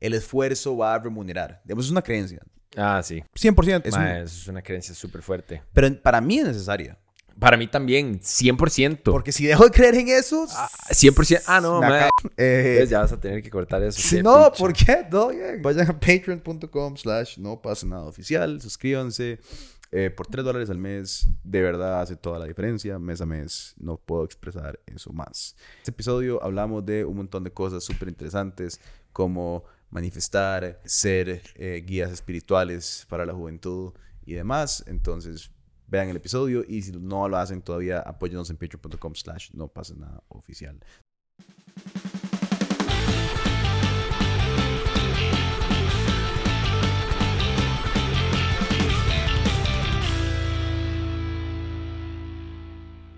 el 0.00 0.14
esfuerzo 0.14 0.76
va 0.76 0.94
a 0.94 0.98
remunerar. 0.98 1.60
Digamos, 1.64 1.86
es 1.86 1.90
una 1.90 2.02
creencia. 2.02 2.40
Ah, 2.76 3.00
sí. 3.02 3.22
100%. 3.34 3.82
Es 3.86 3.94
un- 3.94 4.02
eso 4.02 4.40
es 4.42 4.48
una 4.48 4.62
creencia 4.62 4.94
súper 4.94 5.22
fuerte. 5.22 5.62
pero 5.72 6.00
para 6.02 6.20
mí 6.20 6.38
es 6.38 6.46
necesaria. 6.46 6.98
Para 7.38 7.56
mí 7.56 7.68
también, 7.68 8.20
100%. 8.20 9.12
Porque 9.12 9.30
si 9.30 9.46
dejo 9.46 9.64
de 9.64 9.70
creer 9.70 9.94
en 9.94 10.08
eso... 10.08 10.44
Ah, 10.50 10.68
100%. 10.90 11.42
Ah, 11.46 11.60
no, 11.60 11.80
acabo- 11.80 12.10
eh, 12.36 12.84
ya 12.88 12.98
vas 12.98 13.12
a 13.12 13.20
tener 13.20 13.42
que 13.44 13.48
cortar 13.50 13.80
eso. 13.84 14.00
Si 14.00 14.20
no, 14.22 14.50
picha. 14.50 14.58
¿por 14.58 14.72
qué? 14.72 15.06
Todo 15.08 15.28
bien. 15.28 15.62
Vayan 15.62 15.88
a 15.88 15.92
patreon.com 16.00 16.96
slash 16.96 17.38
no 17.38 17.60
pasa 17.62 17.86
nada 17.86 18.02
oficial. 18.04 18.60
Suscríbanse. 18.60 19.38
Eh, 19.90 20.10
por 20.10 20.26
3 20.26 20.44
dólares 20.44 20.68
al 20.68 20.76
mes, 20.78 21.28
de 21.44 21.62
verdad 21.62 22.02
hace 22.02 22.14
toda 22.16 22.38
la 22.40 22.44
diferencia. 22.46 22.98
Mes 22.98 23.20
a 23.20 23.26
mes, 23.26 23.74
no 23.78 23.96
puedo 23.96 24.24
expresar 24.24 24.78
eso 24.86 25.12
más. 25.12 25.54
Este 25.78 25.92
episodio 25.92 26.42
hablamos 26.42 26.84
de 26.84 27.04
un 27.04 27.16
montón 27.16 27.44
de 27.44 27.52
cosas 27.52 27.84
súper 27.84 28.08
interesantes, 28.08 28.80
como 29.12 29.64
manifestar, 29.90 30.80
ser 30.84 31.42
eh, 31.54 31.84
guías 31.86 32.10
espirituales 32.10 33.06
para 33.08 33.24
la 33.26 33.32
juventud 33.32 33.92
y 34.24 34.34
demás. 34.34 34.84
Entonces, 34.86 35.50
vean 35.86 36.08
el 36.08 36.16
episodio 36.16 36.64
y 36.66 36.82
si 36.82 36.92
no 36.92 37.28
lo 37.28 37.36
hacen 37.36 37.62
todavía, 37.62 38.00
apóyenos 38.00 38.50
en 38.50 38.56
patreon.com 38.56 39.14
slash 39.14 39.50
no 39.52 39.68
pasa 39.68 39.94
nada 39.94 40.22
oficial. 40.28 40.78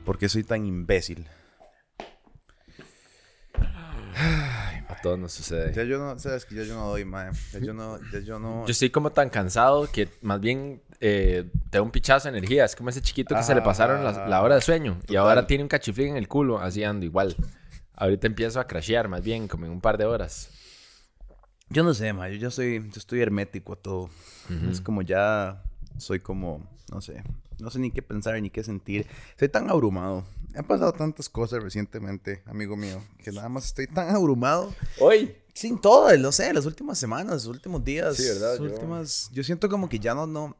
¿Por 0.05 0.19
qué 0.19 0.29
soy 0.29 0.43
tan 0.43 0.67
imbécil? 0.67 1.29
A 5.01 5.03
todos 5.03 5.19
nos 5.19 5.33
sucede. 5.33 5.73
Ya 5.73 5.83
yo 5.85 5.99
no, 5.99 6.19
sabes 6.19 6.45
que 6.45 6.55
ya 6.55 6.63
yo 6.63 6.75
no 6.75 6.89
doy, 6.89 7.07
mae. 7.07 7.31
Ya 7.53 7.59
yo 7.59 7.73
no, 7.73 7.99
ya 8.13 8.21
yo 8.21 8.39
no. 8.39 8.67
Yo 8.67 8.71
estoy 8.71 8.91
como 8.91 9.11
tan 9.11 9.31
cansado 9.31 9.91
que 9.91 10.09
más 10.21 10.41
bien 10.41 10.83
eh, 11.01 11.51
te 11.71 11.79
da 11.79 11.83
un 11.83 11.91
pichazo 11.91 12.31
de 12.31 12.37
energía. 12.37 12.67
Es 12.67 12.77
como 12.77 12.91
ese 12.91 13.01
chiquito 13.01 13.35
que 13.35 13.43
se 13.43 13.55
le 13.55 13.63
pasaron 13.63 14.05
la, 14.05 14.29
la 14.29 14.43
hora 14.43 14.57
de 14.57 14.61
sueño 14.61 15.01
y 15.09 15.17
ahora 15.17 15.47
tiene 15.47 15.65
un 15.65 15.69
cachiflín 15.69 16.09
en 16.09 16.17
el 16.17 16.29
culo, 16.29 16.59
así 16.59 16.85
ando 16.85 17.07
igual. 17.07 17.35
Ahorita 17.95 18.27
empiezo 18.27 18.61
a 18.61 18.67
crashear 18.67 19.09
más 19.09 19.23
bien, 19.23 19.49
como 19.49 19.65
en 19.67 19.73
un 19.73 19.81
par 19.81 19.97
de 19.97 20.05
horas. 20.05 20.51
Yo 21.71 21.83
no 21.83 21.95
sé, 21.95 22.13
mae. 22.13 22.33
Yo 22.33 22.39
ya 22.39 22.51
soy, 22.51 22.81
yo 22.81 22.99
estoy 22.99 23.23
hermético 23.23 23.73
a 23.73 23.77
todo. 23.77 24.11
Es 24.71 24.81
como 24.81 25.03
ya 25.03 25.63
soy 25.97 26.21
como, 26.21 26.69
no 26.91 27.01
sé, 27.01 27.23
no 27.61 27.71
sé 27.71 27.79
ni 27.79 27.91
qué 27.91 28.03
pensar 28.03 28.41
ni 28.41 28.51
qué 28.51 28.63
sentir. 28.65 29.07
Estoy 29.31 29.49
tan 29.49 29.69
abrumado. 29.71 30.25
Han 30.55 30.65
pasado 30.65 30.93
tantas 30.93 31.29
cosas 31.29 31.63
recientemente, 31.63 32.43
amigo 32.47 32.77
mío, 32.77 33.03
que 33.23 33.31
nada 33.33 33.49
más 33.49 33.67
estoy 33.67 33.87
tan 33.87 34.15
abrumado. 34.15 34.75
Hoy. 34.99 35.35
Sin 35.55 35.81
todo, 35.81 36.17
no 36.17 36.33
sé, 36.33 36.53
las 36.53 36.65
últimas 36.67 36.99
semanas, 36.99 37.35
los 37.35 37.47
últimos 37.47 37.85
días. 37.85 38.17
Sí, 38.17 38.25
¿verdad? 38.25 38.51
las 38.51 38.59
Yo- 38.59 38.65
últimas, 38.65 39.31
yo 39.33 39.43
siento 39.45 39.69
como 39.69 39.89
que 39.89 39.99
ya 39.99 40.15
no, 40.15 40.27
no, 40.27 40.57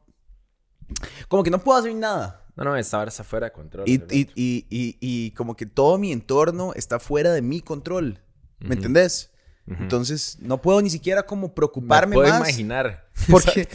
como 1.27 1.43
que 1.43 1.49
no 1.49 1.59
puedo 1.63 1.79
hacer 1.79 1.95
nada. 1.95 2.45
No, 2.55 2.65
no, 2.65 2.75
esta 2.75 2.99
hora 2.99 3.09
está 3.09 3.23
fuera 3.23 3.47
de 3.47 3.53
control. 3.53 3.87
Y, 3.87 3.95
y, 4.09 4.29
y, 4.35 4.65
y, 4.99 5.31
como 5.31 5.55
que 5.55 5.65
todo 5.65 5.97
mi 5.97 6.11
entorno 6.11 6.73
está 6.75 6.99
fuera 6.99 7.31
de 7.31 7.41
mi 7.41 7.61
control. 7.61 8.19
¿Me 8.59 8.67
Ujú. 8.67 8.73
entendés? 8.73 9.31
Entonces, 9.67 10.37
no 10.41 10.61
puedo 10.61 10.81
ni 10.81 10.89
siquiera 10.89 11.23
como 11.23 11.47
Me 11.47 11.53
preocuparme 11.53 12.15
puedo 12.15 12.29
más. 12.29 12.39
imaginar. 12.39 13.07
Porque, 13.31 13.67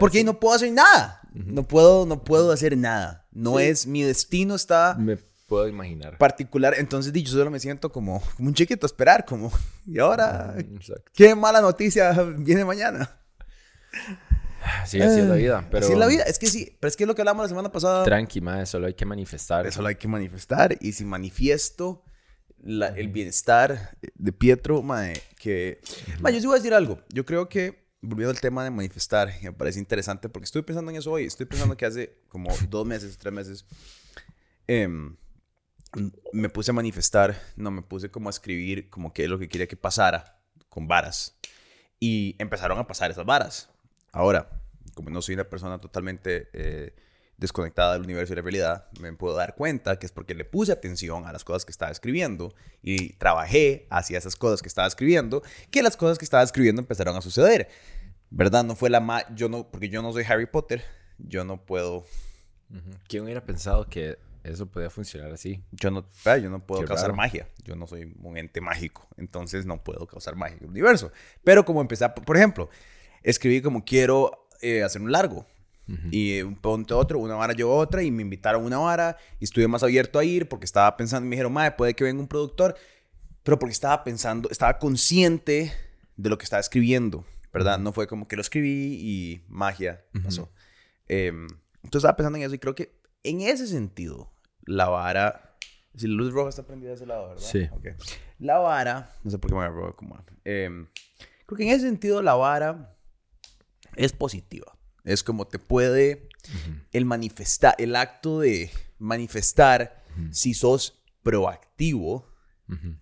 porque 0.00 0.24
no 0.24 0.38
puedo 0.40 0.54
hacer 0.54 0.72
nada. 0.72 1.20
No 1.32 1.64
puedo, 1.64 2.06
no 2.06 2.22
puedo 2.22 2.52
hacer 2.52 2.76
nada. 2.76 3.26
No 3.32 3.58
Sí. 3.58 3.64
es, 3.64 3.86
mi 3.86 4.02
destino 4.02 4.54
está 4.54 4.94
Me 4.98 5.16
puedo 5.48 5.66
imaginar. 5.68 6.16
particular. 6.18 6.74
Entonces, 6.78 7.12
yo 7.12 7.26
solo 7.32 7.50
me 7.50 7.58
siento 7.60 7.90
como, 7.90 8.20
como 8.36 8.48
un 8.48 8.54
chiquito 8.54 8.86
a 8.86 8.88
esperar, 8.88 9.24
como, 9.24 9.50
y 9.86 9.98
ahora, 9.98 10.54
Exacto. 10.58 11.10
¿qué 11.14 11.34
mala 11.34 11.60
noticia 11.60 12.12
viene 12.38 12.64
mañana? 12.64 13.10
Sí, 14.86 15.00
así 15.00 15.20
es 15.20 15.26
la 15.26 15.34
vida. 15.34 15.66
Pero 15.70 15.84
Así 15.84 15.92
es 15.92 15.98
la 15.98 16.06
vida. 16.06 16.22
Es 16.24 16.38
que 16.38 16.46
sí, 16.46 16.76
pero 16.80 16.88
es 16.88 16.96
que 16.96 17.04
es 17.04 17.08
lo 17.08 17.14
que 17.14 17.20
hablamos 17.22 17.44
la 17.44 17.48
semana 17.48 17.70
pasada. 17.70 18.04
Tranqui, 18.04 18.40
madre, 18.40 18.64
solo 18.66 18.86
hay 18.86 18.94
que 18.94 19.04
manifestar. 19.04 19.66
Eso 19.66 19.82
lo 19.82 19.88
hay 19.88 19.96
que 19.96 20.08
manifestar. 20.08 20.76
Y 20.80 20.92
si 20.92 21.04
manifiesto 21.04 22.02
la- 22.62 22.88
el 22.88 23.08
bienestar 23.08 23.96
de 24.14 24.32
Pietro, 24.32 24.82
mae, 24.82 25.20
que... 25.38 25.80
Mae, 26.20 26.32
yo 26.32 26.40
sí 26.40 26.46
voy 26.46 26.54
a 26.54 26.58
decir 26.58 26.72
algo. 26.74 26.98
Yo 27.10 27.24
creo 27.26 27.48
que, 27.48 27.83
volviendo 28.04 28.30
al 28.30 28.40
tema 28.40 28.62
de 28.64 28.70
manifestar, 28.70 29.32
me 29.42 29.52
parece 29.52 29.78
interesante 29.78 30.28
porque 30.28 30.44
estoy 30.44 30.62
pensando 30.62 30.90
en 30.90 30.98
eso 30.98 31.10
hoy. 31.10 31.24
Estoy 31.24 31.46
pensando 31.46 31.76
que 31.76 31.86
hace 31.86 32.18
como 32.28 32.50
dos 32.68 32.86
meses, 32.86 33.16
tres 33.18 33.32
meses, 33.32 33.64
em, 34.66 35.16
me 36.32 36.48
puse 36.48 36.70
a 36.70 36.74
manifestar, 36.74 37.40
no, 37.56 37.70
me 37.70 37.82
puse 37.82 38.10
como 38.10 38.28
a 38.28 38.30
escribir 38.30 38.90
como 38.90 39.12
qué 39.12 39.24
es 39.24 39.30
lo 39.30 39.38
que 39.38 39.48
quería 39.48 39.66
que 39.66 39.76
pasara 39.76 40.40
con 40.68 40.86
varas. 40.86 41.36
Y 42.00 42.36
empezaron 42.38 42.78
a 42.78 42.86
pasar 42.86 43.10
esas 43.10 43.24
varas. 43.24 43.70
Ahora, 44.12 44.62
como 44.94 45.10
no 45.10 45.22
soy 45.22 45.34
una 45.34 45.44
persona 45.44 45.78
totalmente 45.78 46.48
eh, 46.52 46.94
desconectada 47.44 47.92
del 47.94 48.02
universo 48.02 48.32
y 48.32 48.36
la 48.36 48.42
realidad, 48.42 48.88
me 49.00 49.12
puedo 49.12 49.34
dar 49.36 49.54
cuenta 49.54 49.98
que 49.98 50.06
es 50.06 50.12
porque 50.12 50.34
le 50.34 50.44
puse 50.44 50.72
atención 50.72 51.26
a 51.26 51.32
las 51.32 51.44
cosas 51.44 51.64
que 51.64 51.70
estaba 51.72 51.92
escribiendo 51.92 52.54
y 52.82 53.14
trabajé 53.14 53.86
hacia 53.90 54.18
esas 54.18 54.36
cosas 54.36 54.60
que 54.62 54.68
estaba 54.68 54.88
escribiendo, 54.88 55.42
que 55.70 55.82
las 55.82 55.96
cosas 55.96 56.18
que 56.18 56.24
estaba 56.24 56.42
escribiendo 56.42 56.80
empezaron 56.82 57.16
a 57.16 57.20
suceder. 57.22 57.68
¿Verdad? 58.30 58.64
No 58.64 58.74
fue 58.74 58.90
la 58.90 58.98
más... 59.00 59.24
Yo 59.36 59.48
no... 59.48 59.70
Porque 59.70 59.88
yo 59.88 60.02
no 60.02 60.12
soy 60.12 60.24
Harry 60.28 60.46
Potter. 60.46 60.82
Yo 61.18 61.44
no 61.44 61.64
puedo... 61.64 62.04
¿Quién 63.06 63.22
hubiera 63.22 63.44
pensado 63.44 63.88
que 63.88 64.18
eso 64.42 64.66
podía 64.66 64.90
funcionar 64.90 65.30
así? 65.32 65.62
Yo 65.70 65.92
no, 65.92 66.04
yo 66.24 66.50
no 66.50 66.66
puedo 66.66 66.80
Qué 66.80 66.88
causar 66.88 67.06
raro. 67.10 67.16
magia. 67.16 67.48
Yo 67.62 67.76
no 67.76 67.86
soy 67.86 68.12
un 68.20 68.36
ente 68.36 68.60
mágico. 68.60 69.06
Entonces 69.16 69.66
no 69.66 69.84
puedo 69.84 70.06
causar 70.08 70.34
magia 70.34 70.56
en 70.56 70.64
el 70.64 70.70
universo. 70.70 71.12
Pero 71.44 71.64
como 71.64 71.80
empecé, 71.80 72.04
a- 72.06 72.14
por 72.14 72.36
ejemplo, 72.36 72.68
escribí 73.22 73.62
como 73.62 73.84
quiero 73.84 74.48
eh, 74.60 74.82
hacer 74.82 75.00
un 75.00 75.12
largo. 75.12 75.46
Y 76.10 76.40
un 76.40 76.56
ponte 76.56 76.94
otro, 76.94 77.18
una 77.18 77.34
vara 77.34 77.52
yo 77.52 77.70
otra, 77.70 78.02
y 78.02 78.10
me 78.10 78.22
invitaron 78.22 78.62
a 78.62 78.66
una 78.66 78.78
vara, 78.78 79.18
y 79.38 79.44
estuve 79.44 79.68
más 79.68 79.82
abierto 79.82 80.18
a 80.18 80.24
ir 80.24 80.48
porque 80.48 80.64
estaba 80.64 80.96
pensando, 80.96 81.28
me 81.28 81.36
dijeron, 81.36 81.52
madre, 81.52 81.72
puede 81.72 81.94
que 81.94 82.04
venga 82.04 82.20
un 82.20 82.28
productor, 82.28 82.74
pero 83.42 83.58
porque 83.58 83.72
estaba 83.72 84.02
pensando, 84.02 84.48
estaba 84.50 84.78
consciente 84.78 85.72
de 86.16 86.30
lo 86.30 86.38
que 86.38 86.44
estaba 86.44 86.60
escribiendo, 86.60 87.26
¿verdad? 87.52 87.78
No 87.78 87.92
fue 87.92 88.06
como 88.06 88.26
que 88.26 88.36
lo 88.36 88.40
escribí 88.42 88.98
y 88.98 89.44
magia 89.48 90.04
pasó. 90.22 90.50
Em, 91.06 91.46
entonces 91.82 91.98
estaba 91.98 92.16
pensando 92.16 92.38
en 92.38 92.44
eso, 92.44 92.54
y 92.54 92.58
creo 92.58 92.74
que 92.74 92.98
en 93.22 93.42
ese 93.42 93.66
sentido, 93.66 94.32
la 94.64 94.88
vara, 94.88 95.56
si 95.94 96.08
la 96.08 96.14
luz 96.14 96.32
roja 96.32 96.48
está 96.48 96.66
prendida 96.66 96.90
de 96.90 96.96
ese 96.96 97.06
lado, 97.06 97.28
¿verdad? 97.28 97.42
Sí. 97.42 97.68
Ok. 97.70 97.88
La 98.38 98.56
vara, 98.58 99.14
no 99.22 99.30
sé 99.30 99.38
por 99.38 99.50
qué 99.50 99.56
me 99.56 99.68
voy 99.68 99.90
a 99.90 99.92
como... 99.92 100.16
em, 100.44 100.86
creo 101.44 101.56
que 101.58 101.64
en 101.64 101.70
ese 101.70 101.86
sentido 101.86 102.22
la 102.22 102.34
vara 102.34 102.96
es 103.96 104.12
positiva. 104.12 104.78
Es 105.04 105.22
como 105.22 105.46
te 105.46 105.58
puede 105.58 106.28
el 106.92 107.04
manifestar, 107.04 107.74
el 107.78 107.94
acto 107.96 108.40
de 108.40 108.70
manifestar 108.98 110.02
si 110.30 110.54
sos 110.54 111.02
proactivo, 111.22 112.26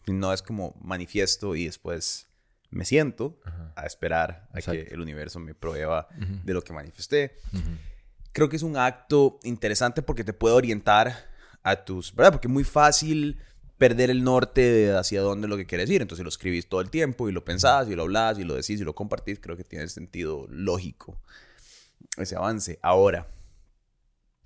no 0.06 0.32
es 0.32 0.42
como 0.42 0.74
manifiesto 0.80 1.54
y 1.54 1.66
después 1.66 2.28
me 2.70 2.84
siento 2.84 3.38
a 3.76 3.86
esperar 3.86 4.48
a 4.52 4.60
que 4.60 4.88
el 4.90 5.00
universo 5.00 5.38
me 5.38 5.54
prueba 5.54 6.08
de 6.44 6.54
lo 6.54 6.62
que 6.62 6.72
manifesté. 6.72 7.36
Creo 8.32 8.48
que 8.48 8.56
es 8.56 8.62
un 8.62 8.76
acto 8.76 9.38
interesante 9.44 10.02
porque 10.02 10.24
te 10.24 10.32
puede 10.32 10.54
orientar 10.54 11.30
a 11.62 11.84
tus, 11.84 12.14
¿verdad? 12.14 12.32
Porque 12.32 12.48
es 12.48 12.52
muy 12.52 12.64
fácil 12.64 13.38
perder 13.78 14.10
el 14.10 14.24
norte 14.24 14.60
de 14.60 14.96
hacia 14.96 15.20
dónde 15.20 15.46
es 15.46 15.50
lo 15.50 15.56
que 15.56 15.66
quieres 15.66 15.90
ir. 15.90 16.02
Entonces 16.02 16.24
lo 16.24 16.28
escribís 16.28 16.68
todo 16.68 16.80
el 16.80 16.90
tiempo 16.90 17.28
y 17.28 17.32
lo 17.32 17.44
pensás 17.44 17.88
y 17.88 17.94
lo 17.94 18.02
hablas 18.02 18.38
y 18.38 18.44
lo 18.44 18.54
decís 18.54 18.80
y 18.80 18.84
lo 18.84 18.94
compartís. 18.94 19.38
Creo 19.38 19.56
que 19.56 19.64
tiene 19.64 19.86
sentido 19.88 20.46
lógico 20.48 21.20
ese 22.16 22.36
avance. 22.36 22.78
Ahora, 22.82 23.26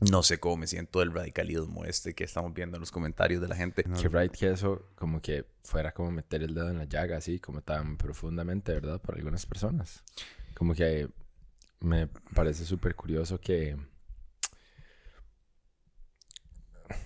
no 0.00 0.22
sé 0.22 0.38
cómo 0.38 0.58
me 0.58 0.66
siento 0.66 1.00
del 1.00 1.12
radicalismo 1.12 1.84
este 1.84 2.14
que 2.14 2.24
estamos 2.24 2.52
viendo 2.52 2.76
en 2.76 2.80
los 2.80 2.90
comentarios 2.90 3.40
de 3.40 3.48
la 3.48 3.56
gente. 3.56 3.82
Que 3.82 4.08
right 4.08 4.32
que 4.32 4.50
eso 4.50 4.90
como 4.94 5.22
que 5.22 5.46
fuera 5.64 5.92
como 5.92 6.10
meter 6.10 6.42
el 6.42 6.54
dedo 6.54 6.68
en 6.68 6.78
la 6.78 6.84
llaga 6.84 7.16
así, 7.16 7.40
como 7.40 7.62
tan 7.62 7.96
profundamente, 7.96 8.72
¿verdad? 8.72 9.00
Para 9.00 9.16
algunas 9.16 9.46
personas. 9.46 10.04
Como 10.54 10.74
que 10.74 11.08
me 11.80 12.08
parece 12.34 12.64
súper 12.64 12.94
curioso 12.94 13.40
que 13.40 13.76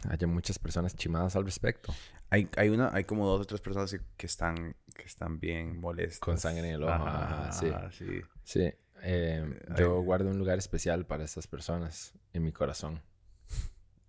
haya 0.08 0.26
muchas 0.26 0.58
personas 0.58 0.96
chimadas 0.96 1.36
al 1.36 1.44
respecto. 1.44 1.94
Hay, 2.28 2.48
hay, 2.56 2.68
una, 2.68 2.94
hay 2.94 3.04
como 3.04 3.26
dos 3.26 3.40
o 3.40 3.44
tres 3.44 3.60
personas 3.60 3.90
que, 3.90 4.00
que 4.16 4.26
están, 4.26 4.76
que 4.94 5.02
están 5.04 5.40
bien 5.40 5.80
molestas. 5.80 6.20
Con 6.20 6.38
sangre 6.38 6.68
en 6.68 6.74
el 6.74 6.82
ojo, 6.82 6.92
ajá, 6.92 7.52
sí. 7.52 7.70
sí. 7.92 8.20
Sí, 8.44 8.72
eh, 9.02 9.44
yo 9.78 10.00
guardo 10.02 10.30
un 10.30 10.38
lugar 10.38 10.58
especial 10.58 11.06
para 11.06 11.24
estas 11.24 11.46
personas 11.46 12.12
en 12.32 12.44
mi 12.44 12.52
corazón. 12.52 13.00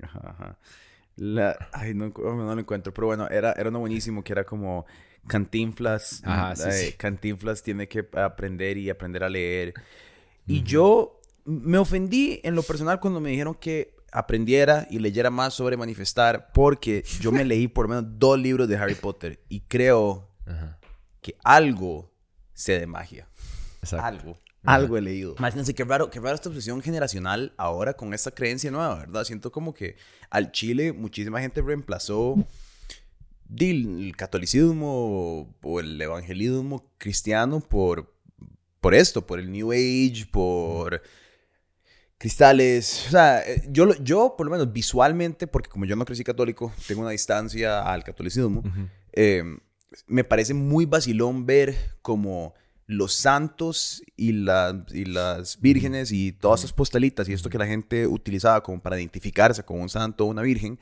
Ajá, 0.02 0.22
ajá. 0.24 0.58
La, 1.16 1.70
ay, 1.74 1.94
no, 1.94 2.12
no 2.16 2.56
lo 2.56 2.60
encuentro, 2.60 2.94
pero 2.94 3.08
bueno, 3.08 3.28
era, 3.30 3.52
era 3.54 3.70
uno 3.70 3.80
buenísimo 3.80 4.24
que 4.24 4.34
era 4.34 4.44
como 4.44 4.86
Cantinflas. 5.28 6.22
Ajá, 6.26 6.56
sí, 6.56 6.70
eh, 6.70 6.72
sí. 6.72 6.94
Cantinflas 6.94 7.62
tiene 7.62 7.88
que 7.88 8.08
aprender 8.14 8.78
y 8.78 8.90
aprender 8.90 9.24
a 9.24 9.30
leer. 9.30 9.74
Y 10.48 10.64
yo 10.64 11.20
me 11.46 11.78
ofendí 11.78 12.40
en 12.44 12.56
lo 12.56 12.64
personal 12.64 13.00
cuando 13.00 13.20
me 13.20 13.30
dijeron 13.30 13.56
que 13.56 13.96
aprendiera 14.12 14.88
y 14.90 15.00
leyera 15.00 15.30
más 15.30 15.54
sobre 15.54 15.78
manifestar, 15.78 16.52
porque 16.54 17.04
yo 17.20 17.32
me 17.32 17.46
leí 17.46 17.68
por 17.68 17.86
lo 17.86 17.96
menos 17.96 18.20
dos 18.20 18.38
libros 18.40 18.68
de 18.68 18.76
Harry 18.78 18.96
Potter 18.96 19.40
y 19.48 19.62
creo 19.62 20.30
Ajá. 20.46 20.80
que 21.22 21.36
algo 21.44 22.12
sé 22.54 22.80
de 22.80 22.88
magia. 22.88 23.28
Exacto. 23.82 24.06
Algo. 24.06 24.40
Algo 24.64 24.98
he 24.98 25.02
leído. 25.02 25.36
Imagínense 25.40 25.74
qué 25.74 25.84
raro, 25.84 26.10
qué 26.12 26.20
raro 26.20 26.36
esta 26.36 26.50
obsesión 26.50 26.82
generacional 26.82 27.54
ahora 27.58 27.94
con 27.96 28.14
esta 28.14 28.32
creencia 28.32 28.70
nueva, 28.70 28.96
¿verdad? 28.96 29.24
Siento 29.24 29.52
como 29.52 29.74
que 29.74 29.96
al 30.30 30.52
Chile 30.52 30.94
muchísima 30.94 31.42
gente 31.42 31.62
reemplazó 31.62 32.36
el 33.58 34.14
catolicismo 34.16 35.56
o 35.62 35.80
el 35.80 36.00
evangelismo 36.00 36.92
cristiano 36.98 37.60
por, 37.60 38.14
por 38.80 38.94
esto, 38.94 39.26
por 39.26 39.40
el 39.40 39.52
New 39.52 39.72
Age, 39.72 40.28
por 40.32 41.02
cristales. 42.22 43.06
O 43.08 43.12
sea, 43.12 43.42
eh, 43.42 43.64
yo, 43.70 43.96
yo 43.96 44.36
por 44.38 44.46
lo 44.46 44.52
menos 44.52 44.72
visualmente, 44.72 45.48
porque 45.48 45.70
como 45.70 45.86
yo 45.86 45.96
no 45.96 46.06
crecí 46.06 46.24
católico, 46.24 46.72
tengo 46.88 47.02
una 47.02 47.10
distancia 47.10 47.82
al 47.82 48.04
catolicismo, 48.04 48.64
eh, 49.12 49.44
me 50.06 50.24
parece 50.24 50.54
muy 50.54 50.86
vacilón 50.86 51.48
ver 51.48 51.76
como 52.04 52.54
los 52.92 53.14
santos 53.14 54.04
y, 54.16 54.32
la- 54.34 54.86
y 54.94 55.06
las 55.06 55.60
vírgenes 55.60 56.12
y 56.12 56.32
todas 56.32 56.62
esas 56.62 56.74
postalitas 56.74 57.28
y 57.30 57.34
esto 57.34 57.50
que 57.50 57.58
la 57.58 57.66
gente 57.66 58.06
utilizaba 58.08 58.62
como 58.64 58.82
para 58.82 58.98
identificarse 59.00 59.64
con 59.64 59.80
un 59.82 59.90
santo 59.90 60.26
o 60.26 60.28
una 60.28 60.42
virgen, 60.44 60.80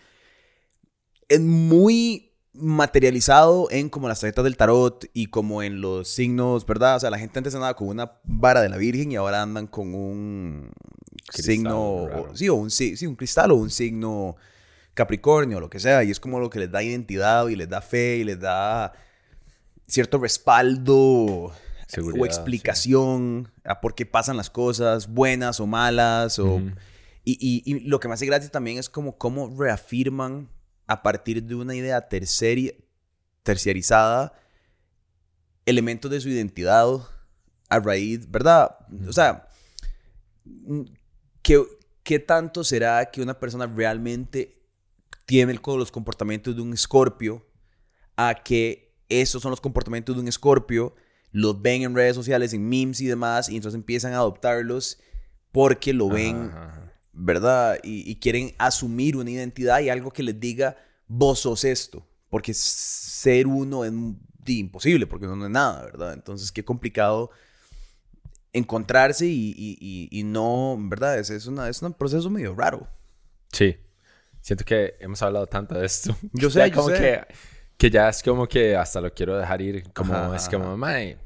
es 1.27 1.39
muy 1.39 2.25
materializado 2.53 3.67
en 3.71 3.89
como 3.89 4.07
las 4.07 4.19
tarjetas 4.19 4.43
del 4.43 4.57
tarot 4.57 5.05
y 5.13 5.27
como 5.27 5.61
en 5.61 5.81
los 5.81 6.07
signos, 6.09 6.65
¿verdad? 6.65 6.97
O 6.97 6.99
sea, 6.99 7.09
la 7.11 7.19
gente 7.19 7.37
antes 7.39 7.53
andaba 7.53 7.75
con 7.75 7.87
una 7.89 8.13
vara 8.23 8.61
de 8.61 8.69
la 8.69 8.77
virgen 8.77 9.11
y 9.11 9.15
ahora 9.15 9.41
andan 9.43 9.67
con 9.67 9.93
un 9.93 10.71
Cristal 11.27 11.43
signo, 11.43 12.07
raro. 12.09 12.35
sí, 12.35 12.49
o 12.49 12.55
un, 12.55 12.71
sí, 12.71 12.95
un 13.05 13.15
cristal 13.15 13.51
o 13.51 13.55
un 13.55 13.69
signo 13.69 14.35
Capricornio 14.95 15.59
lo 15.59 15.69
que 15.69 15.79
sea, 15.79 16.03
y 16.03 16.09
es 16.11 16.19
como 16.19 16.39
lo 16.39 16.49
que 16.49 16.59
les 16.59 16.71
da 16.71 16.81
identidad 16.83 17.47
y 17.47 17.55
les 17.55 17.69
da 17.69 17.81
fe 17.81 18.17
y 18.17 18.23
les 18.23 18.39
da 18.39 18.93
cierto 19.87 20.17
respaldo 20.17 21.53
Seguridad, 21.89 22.21
o 22.21 22.25
explicación 22.25 23.51
a 23.63 23.81
por 23.81 23.95
qué 23.95 24.05
pasan 24.05 24.37
las 24.37 24.49
cosas, 24.49 25.07
buenas 25.07 25.59
o 25.59 25.67
malas, 25.67 26.37
o... 26.39 26.61
Y- 27.25 27.61
y 27.65 27.79
lo 27.81 27.99
que 27.99 28.07
me 28.07 28.13
hace 28.15 28.25
gracia 28.25 28.49
también 28.49 28.77
es 28.77 28.89
como 28.89 29.17
cómo 29.17 29.53
reafirman 29.55 30.49
a 30.87 31.03
partir 31.03 31.43
de 31.43 31.53
una 31.55 31.75
idea 31.75 32.07
terceri- 32.09 32.75
terciarizada 33.43 34.33
elementos 35.65 36.09
de 36.09 36.19
su 36.21 36.29
identidad 36.29 36.87
a 37.69 37.79
raíz, 37.79 38.29
¿verdad? 38.31 38.75
O 39.07 39.13
sea, 39.13 39.47
mm, 40.45 40.81
¿qué, 41.43 41.61
qué 42.03 42.17
tanto 42.19 42.63
será 42.63 43.11
que 43.11 43.21
una 43.21 43.39
persona 43.39 43.67
realmente 43.67 44.63
tiene 45.25 45.51
el- 45.51 45.61
los 45.63 45.91
comportamientos 45.91 46.55
de 46.55 46.61
un 46.63 46.73
escorpio 46.73 47.45
a 48.17 48.33
que 48.43 48.95
esos 49.09 49.41
son 49.41 49.51
los 49.51 49.61
comportamientos 49.61 50.15
de 50.15 50.21
un 50.21 50.27
escorpio, 50.27 50.95
los 51.31 51.61
ven 51.61 51.83
en 51.83 51.95
redes 51.95 52.15
sociales, 52.15 52.53
en 52.53 52.67
memes 52.67 53.01
y 53.01 53.05
demás, 53.07 53.49
y 53.49 53.55
entonces 53.55 53.75
empiezan 53.77 54.13
a 54.13 54.17
adoptarlos 54.17 54.99
porque 55.51 55.93
lo 55.93 56.09
ven 56.09 56.49
Ajá, 56.51 56.65
ajá. 56.69 56.93
¿verdad? 57.13 57.79
Y, 57.83 58.09
y 58.09 58.15
quieren 58.15 58.53
asumir 58.57 59.17
una 59.17 59.29
identidad 59.31 59.79
y 59.81 59.89
algo 59.89 60.11
que 60.11 60.23
les 60.23 60.39
diga, 60.39 60.77
vos 61.07 61.39
sos 61.39 61.63
esto. 61.63 62.05
Porque 62.29 62.53
ser 62.53 63.47
uno 63.47 63.83
es 63.85 63.91
imposible, 64.45 65.07
porque 65.07 65.25
uno 65.25 65.35
no 65.35 65.45
es 65.45 65.51
nada, 65.51 65.83
¿verdad? 65.83 66.13
Entonces, 66.13 66.51
qué 66.51 66.63
complicado 66.63 67.31
encontrarse 68.53 69.25
y, 69.27 69.53
y- 69.57 70.07
y- 70.11 70.23
no, 70.23 70.75
¿verdad? 70.79 71.19
Es, 71.19 71.29
es, 71.29 71.45
una, 71.45 71.69
es 71.69 71.81
un 71.81 71.93
proceso 71.93 72.29
medio 72.29 72.55
raro. 72.55 72.87
Sí. 73.51 73.77
Siento 74.41 74.63
que 74.65 74.95
hemos 74.99 75.21
hablado 75.21 75.45
tanto 75.47 75.75
de 75.75 75.85
esto. 75.85 76.15
Yo 76.33 76.49
sé, 76.51 76.69
yo 76.69 76.75
como 76.75 76.89
sé. 76.89 76.95
Que, 76.97 77.27
que 77.79 77.89
ya 77.89 78.09
es 78.09 78.21
como 78.21 78.45
que 78.47 78.75
hasta 78.75 79.01
lo 79.01 79.11
quiero 79.13 79.35
dejar 79.37 79.61
ir. 79.61 79.91
Como 79.93 80.13
Ajá, 80.13 80.35
es 80.35 80.47
como, 80.49 80.77
mae. 80.77 81.17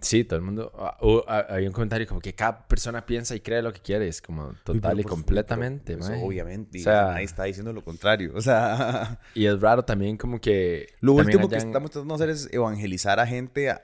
Sí, 0.00 0.24
todo 0.24 0.38
el 0.38 0.44
mundo. 0.44 0.72
uh, 1.00 1.20
ah, 1.26 1.46
hay 1.48 1.66
un 1.66 1.72
comentario 1.72 2.06
como 2.06 2.20
que 2.20 2.34
cada 2.34 2.66
persona 2.68 3.04
piensa 3.06 3.34
y 3.34 3.40
cree 3.40 3.62
lo 3.62 3.72
que 3.72 3.80
quiere. 3.80 4.06
Es 4.08 4.20
como 4.20 4.52
total 4.62 4.94
y 5.00 5.02
Pero, 5.02 5.08
completamente, 5.08 5.94
pero 5.94 6.00
eso 6.04 6.10
mae. 6.12 6.22
obviamente. 6.24 6.80
O 6.80 6.82
sea- 6.82 7.06
nadie 7.12 7.24
está 7.24 7.44
diciendo 7.44 7.72
lo 7.72 7.82
contrario. 7.82 8.32
O 8.34 8.40
sea, 8.42 9.18
Y 9.34 9.46
es 9.46 9.58
raro 9.60 9.84
también 9.84 10.16
como 10.18 10.38
que. 10.40 10.88
lo 11.00 11.12
último 11.14 11.48
que 11.48 11.56
hayan- 11.56 11.68
estamos 11.68 11.90
tratando 11.90 12.16
de 12.16 12.24
hacer 12.24 12.30
es 12.34 12.48
evangelizar 12.52 13.20
a 13.20 13.26
gente 13.26 13.70
a- 13.70 13.78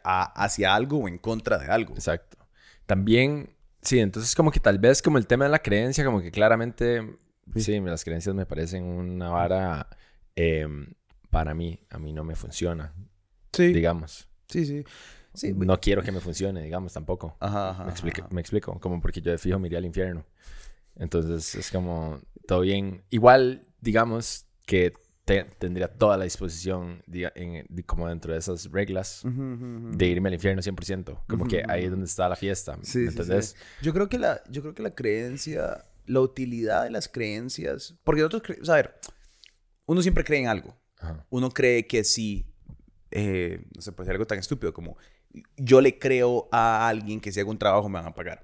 hacia 0.44 0.74
algo 0.74 0.98
o 0.98 1.08
en 1.08 1.16
contra 1.18 1.56
de 1.58 1.66
algo. 1.66 1.94
Exacto. 1.94 2.36
También, 2.86 3.54
sí, 3.80 3.98
entonces 4.00 4.34
como 4.34 4.50
que 4.50 4.60
tal 4.60 4.78
vez 4.78 5.00
como 5.00 5.16
el 5.16 5.26
tema 5.26 5.44
de 5.44 5.50
la 5.50 5.60
creencia, 5.60 6.04
como 6.04 6.20
que 6.20 6.30
claramente, 6.30 7.16
sí, 7.56 7.80
las 7.80 8.04
creencias 8.04 8.34
me 8.34 8.44
parecen 8.44 8.84
una 8.84 9.30
vara, 9.30 9.88
eh, 10.36 10.66
para 11.32 11.54
mí, 11.54 11.80
a 11.88 11.98
mí 11.98 12.12
no 12.12 12.24
me 12.24 12.36
funciona, 12.36 12.94
Sí, 13.54 13.72
digamos. 13.72 14.28
sí, 14.48 14.66
sí. 14.66 14.84
Sí, 15.34 15.54
no 15.54 15.80
quiero 15.80 16.02
que 16.02 16.12
me 16.12 16.20
funcione, 16.20 16.62
digamos, 16.62 16.92
tampoco. 16.92 17.38
Ajá, 17.40 17.70
ajá, 17.70 17.84
me, 17.84 17.90
explico, 17.90 18.20
ajá. 18.20 18.34
me 18.34 18.40
explico, 18.42 18.78
como 18.78 19.00
porque 19.00 19.22
yo 19.22 19.30
de 19.30 19.38
fijo 19.38 19.58
me 19.58 19.68
iría 19.68 19.78
al 19.78 19.86
infierno. 19.86 20.26
Entonces 20.94 21.54
es 21.54 21.70
como 21.70 22.20
todo 22.46 22.60
bien. 22.60 23.02
Igual, 23.08 23.66
digamos 23.80 24.44
que 24.66 24.92
te- 25.24 25.44
tendría 25.58 25.88
toda 25.88 26.18
la 26.18 26.24
disposición, 26.24 27.02
diga- 27.06 27.32
en- 27.34 27.66
como 27.86 28.08
dentro 28.08 28.34
de 28.34 28.40
esas 28.40 28.70
reglas, 28.70 29.24
Ujú, 29.24 29.40
ujú, 29.54 29.64
ujú. 29.88 29.96
de 29.96 30.06
irme 30.06 30.28
al 30.28 30.34
infierno 30.34 30.60
100%. 30.60 31.24
Como 31.26 31.46
que 31.46 31.60
Ujú, 31.60 31.70
ahí 31.70 31.84
es 31.84 31.90
donde 31.90 32.04
está 32.06 32.28
la 32.28 32.36
fiesta. 32.36 32.78
Sí, 32.82 32.98
¿Me 32.98 33.10
sí, 33.10 33.22
sí. 33.42 33.54
Yo 33.80 33.94
creo 33.94 34.10
que 34.10 34.18
la, 34.18 34.42
yo 34.50 34.60
creo 34.60 34.74
que 34.74 34.82
la 34.82 34.90
creencia, 34.90 35.82
la 36.04 36.20
utilidad 36.20 36.84
de 36.84 36.90
las 36.90 37.08
creencias, 37.08 37.94
porque 38.04 38.20
nosotros, 38.20 38.58
o 38.60 38.64
sea, 38.66 38.74
a 38.74 38.76
ver, 38.78 39.00
uno 39.86 40.02
siempre 40.02 40.24
cree 40.24 40.40
en 40.40 40.48
algo. 40.48 40.76
Ajá. 41.02 41.26
Uno 41.30 41.50
cree 41.50 41.86
que 41.86 42.04
si, 42.04 42.46
eh, 43.10 43.62
no 43.74 43.82
sé, 43.82 43.92
puede 43.92 44.06
ser 44.06 44.14
algo 44.14 44.26
tan 44.26 44.38
estúpido 44.38 44.72
como 44.72 44.96
yo 45.56 45.80
le 45.80 45.98
creo 45.98 46.48
a 46.52 46.88
alguien 46.88 47.20
que 47.20 47.32
si 47.32 47.40
hago 47.40 47.50
un 47.50 47.58
trabajo 47.58 47.88
me 47.88 47.98
van 47.98 48.06
a 48.08 48.14
pagar. 48.14 48.42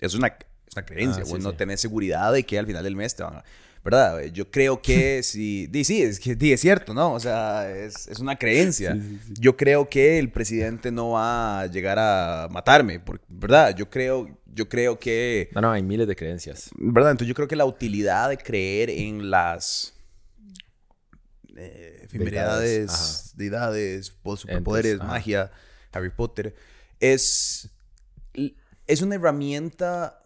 Es 0.00 0.14
una, 0.14 0.26
es 0.28 0.76
una 0.76 0.84
creencia, 0.84 1.22
Ah, 1.22 1.26
sí, 1.26 1.34
no 1.40 1.50
sí. 1.50 1.56
tenés 1.56 1.80
seguridad 1.80 2.32
de 2.32 2.42
que 2.44 2.58
al 2.58 2.66
final 2.66 2.82
del 2.84 2.96
mes 2.96 3.14
te 3.16 3.22
van 3.22 3.36
a... 3.36 3.44
¿Verdad? 3.84 4.24
Yo 4.32 4.50
creo 4.50 4.80
que 4.80 5.22
si... 5.22 5.66
di, 5.66 5.84
sí, 5.84 6.02
es 6.02 6.18
que 6.18 6.34
di, 6.34 6.52
es 6.52 6.60
cierto, 6.60 6.94
¿no? 6.94 7.12
O 7.12 7.20
sea, 7.20 7.70
es, 7.70 8.08
es 8.08 8.18
una 8.18 8.36
creencia. 8.36 8.96
Yo 9.38 9.56
creo 9.56 9.88
que 9.88 10.18
el 10.18 10.30
presidente 10.32 10.90
no 10.90 11.10
va 11.10 11.60
a 11.60 11.66
llegar 11.66 11.98
a 11.98 12.48
matarme, 12.50 13.00
¿verdad? 13.28 13.76
Yo 13.76 13.88
creo, 13.90 14.28
yo 14.46 14.68
creo 14.68 14.98
que... 14.98 15.50
No, 15.54 15.60
no, 15.60 15.70
hay 15.70 15.82
miles 15.82 16.08
de 16.08 16.16
creencias. 16.16 16.70
¿Verdad? 16.76 17.12
Entonces 17.12 17.28
yo 17.28 17.34
creo 17.34 17.46
que 17.46 17.56
la 17.56 17.66
utilidad 17.66 18.30
de 18.30 18.38
creer 18.38 18.88
en 18.90 19.30
las 19.30 19.93
eh, 21.56 22.00
efemeridades, 22.02 22.86
Deidades, 22.86 23.32
deidades, 23.36 24.10
po- 24.10 24.36
superpoderes, 24.36 24.92
Entes, 24.92 25.06
magia, 25.06 25.50
Harry 25.92 26.10
Potter, 26.10 26.54
es, 27.00 27.70
es 28.86 29.02
una 29.02 29.14
herramienta 29.14 30.20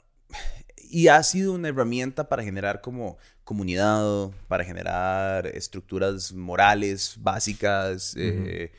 y 0.90 1.08
ha 1.08 1.22
sido 1.22 1.52
una 1.52 1.68
herramienta 1.68 2.28
para 2.28 2.42
generar 2.42 2.80
como 2.80 3.18
comunidad, 3.44 4.30
para 4.48 4.64
generar 4.64 5.46
estructuras 5.46 6.32
morales 6.32 7.16
básicas, 7.18 8.14
eh, 8.16 8.72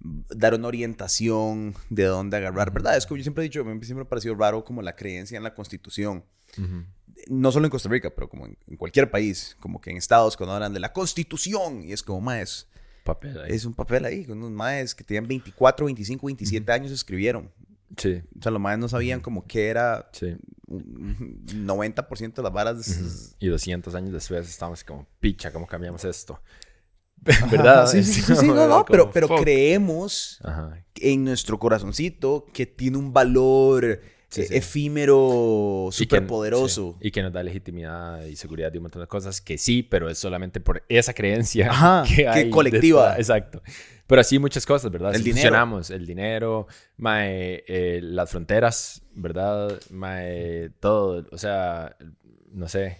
dar 0.00 0.54
una 0.54 0.68
orientación 0.68 1.74
de 1.90 2.04
dónde 2.04 2.36
agarrar, 2.36 2.72
¿verdad? 2.72 2.96
Es 2.96 3.06
como 3.06 3.16
yo 3.18 3.22
siempre 3.24 3.42
he 3.44 3.48
dicho, 3.48 3.64
me 3.64 3.72
siempre 3.84 3.94
me 3.96 4.02
ha 4.02 4.08
parecido 4.08 4.34
raro 4.34 4.64
como 4.64 4.82
la 4.82 4.94
creencia 4.94 5.36
en 5.36 5.42
la 5.42 5.54
constitución. 5.54 6.24
Ujú. 6.58 6.84
No 7.28 7.50
solo 7.52 7.66
en 7.66 7.70
Costa 7.70 7.88
Rica, 7.88 8.10
pero 8.14 8.28
como 8.28 8.46
en, 8.46 8.56
en 8.68 8.76
cualquier 8.76 9.10
país, 9.10 9.56
como 9.60 9.80
que 9.80 9.90
en 9.90 9.96
Estados 9.96 10.36
cuando 10.36 10.54
hablan 10.54 10.72
de 10.74 10.80
la 10.80 10.92
constitución, 10.92 11.82
y 11.84 11.92
es 11.92 12.02
como, 12.02 12.20
maes, 12.20 12.68
Papel 13.04 13.40
ahí. 13.40 13.52
es 13.52 13.64
un 13.64 13.72
papel 13.74 14.04
ahí, 14.04 14.24
con 14.24 14.38
unos 14.38 14.50
maes 14.50 14.94
que 14.94 15.04
tenían 15.04 15.26
24, 15.28 15.86
25, 15.86 16.26
27 16.26 16.72
años 16.72 16.90
escribieron. 16.92 17.50
Sí, 17.96 18.20
O 18.38 18.42
sea, 18.42 18.50
los 18.50 18.60
maes 18.60 18.80
no 18.80 18.88
sabían 18.88 19.20
como 19.20 19.46
que 19.46 19.68
era 19.68 20.08
sí. 20.12 20.36
un 20.66 21.46
90% 21.46 22.34
de 22.34 22.42
las 22.42 22.52
varas. 22.52 22.88
Ujú. 22.88 23.36
Y 23.38 23.46
200 23.46 23.94
años 23.94 24.12
después 24.12 24.48
estamos 24.48 24.82
como, 24.82 25.06
picha, 25.20 25.52
¿cómo 25.52 25.66
cambiamos 25.68 26.04
esto? 26.04 26.40
Ajá, 27.26 27.46
¿Verdad? 27.46 27.86
Sí, 27.86 28.02
sí, 28.02 28.20
sí, 28.22 28.32
Es 28.32 28.38
sí, 28.40 28.46
no, 28.48 28.54
como- 28.56 28.66
no, 28.66 28.84
pero, 28.84 29.10
pero 29.12 29.28
fuck. 29.28 29.40
creemos 29.40 30.40
Ajá. 30.42 30.84
en 30.96 31.24
nuestro 31.24 31.58
corazoncito 31.60 32.44
que 32.52 32.66
tiene 32.66 32.98
un 32.98 33.12
valor 33.12 34.00
Sí, 34.36 34.42
eh, 34.42 34.46
sí. 34.48 34.54
efímero, 34.56 35.86
Y 35.88 35.90
que- 35.90 35.96
súper 36.04 36.26
poderoso. 36.26 36.96
sí, 37.00 37.08
Y 37.08 37.10
que 37.10 37.22
nos 37.22 37.32
da 37.32 37.42
legitimidad 37.42 38.22
y 38.24 38.36
seguridad 38.36 38.72
y 38.72 38.76
un 38.78 38.84
montón 38.84 39.02
de 39.02 39.08
cosas 39.08 39.40
que 39.40 39.58
sí, 39.58 39.82
pero 39.82 40.08
es 40.08 40.18
solamente 40.18 40.60
por 40.60 40.84
esa 40.88 41.12
creencia 41.14 41.68
Ajá, 41.70 42.04
que, 42.08 42.16
que 42.16 42.28
hay 42.28 42.50
colectiva. 42.50 43.16
Exacto. 43.16 43.62
Pero 44.06 44.20
así 44.20 44.38
muchas 44.38 44.64
cosas, 44.64 44.90
¿verdad? 44.92 45.14
El 45.14 45.22
dinero. 45.24 45.36
funcionamos, 45.42 45.90
el 45.90 46.06
dinero, 46.06 46.66
mae, 46.96 47.64
eh, 47.66 48.00
las 48.02 48.30
fronteras, 48.30 49.02
¿verdad? 49.14 49.80
Mae, 49.90 50.70
todo, 50.78 51.26
o 51.32 51.38
sea, 51.38 51.96
no 52.52 52.68
sé. 52.68 52.98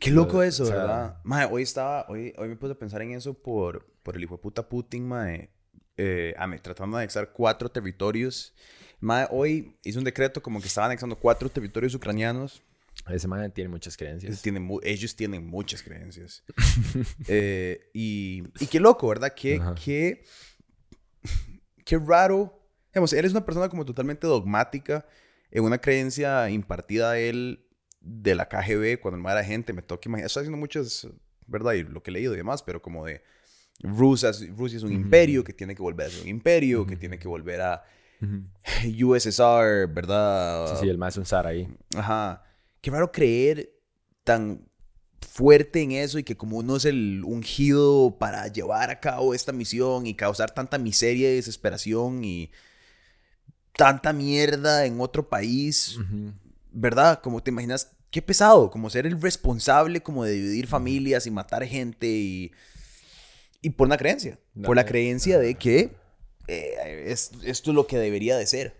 Qué 0.00 0.10
loco 0.10 0.38
O 0.38 0.42
eso, 0.42 0.66
sea- 0.66 0.76
¿verdad? 0.76 1.16
Mae, 1.24 1.46
hoy 1.50 1.62
estaba, 1.62 2.06
hoy, 2.08 2.32
hoy 2.38 2.48
me 2.48 2.56
puse 2.56 2.72
a 2.72 2.78
pensar 2.78 3.02
en 3.02 3.12
eso 3.12 3.34
por, 3.34 3.86
por 4.02 4.16
el 4.16 4.22
hijo 4.24 4.34
de 4.36 4.42
puta 4.42 4.68
Putin, 4.68 5.06
mae, 5.06 5.50
eh, 5.96 6.34
ame- 6.38 6.60
tratando 6.60 6.96
de 6.96 7.02
anexar 7.02 7.32
cuatro 7.32 7.68
territorios. 7.68 8.54
Mae, 9.00 9.26
hoy 9.30 9.76
hizo 9.84 9.98
un 9.98 10.04
decreto 10.04 10.42
como 10.42 10.60
que 10.60 10.66
estaba 10.66 10.86
anexando 10.86 11.16
cuatro 11.16 11.48
territorios 11.48 11.94
ucranianos. 11.94 12.62
Ese 13.08 13.28
man 13.28 13.50
tiene 13.52 13.70
muchas 13.70 13.96
creencias. 13.96 14.42
Tienen 14.42 14.62
mu- 14.64 14.80
ellos 14.82 15.14
tienen 15.14 15.46
muchas 15.46 15.82
creencias. 15.82 16.42
Eh, 17.28 17.90
y, 17.94 18.42
y 18.60 18.66
qué 18.66 18.80
loco, 18.80 19.08
¿verdad? 19.08 19.32
Qué, 19.34 19.60
qué, 19.82 20.24
qué 21.84 21.98
raro 21.98 22.54
Digamos, 22.92 23.12
él 23.12 23.24
es 23.24 23.32
una 23.32 23.44
persona 23.44 23.68
como 23.68 23.84
totalmente 23.84 24.26
dogmática 24.26 25.06
en 25.50 25.62
una 25.62 25.78
creencia 25.78 26.48
impartida 26.50 27.12
a 27.12 27.18
él 27.18 27.64
de 28.00 28.34
la 28.34 28.48
KGB 28.48 28.98
cuando 29.00 29.16
el 29.16 29.22
más 29.22 29.32
era 29.32 29.44
gente. 29.44 29.72
Me 29.74 29.82
toca 29.82 30.08
imaginar, 30.08 30.26
estoy 30.26 30.40
haciendo 30.42 30.56
muchas, 30.58 31.06
¿verdad? 31.46 31.74
Y 31.74 31.82
lo 31.84 32.02
que 32.02 32.10
he 32.10 32.14
leído 32.14 32.32
y 32.34 32.38
demás, 32.38 32.62
pero 32.62 32.80
como 32.82 33.04
de 33.04 33.22
Rusia, 33.82 34.32
Rusia 34.56 34.78
es 34.78 34.82
un 34.82 34.92
imperio 34.92 35.44
que 35.44 35.52
tiene 35.52 35.74
que 35.76 35.82
volver 35.82 36.06
a 36.06 36.10
ser 36.10 36.22
un 36.22 36.28
imperio, 36.28 36.86
que 36.86 36.96
tiene 36.96 37.18
que 37.18 37.28
volver 37.28 37.60
a 37.60 37.84
USSR, 38.20 39.86
¿verdad? 39.88 40.74
Sí, 40.74 40.82
sí, 40.82 40.88
el 40.88 40.98
más 40.98 41.14
es 41.14 41.18
un 41.18 41.26
zar 41.26 41.46
ahí. 41.46 41.68
Ajá. 41.96 42.42
Qué 42.80 42.90
raro 42.90 43.12
creer 43.12 43.70
tan 44.24 44.68
fuerte 45.20 45.82
en 45.82 45.92
eso 45.92 46.18
y 46.18 46.24
que 46.24 46.36
como 46.36 46.58
uno 46.58 46.76
es 46.76 46.84
el 46.84 47.22
ungido 47.24 48.16
para 48.18 48.48
llevar 48.48 48.90
a 48.90 49.00
cabo 49.00 49.34
esta 49.34 49.52
misión 49.52 50.06
y 50.06 50.14
causar 50.14 50.52
tanta 50.52 50.78
miseria 50.78 51.30
y 51.30 51.36
desesperación 51.36 52.24
y 52.24 52.50
tanta 53.76 54.12
mierda 54.12 54.84
en 54.86 55.00
otro 55.00 55.28
país, 55.28 55.98
¿verdad? 56.72 57.20
Como 57.20 57.42
te 57.42 57.50
imaginas, 57.50 57.92
qué 58.10 58.22
pesado, 58.22 58.70
como 58.70 58.90
ser 58.90 59.06
el 59.06 59.20
responsable 59.20 60.02
como 60.02 60.24
de 60.24 60.32
dividir 60.32 60.66
familias 60.66 61.26
y 61.26 61.30
matar 61.30 61.64
gente 61.64 62.08
y, 62.08 62.52
y 63.62 63.70
por 63.70 63.86
una 63.86 63.96
creencia, 63.96 64.38
por 64.64 64.76
la 64.76 64.84
creencia 64.84 65.38
de 65.38 65.54
que 65.54 65.94
eh, 66.48 67.04
es, 67.06 67.32
esto 67.44 67.70
es 67.70 67.74
lo 67.74 67.86
que 67.86 67.98
debería 67.98 68.36
de 68.36 68.46
ser. 68.46 68.74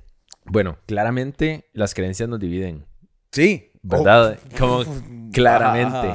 Bueno, 0.44 0.78
claramente 0.87 1.66
las 1.72 1.94
creencias 1.94 2.28
nos 2.28 2.40
dividen. 2.40 2.87
Sí. 3.30 3.70
¿Verdad? 3.82 4.38
Como 4.58 4.84
claramente. 5.32 6.08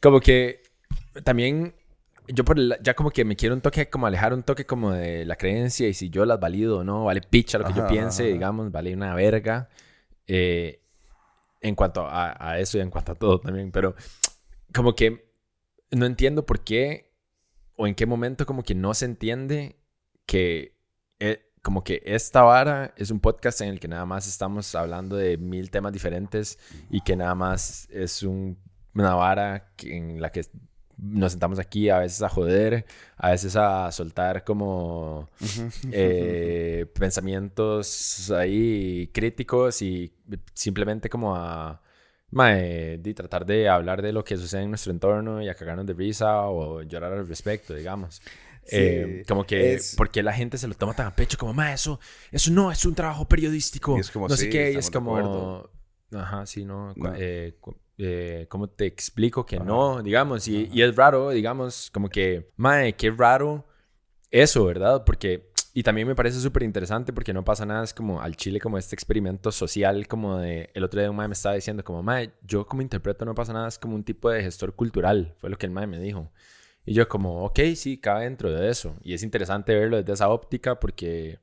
Como 0.00 0.20
que 0.20 0.62
también 1.24 1.74
yo 2.28 2.44
por 2.44 2.56
ya 2.82 2.94
como 2.94 3.10
que 3.10 3.24
me 3.24 3.36
quiero 3.36 3.54
un 3.54 3.60
toque, 3.60 3.90
como 3.90 4.06
alejar 4.06 4.32
un 4.32 4.42
toque 4.42 4.64
como 4.64 4.92
de 4.92 5.24
la 5.24 5.36
creencia 5.36 5.88
y 5.88 5.94
si 5.94 6.08
yo 6.08 6.24
las 6.24 6.40
valido 6.40 6.78
o 6.78 6.84
no, 6.84 7.04
vale 7.04 7.20
picha 7.20 7.58
lo 7.58 7.64
que 7.64 7.74
yo 7.74 7.86
piense, 7.88 8.24
digamos, 8.24 8.70
vale 8.70 8.94
una 8.94 9.14
verga. 9.14 9.68
Eh, 10.26 10.80
en 11.60 11.74
cuanto 11.76 12.06
a, 12.08 12.58
eso 12.58 12.78
y 12.78 12.80
en 12.80 12.90
cuanto 12.90 13.12
a 13.12 13.14
todo 13.14 13.40
también, 13.40 13.70
pero 13.70 13.94
como 14.74 14.94
que 14.94 15.32
no 15.92 16.06
entiendo 16.06 16.44
por 16.44 16.60
qué 16.60 17.12
o 17.76 17.86
en 17.86 17.94
qué 17.94 18.04
momento 18.04 18.46
como 18.46 18.64
que 18.64 18.74
no 18.74 18.94
se 18.94 19.04
entiende 19.04 19.76
que 20.32 20.74
eh, 21.20 21.52
como 21.60 21.84
que 21.84 22.00
esta 22.06 22.40
vara 22.40 22.94
es 22.96 23.10
un 23.10 23.20
podcast 23.20 23.60
en 23.60 23.68
el 23.68 23.78
que 23.78 23.86
nada 23.86 24.06
más 24.06 24.26
estamos 24.26 24.74
hablando 24.74 25.14
de 25.14 25.36
mil 25.36 25.70
temas 25.70 25.92
diferentes 25.92 26.58
y 26.88 27.02
que 27.02 27.16
nada 27.16 27.34
más 27.34 27.86
es 27.90 28.22
un, 28.22 28.56
una 28.94 29.14
vara 29.14 29.74
en 29.82 30.22
la 30.22 30.32
que 30.32 30.46
nos 30.96 31.32
sentamos 31.32 31.58
aquí 31.58 31.90
a 31.90 31.98
veces 31.98 32.22
a 32.22 32.30
joder, 32.30 32.86
a 33.18 33.32
veces 33.32 33.56
a 33.56 33.92
soltar 33.92 34.42
como 34.42 35.28
eh, 35.92 36.86
pensamientos 36.98 38.30
ahí 38.30 39.10
críticos 39.12 39.82
y 39.82 40.14
simplemente 40.54 41.10
como 41.10 41.36
a 41.36 41.82
de 42.30 43.12
tratar 43.14 43.44
de 43.44 43.68
hablar 43.68 44.00
de 44.00 44.12
lo 44.12 44.24
que 44.24 44.38
sucede 44.38 44.62
en 44.62 44.70
nuestro 44.70 44.90
entorno 44.92 45.42
y 45.42 45.50
a 45.50 45.54
cagarnos 45.54 45.84
de 45.84 45.92
risa 45.92 46.46
o 46.46 46.80
llorar 46.80 47.12
al 47.12 47.28
respecto, 47.28 47.74
digamos. 47.74 48.22
Eh, 48.70 49.24
como 49.26 49.44
que, 49.44 49.74
es... 49.74 49.96
¿por 49.96 50.10
qué 50.10 50.22
la 50.22 50.32
gente 50.32 50.56
se 50.58 50.68
lo 50.68 50.74
toma 50.74 50.94
tan 50.94 51.06
a 51.06 51.14
pecho? 51.14 51.36
Como, 51.36 51.52
ma, 51.52 51.72
eso, 51.72 51.98
eso 52.30 52.50
no 52.52 52.70
es 52.70 52.84
un 52.84 52.94
trabajo 52.94 53.26
periodístico. 53.26 53.98
es 53.98 54.10
como, 54.10 54.28
no 54.28 54.36
sé 54.36 54.48
qué, 54.48 54.72
y 54.72 54.76
es 54.76 54.90
como, 54.90 55.68
ajá, 56.12 56.46
sí, 56.46 56.64
no. 56.64 56.94
Eh, 57.16 57.54
eh, 57.98 58.46
¿Cómo 58.48 58.68
te 58.68 58.86
explico 58.86 59.44
que 59.44 59.58
no? 59.58 60.02
Digamos, 60.02 60.48
y, 60.48 60.68
y, 60.72 60.82
es 60.82 60.94
raro, 60.96 61.30
digamos, 61.30 61.90
como 61.90 62.08
que, 62.08 62.50
mae, 62.56 62.94
qué 62.94 63.10
raro 63.10 63.66
eso, 64.30 64.64
¿verdad? 64.64 65.04
Porque, 65.04 65.50
y 65.74 65.82
también 65.82 66.08
me 66.08 66.14
parece 66.14 66.40
súper 66.40 66.62
interesante 66.62 67.12
porque 67.12 67.32
no 67.32 67.44
pasa 67.44 67.66
nada, 67.66 67.84
es 67.84 67.94
como 67.94 68.20
al 68.20 68.36
Chile, 68.36 68.60
como 68.60 68.78
este 68.78 68.94
experimento 68.94 69.52
social, 69.52 70.08
como 70.08 70.38
de, 70.38 70.70
el 70.74 70.84
otro 70.84 71.00
día 71.00 71.10
un 71.10 71.16
mae 71.16 71.28
me 71.28 71.34
estaba 71.34 71.54
diciendo, 71.54 71.84
como, 71.84 72.02
mae, 72.02 72.32
yo 72.42 72.66
como 72.66 72.82
interpreto 72.82 73.24
no 73.24 73.34
pasa 73.34 73.52
nada, 73.52 73.68
es 73.68 73.78
como 73.78 73.94
un 73.94 74.04
tipo 74.04 74.30
de 74.30 74.42
gestor 74.42 74.74
cultural, 74.74 75.34
fue 75.38 75.50
lo 75.50 75.58
que 75.58 75.66
el 75.66 75.72
mae 75.72 75.86
me 75.86 75.98
dijo. 75.98 76.30
Y 76.84 76.94
yo 76.94 77.08
como, 77.08 77.44
ok, 77.44 77.60
sí, 77.76 77.98
cabe 77.98 78.24
dentro 78.24 78.50
de 78.50 78.68
eso. 78.70 78.96
Y 79.02 79.14
es 79.14 79.22
interesante 79.22 79.74
verlo 79.74 79.96
desde 79.98 80.12
esa 80.14 80.28
óptica 80.28 80.80
porque 80.80 81.38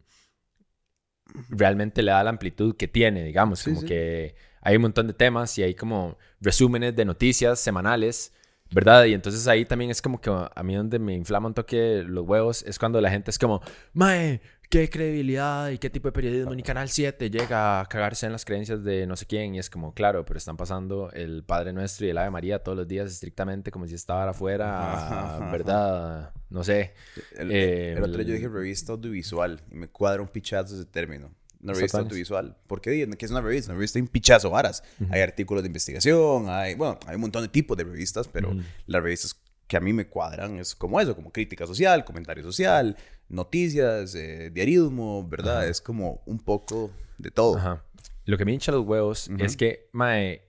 realmente 1.49 2.01
le 2.01 2.11
da 2.11 2.23
la 2.23 2.29
amplitud 2.29 2.75
que 2.75 2.87
tiene, 2.87 3.23
digamos, 3.23 3.63
como 3.63 3.81
que 3.81 4.35
hay 4.61 4.75
un 4.75 4.81
montón 4.81 5.07
de 5.07 5.13
temas 5.13 5.57
y 5.57 5.63
hay 5.63 5.75
como 5.75 6.17
resúmenes 6.41 6.95
de 6.95 7.05
noticias 7.05 7.59
semanales, 7.59 8.33
¿verdad? 8.71 9.05
Y 9.05 9.13
entonces 9.13 9.47
ahí 9.47 9.65
también 9.65 9.91
es 9.91 10.01
como 10.01 10.19
que 10.19 10.29
a 10.29 10.63
mí 10.63 10.75
donde 10.75 10.99
me 10.99 11.13
inflama 11.13 11.47
un 11.47 11.53
toque 11.53 12.03
los 12.05 12.27
huevos 12.27 12.63
es 12.63 12.77
cuando 12.77 12.99
la 12.99 13.09
gente 13.09 13.31
es 13.31 13.39
como, 13.39 13.61
mae, 13.93 14.41
qué 14.69 14.89
credibilidad 14.89 15.69
y 15.69 15.79
qué 15.79 15.89
tipo 15.89 16.07
de 16.07 16.11
periodismo. 16.11 16.53
Ni 16.53 16.63
Canal 16.63 16.89
7 16.89 17.29
llega 17.29 17.81
a 17.81 17.85
cagarse 17.87 18.27
en 18.27 18.31
las 18.31 18.45
creencias 18.45 18.83
de 18.83 19.07
no 19.07 19.15
sé 19.15 19.25
quién. 19.25 19.55
Y 19.55 19.59
es 19.59 19.69
como, 19.69 19.93
claro, 19.93 20.23
pero 20.25 20.37
están 20.37 20.57
pasando 20.57 21.11
el 21.11 21.43
Padre 21.43 21.73
Nuestro 21.73 22.05
y 22.05 22.09
el 22.09 22.17
Ave 22.17 22.29
María 22.29 22.63
todos 22.63 22.77
los 22.77 22.87
días 22.87 23.11
estrictamente 23.11 23.71
como 23.71 23.87
si 23.87 23.95
estaba 23.95 24.29
afuera, 24.29 25.49
¿verdad? 25.51 26.33
No 26.49 26.63
sé. 26.63 26.93
El, 27.35 27.51
el 27.51 28.03
otro 28.03 28.17
día 28.17 28.27
yo 28.27 28.33
dije 28.35 28.47
revista 28.47 28.93
audiovisual 28.93 29.61
y 29.71 29.75
me 29.75 29.87
cuadra 29.87 30.21
un 30.21 30.29
pichazo 30.29 30.75
ese 30.75 30.85
término. 30.85 31.31
Una 31.61 31.73
revista 31.73 31.99
audiovisual. 31.99 32.55
¿Por 32.67 32.79
qué? 32.79 33.09
¿Qué 33.17 33.25
es 33.25 33.31
una 33.31 33.41
revista? 33.41 33.71
Una 33.71 33.79
revista 33.79 33.99
hay 33.99 34.03
un 34.03 34.07
pichazo 34.07 34.49
varas. 34.49 34.83
Hay 35.09 35.21
artículos 35.21 35.63
de 35.63 35.67
investigación, 35.67 36.49
hay, 36.49 36.75
bueno, 36.75 36.97
hay 37.05 37.15
un 37.15 37.21
montón 37.21 37.41
de 37.41 37.49
tipos 37.49 37.75
de 37.75 37.83
revistas, 37.83 38.27
pero 38.29 38.55
las 38.85 39.03
revistas 39.03 39.35
que 39.69 39.77
a 39.77 39.79
mí 39.79 39.93
me 39.93 40.07
cuadran 40.07 40.57
es 40.57 40.73
como 40.75 40.99
eso, 40.99 41.15
como 41.15 41.31
crítica 41.31 41.67
social, 41.67 42.03
comentario 42.03 42.43
social, 42.43 42.97
noticias, 43.29 44.15
eh, 44.15 44.49
diarismo, 44.51 45.25
¿verdad? 45.29 45.69
Es 45.69 45.79
como 45.79 46.23
un 46.25 46.39
poco 46.39 46.89
de 47.19 47.29
todo. 47.29 47.55
Ajá. 47.55 47.85
Lo 48.25 48.37
que 48.37 48.45
me 48.45 48.51
hincha 48.51 48.71
los 48.71 48.83
huevos 48.83 49.29
es 49.37 49.55
que, 49.55 49.87
mae, 49.91 50.41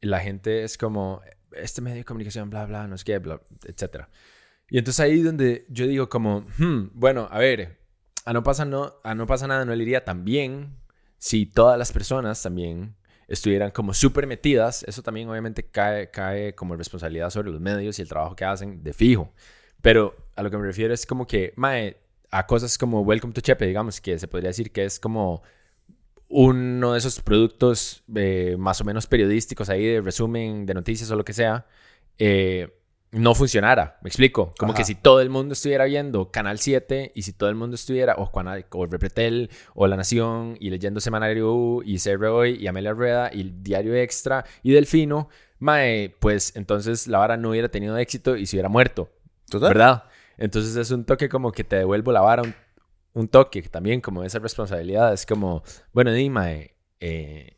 la 0.00 0.18
gente 0.18 0.64
es 0.64 0.76
como, 0.76 1.22
este 1.52 1.80
medio 1.80 1.98
de 1.98 2.04
comunicación, 2.04 2.50
bla, 2.50 2.66
bla, 2.66 2.88
no 2.88 2.98
sé 2.98 3.04
qué, 3.04 3.18
bla, 3.18 3.40
etc. 3.64 4.06
Y 4.68 4.78
entonces 4.78 5.00
ahí 5.00 5.22
donde 5.22 5.64
yo 5.68 5.86
digo 5.86 6.08
como, 6.08 6.40
hmm, 6.58 6.90
bueno, 6.94 7.28
a 7.30 7.38
ver, 7.38 7.78
a 8.24 8.32
no 8.32 8.42
pasa, 8.42 8.64
no, 8.64 8.94
a 9.04 9.14
no 9.14 9.28
pasa 9.28 9.46
nada 9.46 9.64
no 9.64 9.74
le 9.76 9.84
iría 9.84 10.04
tan 10.04 10.24
bien 10.24 10.76
si 11.18 11.46
todas 11.46 11.78
las 11.78 11.92
personas 11.92 12.42
también 12.42 12.96
estuvieran 13.28 13.70
como 13.70 13.94
súper 13.94 14.26
metidas, 14.26 14.82
eso 14.84 15.02
también 15.02 15.28
obviamente 15.28 15.64
cae, 15.64 16.10
cae 16.10 16.54
como 16.54 16.74
responsabilidad 16.76 17.30
sobre 17.30 17.50
los 17.50 17.60
medios 17.60 17.98
y 17.98 18.02
el 18.02 18.08
trabajo 18.08 18.34
que 18.34 18.44
hacen 18.44 18.82
de 18.82 18.92
fijo. 18.92 19.32
Pero 19.82 20.16
a 20.34 20.42
lo 20.42 20.50
que 20.50 20.56
me 20.56 20.66
refiero 20.66 20.92
es 20.92 21.06
como 21.06 21.26
que, 21.26 21.52
mae, 21.56 21.98
a 22.30 22.46
cosas 22.46 22.78
como 22.78 23.02
Welcome 23.02 23.32
to 23.34 23.40
Chepe, 23.40 23.66
digamos, 23.66 24.00
que 24.00 24.18
se 24.18 24.28
podría 24.28 24.48
decir 24.48 24.72
que 24.72 24.84
es 24.84 24.98
como 24.98 25.42
uno 26.28 26.92
de 26.92 26.98
esos 26.98 27.20
productos 27.20 28.02
eh, 28.14 28.56
más 28.58 28.80
o 28.80 28.84
menos 28.84 29.06
periodísticos 29.06 29.68
ahí 29.70 29.84
de 29.86 30.00
resumen 30.00 30.66
de 30.66 30.74
noticias 30.74 31.10
o 31.10 31.16
lo 31.16 31.24
que 31.24 31.32
sea, 31.32 31.66
eh, 32.18 32.77
no 33.10 33.34
funcionara. 33.34 33.98
Me 34.02 34.08
explico. 34.08 34.52
Como 34.58 34.74
que 34.74 34.84
si 34.84 34.94
todo 34.94 35.20
el 35.20 35.30
mundo 35.30 35.54
estuviera 35.54 35.84
viendo 35.84 36.30
Canal 36.30 36.58
7 36.58 37.12
y 37.14 37.22
si 37.22 37.32
todo 37.32 37.48
el 37.48 37.54
mundo 37.54 37.74
estuviera, 37.74 38.16
o, 38.18 38.30
o 38.32 38.86
Repretel, 38.86 39.50
o 39.74 39.86
La 39.86 39.96
Nación, 39.96 40.56
y 40.60 40.70
leyendo 40.70 41.00
Semanario 41.00 41.52
U, 41.52 41.82
y 41.84 41.98
CR 41.98 42.26
Hoy, 42.26 42.56
y 42.56 42.66
Amelia 42.66 42.92
Rueda, 42.92 43.30
y 43.32 43.54
Diario 43.62 43.94
Extra, 43.94 44.44
y 44.62 44.72
Delfino, 44.72 45.28
mae, 45.58 46.14
pues 46.20 46.54
entonces 46.54 47.06
la 47.06 47.18
vara 47.18 47.36
no 47.36 47.50
hubiera 47.50 47.68
tenido 47.68 47.96
éxito 47.96 48.36
y 48.36 48.46
se 48.46 48.56
hubiera 48.56 48.68
muerto. 48.68 49.10
¿Verdad? 49.52 50.04
Entonces 50.36 50.76
es 50.76 50.90
un 50.90 51.04
toque 51.04 51.28
como 51.28 51.52
que 51.52 51.64
te 51.64 51.76
devuelvo 51.76 52.12
la 52.12 52.20
vara, 52.20 52.42
un, 53.14 53.28
toque 53.28 53.62
también 53.62 54.00
como 54.00 54.22
esa 54.22 54.38
responsabilidad. 54.38 55.12
Es 55.12 55.24
como, 55.24 55.62
bueno, 55.92 56.12
dime, 56.12 56.74
eh, 57.00 57.56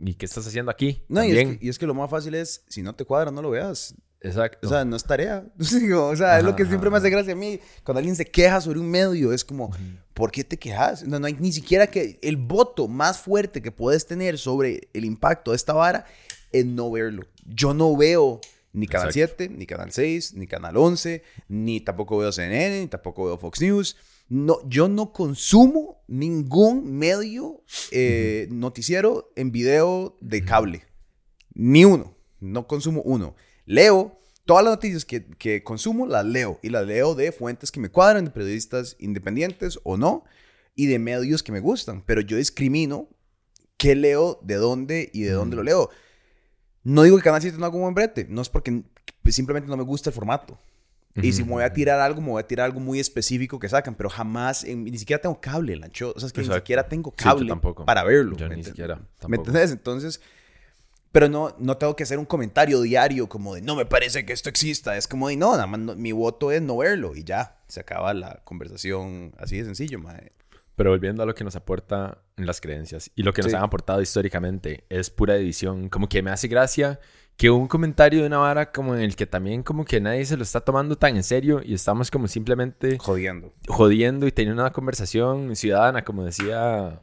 ¿y 0.00 0.14
qué 0.14 0.26
estás 0.26 0.46
haciendo 0.46 0.70
aquí? 0.70 1.04
No, 1.08 1.24
y 1.24 1.30
es, 1.30 1.48
que, 1.48 1.58
y 1.64 1.68
es, 1.68 1.78
que, 1.78 1.86
lo 1.86 1.94
más 1.94 2.10
fácil 2.10 2.34
es, 2.34 2.64
si 2.68 2.82
no 2.82 2.94
te 2.94 3.04
cuadra, 3.04 3.30
no 3.30 3.40
lo 3.40 3.50
veas. 3.50 3.94
Exacto. 4.22 4.68
O 4.68 4.70
sea, 4.70 4.84
no 4.84 4.96
es 4.96 5.04
tarea. 5.04 5.44
o 5.58 6.16
sea, 6.16 6.38
es 6.38 6.44
lo 6.44 6.54
que 6.54 6.66
siempre 6.66 6.90
me 6.90 6.98
hace 6.98 7.10
gracia 7.10 7.32
a 7.32 7.36
mí. 7.36 7.58
Cuando 7.84 7.98
alguien 7.98 8.16
se 8.16 8.26
queja 8.26 8.60
sobre 8.60 8.78
un 8.78 8.90
medio, 8.90 9.32
es 9.32 9.44
como, 9.44 9.70
¿por 10.14 10.30
qué 10.30 10.44
te 10.44 10.58
quejas? 10.58 11.06
No, 11.06 11.18
no 11.18 11.26
hay 11.26 11.34
ni 11.34 11.52
siquiera 11.52 11.86
que 11.86 12.18
el 12.22 12.36
voto 12.36 12.86
más 12.86 13.18
fuerte 13.18 13.62
que 13.62 13.72
puedes 13.72 14.06
tener 14.06 14.38
sobre 14.38 14.88
el 14.92 15.04
impacto 15.04 15.52
de 15.52 15.56
esta 15.56 15.72
vara 15.72 16.04
es 16.52 16.66
no 16.66 16.90
verlo. 16.90 17.26
Yo 17.46 17.72
no 17.72 17.96
veo 17.96 18.40
ni 18.72 18.86
Canal 18.86 19.12
7, 19.12 19.48
ni 19.48 19.66
Canal 19.66 19.90
6, 19.90 20.34
ni 20.34 20.46
Canal 20.46 20.76
11, 20.76 21.22
ni 21.48 21.80
tampoco 21.80 22.18
veo 22.18 22.30
CNN, 22.30 22.80
ni 22.80 22.86
tampoco 22.86 23.24
veo 23.24 23.38
Fox 23.38 23.60
News. 23.60 23.96
No, 24.28 24.58
yo 24.68 24.88
no 24.88 25.12
consumo 25.12 26.04
ningún 26.06 26.96
medio 26.96 27.64
eh, 27.90 28.46
noticiero 28.50 29.32
en 29.34 29.50
video 29.50 30.16
de 30.20 30.44
cable. 30.44 30.84
Ni 31.54 31.84
uno. 31.84 32.14
No 32.38 32.68
consumo 32.68 33.02
uno. 33.02 33.34
Leo 33.66 34.18
todas 34.44 34.64
las 34.64 34.72
noticias 34.74 35.04
que, 35.04 35.24
que, 35.24 35.62
consumo, 35.62 36.06
las 36.06 36.24
leo. 36.24 36.58
Y 36.62 36.70
las 36.70 36.86
leo 36.86 37.14
de 37.14 37.32
fuentes 37.32 37.70
que 37.70 37.80
me 37.80 37.88
cuadran, 37.88 38.24
de 38.24 38.30
periodistas 38.30 38.96
independientes 38.98 39.78
o 39.84 39.96
no, 39.96 40.24
y 40.74 40.86
de 40.86 40.98
medios 40.98 41.42
que 41.42 41.52
me 41.52 41.60
gustan. 41.60 42.02
Pero 42.04 42.20
yo 42.20 42.36
discrimino 42.36 43.08
qué 43.76 43.94
leo, 43.94 44.38
de 44.42 44.56
dónde 44.56 45.10
y 45.12 45.22
de 45.22 45.32
dónde 45.32 45.56
lo 45.56 45.62
leo. 45.62 45.90
No 46.82 47.02
digo 47.02 47.16
que 47.16 47.22
Canal 47.22 47.42
7 47.42 47.58
no 47.58 47.66
haga 47.66 47.74
un 47.74 47.82
buen 47.82 47.94
brete, 47.94 48.26
no 48.28 48.42
es 48.42 48.48
porque 48.48 48.82
pues, 49.22 49.34
simplemente 49.34 49.68
no 49.68 49.76
me 49.76 49.82
gusta 49.82 50.10
el 50.10 50.14
formato. 50.14 50.58
Y 51.16 51.32
si 51.32 51.42
me 51.42 51.50
voy 51.50 51.64
a 51.64 51.72
tirar 51.72 51.98
algo, 52.00 52.20
me 52.20 52.28
voy 52.28 52.40
a 52.40 52.46
tirar 52.46 52.66
algo 52.66 52.78
muy 52.78 53.00
específico 53.00 53.58
que 53.58 53.68
sacan, 53.68 53.94
pero 53.94 54.08
jamás, 54.08 54.64
ni 54.64 54.96
siquiera 54.96 55.20
tengo 55.20 55.40
cable, 55.40 55.76
Lancho. 55.76 56.12
O 56.14 56.20
sea, 56.20 56.28
es 56.28 56.32
que 56.32 56.42
ni 56.42 56.52
siquiera 56.52 56.88
tengo 56.88 57.10
cable 57.10 57.48
tampoco. 57.48 57.84
para 57.84 58.04
verlo. 58.04 58.36
Yo 58.36 58.48
ni 58.48 58.62
siquiera. 58.62 58.96
Tampoco. 59.18 59.28
¿Me 59.28 59.36
entiendes? 59.36 59.72
Entonces, 59.72 60.20
pero 61.12 61.28
no, 61.28 61.54
no 61.58 61.76
tengo 61.76 61.96
que 61.96 62.04
hacer 62.04 62.18
un 62.18 62.24
comentario 62.24 62.80
diario 62.82 63.28
como 63.28 63.54
de 63.54 63.62
no 63.62 63.74
me 63.74 63.86
parece 63.86 64.24
que 64.24 64.32
esto 64.32 64.48
exista. 64.48 64.96
Es 64.96 65.08
como 65.08 65.28
de 65.28 65.36
no, 65.36 65.52
nada 65.52 65.66
más 65.66 65.96
mi 65.96 66.12
voto 66.12 66.52
es 66.52 66.62
no 66.62 66.78
verlo 66.78 67.16
y 67.16 67.24
ya. 67.24 67.58
Se 67.68 67.80
acaba 67.80 68.14
la 68.14 68.40
conversación 68.44 69.32
así 69.38 69.58
de 69.58 69.64
sencillo, 69.64 69.98
mae. 69.98 70.32
Pero 70.76 70.90
volviendo 70.90 71.22
a 71.22 71.26
lo 71.26 71.34
que 71.34 71.44
nos 71.44 71.56
aporta 71.56 72.22
en 72.36 72.46
las 72.46 72.60
creencias 72.60 73.10
y 73.14 73.22
lo 73.22 73.32
que 73.32 73.42
nos 73.42 73.52
han 73.52 73.62
aportado 73.62 74.00
históricamente 74.00 74.84
es 74.88 75.10
pura 75.10 75.36
edición. 75.36 75.88
Como 75.88 76.08
que 76.08 76.22
me 76.22 76.30
hace 76.30 76.48
gracia 76.48 77.00
que 77.36 77.50
un 77.50 77.68
comentario 77.68 78.20
de 78.20 78.26
una 78.26 78.38
vara 78.38 78.70
como 78.70 78.94
en 78.94 79.00
el 79.00 79.16
que 79.16 79.26
también 79.26 79.62
como 79.62 79.84
que 79.84 80.00
nadie 80.00 80.24
se 80.24 80.36
lo 80.36 80.42
está 80.42 80.60
tomando 80.60 80.96
tan 80.96 81.16
en 81.16 81.22
serio 81.22 81.60
y 81.64 81.74
estamos 81.74 82.10
como 82.10 82.28
simplemente 82.28 82.98
jodiendo. 82.98 83.52
Jodiendo 83.66 84.26
y 84.26 84.32
teniendo 84.32 84.62
una 84.62 84.72
conversación 84.72 85.56
ciudadana, 85.56 86.04
como 86.04 86.24
decía 86.24 87.00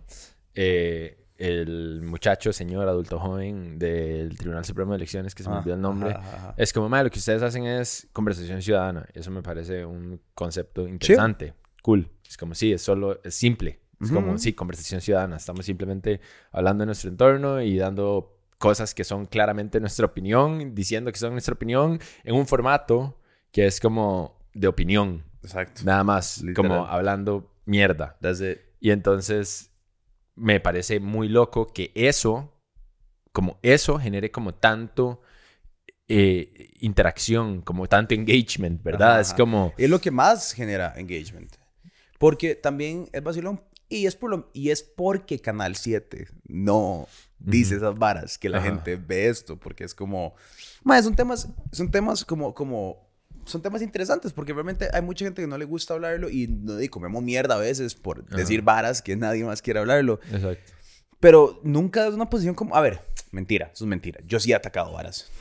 eh, 0.56 1.27
el 1.38 2.02
muchacho, 2.02 2.52
señor, 2.52 2.88
adulto 2.88 3.20
joven 3.20 3.78
del 3.78 4.38
Tribunal 4.38 4.66
Supremo 4.66 4.92
de 4.92 4.98
Elecciones, 4.98 5.36
que 5.36 5.44
se 5.44 5.50
me 5.50 5.56
ah, 5.56 5.60
olvidó 5.60 5.76
el 5.76 5.82
nombre. 5.82 6.18
Es 6.58 6.74
como, 6.74 6.90
madre, 6.90 7.06
lo 7.06 7.10
que 7.12 7.20
ustedes 7.20 7.44
hacen 7.44 7.66
es 7.66 8.08
conversación 8.12 8.62
ciudadana. 8.62 9.08
Eso 9.14 9.32
me 9.32 9.42
parece 9.42 9.86
un 9.86 10.20
concepto 10.34 10.88
interesante. 10.88 11.54
Cool. 11.84 12.10
Es 12.28 12.38
como, 12.38 12.56
sí, 12.56 12.74
es 12.74 12.82
solo, 12.82 13.22
es 13.24 13.36
simple. 13.36 13.80
Es 14.02 14.12
como, 14.12 14.38
sí, 14.38 14.54
conversación 14.54 15.02
ciudadana. 15.02 15.38
Estamos 15.38 15.66
simplemente 15.66 16.22
hablando 16.52 16.84
de 16.84 16.88
nuestro 16.88 17.10
entorno 17.10 17.62
y 17.62 17.78
dando 17.78 18.38
cosas 18.60 18.94
que 18.94 19.04
son 19.04 19.26
claramente 19.26 19.80
nuestra 19.80 20.06
opinión, 20.06 20.76
diciendo 20.76 21.12
que 21.12 21.20
son 21.20 21.32
nuestra 21.32 21.54
opinión 21.54 22.00
en 22.24 22.36
un 22.36 22.46
formato 22.46 23.20
que 23.52 23.66
es 23.66 23.80
como 23.80 24.40
de 24.54 24.68
opinión. 24.68 25.24
Exacto. 25.42 25.82
Nada 25.86 26.04
más, 26.04 26.44
como 26.56 26.86
hablando 26.86 27.54
mierda. 27.66 28.18
Y 28.80 28.92
entonces 28.92 29.72
me 30.38 30.60
parece 30.60 31.00
muy 31.00 31.28
loco 31.28 31.68
que 31.68 31.92
eso, 31.96 32.54
como 33.34 33.60
eso, 33.64 34.00
genere 34.00 34.32
como 34.32 34.54
tanto 34.54 35.22
eh, 36.08 36.70
interacción, 36.80 37.62
como 37.62 37.88
tanto 37.88 38.14
engagement, 38.14 38.82
¿verdad? 38.82 39.20
Es 39.20 39.34
como... 39.34 39.74
Es 39.78 39.90
lo 39.90 40.00
que 40.00 40.12
más 40.12 40.54
genera 40.54 40.94
engagement. 40.96 41.56
Porque 42.18 42.56
también 42.56 43.10
es 43.12 43.24
vacilón. 43.24 43.62
Y 43.90 44.06
es, 44.06 44.16
por 44.16 44.30
lo, 44.30 44.50
y 44.54 44.70
es 44.70 44.84
porque 44.84 45.40
Canal 45.40 45.76
7 45.76 46.28
no 46.46 47.08
dice 47.40 47.76
esas 47.76 47.98
varas 47.98 48.38
que 48.38 48.50
la 48.50 48.62
gente 48.62 48.96
ve 48.96 49.28
esto. 49.28 49.60
Porque 49.60 49.84
es 49.84 49.94
como... 49.94 50.36
Más, 50.84 51.04
son 51.04 51.16
temas, 51.16 51.50
son 51.72 51.92
temas 51.92 52.24
como, 52.24 52.54
como 52.54 53.07
son 53.48 53.62
temas 53.62 53.82
interesantes 53.82 54.34
porque 54.34 54.54
realmente 54.54 54.90
hay 54.94 55.02
mucha 55.02 55.26
gente 55.26 55.42
que 55.42 55.48
no 55.48 55.58
le 55.58 55.66
gusta 55.66 55.94
hablarlo 55.94 56.30
y, 56.30 56.50
y 56.80 56.88
comemos 56.90 57.24
mierda 57.24 57.56
a 57.56 57.58
veces 57.58 57.96
por 57.96 58.26
decir 58.26 58.62
varas 58.62 59.02
que 59.02 59.16
nadie 59.16 59.44
más 59.44 59.62
quiere 59.62 59.80
hablarlo. 59.80 60.20
Exacto. 60.32 60.74
Pero 61.20 61.60
nunca 61.64 62.08
es 62.08 62.14
una 62.14 62.30
posición 62.30 62.54
como, 62.54 62.76
a 62.76 62.82
ver, 62.82 63.02
mentira, 63.32 63.72
eso 63.74 63.86
es 63.86 63.88
mentira. 63.88 64.20
Yo 64.26 64.40
sí 64.40 64.52
he 64.52 64.56
atacado 64.56 64.94
varas. 64.94 65.32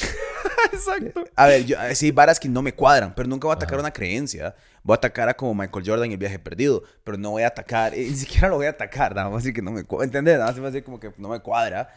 Exacto. 0.72 1.24
A 1.34 1.46
ver, 1.46 1.64
yo, 1.64 1.76
sí, 1.94 2.10
varas 2.10 2.40
que 2.40 2.48
no 2.48 2.62
me 2.62 2.72
cuadran, 2.72 3.14
pero 3.14 3.28
nunca 3.28 3.46
voy 3.46 3.54
a 3.54 3.56
atacar 3.56 3.78
una 3.78 3.92
creencia. 3.92 4.54
Voy 4.82 4.94
a 4.94 4.96
atacar 4.96 5.28
a 5.28 5.34
como 5.34 5.54
Michael 5.54 5.84
Jordan 5.86 6.06
en 6.06 6.12
el 6.12 6.18
viaje 6.18 6.38
perdido, 6.38 6.84
pero 7.04 7.18
no 7.18 7.32
voy 7.32 7.42
a 7.42 7.48
atacar, 7.48 7.92
ni 7.92 8.14
siquiera 8.14 8.48
lo 8.48 8.56
voy 8.56 8.66
a 8.66 8.70
atacar, 8.70 9.14
nada 9.14 9.28
más 9.28 9.42
así 9.42 9.52
que 9.52 9.60
no 9.60 9.72
me 9.72 9.84
cuadra, 9.84 10.06
¿entendés? 10.06 10.38
Nada 10.38 10.52
más 10.52 10.60
va 10.60 10.68
a 10.68 10.70
decir 10.70 10.84
como 10.84 11.00
que 11.00 11.12
no 11.18 11.28
me 11.28 11.40
cuadra 11.40 11.90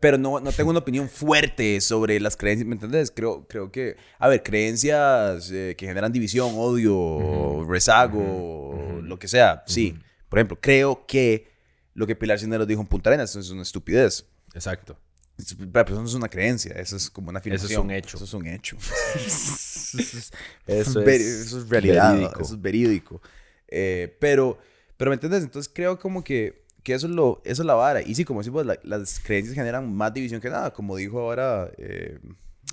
pero 0.00 0.18
no, 0.18 0.40
no 0.40 0.52
tengo 0.52 0.70
una 0.70 0.78
opinión 0.78 1.08
fuerte 1.08 1.80
sobre 1.80 2.20
las 2.20 2.36
creencias, 2.36 2.66
¿me 2.66 2.74
entiendes? 2.74 3.10
Creo, 3.10 3.46
creo 3.48 3.72
que, 3.72 3.96
a 4.18 4.28
ver, 4.28 4.42
creencias 4.42 5.50
eh, 5.50 5.74
que 5.76 5.86
generan 5.86 6.12
división, 6.12 6.52
odio, 6.56 7.66
rezago, 7.68 9.00
lo 9.02 9.18
que 9.18 9.28
sea, 9.28 9.64
sí. 9.66 9.98
Por 10.28 10.38
ejemplo, 10.38 10.58
creo 10.60 11.06
que 11.06 11.48
lo 11.94 12.06
que 12.06 12.14
Pilar 12.14 12.38
Cisneros 12.38 12.68
dijo 12.68 12.80
en 12.80 12.86
Punta 12.86 13.10
Arenas 13.10 13.34
es 13.34 13.50
una 13.50 13.62
estupidez. 13.62 14.26
Exacto. 14.54 14.98
Pero 15.72 15.92
eso 15.92 16.00
no 16.00 16.08
es 16.08 16.14
una 16.14 16.28
creencia, 16.28 16.72
eso 16.72 16.96
es 16.96 17.10
como 17.10 17.30
una 17.30 17.38
afirmación. 17.38 17.70
Eso 17.70 17.80
es 17.80 17.84
un 17.84 17.90
hecho. 17.90 18.16
Eso 18.16 18.24
es 18.24 18.34
un 18.34 18.46
hecho. 18.46 18.76
eso, 20.66 21.00
es, 21.00 21.68
realidad, 21.68 22.12
verídico. 22.12 22.42
eso 22.42 22.54
es 22.54 22.60
verídico. 22.60 23.22
Eh, 23.68 24.16
pero, 24.20 24.58
pero, 24.96 25.10
¿me 25.10 25.14
entiendes? 25.14 25.44
Entonces 25.44 25.70
creo 25.72 25.98
como 25.98 26.24
que 26.24 26.64
que 26.88 26.94
eso 26.94 27.06
es, 27.06 27.12
lo, 27.12 27.42
eso 27.44 27.60
es 27.60 27.66
la 27.66 27.74
vara. 27.74 28.00
Y 28.00 28.14
sí, 28.14 28.24
como 28.24 28.40
decimos, 28.40 28.64
las 28.64 29.20
creencias 29.20 29.54
generan 29.54 29.94
más 29.94 30.14
división 30.14 30.40
que 30.40 30.48
nada. 30.48 30.72
Como 30.72 30.96
dijo 30.96 31.20
ahora 31.20 31.70
eh, 31.76 32.18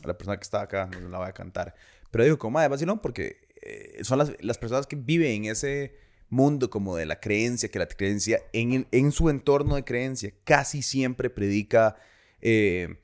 la 0.05 0.17
persona 0.17 0.37
que 0.37 0.43
está 0.43 0.61
acá, 0.61 0.89
no 1.01 1.09
la 1.09 1.17
voy 1.17 1.27
a 1.27 1.33
cantar. 1.33 1.75
Pero 2.11 2.23
dijo, 2.23 2.39
como, 2.39 2.61
de 2.61 2.69
vacilón, 2.69 2.99
porque 2.99 3.49
eh, 3.61 4.05
son 4.05 4.19
las, 4.19 4.31
las, 4.39 4.57
personas 4.57 4.87
que 4.87 4.95
viven 4.95 5.43
en 5.43 5.51
ese 5.51 5.97
mundo 6.29 6.69
como 6.69 6.95
de 6.95 7.05
la 7.05 7.19
creencia, 7.19 7.67
que 7.67 7.77
la 7.77 7.87
creencia 7.87 8.39
en, 8.53 8.87
en 8.89 9.11
su 9.11 9.29
entorno 9.29 9.75
de 9.75 9.83
creencia 9.83 10.31
casi 10.45 10.81
siempre 10.81 11.29
predica 11.29 11.97
eh, 12.39 13.01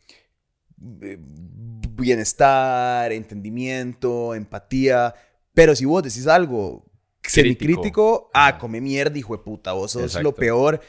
bienestar, 0.77 3.11
entendimiento, 3.11 4.33
empatía. 4.33 5.13
Pero 5.53 5.75
si 5.75 5.83
vos 5.83 6.03
decís 6.03 6.25
algo 6.27 6.85
semicrítico, 7.21 8.31
ah, 8.33 8.57
come 8.57 8.79
mierda, 8.79 9.17
hijo 9.17 9.35
de 9.35 9.43
puta, 9.43 9.73
vos 9.73 9.91
sos 9.91 10.23
lo 10.23 10.33
peor 10.33 10.79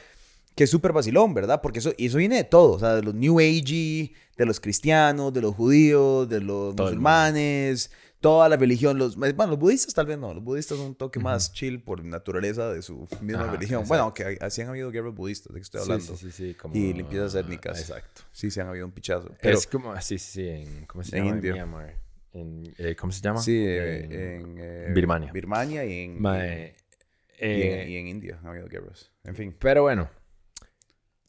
que 0.55 0.65
es 0.65 0.71
súper 0.71 0.93
vacilón, 0.93 1.35
¿verdad? 1.35 1.61
Porque 1.63 1.79
eso, 1.79 1.93
y 1.97 2.07
eso 2.07 2.19
viene 2.19 2.37
de 2.37 2.45
todo, 2.45 2.73
o 2.73 2.79
sea, 2.79 2.95
de 2.95 3.03
los 3.03 3.15
New 3.15 3.39
Age, 3.41 4.13
de 4.37 4.47
los 4.47 4.61
cristianos, 4.61 5.33
de 5.33 5.41
los 5.41 5.55
judíos, 5.55 6.29
de 6.29 6.41
los 6.41 6.75
musulmanes, 6.75 7.91
toda 8.21 8.49
la 8.49 8.57
religión, 8.57 8.99
los, 8.99 9.17
bueno, 9.17 9.47
los 9.49 9.59
budistas 9.59 9.95
tal 9.95 10.07
vez 10.07 10.17
no, 10.17 10.33
los 10.33 10.45
budistas 10.45 10.79
son 10.79 10.89
un 10.89 10.95
toque 10.95 11.19
más 11.19 11.53
chill 11.53 11.83
por 11.83 12.05
naturaleza 12.05 12.73
de 12.73 12.81
su 12.81 13.09
misma 13.21 13.51
religión. 13.51 13.85
Bueno, 13.87 14.05
aunque 14.05 14.39
así 14.41 14.63
han 14.63 14.69
habido 14.69 14.91
guerras 14.91 15.15
budistas, 15.15 15.53
de 15.53 15.59
que 15.59 15.63
estoy 15.63 15.81
hablando. 15.83 16.17
Sí, 16.17 16.31
sí, 16.31 16.31
sí, 16.31 16.55
como... 16.55 16.75
Y 16.75 16.93
limpiezas 16.93 17.35
étnicas. 17.35 17.81
Exacto. 17.81 18.23
Sí, 18.31 18.51
sí 18.51 18.61
han 18.61 18.69
habido 18.69 18.87
un 18.87 18.93
pichazo. 18.93 19.31
Pero... 19.41 19.59
Es 19.59 19.67
como, 19.67 20.01
sí, 20.01 20.19
sí, 20.19 20.33
sí, 20.33 20.49
en, 20.49 20.87
¿cómo 20.87 21.03
se 21.03 21.17
llama? 21.17 21.31
En 21.31 21.37
India. 21.37 21.69
En, 22.35 22.75
eh, 22.79 22.97
¿Cómo 22.97 23.13
se 23.13 23.21
llama? 23.21 23.43
Sí, 23.43 23.57
eh, 23.57 24.39
en, 24.41 24.57
eh, 24.59 24.93
Birmania. 24.95 25.33
Birmania 25.33 25.85
y 25.85 26.05
en, 26.05 26.25
y, 26.25 27.45
en, 27.45 27.91
y 27.91 27.97
en 27.97 28.07
India 28.07 28.39
han 28.41 28.47
habido 28.47 28.69
guerras. 28.69 29.11
En 29.25 29.35
fin. 29.35 29.55
Pero 29.59 29.83
bueno, 29.83 30.09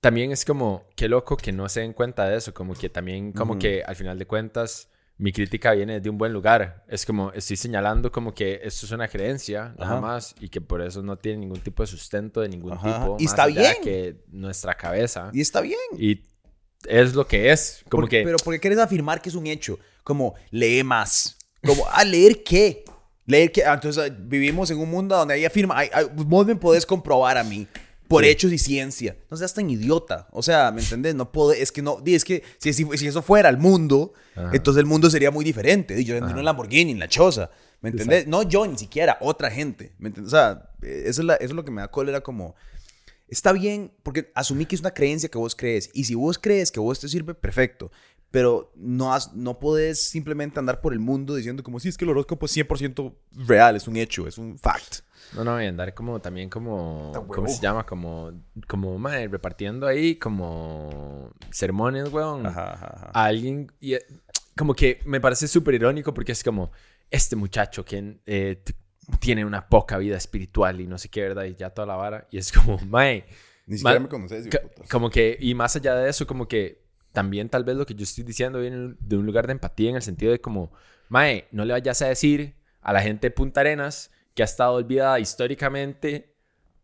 también 0.03 0.33
es 0.33 0.43
como, 0.43 0.83
qué 0.97 1.07
loco 1.07 1.37
que 1.37 1.53
no 1.53 1.69
se 1.69 1.79
den 1.79 1.93
cuenta 1.93 2.27
de 2.27 2.35
eso, 2.35 2.53
como 2.53 2.73
que 2.73 2.89
también, 2.89 3.31
como 3.31 3.57
que 3.57 3.81
al 3.85 3.95
final 3.95 4.19
de 4.19 4.27
cuentas, 4.27 4.89
mi 5.17 5.31
crítica 5.31 5.71
viene 5.71 6.01
de 6.01 6.09
un 6.09 6.17
buen 6.17 6.33
lugar. 6.33 6.83
Es 6.89 7.05
como, 7.05 7.31
estoy 7.31 7.55
señalando 7.55 8.11
como 8.11 8.33
que 8.33 8.59
esto 8.63 8.85
es 8.85 8.91
una 8.91 9.07
creencia, 9.07 9.73
nada 9.79 10.01
más, 10.01 10.35
y 10.41 10.49
que 10.49 10.59
por 10.59 10.81
eso 10.81 11.01
no 11.01 11.17
tiene 11.17 11.37
ningún 11.37 11.61
tipo 11.61 11.83
de 11.83 11.87
sustento 11.87 12.41
de 12.41 12.49
ningún 12.49 12.73
tipo. 12.73 13.15
Y 13.17 13.23
está 13.23 13.45
bien. 13.45 13.75
Que 13.81 14.17
nuestra 14.27 14.75
cabeza. 14.75 15.31
Y 15.31 15.39
está 15.39 15.61
bien. 15.61 15.79
Y 15.97 16.21
es 16.85 17.15
lo 17.15 17.25
que 17.25 17.53
es. 17.53 17.85
Como 17.87 18.05
que... 18.05 18.23
Pero 18.23 18.35
porque 18.43 18.59
quieres 18.59 18.79
afirmar 18.79 19.21
que 19.21 19.29
es 19.29 19.35
un 19.35 19.47
hecho. 19.47 19.79
Como, 20.03 20.35
lee 20.51 20.83
más. 20.83 21.37
Como, 21.65 21.87
¿a 21.89 22.03
leer 22.03 22.43
qué? 22.43 22.83
Leer 23.25 23.53
que, 23.53 23.63
ah, 23.63 23.75
entonces 23.75 24.11
vivimos 24.19 24.69
en 24.69 24.79
un 24.79 24.89
mundo 24.89 25.15
donde 25.15 25.35
ahí 25.35 25.45
afirma, 25.45 25.81
vos 26.13 26.45
me 26.45 26.57
podés 26.57 26.85
comprobar 26.85 27.37
a 27.37 27.43
mí 27.45 27.65
por 28.13 28.26
hechos 28.26 28.52
y 28.52 28.60
ciencia. 28.60 29.17
No 29.32 29.38
seas 29.38 29.54
tan 29.54 29.69
idiota. 29.69 30.28
O 30.32 30.43
sea, 30.43 30.71
¿me 30.71 30.82
entiendes? 30.82 31.15
No 31.15 31.32
puedo, 31.32 31.52
es 31.52 31.71
que 31.71 31.82
no, 31.82 31.97
es 32.06 32.23
que 32.23 32.43
si, 32.60 32.71
si, 32.71 33.08
eso 33.08 33.21
fuera 33.23 33.49
el 33.49 33.58
mundo, 33.58 34.13
entonces 34.52 34.80
el 34.80 34.86
mundo 34.86 35.10
sería 35.10 35.32
muy 35.32 35.43
diferente. 35.43 36.04
Yo 36.04 36.15
tendría 36.15 36.38
un 36.38 36.45
Lamborghini 36.45 36.91
en 36.91 36.99
la 36.99 37.08
choza. 37.08 37.49
¿Me 37.82 37.89
entendés? 37.89 38.28
No 38.28 38.43
yo 38.43 38.67
ni 38.67 38.78
siquiera, 38.78 39.17
otra 39.19 39.49
gente. 39.49 39.93
¿Me 39.97 40.10
entiendes? 40.10 40.32
O 40.32 40.38
sea, 40.38 40.69
eso 40.82 41.21
es, 41.21 41.28
eso 41.28 41.38
es 41.39 41.52
lo 41.54 41.65
que 41.65 41.71
me 41.71 41.82
da 41.82 41.89
cólera 41.89 42.21
como... 42.21 42.56
Está 43.28 43.52
bien, 43.52 43.91
porque 44.04 44.32
asumí 44.36 44.67
que 44.67 44.76
es 44.76 44.82
una 44.82 44.93
creencia 44.93 45.28
que 45.28 45.39
vos 45.39 45.56
crees. 45.56 45.89
Y 45.93 46.04
si 46.04 46.13
vos 46.13 46.38
crees 46.38 46.71
que 46.71 46.80
vos 46.80 46.99
te 46.99 47.10
sirve, 47.10 47.34
perfecto. 47.34 47.91
Pero 48.33 48.71
no, 48.75 49.13
has, 49.13 49.35
no 49.35 49.59
podés 49.59 50.09
simplemente 50.09 50.57
andar 50.57 50.81
por 50.81 50.91
el 50.91 50.97
mundo 50.97 51.35
diciendo 51.35 51.61
como 51.61 51.79
si 51.79 51.89
es 51.89 51.95
que 51.95 52.03
el 52.03 52.09
horóscopo 52.09 52.47
es 52.47 52.57
100% 52.57 53.13
real, 53.45 53.75
es 53.75 53.87
un 53.87 53.95
hecho, 53.95 54.27
es 54.27 54.39
un 54.39 54.57
fact. 54.57 55.01
No, 55.35 55.43
no, 55.43 55.61
y 55.61 55.67
andar 55.67 55.93
como 55.93 56.19
también 56.19 56.49
como, 56.49 57.11
¿cómo 57.27 57.47
se 57.47 57.61
llama? 57.61 57.85
Como, 57.85 58.31
como, 58.67 58.97
madre, 58.97 59.27
repartiendo 59.27 59.85
ahí 59.85 60.15
como 60.15 61.31
sermones, 61.51 62.11
weón. 62.11 62.47
Ajá, 62.47 62.73
ajá, 62.73 63.11
A 63.13 63.25
alguien, 63.25 63.71
y 63.79 63.93
eh, 63.93 64.05
como 64.57 64.73
que 64.73 64.99
me 65.05 65.21
parece 65.21 65.47
súper 65.47 65.75
irónico 65.75 66.11
porque 66.11 66.31
es 66.31 66.43
como, 66.43 66.71
este 67.11 67.35
muchacho 67.35 67.85
que 67.85 68.17
eh, 68.25 68.63
tiene 69.19 69.45
una 69.45 69.69
poca 69.69 69.99
vida 69.99 70.17
espiritual 70.17 70.81
y 70.81 70.87
no 70.87 70.97
sé 70.97 71.09
qué, 71.09 71.21
¿verdad? 71.21 71.43
Y 71.43 71.53
ya 71.53 71.69
toda 71.69 71.85
la 71.85 71.97
vara. 71.97 72.27
Y 72.31 72.39
es 72.39 72.51
como, 72.51 72.79
mae. 72.87 73.25
Ni 73.67 73.77
siquiera 73.77 73.99
me 73.99 74.09
conoces. 74.09 74.49
Como 74.89 75.11
que, 75.11 75.37
y 75.39 75.53
más 75.53 75.75
allá 75.75 75.93
de 75.93 76.09
eso, 76.09 76.25
como 76.25 76.47
que 76.47 76.82
también 77.13 77.47
tal 77.47 77.63
vez 77.63 77.78
lo 77.78 77.86
que 77.86 77.95
yo 77.95 78.04
estoy 78.04 78.23
diciendo 78.23 78.60
viene 78.60 78.95
de 78.99 79.17
un 79.17 79.26
lugar 79.26 79.47
de 79.47 79.54
empatía 79.54 79.89
en 79.91 79.95
el 79.95 80.02
sentido 80.02 80.32
de 80.32 80.41
como, 80.41 80.73
mae, 81.08 81.47
no 81.52 81.63
le 81.63 81.73
vayas 81.73 82.02
a 82.02 82.08
decir 82.08 82.56
a 82.82 82.91
la 82.91 83.02
gente 83.02 83.28
de 83.28 83.32
Punta 83.32 83.62
Arenas 83.62 84.12
que 84.34 84.41
ha 84.41 84.45
estado 84.45 84.73
olvidada 84.73 85.19
históricamente, 85.19 86.36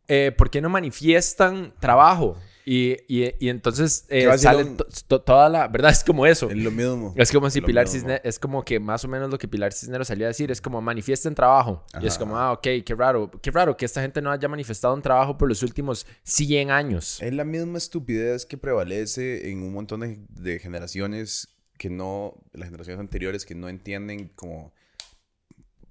eh, 0.07 0.31
¿por 0.31 0.49
qué 0.49 0.61
no 0.61 0.69
manifiestan 0.69 1.73
trabajo? 1.79 2.37
Y, 2.71 2.97
y, 3.07 3.33
y 3.39 3.49
entonces 3.49 4.05
eh, 4.09 4.29
sale 4.37 4.63
toda 5.07 5.49
la... 5.49 5.67
¿Verdad? 5.67 5.89
Es 5.89 6.03
como 6.03 6.27
eso. 6.27 6.51
Es 6.51 6.55
lo 6.55 6.69
mismo. 6.69 7.15
Es 7.17 7.31
como 7.31 7.49
si 7.49 7.61
Pilar 7.61 7.87
Cisneros... 7.87 8.21
Es 8.23 8.37
como 8.37 8.63
que 8.63 8.79
más 8.79 9.03
o 9.03 9.07
menos 9.07 9.31
lo 9.31 9.39
que 9.39 9.47
Pilar 9.47 9.73
Cisneros 9.73 10.07
salía 10.07 10.27
a 10.27 10.29
decir. 10.29 10.51
Es 10.51 10.61
como 10.61 10.79
manifiesta 10.79 11.27
en 11.27 11.33
trabajo. 11.33 11.83
Y 11.99 12.05
es 12.05 12.15
como, 12.19 12.37
ah, 12.37 12.51
ok, 12.51 12.61
qué 12.85 12.95
raro. 12.95 13.31
Qué 13.41 13.49
raro 13.49 13.75
que 13.75 13.85
esta 13.85 14.03
gente 14.03 14.21
no 14.21 14.29
haya 14.29 14.47
manifestado 14.47 14.93
en 14.93 15.01
trabajo 15.01 15.35
por 15.35 15.49
los 15.49 15.63
últimos 15.63 16.05
100 16.25 16.69
años. 16.69 17.19
Es 17.23 17.33
la 17.33 17.43
misma 17.43 17.79
estupidez 17.79 18.45
que 18.45 18.55
prevalece 18.55 19.49
en 19.49 19.63
un 19.63 19.73
montón 19.73 20.01
de, 20.01 20.19
de 20.29 20.59
generaciones 20.59 21.47
que 21.79 21.89
no... 21.89 22.35
Las 22.53 22.67
generaciones 22.67 22.99
anteriores 22.99 23.47
que 23.47 23.55
no 23.55 23.67
entienden 23.67 24.27
como 24.35 24.75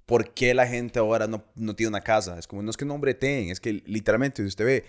por 0.06 0.32
qué 0.32 0.54
la 0.54 0.68
gente 0.68 1.00
ahora 1.00 1.26
no, 1.26 1.44
no 1.56 1.74
tiene 1.74 1.88
una 1.88 2.02
casa. 2.02 2.38
Es 2.38 2.46
como, 2.46 2.62
no 2.62 2.70
es 2.70 2.76
que 2.76 2.84
no 2.84 2.96
breten, 3.00 3.50
es 3.50 3.58
que 3.58 3.82
literalmente, 3.84 4.42
si 4.42 4.46
usted 4.46 4.64
ve 4.64 4.84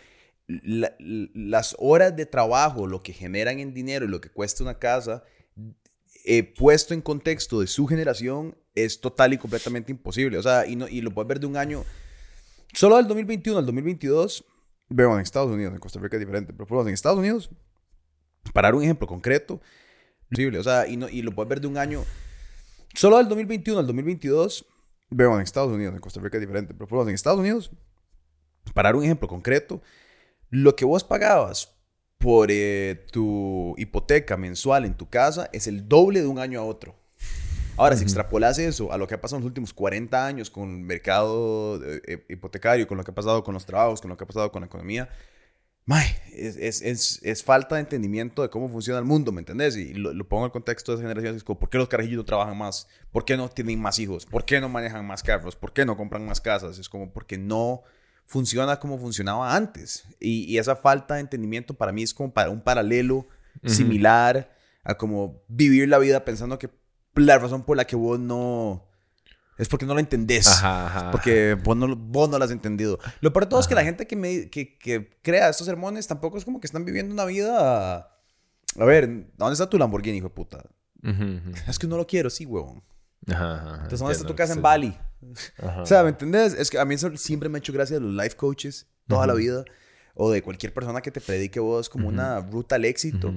las 0.49 1.75
horas 1.79 2.15
de 2.15 2.25
trabajo, 2.25 2.87
lo 2.87 3.01
que 3.01 3.13
generan 3.13 3.59
en 3.59 3.73
dinero 3.73 4.05
y 4.05 4.07
lo 4.07 4.19
que 4.19 4.29
cuesta 4.29 4.63
una 4.63 4.79
casa, 4.79 5.23
eh, 6.25 6.43
puesto 6.43 6.93
en 6.93 7.01
contexto 7.01 7.61
de 7.61 7.67
su 7.67 7.85
generación, 7.87 8.57
es 8.73 8.99
total 8.99 9.33
y 9.33 9.37
completamente 9.37 9.91
imposible. 9.91 10.37
O 10.37 10.43
sea, 10.43 10.65
y, 10.65 10.75
no, 10.75 10.87
y 10.87 11.01
lo 11.01 11.11
puedes 11.11 11.27
ver 11.27 11.39
de 11.39 11.45
un 11.47 11.57
año, 11.57 11.85
solo 12.73 12.97
del 12.97 13.07
2021 13.07 13.59
al 13.59 13.65
2022, 13.65 14.45
veo 14.89 15.13
en 15.13 15.21
Estados 15.21 15.51
Unidos, 15.51 15.73
en 15.73 15.79
Costa 15.79 15.99
Rica 15.99 16.17
es 16.17 16.21
diferente, 16.21 16.53
pero 16.53 16.81
en 16.81 16.93
Estados 16.93 17.19
Unidos, 17.19 17.51
para 18.53 18.69
dar 18.69 18.75
un 18.75 18.83
ejemplo 18.83 19.07
concreto, 19.07 19.61
imposible. 20.23 20.59
O 20.59 20.63
sea, 20.63 20.87
y, 20.87 20.97
no, 20.97 21.07
y 21.07 21.21
lo 21.21 21.33
puedes 21.33 21.49
ver 21.49 21.61
de 21.61 21.67
un 21.67 21.77
año, 21.77 22.03
solo 22.95 23.17
del 23.17 23.27
2021 23.27 23.79
al 23.79 23.85
2022, 23.85 24.65
Veo 25.11 25.35
en 25.35 25.41
Estados 25.41 25.71
Unidos, 25.71 25.95
en 25.95 25.99
Costa 25.99 26.19
Rica 26.19 26.37
es 26.37 26.41
diferente, 26.41 26.73
pero 26.73 27.07
en 27.07 27.15
Estados 27.15 27.39
Unidos, 27.39 27.71
para 28.73 28.89
dar 28.89 28.95
un 28.95 29.03
ejemplo 29.03 29.27
concreto, 29.27 29.81
lo 30.49 30.75
que 30.75 30.85
vos 30.85 31.03
pagabas 31.03 31.75
por 32.17 32.49
eh, 32.51 33.05
tu 33.11 33.75
hipoteca 33.77 34.37
mensual 34.37 34.85
en 34.85 34.95
tu 34.95 35.09
casa 35.09 35.49
es 35.53 35.67
el 35.67 35.87
doble 35.87 36.21
de 36.21 36.27
un 36.27 36.39
año 36.39 36.59
a 36.59 36.63
otro. 36.63 36.95
Ahora, 37.77 37.95
si 37.95 38.03
extrapolas 38.03 38.59
eso 38.59 38.91
a 38.91 38.97
lo 38.97 39.07
que 39.07 39.15
ha 39.15 39.21
pasado 39.21 39.37
en 39.37 39.43
los 39.43 39.47
últimos 39.47 39.73
40 39.73 40.25
años 40.25 40.49
con 40.49 40.69
el 40.69 40.83
mercado 40.83 41.81
eh, 41.81 42.01
eh, 42.05 42.25
hipotecario, 42.27 42.85
con 42.87 42.97
lo 42.97 43.05
que 43.05 43.11
ha 43.11 43.15
pasado 43.15 43.41
con 43.41 43.53
los 43.53 43.65
trabajos, 43.65 44.01
con 44.01 44.09
lo 44.09 44.17
que 44.17 44.25
ha 44.25 44.27
pasado 44.27 44.51
con 44.51 44.61
la 44.61 44.65
economía, 44.65 45.07
es, 46.33 46.81
es, 46.81 47.19
es, 47.23 47.43
falta 47.43 47.75
de 47.75 47.81
entendimiento 47.81 48.41
de 48.41 48.49
cómo 48.49 48.69
funciona 48.69 48.99
el 48.99 49.05
mundo, 49.05 49.31
¿me 49.31 49.39
entendés? 49.39 49.75
Y 49.75 49.93
lo, 49.93 50.11
pongo 50.27 50.43
en 50.43 50.47
el 50.47 50.51
contexto 50.51 50.91
de 50.91 50.97
esa 50.97 51.03
generación, 51.03 51.35
es 51.35 51.43
como, 51.43 51.59
¿por 51.59 51.69
qué 51.69 51.77
los 51.77 51.87
carajillos 51.87 52.17
no 52.17 52.25
trabajan 52.25 52.57
más? 52.57 52.87
¿Por 53.11 53.25
qué 53.25 53.37
no 53.37 53.49
tienen 53.49 53.79
más 53.81 53.97
hijos? 53.97 54.25
¿Por 54.25 54.45
qué 54.45 54.61
no 54.61 54.69
manejan 54.69 55.05
más 55.07 55.23
carros? 55.23 55.55
¿Por 55.55 55.73
qué 55.73 55.85
no 55.85 55.97
compran 55.97 56.25
más 56.25 56.41
casas? 56.41 56.77
Es 56.77 56.89
como 56.89 57.11
porque 57.11 57.37
no 57.37 57.81
funciona 58.29 58.79
como 58.79 58.99
funcionaba 58.99 59.55
antes. 59.55 60.05
Y, 60.19 60.43
y 60.43 60.59
esa 60.59 60.75
falta 60.75 61.15
de 61.15 61.21
entendimiento 61.21 61.73
para 61.73 61.91
mí 61.91 62.03
es 62.03 62.13
como 62.13 62.31
para 62.31 62.51
un 62.51 62.61
paralelo 62.61 63.27
similar 63.65 64.55
a 64.83 64.95
como 64.95 65.43
vivir 65.47 65.89
la 65.89 65.97
vida 65.97 66.23
pensando 66.23 66.59
que 66.59 66.69
la 67.15 67.39
razón 67.39 67.63
por 67.63 67.75
la 67.75 67.85
que 67.85 67.95
vos 67.95 68.19
no 68.19 68.87
es 69.57 69.67
porque 69.67 69.85
no 69.85 69.93
lo 69.95 69.99
entendés. 69.99 70.47
Ajá, 70.47 71.11
Porque 71.11 71.55
vos 71.55 71.75
no, 71.75 71.93
vos 71.95 72.29
no 72.29 72.37
lo 72.37 72.45
has 72.45 72.51
entendido. 72.51 72.99
Lo 73.19 73.33
peor 73.33 73.45
de 73.45 73.49
todo 73.49 73.59
es 73.59 73.67
que 73.67 73.75
la 73.75 73.83
gente 73.83 74.07
que, 74.07 74.15
me, 74.15 74.49
que, 74.49 74.77
que, 74.77 75.09
crea 75.21 75.49
estos 75.49 75.65
sermones 75.65 76.07
tampoco 76.07 76.37
es 76.37 76.45
como 76.45 76.61
que 76.61 76.67
están 76.67 76.85
viviendo 76.85 77.13
una 77.13 77.25
vida... 77.25 78.15
A 78.79 78.85
ver, 78.85 79.33
¿dónde 79.37 79.53
está 79.53 79.69
tu 79.69 79.77
Lamborghini, 79.77 80.19
hijo 80.19 80.29
de 80.29 80.33
puta? 80.35 80.63
Es 81.67 81.79
que 81.79 81.87
no 81.87 81.97
lo 81.97 82.07
quiero, 82.07 82.29
sí, 82.29 82.45
huevón. 82.45 82.83
Entonces, 83.31 83.99
¿dónde 83.99 84.13
está 84.13 84.27
tu 84.27 84.35
casa 84.35 84.53
en 84.53 84.61
Bali? 84.61 84.97
O 85.81 85.85
sea, 85.85 86.03
¿me 86.03 86.09
entendés? 86.09 86.53
Es 86.53 86.69
que 86.69 86.79
a 86.79 86.85
mí 86.85 86.95
eso 86.95 87.15
siempre 87.17 87.49
me 87.49 87.57
ha 87.57 87.59
hecho 87.59 87.73
gracia 87.73 87.99
de 87.99 88.01
los 88.01 88.13
life 88.13 88.35
coaches 88.35 88.87
toda 89.07 89.27
la 89.27 89.33
vida. 89.33 89.65
O 90.13 90.31
de 90.31 90.41
cualquier 90.41 90.73
persona 90.73 91.01
que 91.01 91.11
te 91.11 91.21
predique 91.21 91.59
vos 91.59 91.89
como 91.89 92.07
una 92.07 92.39
ruta 92.41 92.75
al 92.75 92.85
éxito. 92.85 93.33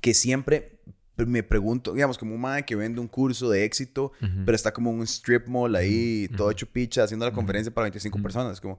Que 0.00 0.14
siempre 0.14 0.80
me 1.16 1.42
pregunto, 1.42 1.92
digamos, 1.92 2.18
como 2.18 2.34
un 2.34 2.40
madre 2.40 2.64
que 2.64 2.74
vende 2.74 3.00
un 3.00 3.08
curso 3.08 3.48
de 3.50 3.64
éxito, 3.64 4.12
pero 4.44 4.54
está 4.54 4.72
como 4.72 4.90
un 4.90 5.02
strip 5.02 5.46
mall 5.46 5.74
ahí, 5.76 6.28
todo 6.36 6.50
hecho 6.50 6.66
picha, 6.66 7.04
haciendo 7.04 7.26
la 7.26 7.32
conferencia 7.32 7.72
para 7.72 7.84
25 7.84 8.20
personas. 8.22 8.60
Como, 8.60 8.78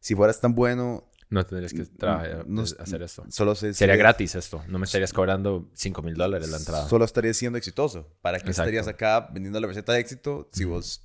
si 0.00 0.14
fueras 0.14 0.40
tan 0.40 0.54
bueno... 0.54 1.04
No 1.28 1.44
tendrías 1.44 1.72
que 1.72 1.84
trabajar, 1.84 2.46
hacer 2.78 3.02
esto. 3.02 3.24
Solo 3.30 3.54
Sería 3.54 3.96
gratis 3.96 4.34
esto. 4.36 4.62
No 4.68 4.78
me 4.78 4.84
estarías 4.84 5.12
cobrando 5.12 5.68
5 5.74 6.02
mil 6.02 6.14
dólares 6.14 6.48
la 6.50 6.58
entrada. 6.58 6.88
Solo 6.88 7.04
estarías 7.04 7.36
siendo 7.36 7.58
exitoso. 7.58 8.08
¿Para 8.22 8.38
qué 8.38 8.50
estarías 8.50 8.86
acá 8.86 9.28
vendiendo 9.32 9.60
la 9.60 9.66
receta 9.66 9.92
de 9.92 10.00
éxito 10.00 10.48
si 10.52 10.64
vos... 10.64 11.02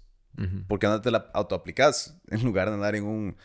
¿Por 0.67 0.79
qué 0.79 0.87
no 0.87 1.01
te 1.01 1.11
la 1.11 1.29
autoaplicás 1.33 2.17
en 2.29 2.43
lugar 2.43 2.69
de 2.69 2.75
andar 2.75 2.95
en 2.95 3.03
un... 3.03 3.37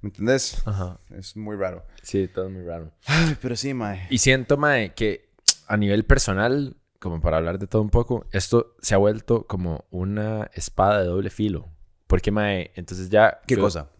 ¿Me 0.00 0.08
entendés? 0.08 0.62
Ajá. 0.66 1.00
Es 1.10 1.36
muy 1.36 1.56
raro. 1.56 1.84
Sí, 2.02 2.28
todo 2.28 2.48
muy 2.50 2.62
raro. 2.62 2.92
Ay, 3.06 3.36
pero 3.40 3.56
sí, 3.56 3.74
mae. 3.74 4.06
Y 4.10 4.18
siento, 4.18 4.56
mae, 4.56 4.94
que 4.94 5.30
a 5.66 5.76
nivel 5.76 6.04
personal, 6.04 6.76
como 7.00 7.20
para 7.20 7.38
hablar 7.38 7.58
de 7.58 7.66
todo 7.66 7.82
un 7.82 7.90
poco, 7.90 8.26
esto 8.30 8.76
se 8.80 8.94
ha 8.94 8.98
vuelto 8.98 9.46
como 9.46 9.86
una 9.90 10.50
espada 10.54 11.00
de 11.00 11.06
doble 11.06 11.30
filo. 11.30 11.68
Porque, 12.06 12.30
mae, 12.30 12.72
entonces 12.76 13.10
ya... 13.10 13.40
¿Qué 13.46 13.56
cosa? 13.56 13.90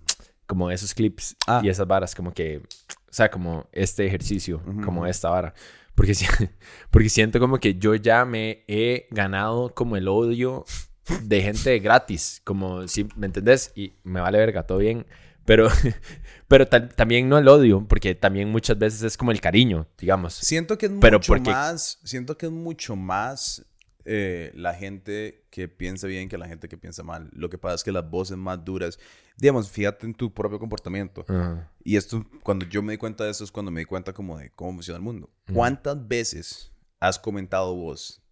Como 0.46 0.70
esos 0.70 0.94
clips 0.94 1.36
ah. 1.46 1.60
y 1.62 1.68
esas 1.68 1.86
varas, 1.86 2.14
como 2.14 2.32
que... 2.32 2.62
O 3.08 3.12
sea, 3.16 3.30
como 3.30 3.66
este 3.72 4.06
ejercicio, 4.06 4.62
como 4.84 5.06
esta 5.06 5.30
vara. 5.30 5.54
Porque, 5.94 6.12
porque 6.90 7.08
siento 7.08 7.40
como 7.40 7.58
que 7.58 7.76
yo 7.76 7.94
ya 7.94 8.24
me 8.24 8.64
he 8.68 9.08
ganado 9.10 9.74
como 9.74 9.96
el 9.96 10.06
odio 10.06 10.64
de 11.22 11.42
gente 11.42 11.78
gratis. 11.78 12.40
Como, 12.44 12.86
si 12.86 13.08
¿me 13.16 13.26
entendés? 13.26 13.72
Y 13.74 13.94
me 14.04 14.20
vale 14.20 14.38
verga, 14.38 14.64
todo 14.64 14.78
bien. 14.78 15.06
Pero, 15.46 15.68
pero 16.48 16.66
también 16.68 17.28
no 17.28 17.38
el 17.38 17.48
odio, 17.48 17.86
porque 17.88 18.14
también 18.14 18.50
muchas 18.50 18.78
veces 18.78 19.02
es 19.02 19.16
como 19.16 19.30
el 19.30 19.40
cariño, 19.40 19.86
digamos. 19.96 20.34
Siento 20.34 20.76
que 20.76 20.86
es 20.86 20.92
mucho 20.92 21.36
más, 21.36 21.98
siento 22.04 22.36
que 22.36 22.46
es 22.46 22.52
mucho 22.52 22.96
más 22.96 23.64
eh, 24.08 24.52
la 24.54 24.72
gente 24.72 25.46
que 25.50 25.66
piensa 25.66 26.06
bien 26.06 26.28
que 26.28 26.38
la 26.38 26.46
gente 26.46 26.68
que 26.68 26.78
piensa 26.78 27.02
mal. 27.02 27.28
Lo 27.32 27.50
que 27.50 27.58
pasa 27.58 27.74
es 27.74 27.82
que 27.82 27.90
las 27.90 28.08
voces 28.08 28.36
más 28.36 28.64
duras, 28.64 29.00
digamos, 29.36 29.68
fíjate 29.68 30.06
en 30.06 30.14
tu 30.14 30.32
propio 30.32 30.60
comportamiento. 30.60 31.26
Y 31.82 31.96
esto, 31.96 32.24
cuando 32.44 32.64
yo 32.66 32.82
me 32.82 32.92
di 32.92 32.98
cuenta 32.98 33.24
de 33.24 33.32
eso, 33.32 33.42
es 33.42 33.50
cuando 33.50 33.72
me 33.72 33.80
di 33.80 33.84
cuenta 33.84 34.12
como 34.12 34.38
de 34.38 34.50
cómo 34.50 34.74
funciona 34.74 34.98
el 34.98 35.02
mundo. 35.02 35.28
¿Cuántas 35.52 36.06
veces 36.06 36.72
has 37.00 37.18
comentado 37.18 37.74
vos 37.74 38.22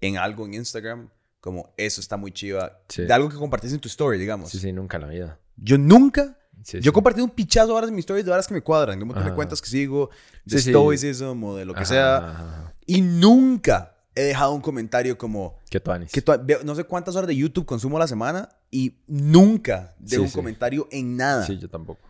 en 0.00 0.18
algo 0.18 0.44
en 0.44 0.54
Instagram 0.54 1.08
como 1.40 1.72
eso 1.76 2.00
está 2.00 2.16
muy 2.16 2.32
chiva? 2.32 2.80
De 2.96 3.12
algo 3.12 3.28
que 3.28 3.36
compartís 3.36 3.72
en 3.72 3.78
tu 3.78 3.86
story, 3.86 4.18
digamos. 4.18 4.50
Sí, 4.50 4.58
sí, 4.58 4.72
nunca 4.72 4.96
en 4.96 5.02
la 5.04 5.08
vida. 5.08 5.40
Yo 5.56 5.78
nunca. 5.78 6.36
yo 6.64 6.90
he 6.90 6.92
compartido 6.92 7.24
un 7.24 7.30
pichazo 7.30 7.72
ahora 7.72 7.86
en 7.86 7.94
mis 7.94 8.02
stories 8.02 8.26
de 8.26 8.32
horas 8.32 8.48
que 8.48 8.54
me 8.54 8.60
cuadran, 8.60 8.98
de 8.98 9.04
un 9.04 9.08
montón 9.08 9.24
de 9.24 9.34
cuentas 9.34 9.62
que 9.62 9.68
sigo, 9.68 10.10
de 10.44 10.58
stoicism 10.58 11.44
o 11.44 11.54
de 11.54 11.64
lo 11.64 11.74
que 11.74 11.84
sea. 11.84 12.74
Y 12.86 13.02
nunca 13.02 13.95
he 14.16 14.24
dejado 14.24 14.52
un 14.52 14.60
comentario 14.60 15.16
como. 15.16 15.60
Que 15.70 15.78
tú 15.78 15.92
que 16.10 16.58
No 16.64 16.74
sé 16.74 16.84
cuántas 16.84 17.14
horas 17.14 17.28
de 17.28 17.36
YouTube 17.36 17.66
consumo 17.66 17.98
a 17.98 18.00
la 18.00 18.08
semana 18.08 18.48
y 18.70 18.98
nunca 19.06 19.94
dejo 19.98 20.24
un 20.24 20.30
comentario 20.30 20.88
en 20.90 21.16
nada. 21.16 21.46
Sí, 21.46 21.58
yo 21.58 21.68
tampoco. 21.68 22.00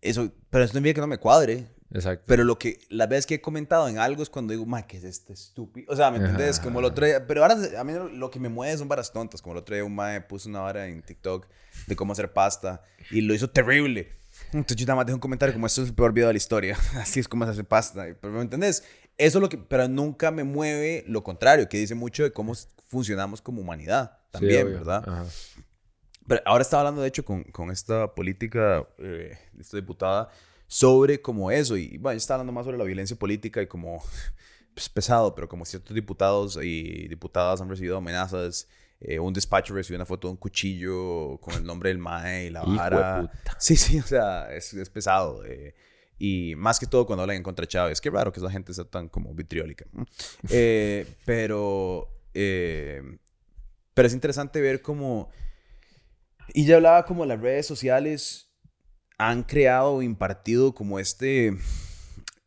Eso, 0.00 0.32
pero 0.48 0.64
eso 0.64 0.72
no 0.72 0.78
significa 0.78 0.94
que 0.94 1.00
no 1.02 1.06
me 1.08 1.18
cuadre. 1.18 1.66
Exacto. 1.90 2.24
Pero 2.26 2.44
lo 2.44 2.58
que, 2.58 2.78
la 2.90 3.06
vez 3.06 3.26
que 3.26 3.36
he 3.36 3.40
comentado 3.40 3.88
en 3.88 3.98
algo 3.98 4.22
es 4.22 4.28
cuando 4.28 4.52
digo, 4.52 4.64
ma, 4.66 4.86
¿qué 4.86 4.98
es 4.98 5.04
este 5.04 5.32
estúpido? 5.32 5.90
O 5.90 5.96
sea, 5.96 6.10
¿me 6.10 6.18
entiendes? 6.18 6.60
Como 6.60 6.80
lo 6.80 6.88
otro 6.88 7.06
pero 7.26 7.42
ahora 7.42 7.56
a 7.78 7.84
mí 7.84 7.94
lo 8.12 8.30
que 8.30 8.38
me 8.38 8.48
mueve 8.48 8.76
son 8.76 8.88
varas 8.88 9.12
tontas. 9.12 9.42
Como 9.42 9.54
el 9.54 9.58
otro 9.58 9.74
día 9.74 9.84
un 9.84 9.94
mae 9.94 10.20
puso 10.20 10.48
una 10.48 10.60
vara 10.60 10.86
en 10.86 11.02
TikTok 11.02 11.46
de 11.86 11.96
cómo 11.96 12.12
hacer 12.12 12.32
pasta 12.32 12.82
y 13.10 13.22
lo 13.22 13.34
hizo 13.34 13.50
terrible. 13.50 14.18
Entonces 14.52 14.76
yo 14.76 14.86
nada 14.86 14.96
más 14.96 15.06
dejo 15.06 15.16
un 15.16 15.20
comentario 15.20 15.52
como, 15.52 15.66
esto 15.66 15.82
es 15.82 15.88
el 15.88 15.94
peor 15.94 16.12
video 16.12 16.28
de 16.28 16.34
la 16.34 16.36
historia. 16.36 16.78
Así 16.96 17.20
es 17.20 17.28
como 17.28 17.44
se 17.44 17.50
hace 17.52 17.64
pasta. 17.64 18.06
Pero, 18.20 18.32
¿me 18.32 18.42
entendés? 18.42 18.84
Eso 19.18 19.38
es 19.38 19.42
lo 19.42 19.48
que, 19.48 19.58
pero 19.58 19.88
nunca 19.88 20.30
me 20.30 20.44
mueve 20.44 21.04
lo 21.08 21.24
contrario, 21.24 21.68
que 21.68 21.76
dice 21.76 21.96
mucho 21.96 22.22
de 22.22 22.32
cómo 22.32 22.54
funcionamos 22.86 23.42
como 23.42 23.60
humanidad 23.60 24.18
también, 24.30 24.72
¿verdad? 24.72 25.26
Pero 26.26 26.42
ahora 26.44 26.62
estaba 26.62 26.82
hablando, 26.82 27.02
de 27.02 27.08
hecho, 27.08 27.24
con, 27.24 27.42
con 27.44 27.70
esta 27.70 28.14
política, 28.14 28.86
eh, 28.98 29.36
esta 29.58 29.76
diputada, 29.76 30.28
sobre 30.68 31.20
como 31.20 31.50
eso. 31.50 31.76
Y 31.76 31.98
bueno, 31.98 32.16
está 32.16 32.34
hablando 32.34 32.52
más 32.52 32.64
sobre 32.64 32.78
la 32.78 32.84
violencia 32.84 33.18
política 33.18 33.60
y 33.60 33.66
como 33.66 34.02
pues, 34.74 34.88
pesado, 34.88 35.34
pero 35.34 35.48
como 35.48 35.64
ciertos 35.64 35.94
diputados 35.94 36.58
y 36.62 37.08
diputadas 37.08 37.60
han 37.60 37.68
recibido 37.68 37.96
amenazas. 37.96 38.68
Eh, 39.00 39.18
un 39.18 39.32
despacho 39.32 39.74
recibió 39.74 39.96
una 39.96 40.06
foto 40.06 40.28
de 40.28 40.32
un 40.32 40.36
cuchillo 40.36 41.38
con 41.40 41.54
el 41.54 41.64
nombre 41.64 41.88
del 41.88 41.98
MAE 41.98 42.46
y 42.46 42.50
la 42.50 42.62
vara. 42.62 43.30
Sí, 43.58 43.76
sí, 43.76 43.98
o 43.98 44.02
sea, 44.02 44.52
es, 44.54 44.74
es 44.74 44.90
pesado. 44.90 45.44
Eh, 45.44 45.74
y 46.18 46.54
más 46.56 46.80
que 46.80 46.86
todo 46.86 47.06
cuando 47.06 47.22
hablan 47.22 47.36
en 47.36 47.42
contra 47.42 47.62
de 47.62 47.68
Chávez. 47.68 48.00
Qué 48.00 48.10
raro 48.10 48.32
que 48.32 48.40
esa 48.40 48.50
gente 48.50 48.74
sea 48.74 48.84
tan 48.84 49.08
como 49.08 49.34
vitriólica. 49.34 49.86
Eh, 50.50 51.06
pero, 51.24 52.08
pero 52.32 54.08
es 54.08 54.12
interesante 54.12 54.60
ver 54.60 54.82
cómo... 54.82 55.30
Y 56.54 56.64
ya 56.64 56.76
hablaba 56.76 57.04
como 57.04 57.26
las 57.26 57.40
redes 57.40 57.66
sociales 57.66 58.48
han 59.18 59.42
creado 59.42 59.94
o 59.94 60.02
impartido 60.02 60.74
como 60.74 60.98
este 60.98 61.56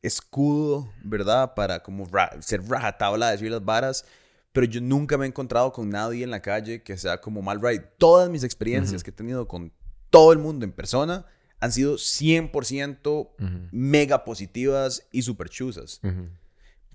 escudo, 0.02 0.90
¿verdad? 1.04 1.54
Para 1.54 1.84
como 1.84 2.10
ser 2.40 2.68
rajatabla, 2.68 3.32
decir 3.32 3.52
las 3.52 3.64
varas. 3.64 4.06
Pero 4.52 4.66
yo 4.66 4.82
nunca 4.82 5.18
me 5.18 5.26
he 5.26 5.28
encontrado 5.30 5.72
con 5.72 5.90
nadie 5.90 6.24
en 6.24 6.32
la 6.32 6.42
calle 6.42 6.84
que 6.84 6.98
sea 6.98 7.22
como 7.22 7.42
mal 7.42 7.62
right. 7.62 7.84
Todas 7.98 8.30
mis 8.30 8.44
experiencias 8.44 9.04
que 9.04 9.12
he 9.12 9.14
tenido 9.14 9.48
con 9.48 9.72
todo 10.10 10.34
el 10.34 10.40
mundo 10.40 10.66
en 10.66 10.74
persona 10.74 11.26
han 11.62 11.72
sido 11.72 11.96
100% 11.96 13.30
mega 13.72 14.26
positivas 14.26 15.08
y 15.12 15.22
super 15.22 15.48
chuzas. 15.50 16.02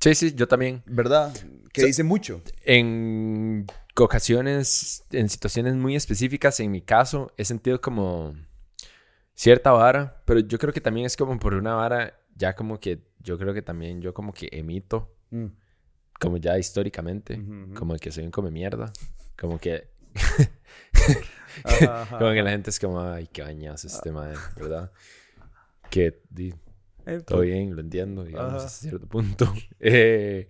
Sí, 0.01 0.15
sí, 0.15 0.35
yo 0.35 0.47
también. 0.47 0.83
¿Verdad? 0.87 1.35
Que 1.73 1.87
dice 1.87 2.03
mucho. 2.03 2.43
En 2.65 3.67
ocasiones, 3.95 5.05
en 5.11 5.29
situaciones 5.29 5.75
muy 5.75 5.97
específicas, 5.97 6.61
en 6.61 6.71
mi 6.71 6.83
caso, 6.83 7.33
he 7.37 7.45
sentido 7.45 7.81
como 7.81 8.35
cierta 9.35 9.71
vara, 9.71 10.23
pero 10.25 10.41
yo 10.41 10.59
creo 10.59 10.73
que 10.73 10.81
también 10.81 11.07
es 11.07 11.17
como 11.17 11.39
por 11.39 11.55
una 11.55 11.75
vara, 11.75 12.19
ya 12.35 12.55
como 12.55 12.81
que 12.81 13.03
yo 13.21 13.39
creo 13.39 13.55
que 13.55 13.63
también 13.63 14.01
yo 14.01 14.13
como 14.13 14.33
que 14.33 14.49
emito, 14.53 15.15
mm. 15.31 15.47
como 16.19 16.39
ya 16.39 16.59
históricamente, 16.59 17.41
como 17.75 17.97
que 17.97 18.11
soy 18.11 18.25
un 18.25 18.31
come 18.31 18.51
mierda, 18.51 18.93
como 19.39 19.59
que... 19.59 19.95
como 22.11 22.33
que 22.33 22.43
la 22.43 22.51
gente 22.51 22.71
es 22.71 22.79
como, 22.79 23.01
ay, 23.01 23.29
qué 23.33 23.43
bañazo 23.43 23.87
este 23.87 24.13
madre, 24.13 24.37
¿verdad? 24.57 24.91
Que 25.91 26.23
todo 27.25 27.41
bien, 27.41 27.75
lo 27.75 27.81
entiendo, 27.81 28.25
digamos, 28.25 28.65
hasta 28.65 28.69
cierto 28.69 29.07
punto. 29.07 29.53
Eh, 29.79 30.49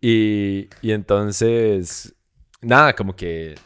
y, 0.00 0.68
y 0.80 0.92
entonces, 0.92 2.14
nada, 2.62 2.94
como 2.94 3.14
que 3.14 3.56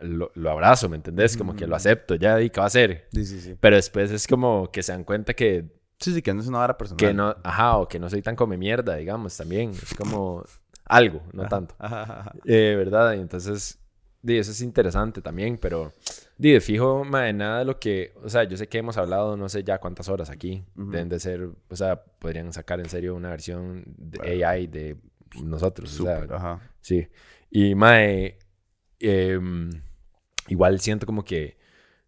lo, 0.00 0.30
lo, 0.34 0.50
abrazo, 0.50 0.88
¿me 0.88 0.96
entendés? 0.96 1.36
Como 1.36 1.54
que 1.54 1.66
lo 1.66 1.76
acepto, 1.76 2.14
ya, 2.14 2.40
¿y 2.40 2.50
qué 2.50 2.60
va 2.60 2.64
a 2.64 2.68
hacer? 2.68 3.08
Sí, 3.12 3.26
sí, 3.26 3.40
sí. 3.40 3.56
Pero 3.60 3.76
después 3.76 4.10
es 4.10 4.26
como 4.26 4.70
que 4.70 4.82
se 4.82 4.92
dan 4.92 5.04
cuenta 5.04 5.34
que... 5.34 5.66
Sí, 5.98 6.14
sí, 6.14 6.22
que 6.22 6.32
no 6.32 6.40
es 6.40 6.46
una 6.46 6.58
vara 6.58 6.78
personal. 6.78 6.98
Que 6.98 7.12
no, 7.12 7.34
ajá, 7.42 7.76
o 7.76 7.88
que 7.88 7.98
no 7.98 8.08
soy 8.08 8.22
tan 8.22 8.36
come 8.36 8.56
mierda, 8.56 8.94
digamos, 8.94 9.36
también. 9.36 9.70
Es 9.70 9.94
como 9.94 10.44
algo, 10.84 11.22
no 11.32 11.48
tanto. 11.48 11.74
Eh, 12.44 12.74
¿Verdad? 12.76 13.14
Y 13.14 13.20
entonces, 13.20 13.78
di, 14.22 14.38
eso 14.38 14.50
es 14.50 14.60
interesante 14.60 15.22
también, 15.22 15.58
pero... 15.58 15.92
Di, 16.36 16.52
de 16.52 16.60
fijo, 16.60 17.04
de 17.04 17.32
nada 17.32 17.60
de 17.60 17.64
lo 17.64 17.78
que... 17.78 18.12
O 18.22 18.28
sea, 18.28 18.44
yo 18.44 18.56
sé 18.56 18.68
que 18.68 18.78
hemos 18.78 18.96
hablado 18.96 19.36
no 19.36 19.48
sé 19.48 19.64
ya 19.64 19.78
cuántas 19.78 20.08
horas 20.08 20.30
aquí. 20.30 20.64
Deben 20.74 21.08
de 21.08 21.18
ser... 21.18 21.48
O 21.68 21.76
sea, 21.76 22.02
podrían 22.02 22.52
sacar 22.52 22.80
en 22.80 22.88
serio 22.88 23.14
una 23.14 23.30
versión 23.30 23.84
de 23.86 24.44
AI 24.44 24.66
de 24.66 24.96
nosotros. 25.42 25.98
o 26.00 26.04
sea, 26.04 26.26
ajá. 26.30 26.70
Sí. 26.80 27.08
Y, 27.50 27.74
mae... 27.74 28.38
Em, 29.00 29.70
igual 30.48 30.80
siento 30.80 31.06
como 31.06 31.24
que, 31.24 31.56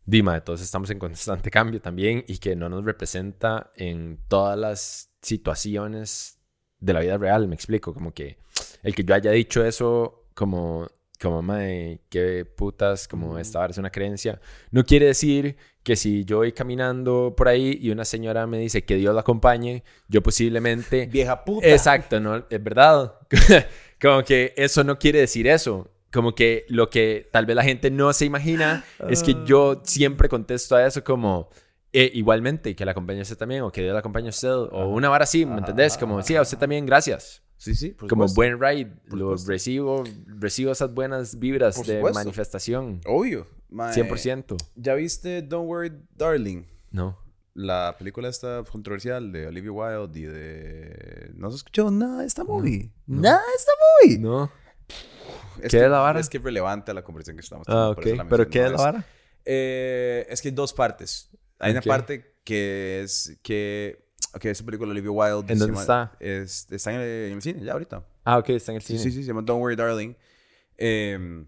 Dima, 0.04 0.40
todos 0.42 0.60
estamos 0.60 0.90
en 0.90 0.98
constante 0.98 1.50
cambio 1.52 1.80
también 1.80 2.24
y 2.26 2.38
que 2.38 2.56
no 2.56 2.68
nos 2.68 2.84
representa 2.84 3.70
en 3.76 4.18
todas 4.28 4.58
las 4.58 5.12
situaciones 5.22 6.40
de 6.80 6.92
la 6.92 7.00
vida 7.00 7.18
real, 7.18 7.46
me 7.46 7.54
explico, 7.54 7.92
como 7.94 8.12
que 8.12 8.38
el 8.82 8.94
que 8.94 9.04
yo 9.04 9.14
haya 9.14 9.30
dicho 9.30 9.64
eso 9.64 10.24
como 10.34 10.88
como, 11.20 11.42
mae, 11.42 12.00
qué 12.08 12.44
putas, 12.44 13.06
como 13.06 13.38
esta 13.38 13.64
es 13.66 13.78
una 13.78 13.90
creencia. 13.90 14.40
No 14.70 14.84
quiere 14.84 15.06
decir 15.06 15.56
que 15.82 15.96
si 15.96 16.24
yo 16.24 16.38
voy 16.38 16.52
caminando 16.52 17.34
por 17.36 17.48
ahí 17.48 17.78
y 17.80 17.90
una 17.90 18.04
señora 18.04 18.46
me 18.46 18.58
dice 18.58 18.84
que 18.84 18.96
Dios 18.96 19.14
la 19.14 19.20
acompañe, 19.20 19.84
yo 20.08 20.22
posiblemente... 20.22 21.06
Vieja 21.06 21.44
puta. 21.44 21.68
Exacto, 21.68 22.20
¿no? 22.20 22.44
Es 22.48 22.62
verdad. 22.62 23.14
como 24.00 24.24
que 24.24 24.54
eso 24.56 24.82
no 24.82 24.98
quiere 24.98 25.20
decir 25.20 25.46
eso 25.46 25.90
como 26.12 26.34
que 26.34 26.66
lo 26.68 26.90
que 26.90 27.28
tal 27.32 27.46
vez 27.46 27.54
la 27.54 27.62
gente 27.62 27.90
no 27.90 28.12
se 28.12 28.24
imagina 28.24 28.84
es 29.08 29.22
que 29.22 29.36
yo 29.44 29.72
ah. 29.78 29.82
siempre 29.84 30.28
contesto 30.28 30.74
a 30.74 30.84
eso 30.84 31.04
como 31.04 31.50
eh, 31.92 32.10
igualmente 32.14 32.74
que 32.74 32.84
la 32.84 32.92
acompañe 32.92 33.20
usted 33.20 33.36
también 33.36 33.62
o 33.62 33.70
que 33.70 33.82
Dios 33.82 33.92
la 33.92 34.00
acompañe 34.00 34.26
a 34.26 34.30
usted 34.30 34.50
o 34.50 34.88
una 34.88 35.08
vara 35.08 35.24
así, 35.24 35.46
¿me 35.46 35.58
entendés? 35.58 35.96
Como 35.96 36.22
sí, 36.22 36.36
a 36.36 36.42
usted 36.42 36.58
también, 36.58 36.86
gracias. 36.86 37.42
Sí, 37.60 37.74
sí. 37.74 37.92
como 38.08 38.26
buen 38.28 38.58
ride, 38.58 38.90
lo 39.10 39.36
recibo, 39.36 40.02
recibo 40.26 40.72
esas 40.72 40.94
buenas 40.94 41.38
vibras 41.38 41.86
de 41.86 42.02
manifestación. 42.02 43.02
Obvio. 43.04 43.46
100%. 43.70 44.56
¿Ya 44.76 44.94
viste 44.94 45.42
Don't 45.42 45.68
Worry 45.68 45.92
Darling? 46.16 46.64
No. 46.90 47.18
La 47.52 47.96
película 47.98 48.30
esta 48.30 48.64
controversial 48.64 49.30
de 49.30 49.46
Olivia 49.46 49.72
Wilde 49.72 50.20
y 50.20 50.22
de... 50.22 51.32
No 51.34 51.50
se 51.50 51.56
escuchó 51.56 51.90
nada 51.90 52.22
de 52.22 52.26
esta 52.26 52.44
movie. 52.44 52.92
Nada 53.06 53.42
de 53.42 53.54
esta 53.54 53.72
movie. 54.06 54.18
No. 54.18 54.50
Es 55.58 55.70
¿Qué 55.70 55.76
que, 55.76 55.84
es 55.84 55.90
la 55.90 55.98
vara? 55.98 56.18
Es 56.18 56.30
que 56.30 56.38
es 56.38 56.42
relevante 56.42 56.92
a 56.92 56.94
la 56.94 57.04
conversación 57.04 57.36
que 57.36 57.42
estamos 57.42 57.66
teniendo. 57.66 57.88
Ah, 57.88 57.90
ok. 57.90 58.26
¿Pero 58.30 58.48
qué 58.48 58.64
es 58.64 58.70
la 58.70 58.78
vara? 58.78 59.04
Eh, 59.44 60.26
es 60.30 60.40
que 60.40 60.48
hay 60.48 60.54
dos 60.54 60.72
partes. 60.72 61.28
Hay 61.58 61.72
una 61.72 61.82
parte 61.82 62.36
que 62.42 63.02
es 63.02 63.38
que... 63.42 64.08
Ok, 64.34 64.44
esa 64.46 64.64
película 64.64 64.90
Olivia 64.90 65.10
Wilde. 65.10 65.52
¿En 65.52 65.58
dónde 65.58 65.80
está? 65.80 66.12
está 66.20 66.92
en 66.92 67.00
el, 67.00 67.42
cine, 67.42 67.64
ya 67.64 67.72
ahorita. 67.72 68.04
Ah, 68.24 68.38
ok, 68.38 68.50
está 68.50 68.72
en 68.72 68.76
el 68.76 68.82
cine. 68.82 68.98
Sí, 68.98 69.10
sí, 69.10 69.16
sí, 69.16 69.22
se 69.22 69.28
llama 69.28 69.42
Don't 69.42 69.60
Worry 69.60 69.76
Darling. 69.76 70.14
Em, 70.76 71.46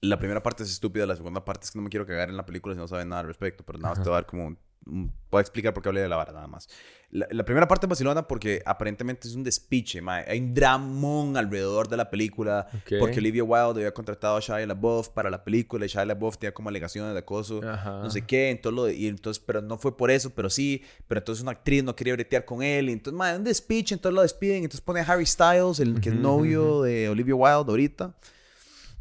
la 0.00 0.18
primera 0.18 0.42
parte 0.42 0.62
es 0.62 0.70
estúpida, 0.70 1.06
la 1.06 1.16
segunda 1.16 1.44
parte 1.44 1.64
es 1.64 1.70
que 1.70 1.78
no 1.78 1.82
me 1.82 1.90
quiero 1.90 2.06
cagar 2.06 2.28
en 2.28 2.36
la 2.36 2.44
película 2.44 2.74
si 2.74 2.80
no 2.80 2.88
saben 2.88 3.08
nada 3.08 3.20
al 3.20 3.26
respecto, 3.26 3.64
pero 3.64 3.78
nada 3.78 3.94
más 3.94 4.02
te 4.02 4.08
voy 4.08 4.14
a 4.14 4.20
dar 4.20 4.26
como 4.26 4.46
un 4.46 4.58
Voy 4.86 5.38
a 5.38 5.40
explicar 5.40 5.74
por 5.74 5.82
qué 5.82 5.88
hablé 5.90 6.00
de 6.00 6.08
la 6.08 6.16
vara, 6.16 6.32
nada 6.32 6.46
más. 6.46 6.68
La, 7.12 7.44
primera 7.44 7.66
parte 7.66 7.86
es 7.86 7.88
Barcelona 7.88 8.28
porque 8.28 8.62
aparentemente 8.64 9.26
es 9.26 9.34
un 9.34 9.42
despiche, 9.42 10.00
mae. 10.00 10.24
Hay 10.28 10.38
un 10.38 10.54
dramón 10.54 11.36
alrededor 11.36 11.88
de 11.88 11.96
la 11.96 12.08
película. 12.08 12.68
Porque 13.00 13.18
Olivia 13.18 13.42
Wilde 13.42 13.80
había 13.80 13.92
contratado 13.92 14.36
a 14.36 14.40
Shia 14.40 14.64
LaBeouf 14.64 15.08
para 15.08 15.28
la 15.28 15.42
película 15.42 15.84
y 15.84 15.88
Shia 15.88 16.04
LaBeouf 16.04 16.38
tenía 16.38 16.54
como 16.54 16.68
alegaciones 16.68 17.12
de 17.12 17.18
acoso, 17.18 17.60
no 17.60 18.08
sé 18.10 18.22
qué. 18.22 18.50
Entonces 18.50 18.76
lo, 18.76 18.88
y 18.88 19.08
entonces, 19.08 19.42
pero 19.44 19.60
no 19.60 19.76
fue 19.76 19.96
por 19.96 20.10
eso, 20.10 20.30
pero 20.30 20.48
sí. 20.48 20.82
Pero 21.08 21.18
entonces 21.18 21.42
una 21.42 21.52
actriz 21.52 21.82
no 21.82 21.96
quería 21.96 22.14
bretear 22.14 22.44
con 22.44 22.62
él. 22.62 22.88
Y 22.88 22.92
entonces, 22.92 23.18
mae, 23.18 23.36
un 23.36 23.44
despiche, 23.44 23.94
entonces 23.94 24.14
lo 24.14 24.22
despiden. 24.22 24.58
Entonces 24.58 24.80
pone 24.80 25.00
a 25.00 25.02
Harry 25.04 25.26
Styles, 25.26 25.80
el 25.80 26.00
que 26.00 26.10
es 26.10 26.14
novio 26.14 26.82
de 26.82 27.08
Olivia 27.08 27.34
Wilde 27.34 27.70
ahorita. 27.70 28.14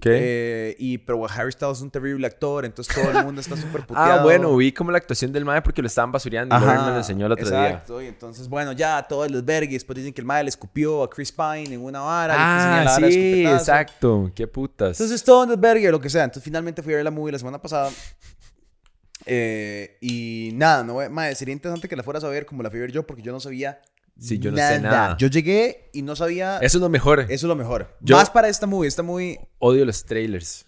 Eh, 0.05 0.75
y, 0.79 0.97
pero 0.99 1.25
Harry 1.29 1.51
Styles 1.51 1.77
es 1.77 1.83
un 1.83 1.91
terrible 1.91 2.25
actor, 2.25 2.65
entonces 2.65 2.95
todo 2.95 3.11
el 3.11 3.23
mundo 3.25 3.41
está 3.41 3.57
súper 3.57 3.85
puteado. 3.85 4.21
ah, 4.21 4.23
bueno, 4.23 4.55
vi 4.55 4.71
como 4.71 4.91
la 4.91 4.97
actuación 4.97 5.31
del 5.31 5.45
mae 5.45 5.61
porque 5.61 5.81
lo 5.81 5.87
estaban 5.87 6.11
basureando 6.11 6.55
y 6.55 6.59
me 6.59 6.65
lo 6.65 6.97
enseñó 6.97 7.25
el 7.25 7.33
otro 7.33 7.45
exacto, 7.45 7.59
día. 7.61 7.69
Exacto, 7.69 8.01
y 8.01 8.07
entonces, 8.07 8.47
bueno, 8.47 8.71
ya 8.71 9.05
todo 9.07 9.25
el 9.25 9.33
desvergue. 9.33 9.73
Después 9.73 9.97
dicen 9.97 10.13
que 10.13 10.21
el 10.21 10.27
mae 10.27 10.43
le 10.43 10.49
escupió 10.49 11.03
a 11.03 11.09
Chris 11.09 11.31
Pine 11.31 11.73
en 11.73 11.83
una 11.83 11.99
vara. 12.01 12.35
Ah, 12.37 12.97
sí, 12.97 13.45
exacto. 13.45 14.31
Qué 14.33 14.47
putas. 14.47 14.99
Entonces 14.99 15.23
todo 15.23 15.43
el 15.43 15.49
desvergue, 15.49 15.91
lo 15.91 15.99
que 15.99 16.09
sea. 16.09 16.23
Entonces 16.23 16.43
finalmente 16.43 16.81
fui 16.81 16.93
a 16.93 16.97
ver 16.97 17.05
la 17.05 17.11
movie 17.11 17.31
la 17.31 17.39
semana 17.39 17.61
pasada. 17.61 17.89
Eh, 19.25 19.97
y 20.01 20.51
nada, 20.53 20.83
no, 20.83 20.97
mae, 21.09 21.35
sería 21.35 21.53
interesante 21.53 21.87
que 21.87 21.95
la 21.95 22.03
fueras 22.03 22.23
a 22.23 22.29
ver 22.29 22.45
como 22.45 22.63
la 22.63 22.69
fui 22.69 22.79
a 22.79 22.83
ver 22.83 22.91
yo 22.91 23.05
porque 23.05 23.21
yo 23.21 23.31
no 23.31 23.39
sabía 23.39 23.79
Sí, 24.19 24.39
yo 24.39 24.51
no 24.51 24.57
sé 24.57 24.79
nada. 24.79 25.17
Yo 25.17 25.27
llegué 25.27 25.89
y 25.93 26.01
no 26.01 26.15
sabía. 26.15 26.57
Eso 26.57 26.77
es 26.77 26.81
lo 26.81 26.89
mejor. 26.89 27.21
Eso 27.21 27.31
es 27.31 27.43
lo 27.43 27.55
mejor. 27.55 27.97
Más 28.01 28.29
para 28.29 28.49
esta 28.49 28.67
movie. 28.67 28.87
Esta 28.87 29.03
movie. 29.03 29.39
Odio 29.59 29.85
los 29.85 30.05
trailers. 30.05 30.65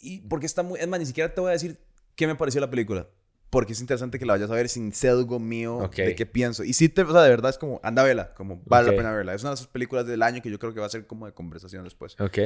y 0.00 0.20
porque 0.22 0.46
está 0.46 0.62
muy. 0.62 0.78
Es 0.78 0.88
más, 0.88 1.00
ni 1.00 1.06
siquiera 1.06 1.32
te 1.32 1.40
voy 1.40 1.50
a 1.50 1.52
decir 1.52 1.78
qué 2.14 2.26
me 2.26 2.34
pareció 2.34 2.60
la 2.60 2.70
película. 2.70 3.08
Porque 3.50 3.72
es 3.72 3.80
interesante 3.80 4.18
que 4.18 4.26
la 4.26 4.34
vayas 4.34 4.50
a 4.50 4.54
ver 4.54 4.68
sin 4.68 4.92
sesgo 4.92 5.38
mío 5.38 5.88
de 5.96 6.14
qué 6.14 6.26
pienso. 6.26 6.64
Y 6.64 6.74
sí, 6.74 6.90
te, 6.90 7.00
o 7.00 7.10
sea, 7.10 7.22
de 7.22 7.30
verdad 7.30 7.48
es 7.48 7.56
como, 7.56 7.80
anda 7.82 8.02
a 8.02 8.04
verla, 8.04 8.34
como 8.34 8.62
vale 8.66 8.90
la 8.90 8.96
pena 8.96 9.10
verla. 9.10 9.34
Es 9.34 9.42
una 9.42 9.52
de 9.52 9.54
esas 9.54 9.68
películas 9.68 10.06
del 10.06 10.22
año 10.22 10.42
que 10.42 10.50
yo 10.50 10.58
creo 10.58 10.74
que 10.74 10.80
va 10.80 10.86
a 10.86 10.90
ser 10.90 11.06
como 11.06 11.24
de 11.24 11.32
conversación 11.32 11.82
después. 11.84 12.14
Ok. 12.20 12.38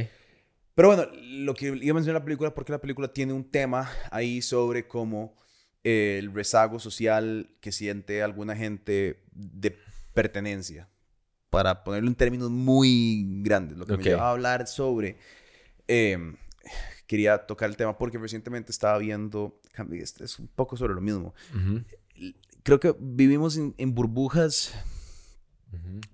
Pero 0.75 0.89
bueno, 0.89 1.07
lo 1.13 1.55
que 1.55 1.67
iba 1.67 1.91
a 1.91 1.95
mencionar 1.95 2.23
la 2.23 2.25
película, 2.25 2.55
porque 2.55 2.71
la 2.71 2.81
película 2.81 3.09
tiene 3.09 3.33
un 3.33 3.51
tema 3.51 3.91
ahí 4.13 4.43
sobre 4.43 4.87
cómo 4.87 5.35
el 5.83 6.33
rezago 6.33 6.79
social 6.79 7.51
que 7.61 7.73
siente 7.73 8.23
alguna 8.23 8.55
gente 8.55 9.25
de 9.33 9.77
pertenencia, 10.13 10.89
para 11.51 11.85
ponerlo 11.85 12.09
en 12.09 12.15
términos 12.15 12.51
muy 12.51 13.43
grandes, 13.43 13.77
lo 13.77 13.87
que 13.87 13.97
me 13.97 14.03
lleva 14.03 14.29
a 14.29 14.31
hablar 14.31 14.67
sobre... 14.67 15.19
Em, 15.89 16.37
quería 17.07 17.47
tocar 17.47 17.69
el 17.69 17.77
tema 17.77 17.99
porque 17.99 18.17
recientemente 18.17 18.73
estaba 18.73 18.97
viendo, 18.97 19.61
este 19.93 20.25
es 20.25 20.39
un 20.39 20.49
poco 20.49 20.79
sobre 20.79 20.95
lo 20.95 21.03
mismo. 21.03 21.35
Creo 22.63 22.81
que 22.81 22.97
vivimos 22.99 23.59
en, 23.59 23.95
burbujas, 23.95 24.73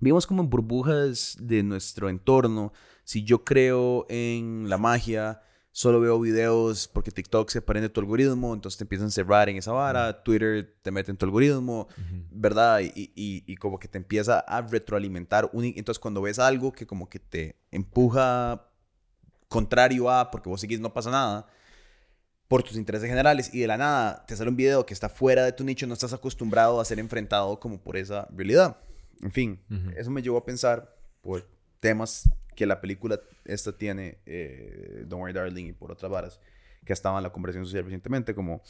vivimos 0.01 0.27
como 0.27 0.43
en 0.43 0.51
burbujas 0.51 1.37
de 1.39 1.63
nuestro 1.63 2.09
entorno. 2.09 2.73
Si 3.05 3.23
yo 3.23 3.45
creo 3.45 4.07
en 4.09 4.69
la 4.69 4.77
magia, 4.79 5.41
solo 5.79 6.01
veo 6.01 6.19
videos 6.19 6.89
porque 6.89 7.13
TikTok 7.13 7.49
se 7.51 7.63
prende 7.63 7.89
tu 7.89 8.01
algoritmo, 8.01 8.53
entonces 8.53 8.77
te 8.77 8.83
empiezan 8.83 9.07
a 9.07 9.11
cerrar 9.11 9.49
en 9.49 9.59
esa 9.59 9.71
vara, 9.71 10.25
Twitter 10.25 10.77
te 10.83 10.91
mete 10.91 11.13
en 11.13 11.17
tu 11.17 11.25
algoritmo, 11.25 11.87
¿verdad? 12.33 12.81
Y, 12.81 13.13
y, 13.15 13.55
como 13.59 13.79
que 13.79 13.87
te 13.87 13.97
empieza 13.97 14.41
a 14.41 14.61
retroalimentar. 14.61 15.49
entonces 15.53 16.01
cuando 16.01 16.21
ves 16.21 16.41
algo 16.41 16.73
que 16.73 16.85
como 16.85 17.09
que 17.09 17.21
te 17.21 17.61
empuja 17.71 18.67
contrario 19.47 20.11
a, 20.11 20.33
porque 20.33 20.49
vos 20.49 20.61
seguís, 20.61 20.81
no 20.81 20.93
pasa 20.93 21.13
nada, 21.13 21.47
por 22.49 22.65
tus 22.65 22.77
intereses 22.77 23.09
generales 23.09 23.55
y 23.55 23.61
de 23.61 23.69
la 23.69 23.77
nada 23.77 24.27
te 24.27 24.35
sale 24.35 24.51
un 24.51 24.57
video 24.57 24.85
que 24.85 24.95
está 24.95 25.09
fuera 25.09 25.45
de 25.45 25.53
tu 25.53 25.63
nicho, 25.63 25.87
no 25.87 25.95
estás 25.95 26.13
acostumbrado 26.13 26.81
a 26.81 26.85
ser 26.85 26.99
enfrentado 26.99 27.61
como 27.61 27.81
por 27.81 27.97
esa 27.97 28.27
realidad. 28.35 28.79
En 29.23 29.31
fin, 29.31 29.61
eso 29.97 30.11
me 30.11 30.23
llevó 30.23 30.39
a 30.39 30.45
pensar 30.45 30.93
por 31.21 31.49
temas 31.79 32.29
que 32.59 32.67
la 32.67 32.81
película 32.81 33.21
esta 33.45 33.79
tiene, 33.79 34.19
eh, 34.27 35.05
Don't 35.07 35.21
Worry 35.21 35.33
Darling, 35.33 35.67
y 35.67 35.73
por 35.73 35.93
otras 35.93 36.11
varas, 36.11 36.41
que 36.85 36.93
estaban 36.93 37.19
en 37.19 37.23
la 37.23 37.31
conversación 37.31 37.65
social 37.65 37.85
recientemente, 37.85 38.35
como... 38.35 38.63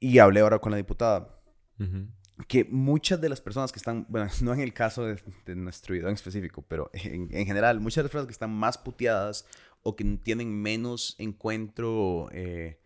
Y 0.00 0.18
hablé 0.18 0.40
ahora 0.40 0.58
con 0.58 0.72
la 0.72 0.78
diputada, 0.78 1.38
que 2.48 2.64
muchas 2.64 3.20
de 3.20 3.28
las 3.28 3.42
personas 3.42 3.70
que 3.70 3.78
están, 3.78 4.06
bueno, 4.08 4.30
no 4.40 4.54
en 4.54 4.60
el 4.60 4.72
caso 4.72 5.04
de, 5.04 5.54
nuestro 5.54 5.92
video 5.92 6.08
en 6.08 6.14
específico, 6.14 6.62
pero 6.66 6.90
en, 6.94 7.28
general, 7.46 7.80
muchas 7.80 7.96
de 7.96 8.02
las 8.04 8.12
personas 8.12 8.26
que 8.28 8.32
están 8.32 8.54
más 8.54 8.78
puteadas 8.78 9.44
o 9.82 9.94
que 9.94 10.04
tienen 10.22 10.58
menos 10.62 11.16
encuentro 11.18 12.30
eh, 12.32 12.80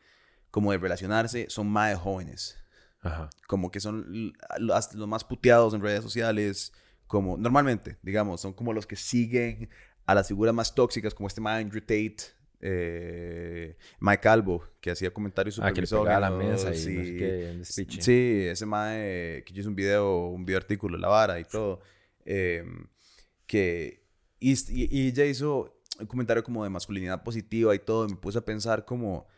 como 0.51 0.73
de 0.73 0.79
relacionarse 0.79 1.47
son 1.49 1.69
más 1.69 1.97
jóvenes, 1.97 2.59
Ajá. 3.03 3.31
Como 3.47 3.71
que 3.71 3.79
son 3.79 4.33
los 4.59 5.09
más 5.09 5.25
puteados 5.25 5.73
en 5.73 5.81
redes 5.81 6.03
sociales. 6.03 6.73
Como 7.07 7.37
normalmente, 7.37 7.99
digamos, 8.03 8.41
son 8.41 8.53
como 8.53 8.73
los 8.73 8.87
que 8.87 8.97
siguen 8.97 9.71
a 10.11 10.15
las 10.15 10.27
figuras 10.27 10.53
más 10.53 10.75
tóxicas, 10.75 11.15
como 11.15 11.29
este 11.29 11.41
Andrew 11.45 11.81
Tate, 11.81 12.17
eh, 12.61 13.77
Mike 14.01 14.21
Calvo, 14.21 14.65
que 14.81 14.91
hacía 14.91 15.15
comentarios 15.15 15.57
Ah, 15.61 15.69
super 15.69 15.75
que 15.75 15.81
le 15.83 15.87
pegaba 15.87 16.17
a 16.17 16.21
la 16.21 16.31
mesa 16.33 16.75
y 16.75 17.57
no 17.57 17.65
sé 17.65 17.87
qué. 17.87 18.03
Sí, 18.03 18.47
ese 18.49 18.67
mae 18.67 19.45
que 19.45 19.53
hice 19.55 19.69
un 19.69 19.77
video, 19.77 20.27
un 20.27 20.45
video 20.45 20.59
artículo, 20.59 20.99
la 20.99 21.07
vara 21.07 21.39
y 21.39 21.45
todo. 21.45 21.81
eh, 22.25 22.65
que. 23.47 24.05
Y, 24.41 25.07
ella 25.07 25.27
hizo 25.27 25.81
un 26.01 26.07
comentario 26.07 26.43
como 26.43 26.65
de 26.65 26.71
masculinidad 26.71 27.23
positiva 27.23 27.73
y 27.73 27.79
todo. 27.79 28.07
Y 28.09 28.11
me 28.11 28.17
puse 28.17 28.39
a 28.39 28.45
pensar 28.45 28.85
como. 28.85 29.29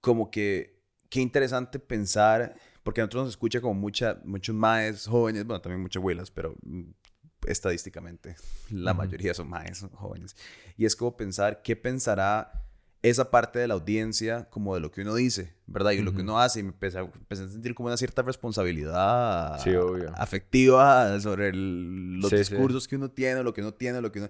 Como 0.00 0.30
que. 0.30 0.80
Qué 1.10 1.20
interesante 1.20 1.78
pensar. 1.78 2.56
Porque 2.82 3.02
a 3.02 3.04
nosotros 3.04 3.24
nos 3.24 3.32
escucha 3.34 3.60
como 3.60 3.74
mucha, 3.74 4.22
muchos 4.24 4.56
maes 4.56 5.06
jóvenes, 5.06 5.44
bueno, 5.44 5.60
también 5.60 5.82
muchas 5.82 6.00
abuelas, 6.00 6.30
pero 6.30 6.56
estadísticamente 7.46 8.36
la 8.70 8.92
Ujú. 8.92 8.98
mayoría 8.98 9.34
son 9.34 9.48
maes 9.48 9.84
jóvenes. 9.94 10.36
Y 10.76 10.84
es 10.84 10.96
como 10.96 11.16
pensar 11.16 11.62
qué 11.62 11.76
pensará 11.76 12.62
esa 13.02 13.30
parte 13.32 13.58
de 13.58 13.66
la 13.66 13.74
audiencia 13.74 14.48
como 14.48 14.74
de 14.74 14.80
lo 14.80 14.92
que 14.92 15.02
uno 15.02 15.14
dice, 15.16 15.54
¿verdad? 15.66 15.90
Y 15.90 16.02
lo 16.02 16.14
que 16.14 16.20
uno 16.20 16.38
hace. 16.38 16.60
Y 16.60 16.62
me 16.62 16.68
empecé 16.68 16.98
a, 16.98 17.00
empecé 17.00 17.42
a 17.44 17.48
sentir 17.48 17.74
como 17.74 17.88
una 17.88 17.96
cierta 17.96 18.22
responsabilidad 18.22 19.58
Sí, 19.58 19.70
afectiva 20.14 21.18
sobre 21.20 21.48
el- 21.48 22.20
los 22.20 22.30
Sí, 22.30 22.36
sí. 22.36 22.54
discursos 22.54 22.86
que 22.86 22.96
uno 22.96 23.10
tiene, 23.10 23.42
lo 23.42 23.52
que 23.52 23.60
uno 23.60 23.74
tiene, 23.74 24.00
lo 24.00 24.12
que 24.12 24.20
uno... 24.20 24.28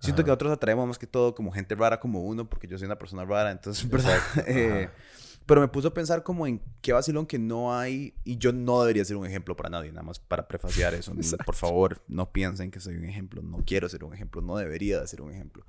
Siento 0.00 0.20
Ajá. 0.20 0.24
que 0.24 0.28
nosotros 0.30 0.52
atraemos 0.52 0.86
más 0.86 0.98
que 0.98 1.06
todo 1.06 1.34
como 1.34 1.50
gente 1.52 1.74
rara 1.74 1.98
como 2.00 2.22
uno, 2.22 2.48
porque 2.48 2.66
yo 2.66 2.76
soy 2.78 2.86
una 2.86 2.98
persona 2.98 3.24
rara, 3.24 3.50
entonces, 3.50 3.88
¿verdad? 3.90 4.18
Pero 5.46 5.60
me 5.60 5.68
puso 5.68 5.88
a 5.88 5.94
pensar 5.94 6.22
como 6.24 6.46
en 6.46 6.60
qué 6.82 6.92
vacilón 6.92 7.24
que 7.26 7.38
no 7.38 7.72
hay, 7.74 8.14
y 8.24 8.36
yo 8.36 8.52
no 8.52 8.80
debería 8.82 9.04
ser 9.04 9.16
un 9.16 9.26
ejemplo 9.26 9.56
para 9.56 9.70
nadie, 9.70 9.90
nada 9.92 10.02
más 10.02 10.18
para 10.18 10.48
prefaciar 10.48 10.92
eso. 10.94 11.14
Por 11.44 11.54
favor, 11.54 12.02
no 12.08 12.32
piensen 12.32 12.70
que 12.70 12.80
soy 12.80 12.96
un 12.96 13.04
ejemplo, 13.04 13.42
no 13.42 13.58
quiero 13.64 13.88
ser 13.88 14.02
un 14.04 14.12
ejemplo, 14.12 14.42
no 14.42 14.56
debería 14.56 15.00
de 15.00 15.06
ser 15.06 15.22
un 15.22 15.32
ejemplo. 15.32 15.64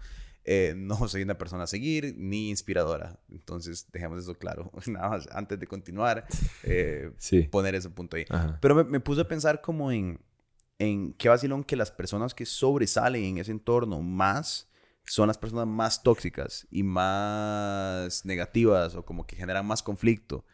Eh, 0.50 0.74
no 0.78 1.08
soy 1.10 1.22
una 1.24 1.38
persona 1.38 1.64
a 1.66 1.68
seguir 1.68 2.16
ni 2.18 2.50
inspiradora, 2.50 3.20
entonces 3.30 3.86
dejemos 3.92 4.20
eso 4.24 4.34
claro. 4.34 4.72
Nada 4.88 5.10
más, 5.10 5.28
antes 5.32 5.60
de 5.60 5.68
continuar, 5.68 6.26
eh, 6.64 7.12
Sí. 7.18 7.44
poner 7.44 7.76
ese 7.76 7.90
punto 7.90 8.16
ahí. 8.18 8.26
Ajá. 8.30 8.58
Pero 8.62 8.74
me, 8.74 8.84
me 8.86 9.00
puse 9.00 9.22
a 9.22 9.28
pensar 9.28 9.62
como 9.62 9.92
en, 9.92 10.20
en 10.80 11.14
qué 11.14 11.28
vacilón 11.30 11.64
que 11.64 11.76
las 11.76 11.92
personas 11.92 12.34
que 12.34 12.46
sobresalen 12.46 13.24
en 13.26 13.38
ese 13.40 13.52
entorno 13.52 14.02
más 14.02 14.67
son 15.08 15.28
las 15.28 15.38
personas 15.38 15.68
más 15.68 16.04
tóxicas 16.04 16.68
y 16.70 16.84
más 16.84 18.26
negativas 18.26 18.96
o 18.96 19.06
como 19.06 19.26
que 19.26 19.36
generan 19.36 19.66
más 19.66 19.82
conflicto, 19.82 20.46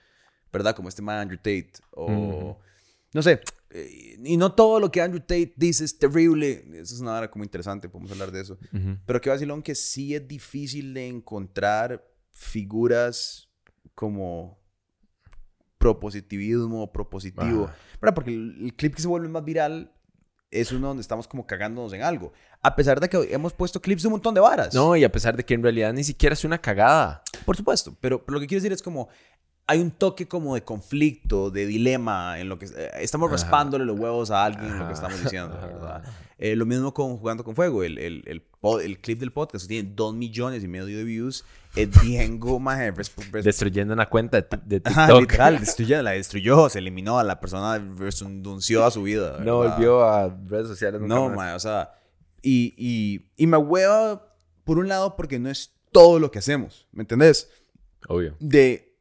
¿verdad? 0.52 0.76
Como 0.76 0.90
este 0.90 1.02
man 1.02 1.20
Andrew 1.20 1.38
Tate 1.38 1.74
o... 1.92 2.60
No 3.14 3.22
sé, 3.22 3.42
eh, 3.70 4.18
y 4.24 4.38
no 4.38 4.54
todo 4.54 4.80
lo 4.80 4.92
que 4.92 5.00
Andrew 5.00 5.20
Tate 5.20 5.54
dice 5.56 5.86
es 5.86 6.00
terrible, 6.00 6.66
eso 6.74 6.96
es 6.96 7.02
una 7.02 7.16
hora 7.16 7.30
como 7.30 7.44
interesante, 7.44 7.88
podemos 7.88 8.12
hablar 8.12 8.32
de 8.32 8.42
eso. 8.42 8.58
Ujú. 8.72 8.98
Pero 9.06 9.22
qué 9.22 9.30
vacilón 9.30 9.62
que 9.62 9.76
sí 9.76 10.16
es 10.16 10.28
difícil 10.28 10.94
de 10.96 11.08
encontrar 11.08 12.04
figuras 12.32 13.50
como 13.94 14.60
propositivismo, 15.78 16.92
propositivo. 16.92 17.66
Ajá. 17.66 17.76
¿Verdad? 18.02 18.16
Porque 18.16 18.32
el, 18.32 18.66
el 18.66 18.74
clip 18.76 18.96
que 18.96 19.02
se 19.02 19.08
vuelve 19.08 19.28
más 19.28 19.46
viral 19.46 19.94
es 20.50 20.72
uno 20.72 20.88
donde 20.88 21.02
estamos 21.02 21.28
como 21.28 21.46
cagándonos 21.46 21.94
en 21.94 22.04
algo. 22.04 22.34
A 22.64 22.76
pesar 22.76 23.00
de 23.00 23.10
que 23.10 23.18
hemos 23.32 23.54
puesto 23.54 23.82
clips 23.82 24.02
de 24.04 24.08
un 24.08 24.14
montón 24.14 24.34
de 24.34 24.40
varas. 24.42 24.74
No, 24.74 24.96
y 24.96 25.04
a 25.04 25.12
pesar 25.12 25.36
de 25.36 25.44
que 25.44 25.54
en 25.54 25.62
realidad 25.62 25.92
ni 25.94 26.04
siquiera 26.04 26.34
es 26.34 26.44
una 26.46 26.58
cagada. 26.60 27.22
Por 27.46 27.58
supuesto. 27.58 27.96
Pero, 28.00 28.24
pero 28.26 28.36
lo 28.36 28.40
que 28.40 28.48
quiero 28.48 28.62
decir 28.62 28.72
es 28.74 28.82
como... 28.82 29.10
Hay 29.66 29.80
un 29.80 29.92
toque 29.92 30.28
como 30.28 30.56
de 30.56 30.64
conflicto, 30.66 31.50
de 31.50 31.66
dilema 31.66 32.38
en 32.38 32.50
lo 32.50 32.60
que... 32.60 32.66
eh, 32.66 32.90
estamos 33.00 33.28
Ajá. 33.28 33.36
raspándole 33.38 33.86
los 33.86 33.98
huevos 33.98 34.30
a 34.30 34.44
alguien 34.44 34.66
en 34.66 34.72
lo 34.72 34.78
Ajá. 34.80 34.88
que 34.88 34.94
estamos 34.94 35.24
diciendo, 35.24 35.56
Ajá. 35.58 35.68
¿verdad? 35.74 36.04
Eh, 36.38 36.56
lo 36.58 36.66
mismo 36.66 36.94
con 36.94 37.16
Jugando 37.16 37.46
con 37.46 37.56
Fuego. 37.56 37.82
El, 37.82 37.98
el, 37.98 38.24
el, 38.28 38.44
pod- 38.62 38.82
el 38.84 39.00
clip 39.00 39.20
del 39.22 39.32
podcast 39.32 39.66
tiene 39.68 39.90
dos 39.96 40.14
millones 40.16 40.66
y 40.66 40.68
medio 40.68 40.98
de 40.98 41.04
views. 41.06 41.46
Es 41.78 41.90
bien 42.02 42.42
goma... 42.42 42.78
Destruyendo 43.42 43.94
una 43.94 44.10
cuenta 44.10 44.42
de, 44.42 44.48
de 44.66 44.82
Ajá, 44.84 45.06
TikTok. 45.08 45.22
literal, 45.22 45.60
destruyó, 45.62 46.02
la 46.02 46.12
destruyó, 46.12 46.68
se 46.70 46.80
eliminó 46.80 47.18
a 47.20 47.24
la 47.24 47.40
persona, 47.40 47.80
denunció 47.80 48.84
a 48.86 48.92
su 48.92 49.04
vida. 49.04 49.38
No 49.40 49.60
¿verdad? 49.60 49.76
volvió 49.78 50.04
a 50.04 50.28
redes 50.48 50.68
sociales 50.68 51.00
nunca 51.00 51.16
No, 51.16 51.30
más. 51.30 51.56
o 51.56 51.60
sea, 51.60 51.90
y, 52.44 52.74
y, 52.78 53.32
y 53.36 53.48
me 53.48 53.58
hueva 53.58 54.36
por 54.64 54.78
un 54.78 54.88
lado 54.88 55.16
porque 55.16 55.40
no 55.40 55.50
es 55.50 55.74
todo 55.92 56.20
lo 56.20 56.30
que 56.30 56.38
hacemos, 56.40 56.88
¿me 56.92 57.02
entendés? 57.02 57.50
Obvio. 58.08 58.36
De 58.40 58.96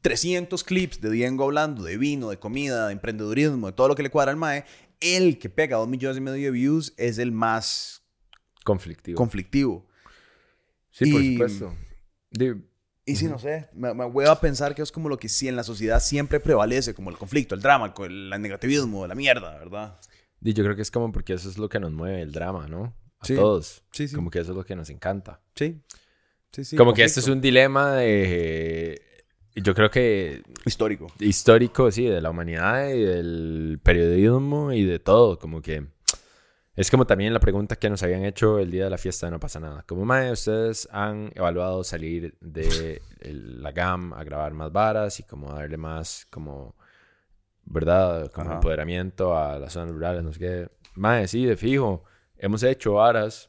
300 0.00 0.62
clips 0.64 1.00
de 1.00 1.10
Diego 1.10 1.44
hablando 1.44 1.82
de 1.82 1.96
vino, 1.96 2.30
de 2.30 2.38
comida, 2.38 2.86
de 2.88 2.92
emprendedurismo, 2.92 3.66
de 3.68 3.72
todo 3.72 3.88
lo 3.88 3.94
que 3.94 4.02
le 4.02 4.10
cuadra 4.10 4.30
al 4.30 4.36
mae, 4.36 4.64
el 5.00 5.38
que 5.38 5.48
pega 5.48 5.76
2 5.78 5.88
millones 5.88 6.18
y 6.18 6.20
medio 6.20 6.44
de 6.46 6.50
views 6.50 6.92
es 6.96 7.18
el 7.18 7.32
más 7.32 8.02
Conflictivo. 8.64 9.16
conflictivo. 9.16 9.86
sí, 10.90 11.10
por 11.10 11.20
y- 11.22 11.32
supuesto. 11.32 11.74
Di- 12.30 12.64
Y 13.04 13.16
sí, 13.16 13.26
no 13.26 13.38
sé, 13.40 13.68
me, 13.74 13.92
me 13.92 14.04
hueva 14.04 14.40
pensar 14.40 14.74
que 14.76 14.82
es 14.82 14.92
como 14.92 15.08
lo 15.08 15.18
que 15.18 15.28
sí 15.28 15.48
en 15.48 15.56
la 15.56 15.64
sociedad 15.64 16.00
siempre 16.00 16.38
prevalece, 16.38 16.94
como 16.94 17.10
el 17.10 17.18
conflicto, 17.18 17.54
el 17.56 17.60
drama, 17.60 17.92
el, 17.98 18.32
el 18.32 18.40
negativismo, 18.42 19.06
la 19.08 19.14
mierda, 19.16 19.58
¿verdad? 19.58 19.98
Di, 20.42 20.52
yo 20.54 20.64
creo 20.64 20.76
que 20.76 20.82
es 20.82 20.90
como 20.90 21.12
porque 21.12 21.34
eso 21.34 21.48
es 21.48 21.56
lo 21.58 21.68
que 21.68 21.80
nos 21.80 21.92
mueve, 21.92 22.20
el 22.22 22.32
drama, 22.32 22.66
¿no? 22.68 22.94
A 23.20 23.24
Sí. 23.26 23.36
todos. 23.36 23.82
Sí, 23.92 24.08
sí. 24.08 24.16
Como 24.16 24.30
que 24.30 24.40
eso 24.40 24.50
es 24.52 24.56
lo 24.56 24.64
que 24.64 24.74
nos 24.76 24.90
encanta. 24.90 25.40
Sí. 25.54 25.80
Sí, 26.52 26.64
sí. 26.64 26.76
como 26.76 26.92
que 26.92 27.02
este 27.04 27.20
es 27.20 27.28
un 27.28 27.40
dilema 27.40 27.92
de... 27.94 29.00
Yo 29.54 29.74
creo 29.74 29.90
que 29.90 30.42
Histórico. 30.66 31.06
histórico, 31.18 31.90
sí, 31.90 32.04
de 32.06 32.20
la 32.20 32.28
humanidad 32.30 32.88
y 32.90 33.00
del 33.02 33.80
periodismo 33.82 34.72
y 34.72 34.84
de 34.84 34.98
todo, 34.98 35.38
como 35.38 35.62
que 35.62 35.86
es 36.74 36.90
como 36.90 37.06
también 37.06 37.32
la 37.34 37.40
pregunta 37.40 37.76
que 37.76 37.88
nos 37.90 38.02
habían 38.02 38.24
hecho 38.24 38.58
el 38.58 38.70
día 38.70 38.84
de 38.84 38.90
la 38.90 38.96
fiesta 38.98 39.26
de 39.26 39.32
No 39.32 39.40
pasa 39.40 39.60
nada. 39.60 39.82
Como 39.86 40.04
mae, 40.06 40.32
ustedes 40.32 40.88
han 40.90 41.30
evaluado 41.34 41.84
salir 41.84 42.34
de 42.40 43.00
el- 43.20 43.62
la 43.62 43.72
GAM 43.72 44.12
a 44.14 44.24
grabar 44.24 44.52
más 44.54 44.72
varas 44.72 45.20
y 45.20 45.22
como 45.22 45.52
darle 45.52 45.76
más 45.76 46.26
como 46.30 46.74
verdad, 47.64 48.30
como 48.32 48.48
Ajá. 48.48 48.54
empoderamiento 48.56 49.36
a 49.36 49.58
las 49.58 49.72
zonas 49.72 49.90
rurales, 49.92 50.22
no 50.22 50.32
sé 50.32 50.38
qué. 50.38 50.68
Mae, 50.94 51.26
sí, 51.28 51.44
de 51.46 51.56
fijo. 51.56 52.04
Hemos 52.36 52.62
hecho 52.62 52.94
varas 52.94 53.48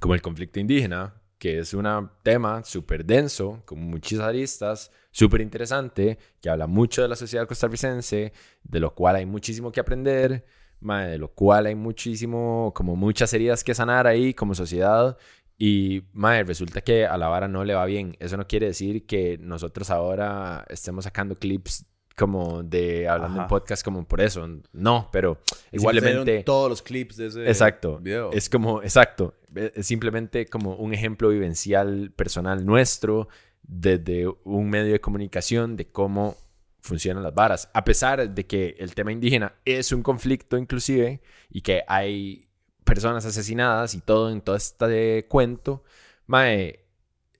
como 0.00 0.14
el 0.14 0.22
conflicto 0.22 0.60
indígena, 0.60 1.14
que 1.38 1.58
es 1.58 1.74
un 1.74 2.10
tema 2.22 2.64
súper 2.64 3.04
denso, 3.04 3.62
con 3.66 3.78
muchas 3.80 4.20
aristas, 4.20 4.90
súper 5.10 5.40
interesante, 5.40 6.18
que 6.40 6.48
habla 6.48 6.66
mucho 6.66 7.02
de 7.02 7.08
la 7.08 7.16
sociedad 7.16 7.46
costarricense, 7.46 8.32
de 8.62 8.80
lo 8.80 8.94
cual 8.94 9.16
hay 9.16 9.26
muchísimo 9.26 9.70
que 9.70 9.80
aprender, 9.80 10.44
mae, 10.80 11.10
de 11.10 11.18
lo 11.18 11.32
cual 11.32 11.66
hay 11.66 11.74
muchísimo, 11.74 12.72
como 12.74 12.96
muchas 12.96 13.32
heridas 13.34 13.62
que 13.62 13.74
sanar 13.74 14.06
ahí 14.06 14.34
como 14.34 14.54
sociedad. 14.54 15.16
Y, 15.56 16.02
mae, 16.12 16.42
resulta 16.44 16.80
que 16.80 17.06
a 17.06 17.16
la 17.16 17.28
vara 17.28 17.46
no 17.46 17.64
le 17.64 17.74
va 17.74 17.84
bien. 17.84 18.16
Eso 18.18 18.36
no 18.36 18.46
quiere 18.46 18.66
decir 18.66 19.06
que 19.06 19.38
nosotros 19.38 19.90
ahora 19.90 20.64
estemos 20.68 21.04
sacando 21.04 21.38
clips 21.38 21.86
como 22.16 22.62
de 22.62 23.08
hablando 23.08 23.36
en 23.36 23.40
Ajá. 23.40 23.48
podcast 23.48 23.84
como 23.84 24.06
por 24.06 24.20
eso. 24.20 24.46
No, 24.72 25.08
pero 25.12 25.38
es 25.72 25.80
Igual 25.80 25.96
simplemente... 25.96 26.42
todos 26.44 26.70
los 26.70 26.82
clips 26.82 27.16
de 27.16 27.26
ese 27.26 27.46
Exacto. 27.46 27.98
video. 27.98 28.30
Es 28.32 28.48
como, 28.48 28.82
exacto. 28.82 29.34
Es 29.54 29.86
simplemente 29.86 30.46
como 30.46 30.76
un 30.76 30.94
ejemplo 30.94 31.28
vivencial 31.28 32.12
personal 32.14 32.64
nuestro 32.64 33.28
desde 33.62 34.26
un 34.44 34.68
medio 34.70 34.92
de 34.92 35.00
comunicación 35.00 35.76
de 35.76 35.86
cómo 35.86 36.36
funcionan 36.80 37.22
las 37.22 37.34
varas. 37.34 37.70
A 37.72 37.84
pesar 37.84 38.28
de 38.28 38.46
que 38.46 38.76
el 38.78 38.94
tema 38.94 39.10
indígena 39.10 39.54
es 39.64 39.90
un 39.90 40.02
conflicto 40.02 40.58
inclusive 40.58 41.22
y 41.48 41.62
que 41.62 41.82
hay 41.88 42.48
personas 42.84 43.24
asesinadas 43.24 43.94
y 43.94 44.00
todo 44.00 44.30
en 44.30 44.42
todo 44.42 44.56
este 44.56 45.26
cuento, 45.26 45.82
mae, 46.26 46.83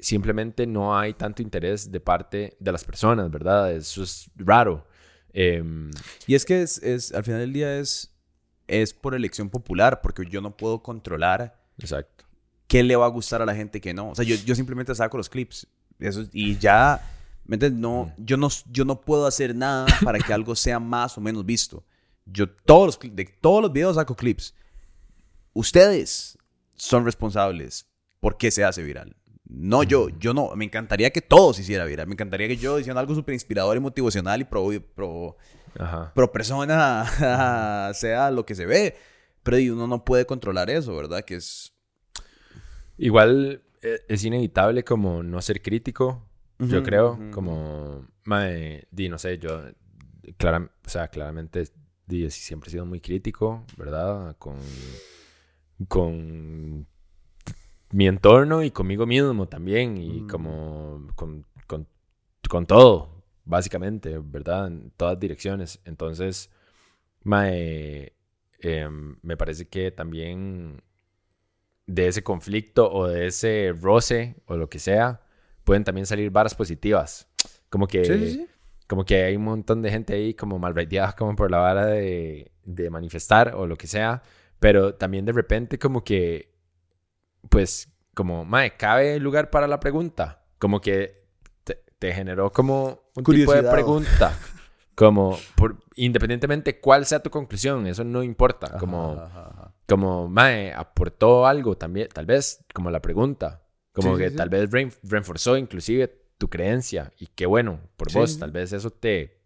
simplemente 0.04 0.66
no 0.66 0.96
hay 0.98 1.14
tanto 1.14 1.42
interés 1.42 1.90
de 1.90 2.00
parte 2.00 2.56
de 2.60 2.72
las 2.72 2.84
personas, 2.84 3.30
¿verdad? 3.30 3.72
Eso 3.72 4.02
es 4.02 4.30
raro. 4.36 4.86
Em, 5.32 5.90
Y 6.26 6.34
es 6.34 6.44
que 6.44 6.62
es, 6.62 6.78
es- 6.82 7.12
al 7.12 7.24
final 7.24 7.40
del 7.40 7.52
día 7.52 7.78
es, 7.78 8.12
es 8.68 8.92
por 8.94 9.14
elección 9.14 9.50
popular, 9.50 10.00
porque 10.02 10.24
yo 10.26 10.40
no 10.40 10.56
puedo 10.56 10.82
controlar 10.82 11.60
exacto. 11.78 12.24
qué 12.68 12.82
le 12.82 12.96
va 12.96 13.06
a 13.06 13.08
gustar 13.08 13.42
a 13.42 13.46
la 13.46 13.54
gente 13.54 13.78
y 13.78 13.80
qué 13.80 13.92
no. 13.94 14.10
O 14.10 14.14
sea, 14.14 14.24
yo, 14.24 14.36
yo 14.36 14.54
simplemente 14.54 14.94
saco 14.94 15.16
los 15.16 15.28
clips. 15.28 15.66
Eso, 15.98 16.24
y 16.32 16.56
ya, 16.58 17.00
¿me 17.46 17.56
entiendes? 17.56 17.80
No, 17.80 18.12
yo, 18.18 18.36
no, 18.36 18.48
yo 18.70 18.84
no 18.84 19.00
puedo 19.00 19.26
hacer 19.26 19.54
nada 19.54 19.86
para 20.04 20.18
que 20.18 20.32
algo 20.32 20.54
sea 20.54 20.78
más 20.80 21.16
o 21.18 21.20
menos 21.20 21.44
visto. 21.46 21.84
Yo 22.26 22.48
todos 22.48 22.86
los, 22.86 23.14
de 23.16 23.24
todos 23.40 23.60
los 23.62 23.72
videos 23.72 23.96
saco 23.96 24.14
clips. 24.14 24.54
Ustedes 25.52 26.36
son 26.74 27.04
responsables 27.04 27.86
por 28.20 28.36
qué 28.36 28.50
se 28.50 28.64
hace 28.64 28.82
viral. 28.82 29.14
No 29.44 29.82
yo, 29.82 30.08
yo 30.18 30.32
no. 30.32 30.54
Me 30.56 30.64
encantaría 30.64 31.10
que 31.10 31.20
todo 31.20 31.52
se 31.52 31.62
hiciera 31.62 31.84
viral. 31.84 32.06
Me 32.06 32.14
encantaría 32.14 32.48
que 32.48 32.56
yo 32.56 32.76
diciendo 32.76 33.00
algo 33.00 33.14
súper 33.14 33.34
inspirador 33.34 33.76
y 33.76 33.80
motivacional 33.80 34.40
y 34.40 34.44
pro, 34.44 34.68
pro, 34.94 35.36
Ajá. 35.78 36.12
pro 36.14 36.32
persona 36.32 37.92
sea 37.94 38.30
lo 38.30 38.46
que 38.46 38.54
se 38.54 38.66
ve. 38.66 38.96
Pero 39.42 39.74
uno 39.74 39.86
no 39.86 40.04
puede 40.04 40.24
controlar 40.24 40.70
eso, 40.70 40.96
¿verdad? 40.96 41.22
Que 41.24 41.36
es... 41.36 41.74
Igual 42.96 43.62
eh, 43.82 44.00
es 44.08 44.24
inevitable 44.24 44.82
como 44.82 45.22
no 45.22 45.42
ser 45.42 45.60
crítico, 45.60 46.26
yo 46.58 46.82
creo. 46.82 47.18
Como, 47.32 48.06
mae, 48.24 48.86
di, 48.90 49.08
no 49.08 49.18
sé, 49.18 49.38
yo 49.38 49.62
clara, 50.38 50.70
o 50.86 50.88
sea, 50.88 51.08
claramente 51.08 51.68
di, 52.06 52.30
siempre 52.30 52.68
he 52.68 52.70
sido 52.70 52.86
muy 52.86 53.00
crítico, 53.00 53.64
¿verdad? 53.76 54.36
Con, 54.38 54.58
con 55.88 56.86
mi 57.94 58.08
entorno 58.08 58.62
y 58.64 58.70
conmigo 58.72 59.06
mismo 59.06 59.46
también, 59.46 59.96
y 59.96 60.22
Mm. 60.22 60.26
como 60.28 61.06
con, 61.14 61.46
con, 61.68 61.86
con 62.48 62.66
todo, 62.66 63.22
básicamente, 63.44 64.18
¿verdad? 64.18 64.66
En 64.66 64.90
todas 64.96 65.18
direcciones. 65.20 65.78
Entonces, 65.84 66.50
mae, 67.22 68.12
em, 68.60 69.16
me 69.22 69.36
parece 69.36 69.66
que 69.68 69.92
también 69.92 70.82
de 71.86 72.08
ese 72.08 72.22
conflicto 72.24 72.90
o 72.92 73.06
de 73.06 73.26
ese 73.26 73.72
roce 73.80 74.36
o 74.46 74.56
lo 74.56 74.68
que 74.68 74.78
sea, 74.80 75.20
pueden 75.64 75.84
también 75.84 76.06
salir 76.06 76.30
varas 76.30 76.54
positivas. 76.54 77.28
Como 77.70 77.86
que, 77.86 78.04
Sí, 78.04 78.18
sí, 78.18 78.30
sí. 78.32 78.46
como 78.88 79.04
que 79.04 79.22
hay 79.24 79.36
un 79.36 79.44
montón 79.44 79.82
de 79.82 79.90
gente 79.90 80.14
ahí 80.14 80.34
como 80.34 80.58
malraiteada 80.58 81.12
como 81.14 81.36
por 81.36 81.50
la 81.50 81.58
vara 81.58 81.86
de, 81.86 82.50
de 82.64 82.90
manifestar 82.90 83.54
o 83.54 83.66
lo 83.66 83.76
que 83.76 83.86
sea, 83.86 84.22
pero 84.58 84.94
también 84.94 85.24
de 85.26 85.32
repente 85.32 85.78
como 85.78 86.02
que, 86.02 86.53
pues, 87.48 87.88
como, 88.14 88.44
mae, 88.44 88.76
cabe 88.76 89.18
lugar 89.20 89.50
para 89.50 89.66
la 89.66 89.80
pregunta. 89.80 90.44
Como 90.58 90.80
que 90.80 91.24
te, 91.64 91.82
te 91.98 92.12
generó 92.12 92.52
como 92.52 93.00
un 93.16 93.24
tipo 93.24 93.52
de 93.52 93.62
pregunta. 93.62 94.36
Como, 94.96 95.36
por, 95.56 95.78
independientemente 95.96 96.78
cuál 96.78 97.04
sea 97.04 97.20
tu 97.20 97.28
conclusión, 97.28 97.84
eso 97.88 98.04
no 98.04 98.22
importa. 98.22 98.68
Ajá, 98.68 98.78
Como, 98.78 99.12
ajá, 99.20 99.48
ajá. 99.52 99.74
como, 99.88 100.28
mae, 100.28 100.72
aportó 100.72 101.48
algo 101.48 101.76
también, 101.76 102.06
tal 102.14 102.26
vez, 102.26 102.64
como 102.72 102.92
la 102.92 103.02
pregunta. 103.02 103.64
Como 103.92 104.12
Sí, 104.16 104.22
que 104.22 104.30
sí. 104.30 104.36
tal 104.36 104.50
vez 104.50 104.70
reforzó 105.02 105.56
inclusive 105.56 106.06
tu 106.38 106.48
creencia. 106.48 107.12
Y 107.18 107.26
qué 107.26 107.44
bueno, 107.46 107.80
por 107.96 108.12
vos, 108.12 108.38
tal 108.38 108.52
vez 108.52 108.72
eso 108.72 108.90
te, 108.92 109.40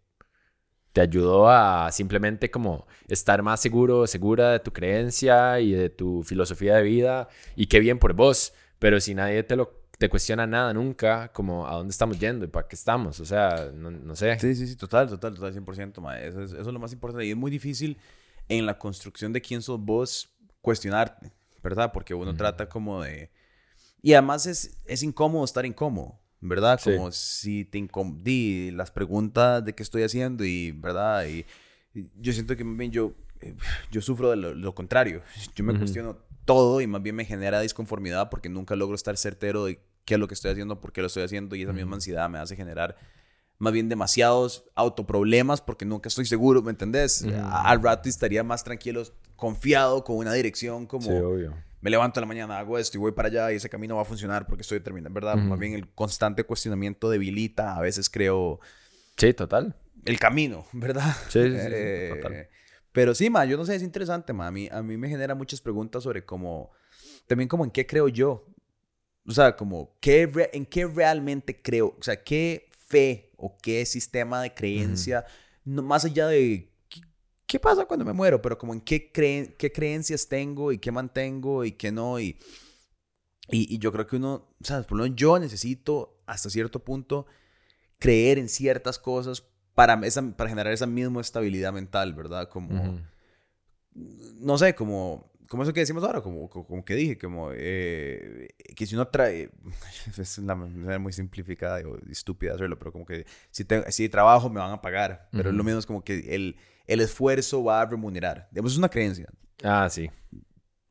te 0.93 1.01
ayudó 1.01 1.49
a 1.49 1.91
simplemente 1.91 2.49
como 2.49 2.87
estar 3.07 3.41
más 3.43 3.61
seguro, 3.61 4.07
segura 4.07 4.51
de 4.51 4.59
tu 4.59 4.71
creencia 4.71 5.59
y 5.59 5.71
de 5.71 5.89
tu 5.89 6.23
filosofía 6.23 6.75
de 6.75 6.83
vida. 6.83 7.29
Y 7.55 7.67
qué 7.67 7.79
bien 7.79 7.99
por 7.99 8.13
vos. 8.13 8.53
Pero 8.79 8.99
si 8.99 9.13
nadie 9.13 9.43
te 9.43 9.55
lo 9.55 9.79
te 9.99 10.07
cuestiona 10.09 10.47
nada 10.47 10.73
nunca, 10.73 11.29
como 11.33 11.67
a 11.67 11.73
dónde 11.73 11.91
estamos 11.91 12.17
yendo 12.17 12.45
y 12.45 12.47
para 12.47 12.67
qué 12.69 12.75
estamos. 12.75 13.19
O 13.19 13.25
sea, 13.25 13.69
no, 13.75 13.91
no 13.91 14.15
sé. 14.15 14.39
Sí, 14.39 14.55
sí, 14.55 14.65
sí, 14.65 14.77
total, 14.77 15.09
total, 15.09 15.35
total, 15.35 15.53
100%, 15.53 15.99
ma. 15.99 16.17
Eso 16.21 16.41
es, 16.41 16.53
eso 16.53 16.61
es 16.61 16.67
lo 16.67 16.79
más 16.79 16.93
importante. 16.93 17.25
Y 17.25 17.31
es 17.31 17.37
muy 17.37 17.51
difícil 17.51 17.97
en 18.47 18.65
la 18.65 18.79
construcción 18.79 19.33
de 19.33 19.41
quién 19.41 19.61
sos 19.61 19.79
vos 19.79 20.29
cuestionarte, 20.61 21.33
¿verdad? 21.61 21.91
Porque 21.91 22.13
uno 22.13 22.35
trata 22.35 22.69
como 22.69 23.03
de... 23.03 23.29
Y 24.01 24.13
además 24.13 24.45
es, 24.45 24.77
es 24.85 25.03
incómodo 25.03 25.43
estar 25.43 25.65
incómodo, 25.65 26.18
¿verdad? 26.41 26.79
Sí. 26.81 26.95
Como 26.95 27.11
si 27.11 27.65
te 27.65 27.77
incomodí 27.77 28.71
las 28.71 28.91
preguntas 28.91 29.63
de 29.63 29.73
qué 29.73 29.83
estoy 29.83 30.03
haciendo 30.03 30.45
y, 30.45 30.71
¿verdad? 30.71 31.25
Y, 31.27 31.45
y 31.93 32.09
yo 32.19 32.33
siento 32.33 32.55
que 32.55 32.63
más 32.63 32.77
bien 32.77 32.91
yo, 32.91 33.13
eh, 33.41 33.55
yo 33.91 34.01
sufro 34.01 34.29
de 34.31 34.37
lo, 34.37 34.53
lo 34.53 34.75
contrario. 34.75 35.21
Yo 35.55 35.63
me 35.63 35.77
cuestiono 35.77 36.17
todo 36.45 36.81
y 36.81 36.87
más 36.87 37.01
bien 37.03 37.15
me 37.15 37.25
genera 37.25 37.61
disconformidad 37.61 38.29
porque 38.29 38.49
nunca 38.49 38.75
logro 38.75 38.95
estar 38.95 39.17
certero 39.17 39.65
de 39.65 39.79
qué 40.05 40.15
es 40.15 40.19
lo 40.19 40.27
que 40.27 40.33
estoy 40.33 40.51
haciendo, 40.51 40.81
por 40.81 40.91
qué 40.91 41.01
lo 41.01 41.07
estoy 41.07 41.23
haciendo 41.23 41.55
y 41.55 41.63
esa 41.63 41.73
misma 41.73 41.95
ansiedad 41.95 42.29
me 42.29 42.39
hace 42.39 42.55
generar 42.55 42.97
más 43.59 43.73
bien 43.73 43.89
demasiados 43.89 44.63
autoproblemas 44.73 45.61
porque 45.61 45.85
nunca 45.85 46.07
estoy 46.07 46.25
seguro, 46.25 46.63
¿me 46.63 46.71
entendés? 46.71 47.25
Al 47.51 47.83
rato 47.83 48.09
estaría 48.09 48.43
más 48.43 48.63
tranquilo, 48.63 49.03
confiado, 49.35 50.03
con 50.03 50.15
una 50.15 50.33
dirección, 50.33 50.87
como 50.87 51.03
Sí, 51.03 51.11
obvio. 51.11 51.53
Me 51.81 51.89
levanto 51.89 52.19
en 52.19 52.21
la 52.21 52.27
mañana, 52.27 52.59
hago 52.59 52.77
esto 52.77 52.97
y 52.97 52.99
voy 52.99 53.11
para 53.13 53.27
allá 53.27 53.51
y 53.51 53.55
ese 53.55 53.69
camino 53.69 53.95
va 53.95 54.01
a 54.01 54.05
funcionar 54.05 54.45
porque 54.47 54.61
estoy 54.61 54.79
determinado, 54.79 55.13
¿verdad? 55.13 55.35
Más 55.35 55.57
bien 55.59 55.73
el 55.73 55.87
constante 55.89 56.43
cuestionamiento 56.43 57.09
debilita, 57.09 57.75
a 57.75 57.81
veces 57.81 58.09
creo, 58.09 58.59
Sí, 59.17 59.33
total. 59.33 59.75
el 60.05 60.19
camino, 60.19 60.65
¿verdad? 60.73 61.15
Sí, 61.29 61.41
sí, 61.43 61.51
sí, 61.51 61.57
sí, 61.59 61.67
Eh, 61.71 62.11
total. 62.15 62.47
Pero 62.91 63.13
sí, 63.13 63.29
ma, 63.29 63.45
yo 63.45 63.55
no 63.55 63.65
sé, 63.65 63.75
es 63.75 63.83
interesante, 63.83 64.33
ma. 64.33 64.47
A 64.47 64.51
mí, 64.51 64.67
a 64.71 64.81
mí 64.81 64.97
me 64.97 65.09
genera 65.09 65.35
muchas 65.35 65.61
preguntas 65.61 66.03
sobre 66.03 66.25
cómo, 66.25 66.71
también 67.27 67.47
como 67.47 67.63
en 67.63 67.71
qué 67.71 67.85
creo 67.85 68.07
yo. 68.07 68.45
O 69.25 69.31
sea, 69.31 69.55
como, 69.55 69.95
¿qué 70.01 70.29
¿en 70.53 70.65
qué 70.65 70.87
realmente 70.87 71.61
creo? 71.61 71.95
O 71.99 72.03
sea, 72.03 72.23
¿qué 72.23 72.69
fe 72.87 73.31
o 73.37 73.57
qué 73.61 73.85
sistema 73.85 74.41
de 74.41 74.53
creencia, 74.53 75.23
no, 75.63 75.83
más 75.83 76.03
allá 76.03 76.27
de 76.27 76.68
¿qué, 77.49 77.59
pasa 77.59 77.85
cuando 77.85 78.05
me 78.05 78.13
muero? 78.13 78.41
Pero 78.41 78.57
como 78.57 78.73
en 78.73 78.81
qué, 78.81 79.11
creen, 79.11 79.55
qué 79.57 79.71
creencias 79.71 80.27
tengo 80.29 80.71
y 80.71 80.77
qué 80.77 80.91
mantengo 80.91 81.65
y 81.65 81.71
qué 81.73 81.91
no. 81.91 82.19
Y, 82.19 82.37
y, 83.49 83.75
y 83.75 83.79
yo 83.79 83.91
creo 83.91 84.05
que 84.07 84.15
uno, 84.17 84.47
o 84.61 84.65
sea, 84.65 84.83
por 84.83 84.97
lo 84.97 85.03
menos 85.03 85.17
yo 85.17 85.39
necesito 85.39 86.21
hasta 86.27 86.49
cierto 86.49 86.83
punto 86.83 87.25
creer 87.97 88.37
en 88.37 88.49
ciertas 88.49 88.99
cosas 88.99 89.43
para, 89.73 89.95
esa, 90.05 90.21
para 90.37 90.49
generar 90.49 90.71
esa 90.73 90.85
misma 90.85 91.21
estabilidad 91.21 91.73
mental, 91.73 92.13
¿verdad? 92.13 92.49
Como, 92.49 92.75
Ujú. 92.75 92.99
no 93.95 94.57
sé, 94.57 94.75
como, 94.75 95.31
como 95.47 95.63
eso 95.63 95.73
que 95.73 95.79
decimos 95.79 96.03
ahora, 96.03 96.21
como, 96.21 96.49
como, 96.49 96.67
como 96.67 96.85
que 96.85 96.95
dije, 96.95 97.17
como 97.17 97.49
eh, 97.53 98.49
que 98.75 98.85
si 98.85 98.95
uno 98.95 99.07
trae, 99.07 99.49
es 100.17 100.37
una 100.37 100.55
manera 100.55 100.99
muy 100.99 101.11
simplificada 101.13 101.81
y 101.81 102.11
estúpida 102.11 102.53
hacerlo, 102.53 102.77
pero 102.77 102.91
como 102.91 103.05
que 103.05 103.25
si, 103.51 103.65
te- 103.65 103.91
si 103.91 104.09
trabajo 104.09 104.49
me 104.49 104.59
van 104.59 104.71
a 104.71 104.81
pagar, 104.81 105.29
pero 105.33 105.49
es 105.49 105.55
lo 105.55 105.63
Ujú. 105.63 105.65
mismo, 105.65 105.79
es 105.79 105.85
como 105.85 106.03
que 106.03 106.35
el, 106.35 106.55
el 106.89 107.01
esfuerzo 107.01 107.63
va 107.63 107.81
a 107.81 107.85
remunerar. 107.85 108.47
Digamos, 108.51 108.71
es 108.73 108.77
una 108.77 108.89
creencia, 108.89 109.27
Ah, 109.63 109.87
sí. 109.89 110.09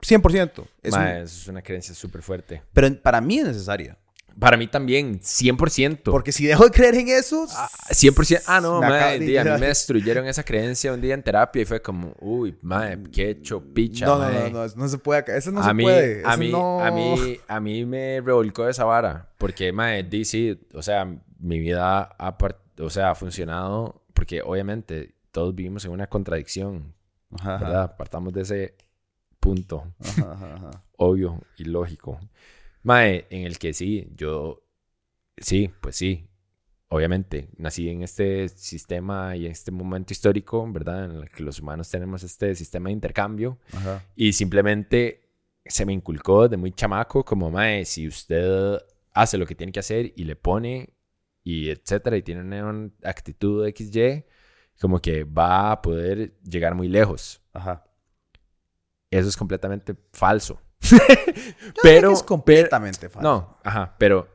100%. 0.01 0.67
Es 0.83 0.93
un- 0.95 1.01
Ma, 1.01 1.19
es 1.19 1.49
una 1.49 1.63
creencia 1.63 1.95
súper 1.95 2.23
fuerte. 2.23 2.63
pero 2.73 2.95
para 3.03 3.21
mí 3.21 3.39
es 3.39 3.47
necesaria. 3.47 3.99
Para 4.39 4.57
mí 4.57 4.69
también, 4.69 5.19
100%. 5.21 6.13
Porque 6.13 6.31
si 6.31 6.47
dejo 6.47 6.63
de 6.65 6.71
creer 6.71 6.95
en 6.95 7.09
eso, 7.09 7.45
Ah, 7.51 7.69
100%. 7.91 8.45
Ah, 8.47 8.61
no, 8.61 8.81
de- 8.81 9.19
di, 9.19 9.37
a 9.37 9.43
mí 9.43 9.51
me 9.59 9.67
destruyeron 9.67 10.29
esa 10.29 10.45
creencia 10.45 10.93
un 10.93 11.01
día 11.01 11.15
en 11.15 11.25
terapia 11.25 11.63
y 11.63 11.65
fue 11.65 11.83
como, 11.83 12.15
uy, 12.21 12.57
mae, 12.63 13.03
qué 13.11 13.31
hecho 13.31 13.61
picha, 13.75 14.07
no, 14.07 14.19
no, 14.19 14.31
no, 14.31 14.51
no, 14.51 14.67
no 14.77 14.89
se 14.89 14.99
puede, 14.99 15.25
eso 15.37 15.51
no 15.51 15.61
a 15.61 15.65
se 15.65 15.75
mí, 15.75 15.83
puede. 15.83 16.23
a 16.25 16.37
mí, 16.37 16.53
no- 16.53 16.79
a 16.81 16.91
mí, 16.93 17.41
a 17.49 17.59
mí 17.59 17.85
me 17.85 18.21
revolcó 18.25 18.69
esa 18.69 18.85
vara. 18.85 19.29
Porque, 19.39 19.73
di, 20.09 20.25
sí, 20.25 20.57
o 20.73 20.83
sea, 20.83 21.05
mi 21.41 21.59
vida 21.59 22.09
ha, 22.17 22.39
o 22.79 22.91
sea, 22.91 23.11
ha 23.11 23.15
funcionado 23.17 24.05
porque 24.15 24.41
obviamente 24.43 25.17
todos 25.31 25.55
vivimos 25.55 25.85
en 25.85 25.93
una 25.93 26.07
contradicción, 26.07 26.95
Ajá, 27.31 27.59
¿verdad? 27.59 27.97
Partamos 27.97 28.33
de 28.33 28.43
ese 28.43 28.75
punto 29.41 29.95
ajá, 30.01 30.71
obvio 30.97 31.41
y 31.57 31.65
lógico. 31.65 32.19
Mae, 32.83 33.27
en 33.31 33.45
el 33.45 33.59
que 33.59 33.73
sí, 33.73 34.09
yo, 34.17 34.63
sí, 35.37 35.71
pues 35.81 35.97
sí, 35.97 36.29
obviamente, 36.89 37.51
nací 37.57 37.89
en 37.89 38.03
este 38.03 38.49
sistema 38.49 39.37
y 39.37 39.47
en 39.47 39.53
este 39.53 39.71
momento 39.71 40.13
histórico, 40.13 40.71
¿verdad? 40.73 41.05
En 41.05 41.11
el 41.23 41.31
que 41.31 41.43
los 41.43 41.61
humanos 41.61 41.91
tenemos 41.91 42.23
este 42.23 42.55
sistema 42.55 42.89
de 42.89 42.95
intercambio 42.95 43.59
Ajá. 43.73 44.05
y 44.17 44.33
simplemente 44.33 45.29
se 45.65 45.85
me 45.85 45.93
inculcó 45.93 46.45
desde 46.45 46.57
muy 46.57 46.73
chamaco 46.73 47.25
como, 47.25 47.51
mae, 47.51 47.85
si 47.85 48.09
usted 48.09 48.79
hace 49.13 49.37
lo 49.37 49.47
que 49.47 49.55
tiene 49.55 49.73
que 49.73 49.81
hacer 49.81 50.13
y 50.17 50.25
le 50.25 50.37
pone 50.37 50.91
y 51.45 51.71
etcétera 51.71 52.17
y 52.17 52.23
tiene 52.23 52.63
una 52.63 52.91
actitud 53.05 53.69
XY, 53.69 54.25
como 54.81 55.01
que 55.01 55.25
va 55.25 55.73
a 55.73 55.83
poder 55.83 56.39
llegar 56.43 56.75
muy 56.75 56.89
lejos. 56.89 57.41
Ajá. 57.53 57.85
Eso 59.11 59.29
es 59.29 59.37
completamente 59.37 59.95
falso. 60.13 60.61
Pero 61.83 62.13
es 62.13 62.23
completamente 62.23 63.09
falso. 63.09 63.29
No, 63.29 63.59
ajá, 63.65 63.95
pero, 63.99 64.29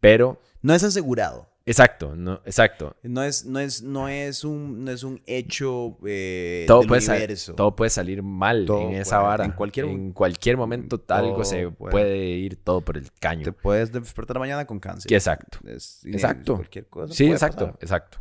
pero, 0.00 0.40
No 0.62 0.74
es 0.74 0.82
asegurado. 0.82 1.48
exacto, 1.66 2.16
no, 2.16 2.40
exacto. 2.44 2.96
No 3.02 3.22
es, 3.22 3.44
no 3.44 3.60
es, 3.60 3.82
no 3.82 4.08
es, 4.08 4.42
un, 4.44 4.84
no 4.84 4.90
es 4.90 5.02
un 5.04 5.22
hecho 5.26 5.98
eh, 6.06 6.64
Todo 6.66 6.80
del 6.80 6.88
puede, 6.88 7.08
universo. 7.10 7.54
todo 7.54 7.76
puede 7.76 7.90
salir 7.90 8.22
mal 8.22 8.64
Todo 8.66 8.80
en 8.88 8.94
esa 8.96 9.16
puede, 9.18 9.28
vara. 9.28 9.44
en 9.44 9.52
cualquier- 9.52 9.86
en 9.86 10.12
cualquier 10.12 10.56
momento 10.56 11.00
algo 11.08 11.44
se 11.44 11.68
puede. 11.70 11.92
puede. 11.92 12.18
ir 12.30 12.56
todo 12.64 12.80
por 12.80 12.96
el 12.96 13.10
Te 13.10 13.18
caño. 13.20 13.52
puedes 13.52 13.92
despertar 13.92 14.38
mañana 14.38 14.66
con 14.66 14.80
cáncer. 14.80 15.12
Exacto. 15.12 15.58
Es- 15.68 16.00
Exacto. 16.06 16.56
Cualquier 16.56 16.88
cosa 16.88 17.14
Sí, 17.14 17.30
exacto, 17.30 17.66
pasar. 17.66 17.78
exacto. 17.80 18.18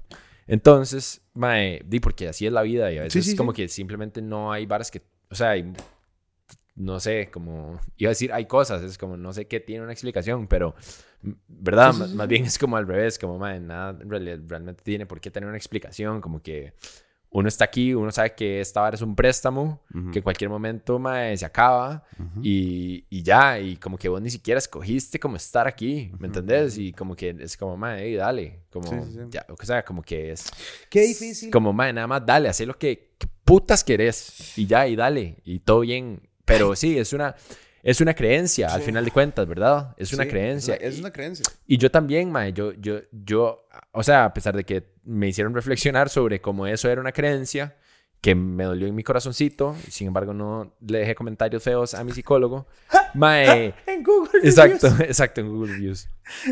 Entonces, 0.52 1.22
mae, 1.36 1.82
di 1.86 2.00
porque 2.00 2.28
así 2.28 2.48
es 2.48 2.52
la 2.52 2.64
vida 2.64 2.92
y 2.92 2.98
a 2.98 3.04
veces 3.04 3.24
sí, 3.24 3.36
como 3.36 3.52
sí. 3.52 3.58
que 3.58 3.68
simplemente 3.70 4.20
no 4.22 4.52
hay 4.52 4.66
varas 4.66 4.90
que, 4.90 5.04
o 5.30 5.36
sea, 5.36 5.52
hay- 5.52 5.72
no 6.76 7.00
sé, 7.00 7.30
como, 7.32 7.80
iba 7.98 8.10
a 8.10 8.14
decir, 8.14 8.34
hay 8.34 8.46
cosas, 8.46 8.82
es 8.82 8.98
como, 8.98 9.16
no 9.16 9.32
sé 9.32 9.48
qué 9.48 9.60
tiene 9.60 9.84
una 9.84 9.92
explicación, 9.92 10.48
pero, 10.48 10.74
¿verdad? 11.48 11.92
Sí, 11.92 11.94
sí, 11.94 12.00
Más- 12.00 12.10
sí, 12.12 12.16
Más 12.16 12.26
sí. 12.26 12.30
bien 12.30 12.46
es 12.46 12.58
como 12.58 12.78
al 12.78 12.88
revés, 12.88 13.20
como, 13.20 13.38
mae, 13.38 13.60
nada 13.60 13.96
realmente 14.04 14.82
tiene 14.84 15.06
por 15.06 15.22
qué 15.22 15.30
tener 15.30 15.48
una 15.48 15.58
explicación, 15.58 16.20
como 16.20 16.42
que 16.42 16.74
uno 17.32 17.48
está 17.48 17.66
aquí, 17.66 17.94
uno 17.94 18.12
sabe 18.12 18.34
que 18.34 18.60
esta 18.60 18.82
vara 18.82 18.96
es 18.96 19.02
un 19.04 19.16
préstamo, 19.16 19.84
que 20.12 20.20
en 20.20 20.24
cualquier 20.24 20.50
momento, 20.50 20.98
mae, 20.98 21.38
se 21.38 21.46
acaba 21.46 22.04
y, 22.42 23.06
y 23.10 23.22
ya, 23.22 23.60
y 23.60 23.78
como 23.78 23.98
que 23.98 24.10
vos 24.10 24.20
ni 24.22 24.32
siquiera 24.32 24.58
escogiste 24.58 25.20
como 25.20 25.36
estar 25.36 25.68
aquí, 25.68 26.12
¿me 26.18 26.28
entendés? 26.28 26.78
Y 26.78 26.92
como 26.92 27.16
que 27.16 27.36
es 27.40 27.56
como, 27.56 27.78
mae, 27.78 28.16
dale, 28.16 28.62
como, 28.72 28.88
Sí, 28.88 28.96
sí, 29.06 29.14
sí. 29.14 29.20
ya, 29.30 29.46
o 29.48 29.64
sea, 29.64 29.86
como 29.86 30.02
que 30.02 30.32
es... 30.32 30.50
Qué 30.90 31.02
difícil. 31.02 31.52
Como, 31.52 31.72
mae, 31.72 31.94
nada 31.94 32.08
más 32.08 32.26
dale, 32.26 32.50
haz 32.50 32.60
lo 32.62 32.78
que, 32.78 33.14
que 33.20 33.28
putas 33.46 33.84
querés 33.84 34.58
y 34.58 34.66
ya, 34.66 34.88
y 34.88 34.96
dale, 34.96 35.38
y 35.44 35.60
todo 35.60 35.82
bien. 35.82 36.22
Pero 36.46 36.76
sí, 36.76 36.98
es 36.98 37.14
una... 37.14 37.36
es 37.84 38.02
una 38.02 38.14
creencia, 38.14 38.68
al 38.68 38.82
final 38.82 39.06
de 39.06 39.12
cuentas, 39.12 39.48
¿verdad? 39.48 39.94
Es 39.98 40.14
una 40.14 40.28
creencia. 40.28 40.76
Es 40.76 40.82
una, 40.82 40.90
es 40.90 41.00
una 41.00 41.12
creencia. 41.12 41.46
Y 41.66 41.78
yo 41.78 41.90
también, 41.92 42.32
mae, 42.32 42.54
yo, 42.54 42.74
yo, 42.74 43.00
yo, 43.12 43.68
o 43.92 44.04
sea, 44.04 44.26
a 44.26 44.34
pesar 44.34 44.56
de 44.56 44.64
que 44.64 44.92
me 45.04 45.28
hicieron 45.28 45.54
reflexionar 45.54 46.10
sobre 46.10 46.42
cómo 46.42 46.68
eso 46.68 46.90
era 46.90 47.02
una 47.02 47.12
creencia, 47.12 47.76
que 48.22 48.36
me 48.36 48.66
dolió 48.66 48.88
en 48.88 48.96
mi 48.96 49.04
corazoncito, 49.04 49.76
sin 49.90 50.08
embargo 50.08 50.34
no 50.34 50.76
le 50.86 51.00
dejé 51.00 51.16
comentarios 51.16 51.64
feos 51.64 51.94
a 51.94 52.04
mi 52.04 52.12
psicólogo, 52.12 52.68
mae, 53.14 53.74
En 53.86 54.04
Google. 54.04 54.42
exacto, 54.44 54.88
exacto, 55.00 55.42
en 55.42 55.50
Google 55.50 55.74
Reviews. 55.74 56.10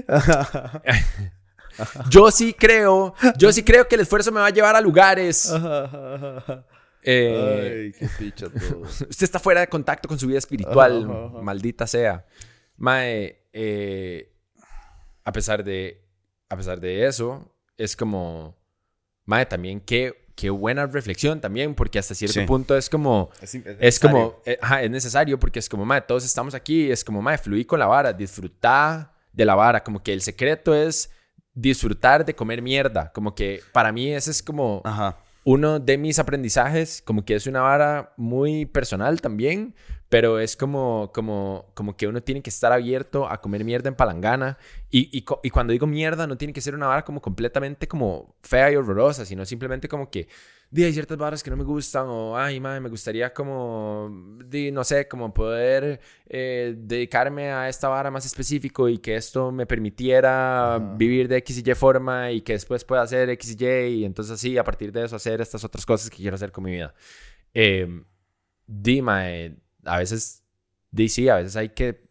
Yo 2.09 2.32
sí 2.32 2.55
creo, 2.57 3.13
yo 3.38 3.51
sí 3.51 3.61
creo 3.61 3.88
que 3.88 3.93
el 3.93 4.01
esfuerzo 4.01 4.32
me 4.32 4.39
va 4.39 4.47
a 4.47 4.49
llevar 4.49 4.75
a 4.75 4.82
lugares. 4.82 5.53
Eh, 7.10 7.84
Ay, 7.86 7.91
qué 7.99 8.08
picha 8.20 8.47
todo. 8.70 8.82
usted 8.82 9.24
está 9.24 9.39
fuera 9.39 9.62
de 9.62 9.68
contacto 9.68 10.08
con 10.10 10.20
su 10.20 10.28
vida 10.28 10.38
espiritual, 10.39 11.05
Ajá, 11.10 11.26
ajá. 11.28 11.41
maldita 11.41 11.88
sea. 11.88 12.26
Mae, 12.76 13.45
eh, 13.53 14.34
a 15.24 15.32
pesar 15.32 15.64
de, 15.64 16.05
a 16.49 16.55
pesar 16.58 16.80
de 16.80 17.05
eso, 17.08 17.55
es 17.78 17.95
como, 17.95 18.55
mae, 19.26 19.45
también 19.45 19.80
qué, 19.82 20.28
qué 20.36 20.49
buena 20.49 20.86
reflexión 20.86 21.41
también, 21.41 21.74
porque 21.76 21.97
hasta 21.99 22.14
cierto 22.14 22.39
Sí. 22.39 22.45
punto 22.45 22.78
es 22.78 22.89
como, 22.89 23.30
Es, 23.41 23.55
es 23.55 23.66
es 23.80 23.99
como, 23.99 24.41
eh, 24.45 24.58
ajá, 24.62 24.84
es 24.84 24.91
necesario 24.91 25.39
porque 25.39 25.60
es 25.60 25.68
como, 25.70 25.86
mae, 25.86 26.01
todos 26.01 26.24
estamos 26.26 26.53
aquí, 26.53 26.91
es 26.91 27.03
como, 27.03 27.22
mae, 27.22 27.38
fluir 27.38 27.66
con 27.66 27.80
la 27.80 27.88
vara, 27.88 28.14
disfrutar 28.14 29.12
de 29.34 29.45
la 29.45 29.55
vara, 29.55 29.84
como 29.84 30.01
que 30.03 30.14
el 30.14 30.22
secreto 30.22 30.76
es 30.76 31.10
disfrutar 31.53 32.24
de 32.24 32.36
comer 32.36 32.62
mierda, 32.62 33.12
como 33.12 33.34
que 33.34 33.62
para 33.72 33.91
mí 33.91 34.14
ese 34.14 34.30
es 34.30 34.43
como 34.43 34.82
Ajá. 34.86 35.18
Uno 35.48 35.80
de 35.80 35.98
mis 35.98 36.20
aprendizajes, 36.20 37.02
como 37.02 37.24
que 37.24 37.34
es 37.34 37.48
una 37.48 37.62
vara 37.62 38.14
muy 38.18 38.66
personal 38.66 39.22
también, 39.22 39.76
pero 40.10 40.41
es 40.41 40.58
como, 40.58 41.10
como, 41.14 41.72
como 41.74 41.95
que 41.95 42.06
uno 42.06 42.22
tiene 42.22 42.41
que 42.41 42.50
estar 42.50 42.74
abierto 42.74 43.30
a 43.30 43.39
comer 43.39 43.64
mierda 43.64 43.88
en 43.88 43.95
palangana. 43.95 44.58
Y, 44.91 45.04
y, 45.18 45.24
y 45.43 45.50
cuando 45.50 45.72
digo 45.72 45.88
mierda, 45.88 46.28
no 46.28 46.38
tiene 46.38 46.52
que 46.52 46.60
ser 46.60 46.76
una 46.76 46.88
vara 46.88 47.06
como 47.06 47.22
completamente 47.22 47.88
como 47.88 48.36
fea 48.43 48.74
y 48.74 48.76
horrorosa, 48.76 49.24
sino 49.24 49.45
simplemente 49.45 49.88
como 49.88 50.12
que, 50.12 50.28
di, 50.70 50.84
hay 50.84 50.93
ciertas 50.93 51.18
varas 51.18 51.43
que 51.43 51.49
no 51.49 51.57
me 51.57 51.63
gustan, 51.63 52.07
o, 52.07 52.38
ay, 52.38 52.59
madre, 52.59 52.80
me 52.82 52.89
gustaría 52.89 53.34
como, 53.34 54.09
di, 54.45 54.72
no 54.72 54.84
sé, 54.84 55.07
como 55.07 55.34
poder 55.34 55.99
eh, 56.28 56.76
dedicarme 56.78 57.51
a 57.51 57.70
esta 57.70 57.88
vara 57.88 58.11
más 58.11 58.26
específico 58.26 58.89
y 58.89 58.97
que 58.97 59.15
esto 59.15 59.51
me 59.51 59.65
permitiera 59.65 60.78
vivir 60.97 61.28
de 61.28 61.38
X 61.38 61.63
y 61.65 61.72
Y 61.72 61.76
forma 61.76 62.32
y 62.32 62.41
que 62.41 62.53
después 62.53 62.84
pueda 62.84 63.01
hacer 63.03 63.30
X 63.30 63.55
y 63.59 63.65
Y 63.65 63.88
y 64.01 64.05
entonces 64.05 64.34
así, 64.34 64.57
a 64.57 64.63
partir 64.63 64.91
de 64.91 65.05
eso, 65.05 65.15
hacer 65.15 65.41
estas 65.41 65.63
otras 65.63 65.86
cosas 65.86 66.09
que 66.09 66.18
quiero 66.18 66.36
hacer 66.36 66.51
con 66.51 66.63
mi 66.63 66.72
vida. 66.72 66.93
Eh, 67.53 67.88
di, 68.65 69.01
mae, 69.01 69.57
a 69.86 69.97
veces, 69.99 70.43
di, 70.91 71.09
sí, 71.09 71.30
a 71.30 71.38
veces 71.38 71.55
hay 71.55 71.70
que 71.70 72.07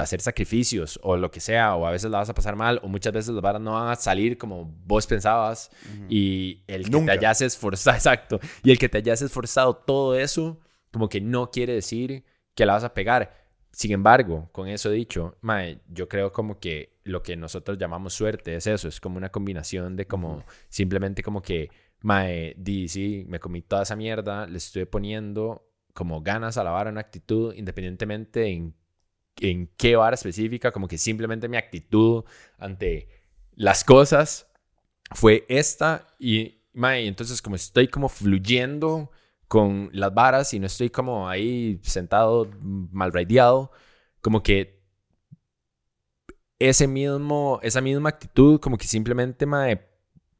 hacer 0.00 0.20
sacrificios 0.20 0.98
o 1.02 1.16
lo 1.16 1.30
que 1.30 1.40
sea, 1.40 1.74
o 1.76 1.86
a 1.86 1.90
veces 1.90 2.10
la 2.10 2.18
vas 2.18 2.28
a 2.30 2.34
pasar 2.34 2.56
mal, 2.56 2.80
o 2.82 2.88
muchas 2.88 3.12
veces 3.12 3.34
las 3.34 3.42
varas 3.42 3.60
no 3.60 3.72
van 3.72 3.88
a 3.88 3.96
salir 3.96 4.38
como 4.38 4.64
vos 4.86 5.06
pensabas, 5.06 5.70
y 6.08 6.62
el 6.66 6.84
que 6.84 6.90
Nunca. 6.90 7.12
te 7.12 7.18
hayas 7.18 7.42
esforzado, 7.42 7.96
exacto, 7.96 8.40
y 8.62 8.70
el 8.70 8.78
que 8.78 8.88
te 8.88 8.98
hayas 8.98 9.22
esforzado 9.22 9.74
todo 9.74 10.18
eso, 10.18 10.60
como 10.90 11.08
que 11.08 11.20
no 11.20 11.50
quiere 11.50 11.74
decir 11.74 12.24
que 12.54 12.66
la 12.66 12.74
vas 12.74 12.84
a 12.84 12.94
pegar. 12.94 13.42
Sin 13.70 13.92
embargo, 13.92 14.50
con 14.52 14.68
eso 14.68 14.90
dicho, 14.90 15.38
mae, 15.40 15.80
yo 15.88 16.08
creo 16.08 16.30
como 16.32 16.60
que 16.60 16.98
lo 17.04 17.22
que 17.22 17.36
nosotros 17.36 17.78
llamamos 17.78 18.12
suerte 18.12 18.54
es 18.54 18.66
eso, 18.66 18.88
es 18.88 19.00
como 19.00 19.16
una 19.16 19.30
combinación 19.30 19.96
de 19.96 20.06
como 20.06 20.44
simplemente 20.68 21.22
como 21.22 21.40
que, 21.40 21.70
mae, 22.02 22.54
di, 22.58 22.88
sí, 22.88 23.24
me 23.28 23.40
comí 23.40 23.62
toda 23.62 23.82
esa 23.82 23.96
mierda, 23.96 24.46
le 24.46 24.58
estoy 24.58 24.84
poniendo 24.84 25.66
como 25.94 26.22
ganas 26.22 26.58
a 26.58 26.64
la 26.64 26.70
vara, 26.70 26.90
una 26.90 27.00
actitud, 27.00 27.54
independientemente 27.54 28.46
en, 28.48 28.74
en 29.40 29.68
qué 29.76 29.96
vara 29.96 30.14
específica, 30.14 30.72
como 30.72 30.88
que 30.88 30.98
simplemente 30.98 31.48
mi 31.48 31.56
actitud 31.56 32.24
ante 32.58 33.08
las 33.54 33.84
cosas 33.84 34.50
fue 35.12 35.44
esta 35.48 36.06
y, 36.18 36.62
mae, 36.72 37.06
entonces 37.06 37.42
como 37.42 37.56
estoy 37.56 37.88
como 37.88 38.08
fluyendo 38.08 39.10
con 39.48 39.90
las 39.92 40.14
varas 40.14 40.54
y 40.54 40.58
no 40.58 40.66
estoy 40.66 40.90
como 40.90 41.28
ahí 41.28 41.78
sentado 41.82 42.50
mal 42.60 43.12
raideado, 43.12 43.70
como 44.22 44.42
que 44.42 44.82
ese 46.58 46.86
mismo, 46.86 47.58
esa 47.62 47.80
misma 47.80 48.10
actitud, 48.10 48.60
como 48.60 48.78
que 48.78 48.86
simplemente, 48.86 49.46
mae, 49.46 49.84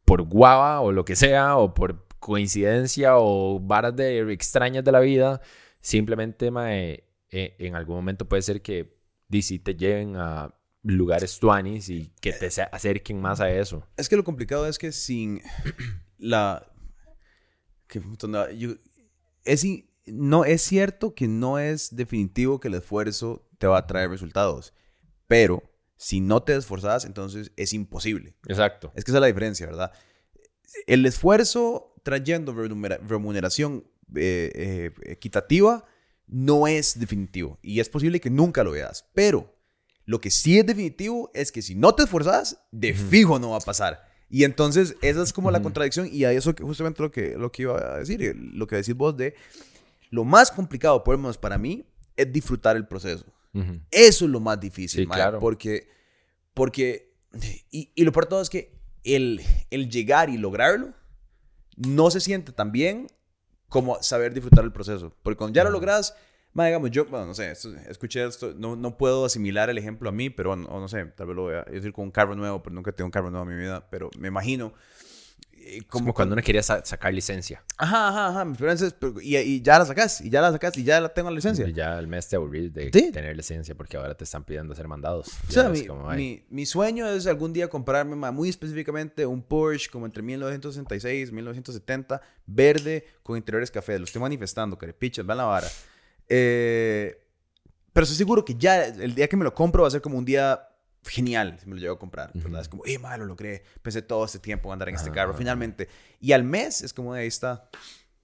por 0.05 0.23
guava 0.23 0.81
o 0.81 0.93
lo 0.93 1.05
que 1.05 1.17
sea, 1.17 1.57
o 1.57 1.75
por 1.75 2.07
coincidencia 2.21 3.19
o 3.19 3.61
varas 3.61 3.97
de 3.97 4.33
extrañas 4.33 4.85
de 4.85 4.93
la 4.93 5.01
vida, 5.01 5.41
simplemente, 5.81 6.51
mae, 6.51 7.05
eh, 7.33 7.57
en 7.59 7.75
algún 7.75 7.97
momento 7.97 8.29
puede 8.29 8.43
ser 8.43 8.63
que 8.63 8.97
DC 9.29 9.59
te 9.61 9.75
lleven 9.75 10.17
a 10.17 10.55
lugares 10.83 11.39
tuanis 11.39 11.89
y 11.89 12.13
que 12.21 12.33
te 12.33 12.47
acerquen 12.71 13.21
más 13.21 13.41
a 13.41 13.51
eso. 13.51 13.87
Es 13.97 14.09
que 14.09 14.17
lo 14.17 14.25
complicado 14.25 14.67
es 14.67 14.79
que 14.79 14.93
sin 14.93 15.41
la... 16.19 16.69
Que, 17.87 18.01
yo- 18.57 18.75
es, 19.45 19.67
no, 20.07 20.45
es 20.45 20.63
cierto 20.63 21.15
que 21.15 21.29
no 21.29 21.59
es 21.59 21.95
definitivo 21.95 22.59
que 22.61 22.69
el 22.69 22.75
esfuerzo 22.75 23.49
te 23.59 23.67
va 23.67 23.79
a 23.79 23.87
traer 23.87 24.11
resultados, 24.11 24.73
pero 25.27 25.63
si 25.97 26.21
no 26.21 26.43
te 26.43 26.57
esforzas, 26.57 27.05
entonces 27.05 27.53
es 27.57 27.73
imposible. 27.73 28.35
Exacto. 28.49 28.93
Es 28.97 29.05
que 29.05 29.11
esa 29.11 29.19
es 29.19 29.21
la 29.23 29.27
diferencia, 29.29 29.67
¿verdad? 29.67 29.93
El 30.87 31.07
esfuerzo 31.07 31.95
trayendo 32.03 32.53
remunera- 32.55 32.99
remuneración 33.07 33.85
eh, 34.17 34.51
eh, 34.55 34.91
equitativa 35.05 35.85
no 36.33 36.67
es 36.67 36.99
definitivo 36.99 37.59
y 37.63 37.81
es 37.81 37.89
posible 37.89 38.21
que 38.21 38.31
nunca 38.31 38.65
lo 38.65 38.73
veas, 38.73 39.07
pero 39.15 39.55
lo 40.07 40.21
que 40.21 40.31
sí 40.31 40.59
es 40.59 40.67
definitivo 40.67 41.31
es 41.35 41.53
que 41.53 41.63
si 41.63 41.75
no 41.75 41.95
te 41.95 42.03
esforzas, 42.05 42.59
de 42.73 42.95
fijo 42.95 43.39
no 43.39 43.51
va 43.51 43.59
a 43.59 43.61
pasar. 43.61 44.11
Y 44.29 44.45
entonces 44.45 44.97
esa 45.03 45.23
es 45.23 45.33
como 45.33 45.51
la 45.51 45.61
contradicción 45.63 46.09
y 46.11 46.25
a 46.25 46.33
eso 46.33 46.55
que 46.55 46.65
justamente 46.65 47.03
lo 47.03 47.11
que, 47.11 47.37
lo 47.37 47.53
que 47.53 47.63
iba 47.63 47.77
a 47.95 47.99
decir, 47.99 48.23
eh, 48.23 48.35
lo 48.35 48.67
que 48.67 48.77
decís 48.77 48.97
vos 48.97 49.15
de 49.17 49.35
lo 50.11 50.25
más 50.25 50.51
complicado, 50.51 51.05
por 51.05 51.15
lo 51.15 51.19
menos 51.19 51.37
para 51.39 51.59
mí, 51.59 51.85
es 52.17 52.33
disfrutar 52.33 52.77
el 52.77 52.87
proceso. 52.87 53.27
Eso 53.91 54.25
es 54.25 54.31
lo 54.31 54.41
más 54.41 54.59
difícil, 54.59 55.03
Sí, 55.03 55.07
claro. 55.07 55.39
porque, 55.39 55.87
porque, 56.55 57.13
y, 57.71 57.93
y 57.95 58.05
lo 58.05 58.13
peor 58.13 58.25
todo 58.27 58.41
es 58.41 58.49
que 58.49 58.73
el, 59.05 59.43
el 59.71 59.91
llegar 59.91 60.31
y 60.31 60.39
lograrlo 60.39 60.95
no 61.77 62.11
se 62.11 62.21
siente 62.21 62.53
tan 62.53 62.73
bien 62.73 63.09
como 63.73 64.01
saber 64.03 64.35
disfrutar 64.35 64.65
el 64.65 64.71
proceso. 64.73 65.13
Porque 65.23 65.39
cuando 65.39 65.57
ya 65.57 65.65
lo 65.65 65.71
logras, 65.71 66.15
mae, 66.53 66.69
digamos, 66.69 66.91
yo, 66.91 67.07
bueno, 67.07 67.27
no 67.27 67.35
sé, 67.35 67.51
esto- 67.51 67.75
escuché 67.89 68.25
esto, 68.25 68.53
no, 68.57 68.77
no 68.77 68.97
puedo 68.99 69.25
asimilar 69.25 69.71
el 69.71 69.79
ejemplo 69.79 70.11
a 70.11 70.13
mí, 70.13 70.29
pero 70.31 70.55
no, 70.55 70.69
no 70.79 70.89
sé, 70.89 71.07
tal 71.07 71.29
vez 71.29 71.37
lo 71.37 71.43
voy 71.43 71.55
a 71.55 71.63
decir 71.65 71.93
con 71.93 72.05
un 72.05 72.11
carro 72.11 72.37
nuevo, 72.37 72.63
pero 72.63 72.75
nunca 72.75 72.93
tengo 72.93 73.07
un 73.07 73.11
carro 73.13 73.31
nuevo 73.31 73.51
en 73.51 73.57
mi 73.57 73.63
vida, 73.63 73.89
pero 73.91 74.11
me 74.19 74.29
imagino. 74.29 74.73
Eh, 75.65 75.83
como 75.89 76.13
cuando 76.13 76.35
uno 76.35 76.43
quería 76.43 76.63
sa- 76.63 76.85
sacar 76.85 77.13
licencia. 77.15 77.63
Ajá, 77.79 78.09
ajá, 78.09 78.29
ajá. 78.43 78.53
pero- 78.99 79.21
y, 79.21 79.37
y 79.37 79.63
ya 79.63 79.79
la 79.79 79.87
sacas, 79.87 80.21
y 80.21 80.31
ya 80.31 80.41
la 80.41 80.53
sacas, 80.53 80.77
y 80.79 80.85
ya 80.85 81.01
la 81.01 81.09
tengo 81.13 81.31
la 81.31 81.37
licencia. 81.37 81.67
Y 81.69 81.73
ya 81.73 81.99
el 81.99 82.07
mes 82.07 82.29
te 82.29 82.37
aburrís 82.37 82.73
de 82.73 82.91
Sí. 82.93 83.11
tener 83.13 83.37
licencia 83.37 83.75
porque 83.75 83.97
ahora 83.97 84.15
te 84.15 84.25
están 84.25 84.45
pidiendo 84.45 84.73
hacer 84.73 84.89
mandados. 84.89 85.29
O 85.49 85.53
sea, 85.53 85.69
mi, 85.69 85.87
como, 85.87 86.09
ay, 86.11 86.17
mi- 86.19 86.45
mi 86.51 86.67
sueño 86.67 87.09
es 87.09 87.27
algún 87.27 87.53
día 87.53 87.69
comprarme 87.69 88.17
muy 88.33 88.49
específicamente 88.49 89.25
un 89.27 89.43
Porsche 89.43 89.91
como 89.91 90.07
entre 90.07 90.23
1966 90.23 91.29
y 91.31 91.33
1970, 91.33 92.21
verde 92.47 93.05
con 93.23 93.37
interiores 93.37 93.71
café. 93.71 93.99
Lo 93.99 94.05
estoy 94.05 94.21
manifestando, 94.21 94.77
carepichas, 94.79 95.25
van 95.27 95.39
la 95.39 95.45
vara. 95.45 95.69
Eh, 96.29 97.19
pero 97.93 98.05
estoy 98.05 98.17
seguro 98.17 98.45
que 98.45 98.55
ya 98.55 98.87
el 98.87 99.15
día 99.15 99.29
que 99.29 99.37
me 99.37 99.45
lo 99.45 99.55
compro 99.55 99.83
va 99.83 99.89
a 99.89 99.91
ser 99.91 100.01
como 100.01 100.17
un 100.19 100.25
día 100.25 100.69
genial 101.05 101.59
me 101.67 101.75
lo 101.75 101.81
llego 101.81 101.95
a 101.95 101.99
comprar. 101.99 102.31
¿verdad? 102.35 102.51
Ujú. 102.53 102.61
Es 102.61 102.69
como, 102.69 102.83
eh, 102.87 102.99
ma, 102.99 103.17
lo 103.17 103.25
logré. 103.27 103.63
Pensé 103.83 104.03
todo 104.03 104.25
este 104.25 104.39
tiempo 104.39 104.73
andar 104.73 104.89
en 104.89 104.95
este 104.95 105.09
Ajá, 105.09 105.15
carro, 105.17 105.35
finalmente. 105.35 105.89
Y 106.21 106.33
al 106.33 106.45
mes 106.45 106.83
es 106.83 106.93
como, 106.93 107.13
ahí 107.13 107.27
está, 107.27 107.69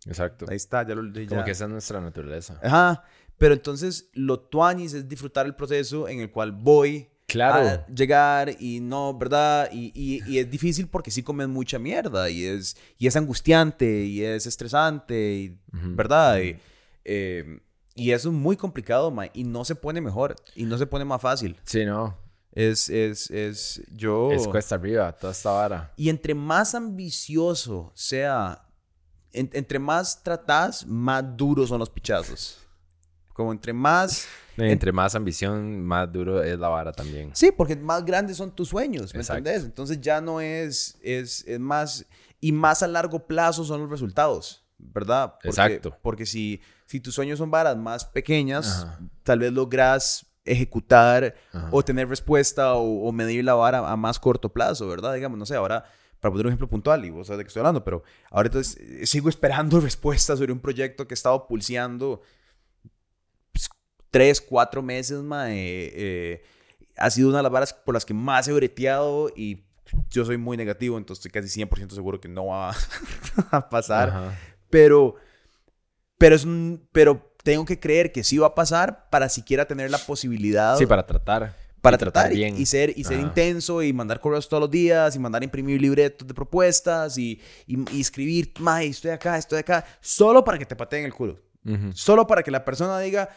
Exacto. 0.06 0.46
ahí 0.48 0.56
está, 0.56 0.86
ya 0.86 0.94
lo 0.94 1.04
ya. 1.12 1.28
Como 1.28 1.44
que 1.44 1.50
esa 1.52 1.64
es 1.64 1.70
nuestra 1.70 2.00
naturaleza. 2.00 2.58
Ajá. 2.62 3.04
Pero 3.36 3.54
entonces 3.54 4.08
lo 4.14 4.40
tuanis 4.40 4.94
es 4.94 5.08
disfrutar 5.08 5.46
el 5.46 5.54
proceso 5.54 6.08
en 6.08 6.20
el 6.20 6.30
cual 6.30 6.52
voy 6.52 7.08
Claro. 7.26 7.68
a 7.68 7.86
llegar 7.86 8.56
y 8.58 8.80
no, 8.80 9.16
¿verdad? 9.16 9.68
Y, 9.72 9.92
y- 9.94 10.22
y 10.26 10.38
es 10.38 10.50
difícil 10.50 10.88
porque 10.88 11.10
sí 11.10 11.22
comes 11.22 11.46
mucha 11.46 11.78
mierda 11.78 12.30
y 12.30 12.44
es, 12.46 12.76
y 12.96 13.06
es 13.06 13.14
angustiante 13.16 14.04
y 14.04 14.22
es 14.24 14.46
estresante, 14.46 15.34
y, 15.34 15.58
Ujú. 15.76 15.94
¿verdad? 15.94 16.38
Y, 16.40 16.56
eh, 17.04 17.60
y 17.94 18.12
eso 18.12 18.30
es 18.30 18.34
muy 18.34 18.56
complicado, 18.56 19.10
ma, 19.10 19.26
y 19.34 19.44
no 19.44 19.64
se 19.64 19.74
pone 19.74 20.00
mejor 20.00 20.36
y 20.54 20.64
no 20.64 20.78
se 20.78 20.86
pone 20.86 21.04
más 21.04 21.20
fácil. 21.20 21.56
Sí, 21.64 21.84
no. 21.84 22.16
Es, 22.58 22.88
es, 22.88 23.30
es, 23.30 23.82
yo... 23.92 24.32
Es 24.32 24.48
cuesta 24.48 24.74
arriba, 24.74 25.12
toda 25.12 25.32
esta 25.32 25.50
vara. 25.50 25.92
Y 25.96 26.08
entre 26.08 26.34
más 26.34 26.74
ambicioso 26.74 27.92
sea, 27.94 28.64
en- 29.32 29.50
entre 29.52 29.78
más 29.78 30.22
tratás, 30.22 30.84
más 30.86 31.24
duros 31.36 31.68
son 31.68 31.78
los 31.78 31.88
pichazos. 31.90 32.58
Como 33.32 33.52
entre 33.52 33.72
más... 33.72 34.26
Entre 34.56 34.90
más 34.90 35.14
ambición, 35.14 35.80
más 35.84 36.10
duro 36.12 36.42
es 36.42 36.58
la 36.58 36.66
vara 36.68 36.90
también. 36.90 37.30
Sí, 37.32 37.52
porque 37.52 37.76
más 37.76 38.04
grandes 38.04 38.36
son 38.36 38.50
tus 38.50 38.68
sueños, 38.70 39.14
¿me 39.14 39.20
Exacto. 39.20 39.38
entendés? 39.38 39.64
Entonces 39.64 40.00
ya 40.00 40.20
no 40.20 40.40
es, 40.40 40.98
es, 41.00 41.44
es 41.46 41.60
más, 41.60 42.04
y 42.40 42.50
más 42.50 42.82
a 42.82 42.88
largo 42.88 43.24
plazo 43.24 43.62
son 43.64 43.82
los 43.82 43.90
resultados. 43.90 44.64
¿verdad? 44.80 45.32
Porque, 45.34 45.48
Exacto. 45.48 45.96
Porque 46.02 46.24
si, 46.26 46.60
si 46.86 47.00
tus 47.00 47.14
sueños 47.14 47.38
son 47.38 47.50
varas 47.50 47.76
más 47.76 48.04
pequeñas, 48.04 48.86
tal 49.22 49.40
vez 49.40 49.52
logras 49.52 50.24
ejecutar 50.50 51.34
o 51.70 51.82
tener 51.84 52.08
respuesta 52.08 52.74
o, 52.74 53.12
medir 53.12 53.44
la 53.44 53.54
vara 53.54 53.90
a 53.90 53.96
más 53.96 54.18
corto 54.18 54.48
plazo, 54.52 54.88
¿verdad? 54.88 55.14
Digamos, 55.14 55.38
no 55.38 55.46
sé, 55.46 55.54
ahora, 55.54 55.84
para 56.20 56.32
poner 56.32 56.46
un 56.46 56.52
ejemplo 56.52 56.68
puntual, 56.68 57.04
y 57.04 57.10
vos 57.10 57.26
sabes 57.26 57.38
de 57.38 57.44
qué 57.44 57.48
estoy 57.48 57.60
hablando, 57.60 57.84
pero 57.84 58.02
ahora 58.30 58.48
entonces 58.48 58.76
eh, 58.76 59.06
sigo 59.06 59.28
esperando 59.28 59.80
respuestas 59.80 60.38
sobre 60.38 60.52
un 60.52 60.60
proyecto 60.60 61.06
que 61.06 61.14
he 61.14 61.16
estado 61.16 61.46
pulseando 61.46 62.22
pues, 63.52 63.68
tres, 64.10 64.40
cuatro 64.40 64.82
meses, 64.82 65.22
mae. 65.22 65.92
Eh, 65.94 66.42
ha 66.96 67.10
sido 67.10 67.28
una 67.28 67.38
de 67.38 67.42
las 67.44 67.52
varas 67.52 67.72
por 67.72 67.94
las 67.94 68.04
que 68.04 68.14
más 68.14 68.48
he 68.48 68.52
breteado 68.52 69.30
y 69.36 69.64
yo 70.10 70.24
soy 70.24 70.36
muy 70.36 70.56
negativo, 70.56 70.98
entonces 70.98 71.24
estoy 71.24 71.42
casi 71.42 71.60
100% 71.60 71.94
seguro 71.94 72.20
que 72.20 72.28
no 72.28 72.46
va 72.46 72.74
a 73.50 73.68
pasar. 73.68 74.36
Pero, 74.70 75.16
pero, 76.18 76.34
es 76.34 76.44
un, 76.44 76.86
pero 76.92 77.27
tengo 77.48 77.64
que 77.64 77.80
creer 77.80 78.12
que 78.12 78.22
sí 78.22 78.36
va 78.36 78.48
a 78.48 78.54
pasar 78.54 79.08
para 79.08 79.26
siquiera 79.30 79.64
tener 79.64 79.90
la 79.90 79.96
posibilidad. 79.96 80.76
Sí, 80.76 80.84
para 80.84 81.06
tratar. 81.06 81.54
Para 81.80 81.96
tratar, 81.96 82.30
bien. 82.30 82.54
Y, 82.60 82.66
ser, 82.66 82.92
y 82.94 83.04
ser 83.04 83.18
intenso 83.20 83.82
y 83.82 83.90
mandar 83.90 84.20
correos 84.20 84.46
todos 84.46 84.60
los 84.60 84.70
días 84.70 85.16
y 85.16 85.18
mandar 85.18 85.42
imprimir 85.42 85.80
libretos 85.80 86.28
de 86.28 86.34
propuestas 86.34 87.16
y, 87.16 87.40
y, 87.66 87.98
escribir, 87.98 88.52
May, 88.58 88.88
estoy 88.88 89.12
acá, 89.12 89.38
estoy 89.38 89.60
acá, 89.60 89.82
solo 90.02 90.44
para 90.44 90.58
que 90.58 90.66
te 90.66 90.76
pateen 90.76 91.06
el 91.06 91.14
culo. 91.14 91.40
Solo 91.94 92.26
para 92.26 92.42
que 92.42 92.50
la 92.50 92.64
persona 92.66 92.98
diga, 92.98 93.30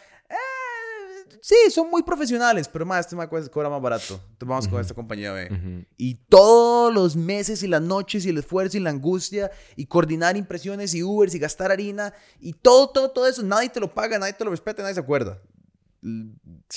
sí, 1.42 1.56
son 1.70 1.90
muy 1.90 2.02
profesionales, 2.02 2.68
pero 2.68 2.86
más, 2.86 3.00
este 3.00 3.16
me 3.16 3.28
cobra 3.28 3.68
más 3.68 3.82
barato. 3.82 4.14
Entonces 4.14 4.48
vamos 4.48 4.68
con 4.68 4.80
esta 4.80 4.94
compañía 4.94 5.32
B. 5.32 5.84
Y 5.98 6.14
todos 6.14 6.94
los 6.94 7.16
meses 7.16 7.62
y 7.62 7.68
las 7.68 7.82
noches 7.82 8.24
y 8.24 8.30
el 8.30 8.38
esfuerzo 8.38 8.78
y 8.78 8.80
la 8.80 8.90
angustia 8.90 9.50
y 9.76 9.86
coordinar 9.86 10.36
impresiones 10.36 10.94
y 10.94 11.02
Ubers 11.02 11.34
y 11.34 11.38
gastar 11.38 11.72
harina 11.72 12.14
y 12.40 12.52
todo, 12.54 12.88
todo, 12.88 13.10
todo 13.10 13.26
eso, 13.26 13.42
nadie 13.42 13.68
te 13.68 13.80
lo 13.80 13.92
paga, 13.92 14.18
nadie 14.18 14.32
te 14.32 14.44
lo 14.44 14.50
respeta, 14.50 14.82
nadie 14.82 14.94
se 14.94 15.00
acuerda. 15.00 15.38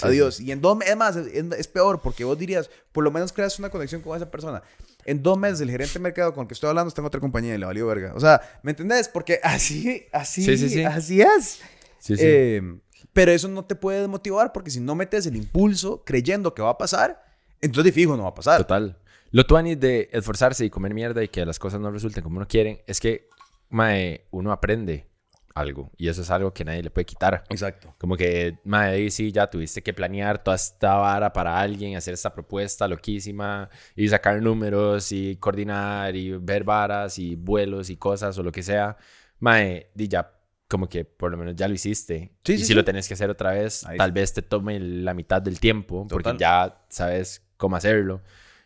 Adiós. 0.02 0.40
Y 0.40 0.52
en 0.52 0.62
dos 0.62 0.78
meses, 0.78 0.92
es 0.92 0.98
más, 0.98 1.16
es, 1.16 1.68
peor 1.68 2.02
porque 2.02 2.24
vos 2.24 2.38
dirías, 2.38 2.70
por 2.92 3.04
lo 3.04 3.12
menos 3.12 3.32
creas 3.32 3.58
una 3.60 3.70
conexión 3.70 4.02
con 4.02 4.18
esa 4.18 4.30
persona. 4.30 4.62
En 5.06 5.22
dos 5.22 5.38
meses, 5.38 5.62
el 5.62 5.70
gerente 5.70 5.94
de 5.94 6.00
mercado 6.00 6.34
con 6.34 6.44
el 6.44 6.48
que 6.48 6.56
estoy 6.56 6.70
hablando 6.70 6.90
está 6.90 7.02
en 7.02 7.08
otra 7.08 7.20
compañía 7.20 7.54
y 7.54 7.58
le 7.60 7.66
valió 7.66 7.86
verga. 7.86 8.14
O 8.16 8.20
sea, 8.20 8.42
¿me 8.64 8.72
entendés? 8.72 9.08
Porque 9.08 9.40
así, 9.44 10.06
así, 10.12 10.84
así 10.84 11.22
es. 11.22 11.60
Sí, 12.00 12.16
sí. 12.18 12.24
Eh, 12.24 12.80
pero 13.16 13.32
eso 13.32 13.48
no 13.48 13.64
te 13.64 13.76
puede 13.76 14.02
desmotivar 14.02 14.52
porque 14.52 14.70
si 14.70 14.82
no 14.82 14.94
metes 14.94 15.26
el 15.26 15.38
impulso 15.38 16.04
creyendo 16.04 16.54
que 16.54 16.62
va 16.62 16.72
a 16.72 16.78
pasar, 16.78 17.24
entonces 17.62 17.86
de 17.86 17.92
fijo 17.94 18.18
no 18.18 18.24
va 18.24 18.30
a 18.30 18.36
pasar. 18.36 18.58
Total. 18.58 18.98
Lo 19.32 19.46
tuanis 19.46 19.80
de 19.80 20.10
esforzarse 20.12 20.66
y 20.66 20.70
comer 20.70 20.94
mierda 20.94 21.24
y 21.24 21.30
que 21.30 21.46
las 21.46 21.58
cosas 21.58 21.80
no 21.80 21.90
resulten 21.92 22.22
como 22.22 22.36
uno 22.36 22.46
quiere 22.46 22.84
es 22.88 23.00
que 23.00 23.30
mae, 23.70 24.28
uno 24.32 24.52
aprende 24.52 25.08
algo 25.54 25.92
y 25.96 26.10
eso 26.10 26.24
es 26.24 26.30
algo 26.30 26.54
que 26.54 26.66
nadie 26.66 26.84
le 26.84 26.92
puede 26.92 27.06
quitar. 27.06 27.46
Exacto. 27.50 27.96
Como 27.98 28.18
que, 28.18 28.60
mae, 28.66 29.10
sí, 29.10 29.32
ya 29.32 29.50
tuviste 29.50 29.82
que 29.82 29.94
planear 29.94 30.44
toda 30.44 30.56
esta 30.56 30.96
vara 30.96 31.32
para 31.32 31.58
alguien, 31.58 31.96
hacer 31.96 32.16
esta 32.16 32.34
propuesta 32.34 32.86
loquísima 32.86 33.70
y 33.96 34.10
sacar 34.10 34.42
números 34.42 35.14
y 35.14 35.38
coordinar 35.38 36.18
y 36.18 36.32
ver 36.32 36.66
varas 36.66 37.18
y 37.18 37.38
vuelos 37.38 37.90
y 37.90 37.96
cosas 37.96 38.38
o 38.38 38.44
lo 38.44 38.52
que 38.52 38.62
sea. 38.62 38.98
Mae, 39.40 39.90
di 39.96 40.10
ya 40.10 40.36
como 40.68 40.90
que 40.90 41.06
por 41.06 41.32
lo 41.32 41.38
menos 41.38 41.56
ya 41.56 41.68
lo 41.68 41.74
hiciste. 41.74 42.32
y 42.46 42.58
si 42.58 42.74
lo 42.74 42.84
tenés 42.84 43.08
que 43.08 43.14
hacer 43.14 43.30
otra 43.30 43.52
vez, 43.52 43.86
tal 43.98 44.12
vez 44.12 44.34
te 44.34 44.42
tome 44.42 44.80
la 44.80 45.14
mitad 45.14 45.42
del 45.42 45.60
tiempo, 45.60 46.08
porque 46.08 46.36
ya 46.38 46.84
sabes 46.90 47.46
cómo 47.58 47.76
hacerlo. 47.76 48.22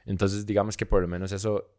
Entonces, 0.05 0.45
digamos 0.45 0.77
que 0.77 0.85
por 0.85 1.01
lo 1.01 1.07
menos 1.07 1.31
eso, 1.31 1.71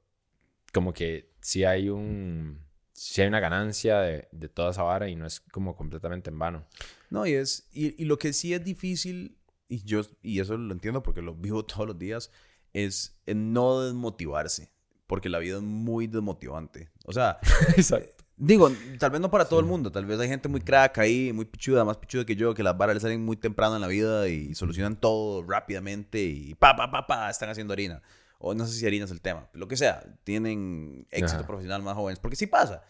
como 0.73 0.93
que 0.93 1.33
si 1.41 1.65
hay 1.65 1.89
un, 1.89 2.61
si 2.93 3.23
hay 3.23 3.29
una 3.29 3.41
ganancia 3.41 3.99
de, 4.01 4.29
de, 4.31 4.49
toda 4.49 4.71
esa 4.71 4.83
vara 4.83 5.09
y 5.09 5.17
no 5.17 5.27
es 5.27 5.41
como 5.41 5.75
completamente 5.75 6.31
en 6.31 6.39
vano. 6.39 6.67
No, 7.09 7.27
y 7.27 7.33
es, 7.33 7.69
y, 7.73 8.01
y 8.01 8.05
lo 8.05 8.19
que 8.19 8.33
sí 8.33 8.53
es 8.55 8.63
difícil, 8.63 9.39
y 9.69 9.83
yo, 9.85 10.03
y 10.23 10.41
eso 10.41 10.57
lo 10.57 10.73
entiendo 10.73 11.03
porque 11.03 11.23
lo 11.23 11.35
vivo 11.35 11.65
todos 11.67 11.87
los 11.87 11.99
días, 11.99 12.31
es 12.73 13.19
no 13.27 13.81
desmotivarse, 13.83 14.71
porque 15.07 15.29
la 15.29 15.39
vida 15.39 15.57
es 15.57 15.63
muy 15.63 16.07
desmotivante. 16.07 16.91
O 17.07 17.13
sea, 17.13 17.39
Exacto. 17.77 18.20
Digo, 18.43 18.73
tal 18.99 19.11
vez 19.11 19.21
no 19.21 19.31
para 19.31 19.45
todo 19.45 19.61
el 19.61 19.67
mundo, 19.67 19.93
tal 19.93 20.07
vez 20.07 20.19
hay 20.19 20.27
gente 20.27 20.49
muy 20.49 20.63
crack 20.63 20.97
ahí, 20.97 21.31
muy 21.31 21.45
pichuda, 21.45 21.85
más 21.85 21.99
pichuda 21.99 22.25
que 22.25 22.35
yo, 22.35 22.55
que 22.55 22.63
las 22.63 22.75
varas 22.75 22.95
le 22.95 23.01
salen 23.01 23.23
muy 23.23 23.37
temprano 23.37 23.75
en 23.75 23.83
la 23.83 23.87
vida 23.87 24.29
y 24.29 24.55
solucionan 24.55 24.97
todo 24.97 25.43
rápidamente 25.43 26.23
y 26.23 26.55
pa, 26.55 26.75
pa, 26.75 26.91
pa, 26.91 27.07
pa, 27.07 27.29
están 27.29 27.51
haciendo 27.51 27.75
harina. 27.75 28.01
O 28.39 28.55
no 28.55 28.67
sé 28.67 28.73
si 28.73 28.87
harina 28.87 29.05
es 29.05 29.11
el 29.11 29.21
tema, 29.21 29.47
lo 29.53 29.69
que 29.69 29.77
sea, 29.77 30.03
tienen 30.25 31.07
éxito 31.11 31.47
profesional 31.47 31.83
más 31.83 31.95
jóvenes, 31.95 32.19
porque 32.19 32.35
sí 32.35 32.47
pasa. 32.47 32.83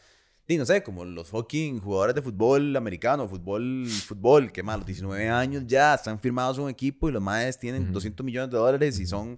Y 0.46 0.56
no 0.56 0.64
sé, 0.64 0.84
como 0.84 1.04
los 1.04 1.28
fucking 1.28 1.80
jugadores 1.80 2.14
de 2.14 2.22
fútbol 2.22 2.76
americano, 2.76 3.28
fútbol, 3.28 3.88
fútbol, 3.88 4.52
que 4.52 4.62
más, 4.62 4.76
los 4.76 4.86
19 4.86 5.28
años 5.28 5.64
ya 5.66 5.94
están 5.94 6.20
firmados 6.20 6.58
un 6.58 6.70
equipo 6.70 7.08
y 7.08 7.12
los 7.12 7.22
maes 7.22 7.58
tienen 7.58 7.92
200 7.92 8.24
millones 8.24 8.52
de 8.52 8.56
dólares 8.56 9.00
y 9.00 9.06
son... 9.06 9.36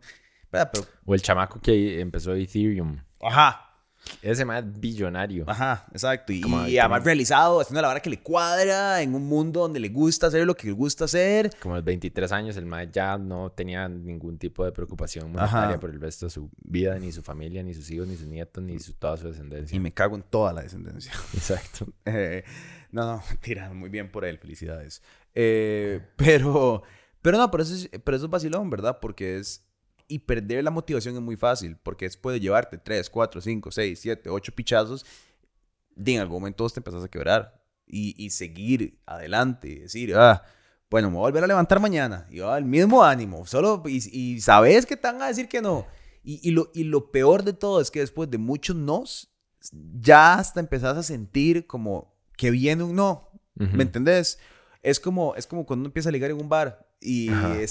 O 1.07 1.15
el 1.15 1.23
chamaco 1.23 1.59
que 1.59 2.01
empezó 2.01 2.35
Ethereum. 2.35 2.99
Ajá, 3.23 3.72
ese 4.21 4.45
más 4.45 4.65
billonario. 4.81 5.45
Ajá, 5.49 5.87
exacto. 5.93 6.33
Y, 6.33 6.79
además 6.79 7.05
realizado, 7.05 7.61
haciendo 7.61 7.83
la 7.83 7.89
vara 7.89 8.01
que 8.01 8.11
le 8.11 8.21
cuadra, 8.21 9.03
en 9.03 9.15
un 9.15 9.27
mundo 9.27 9.61
donde 9.61 9.81
le 9.81 9.89
gusta 9.89 10.29
hacer 10.29 10.47
lo 10.47 10.55
que 10.55 10.69
le 10.69 10.73
gusta 10.73 11.07
hacer. 11.07 11.51
Como 11.61 11.75
a 11.75 11.79
los 11.79 11.85
23 11.85 12.31
años, 12.33 12.57
el 12.57 12.67
más 12.67 12.91
ya 12.93 13.19
no 13.19 13.51
tenía 13.51 13.89
ningún 13.89 14.39
tipo 14.39 14.65
de 14.65 14.73
preocupación 14.73 15.33
monetaria 15.33 15.79
por 15.79 15.91
el 15.91 16.01
resto 16.01 16.27
de 16.27 16.31
su 16.31 16.51
vida, 16.63 16.99
ni 16.99 17.13
su 17.13 17.23
familia, 17.23 17.63
ni 17.63 17.75
sus 17.75 17.91
hijos, 17.91 18.07
ni 18.07 18.17
sus 18.17 18.27
nietos, 18.27 18.63
ni 18.63 18.79
su, 18.79 18.95
toda 18.95 19.17
su 19.17 19.29
descendencia. 19.29 19.75
Y 19.77 19.81
me 19.81 19.93
cago 19.93 20.17
en 20.17 20.23
toda 20.23 20.53
la 20.53 20.63
descendencia. 20.63 21.13
Exacto. 21.35 21.87
Eh, 22.05 22.45
no, 22.91 23.07
no, 23.07 23.23
tira, 23.41 23.73
muy 23.73 23.89
bien 23.89 24.11
por 24.11 24.25
él, 24.25 24.37
felicidades. 24.37 25.03
Eh, 25.35 26.01
pero, 26.17 26.83
pero 27.23 27.39
no, 27.39 27.51
pero 27.51 27.63
eso, 27.63 27.89
pero 28.05 28.17
eso 28.17 28.27
es 28.27 28.31
vacilón, 28.31 28.69
¿verdad? 28.69 28.99
Porque 29.01 29.39
es 29.39 29.65
y 30.13 30.19
perder 30.19 30.63
la 30.63 30.71
motivación 30.71 31.15
es 31.15 31.23
muy 31.23 31.37
fácil, 31.37 31.77
porque 31.83 32.05
después 32.05 32.35
de 32.35 32.41
llevarte 32.41 32.77
3, 32.77 33.09
4, 33.09 33.41
5, 33.41 33.71
6, 33.71 33.99
7, 33.99 34.29
8 34.29 34.53
pichazos, 34.55 35.07
en 35.97 36.21
algún 36.21 36.37
momento 36.37 36.69
te 36.69 36.81
empezás 36.81 37.03
a 37.03 37.09
quebrar 37.09 37.63
y, 37.87 38.15
y 38.23 38.29
seguir 38.29 39.01
adelante 39.07 39.69
y 39.69 39.79
decir, 39.81 40.15
ah, 40.15 40.43
bueno, 40.91 41.11
me 41.11 41.17
voy 41.17 41.23
a 41.23 41.31
volver 41.31 41.45
a 41.45 41.47
levantar 41.47 41.81
mañana 41.81 42.27
y 42.31 42.41
va 42.41 42.59
el 42.59 42.67
mismo 42.67 43.03
ánimo, 43.03 43.47
solo 43.47 43.83
y, 43.87 44.03
y, 44.13 44.41
sabes 44.43 44.85
que 44.85 44.99
te 44.99 45.07
van 45.07 45.23
a 45.23 45.29
decir 45.29 45.49
que 45.49 45.63
no. 45.63 45.87
Y, 46.23 46.47
y, 46.47 46.53
lo, 46.53 46.71
y 46.75 46.85
lo 46.85 47.11
peor 47.11 47.43
de 47.43 47.55
todo 47.55 47.81
es 47.81 47.91
que 47.91 48.01
después 48.01 48.31
de 48.31 48.37
muchos 48.37 48.77
nos, 48.77 49.33
ya 49.73 50.35
hasta 50.35 50.61
empezás 50.61 50.99
a 50.99 51.03
sentir 51.03 51.67
como 51.67 52.15
que 52.37 52.51
viene 52.51 52.83
un 52.83 52.95
no, 52.95 53.31
¿me 53.55 53.83
entendés? 53.83 54.39
Es 54.83 55.01
como, 55.01 55.35
es 55.37 55.47
como 55.47 55.65
cuando 55.65 55.83
uno 55.83 55.89
empieza 55.89 56.11
a 56.11 56.13
ligar 56.13 56.31
en 56.31 56.39
un 56.39 56.51
bar 56.51 56.92
y 57.03 57.31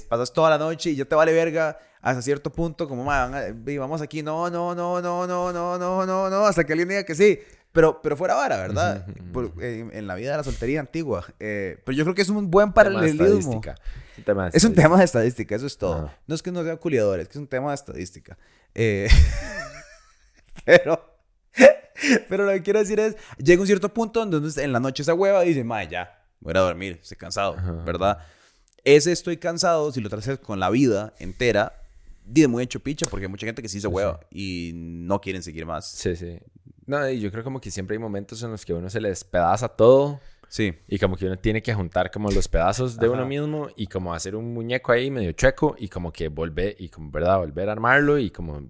pasas 0.09 0.34
toda 0.34 0.49
la 0.49 0.57
noche 0.57 0.91
y 0.91 0.95
ya 0.95 1.05
te 1.05 1.15
vale 1.15 1.34
verga 1.34 1.79
hasta 2.01 2.21
cierto 2.21 2.51
punto, 2.51 2.88
como, 2.88 3.05
vamos 3.05 4.01
aquí, 4.01 4.23
no, 4.23 4.49
no, 4.49 4.73
no, 4.73 5.01
no, 5.01 5.27
no, 5.27 5.53
no, 5.53 5.77
no, 5.77 6.05
no, 6.05 6.29
no, 6.29 6.45
hasta 6.45 6.63
que 6.63 6.73
alguien 6.73 6.89
diga 6.89 7.03
que 7.03 7.15
sí. 7.15 7.39
Pero, 7.71 8.01
pero 8.01 8.17
fuera 8.17 8.36
vara, 8.36 8.57
¿verdad? 8.57 9.05
en, 9.61 10.05
la 10.05 10.15
vida 10.15 10.32
de 10.32 10.38
la 10.38 10.43
soltería 10.43 10.82
antigua. 10.82 11.25
Eh, 11.39 11.82
pero 11.86 11.97
yo 11.97 12.03
creo 12.03 12.13
que 12.13 12.21
es 12.21 12.27
un 12.27 12.51
buen 12.51 12.73
paralelismo. 12.73 13.61
Es 14.51 14.63
un 14.65 14.73
tema 14.73 14.97
de 14.97 15.05
estadística, 15.05 15.55
eso 15.55 15.67
es 15.67 15.77
todo. 15.77 16.11
No 16.27 16.36
es 16.36 16.41
que 16.41 16.51
no 16.51 16.63
sean 16.63 16.77
culiadores, 16.77 17.23
es 17.23 17.27
que 17.29 17.38
es 17.38 17.41
un 17.41 17.47
tema 17.47 17.69
de 17.69 17.75
estadística. 17.75 18.38
Eh, 18.75 19.07
pero, 20.65 21.17
pero 22.29 22.45
lo 22.45 22.51
que 22.51 22.61
quiero 22.61 22.79
decir 22.79 22.99
es, 22.99 23.15
llega 23.38 23.61
un 23.61 23.67
cierto 23.67 23.93
punto 23.93 24.25
donde 24.25 24.61
en 24.61 24.73
la 24.73 24.82
noche 24.82 25.03
esa 25.03 25.13
hueva 25.13 25.41
dice, 25.41 25.63
madre, 25.63 25.88
ya, 25.91 26.25
voy 26.41 26.53
a 26.55 26.59
dormir, 26.59 26.99
estoy 27.01 27.17
cansado, 27.17 27.55
¿verdad? 27.86 28.17
Ese 28.84 29.11
estoy 29.11 29.38
cansado, 29.38 29.91
si 29.91 30.01
lo 30.01 30.09
traes 30.09 30.39
con 30.39 30.59
la 30.59 30.69
vida 30.69 31.13
entera, 31.19 31.82
de 32.25 32.47
muy 32.47 32.63
hecho 32.63 32.79
picha, 32.79 33.05
porque 33.09 33.25
hay 33.25 33.32
mucha 33.32 33.45
gente 33.45 33.61
que 33.61 33.69
sí 33.69 33.82
se 33.82 33.88
hueva 33.88 34.19
y 34.32 34.71
no 34.73 35.19
quieren 35.21 35.43
seguir 35.43 35.65
más. 35.65 35.89
Sí, 35.89 36.15
sí. 36.15 36.39
No, 36.86 37.07
y 37.09 37.19
yo 37.19 37.32
creo 37.32 37.43
como 37.43 37.61
que 37.61 37.71
siempre 37.71 37.95
hay 37.95 37.99
momentos 37.99 38.41
en 38.43 38.51
los 38.51 38.65
que 38.65 38.73
uno 38.73 38.89
se 38.89 38.99
le 38.99 39.09
despedaza 39.09 39.67
todo. 39.67 40.19
Sí. 40.47 40.73
Y 40.88 40.99
como 40.99 41.15
que 41.15 41.25
uno 41.25 41.38
tiene 41.38 41.61
que 41.61 41.73
juntar 41.73 42.11
como 42.11 42.29
los 42.29 42.47
pedazos 42.47 42.97
de 42.97 43.07
uno 43.07 43.25
mismo 43.25 43.69
y 43.77 43.88
como 43.88 44.13
hacer 44.13 44.36
un 44.36 44.53
muñeco 44.53 44.91
ahí 44.91 45.09
medio 45.09 45.32
chueco 45.32 45.75
y 45.77 45.88
como 45.88 46.11
que 46.11 46.27
volver, 46.27 46.75
y 46.77 46.89
como, 46.89 47.09
¿verdad? 47.09 47.38
Volver 47.38 47.69
a 47.69 47.71
armarlo 47.71 48.19
y 48.19 48.32
como 48.32 48.69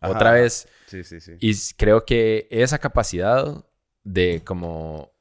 otra 0.00 0.32
vez. 0.32 0.66
Sí, 0.86 1.04
sí, 1.04 1.20
sí. 1.20 1.32
Y 1.40 1.54
creo 1.76 2.04
que 2.04 2.48
esa 2.50 2.78
capacidad 2.78 3.64
de 4.04 4.42
como 4.44 5.12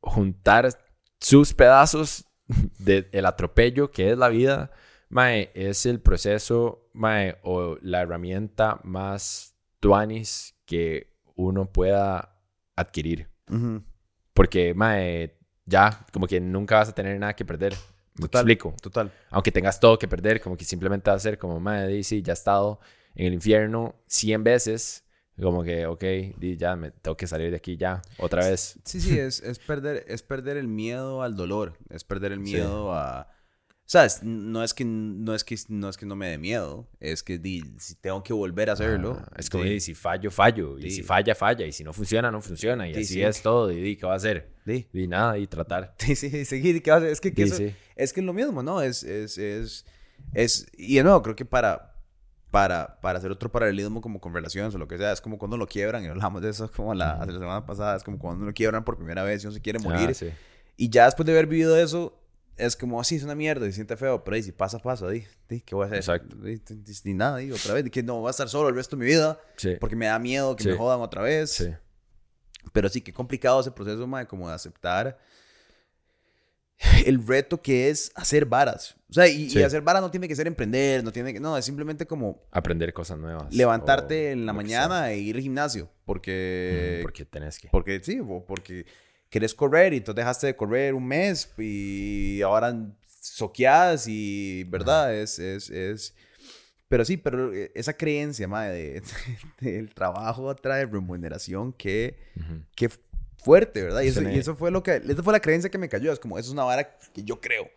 juntar 0.00 0.68
sus 1.18 1.52
pedazos 1.52 2.24
del 2.78 3.08
el 3.12 3.26
atropello 3.26 3.90
que 3.90 4.10
es 4.12 4.18
la 4.18 4.28
vida, 4.28 4.70
mae, 5.08 5.50
es 5.54 5.86
el 5.86 6.00
proceso, 6.00 6.88
mae, 6.92 7.36
o 7.42 7.76
la 7.82 8.02
herramienta 8.02 8.80
más 8.84 9.54
tuanis 9.80 10.54
que 10.64 11.12
uno 11.36 11.70
pueda 11.70 12.38
adquirir. 12.76 13.28
Porque, 14.32 14.74
mae, 14.74 15.36
ya, 15.66 16.06
como 16.12 16.26
que 16.26 16.40
nunca 16.40 16.76
vas 16.76 16.88
a 16.88 16.94
tener 16.94 17.18
nada 17.18 17.34
que 17.34 17.44
perder. 17.44 17.74
¿Me 18.14 18.26
explico? 18.26 18.74
Total. 18.80 19.10
Aunque 19.30 19.52
tengas 19.52 19.80
todo 19.80 19.98
que 19.98 20.08
perder, 20.08 20.40
como 20.40 20.56
que 20.56 20.64
simplemente 20.64 21.10
va 21.10 21.16
a 21.16 21.20
ser 21.20 21.38
como, 21.38 21.60
mae, 21.60 22.02
sí, 22.02 22.22
ya 22.22 22.32
he 22.32 22.34
estado 22.34 22.80
en 23.14 23.26
el 23.26 23.34
infierno 23.34 23.94
100 24.06 24.44
veces, 24.44 25.04
Como 25.40 25.62
que, 25.64 25.86
ok, 25.86 26.04
di, 26.38 26.56
ya 26.56 26.76
me 26.76 26.90
tengo 26.90 27.16
que 27.16 27.26
salir 27.26 27.50
de 27.50 27.56
aquí 27.56 27.76
ya, 27.76 28.02
otra 28.18 28.46
vez. 28.48 28.78
Sí, 28.84 29.00
sí, 29.00 29.18
es, 29.18 29.40
es, 29.40 29.58
perder, 29.58 30.04
es 30.06 30.22
perder 30.22 30.56
el 30.56 30.68
miedo 30.68 31.22
al 31.22 31.36
dolor, 31.36 31.78
es 31.90 32.04
perder 32.04 32.32
el 32.32 32.40
miedo 32.40 32.92
a... 32.92 33.28
¿Sabes? 33.84 34.22
No 34.22 34.62
es 34.62 34.72
que 34.72 34.84
no, 34.86 35.34
es 35.34 35.42
que, 35.44 35.56
no 35.68 35.88
es 35.88 35.96
que 35.98 36.06
no 36.06 36.16
me 36.16 36.28
dé 36.28 36.38
miedo, 36.38 36.88
es 37.00 37.22
que 37.22 37.38
di, 37.38 37.62
si 37.78 37.94
tengo 37.96 38.22
que 38.22 38.32
volver 38.32 38.70
a 38.70 38.74
hacerlo... 38.74 39.18
Ah, 39.20 39.32
es 39.36 39.50
como, 39.50 39.64
di, 39.64 39.80
si 39.80 39.94
fallo, 39.94 40.30
fallo. 40.30 40.78
Y 40.78 40.84
Di. 40.84 40.90
si 40.92 41.02
falla, 41.02 41.34
falla. 41.34 41.66
Y 41.66 41.72
si 41.72 41.82
no 41.84 41.92
funciona, 41.92 42.30
no 42.30 42.40
funciona. 42.40 42.88
Y 42.88 42.92
así 42.92 43.04
sí. 43.04 43.22
es 43.22 43.42
todo. 43.42 43.70
Y 43.70 43.80
di, 43.82 43.96
¿qué 43.96 44.06
va 44.06 44.12
a 44.14 44.16
hacer? 44.16 44.54
di. 44.64 44.86
Di 44.92 45.08
nada 45.08 45.36
y 45.36 45.46
tratar. 45.46 45.94
Sí, 45.98 46.14
sí, 46.16 46.44
sí, 46.44 46.80
¿qué 46.80 46.90
vas 46.90 46.98
a 46.98 47.04
hacer? 47.04 47.10
Es 47.12 47.20
que, 47.20 47.34
que 47.34 47.42
eso- 47.42 47.56
sí. 47.56 47.74
es 47.96 48.12
que 48.14 48.20
es 48.20 48.26
lo 48.26 48.32
mismo, 48.32 48.62
¿no? 48.62 48.80
Es, 48.80 49.02
es, 49.02 49.36
es, 49.36 49.84
es, 50.32 50.66
y 50.78 50.94
de 50.96 51.02
nuevo, 51.02 51.20
creo 51.20 51.36
que 51.36 51.44
para, 51.44 51.91
para, 52.52 53.00
para 53.00 53.18
hacer 53.18 53.32
otro 53.32 53.50
paralelismo 53.50 54.00
como 54.00 54.20
con 54.20 54.32
relaciones 54.32 54.72
o 54.74 54.78
lo 54.78 54.86
que 54.86 54.96
sea, 54.98 55.10
es 55.10 55.20
como 55.20 55.38
cuando 55.38 55.56
lo 55.56 55.66
quiebran, 55.66 56.04
y 56.04 56.06
hablamos 56.06 56.40
de 56.42 56.50
eso 56.50 56.70
como 56.70 56.94
la, 56.94 57.16
la 57.18 57.32
semana 57.32 57.66
pasada, 57.66 57.96
es 57.96 58.04
como 58.04 58.18
cuando 58.20 58.44
lo 58.46 58.52
quiebran 58.52 58.84
por 58.84 58.96
primera 58.96 59.24
vez 59.24 59.42
y 59.42 59.46
uno 59.48 59.54
se 59.54 59.60
quiere 59.60 59.80
morir, 59.80 60.10
Ah, 60.10 60.14
sí. 60.14 60.30
y 60.76 60.88
ya 60.90 61.06
después 61.06 61.26
de 61.26 61.32
haber 61.32 61.46
vivido 61.48 61.76
eso, 61.76 62.16
es 62.58 62.76
como, 62.76 63.00
así 63.00 63.16
es 63.16 63.24
una 63.24 63.34
mierda, 63.34 63.64
se 63.66 63.72
siente 63.72 63.96
feo, 63.96 64.22
pero 64.22 64.34
ahí 64.36 64.42
si 64.42 64.52
pasa, 64.52 64.78
pasa, 64.78 65.08
di, 65.08 65.24
di, 65.48 65.62
¿qué 65.62 65.74
voy 65.74 65.84
a 65.84 65.86
hacer? 65.86 65.96
Exacto. 65.98 66.36
Di, 66.36 66.56
di, 66.56 66.92
di 67.02 67.14
nada, 67.14 67.38
di, 67.38 67.50
otra 67.50 67.72
vez, 67.74 67.90
que 67.90 68.02
no 68.02 68.20
voy 68.20 68.28
a 68.28 68.30
estar 68.30 68.48
solo 68.50 68.68
el 68.68 68.74
resto 68.74 68.94
de 68.96 69.00
mi 69.00 69.06
vida, 69.10 69.40
Sí. 69.56 69.76
porque 69.80 69.96
me 69.96 70.06
da 70.06 70.18
miedo 70.18 70.54
que 70.54 70.64
Sí. 70.64 70.68
me 70.68 70.76
jodan 70.76 71.00
otra 71.00 71.22
vez. 71.22 71.50
Sí. 71.52 71.70
Pero 72.74 72.88
sí, 72.90 73.00
qué 73.00 73.12
complicado 73.14 73.60
ese 73.62 73.70
proceso, 73.70 74.06
mae, 74.06 74.26
como 74.26 74.48
de 74.48 74.54
aceptar 74.54 75.18
el 77.06 77.26
reto 77.26 77.60
que 77.62 77.88
es 77.90 78.10
hacer 78.14 78.46
varas. 78.46 78.96
O 79.08 79.12
sea, 79.14 79.28
y, 79.28 79.42
y 79.44 79.50
Sí. 79.50 79.62
hacer 79.62 79.82
varas 79.82 80.02
no 80.02 80.10
tiene 80.10 80.26
que 80.28 80.34
ser 80.36 80.46
emprender, 80.46 81.04
no 81.04 81.12
tiene 81.12 81.32
que... 81.32 81.40
No, 81.40 81.56
es 81.58 81.64
simplemente 81.64 82.06
como 82.06 82.42
Aprender 82.50 82.92
cosas 82.92 83.18
nuevas. 83.18 83.54
levantarte 83.54 84.32
en 84.32 84.46
la 84.46 84.52
que 84.52 84.56
mañana 84.56 85.10
e 85.12 85.18
ir 85.18 85.36
al 85.36 85.42
gimnasio. 85.42 85.90
Porque... 86.04 86.94
Ujú, 86.98 87.02
Porque 87.02 87.24
tenés 87.26 87.58
que. 87.58 87.68
Porque 87.68 88.00
sí, 88.02 88.20
porque 88.48 88.86
querés 89.28 89.54
correr 89.54 89.92
y 89.92 90.00
tú 90.00 90.12
dejaste 90.14 90.46
de 90.48 90.56
correr 90.56 90.94
un 90.94 91.06
mes 91.06 91.52
y 91.58 92.40
ahora 92.42 92.74
soqueas 93.20 94.06
y... 94.08 94.64
¿Verdad? 94.64 95.14
Es... 95.14 95.38
es, 95.38 95.70
es... 95.70 96.14
Pero 96.88 97.04
sí, 97.06 97.16
pero 97.16 97.54
eh, 97.54 97.72
esa 97.74 97.94
creencia, 97.94 98.46
madre, 98.48 99.00
de, 99.00 99.02
del 99.76 99.94
trabajo 99.94 100.54
trae 100.56 100.84
remuneración 100.86 101.72
que 101.72 102.16
Ujú. 102.36 102.62
qué 102.74 102.90
fuerte, 103.42 103.82
¿verdad? 103.82 104.02
Y 104.02 104.08
eso, 104.08 104.22
me- 104.22 104.34
y 104.34 104.38
eso 104.38 104.54
fue 104.56 104.70
lo 104.70 104.82
que, 104.82 104.96
esa 104.96 105.22
fue 105.22 105.32
la 105.32 105.40
creencia 105.40 105.70
que 105.70 105.78
me 105.78 105.88
cayó. 105.88 106.12
Es 106.12 106.18
como, 106.20 106.38
eso 106.38 106.48
es 106.48 106.52
una 106.52 106.64
vara 106.64 106.96
que 107.12 107.22
yo 107.24 107.40
creo. 107.40 107.68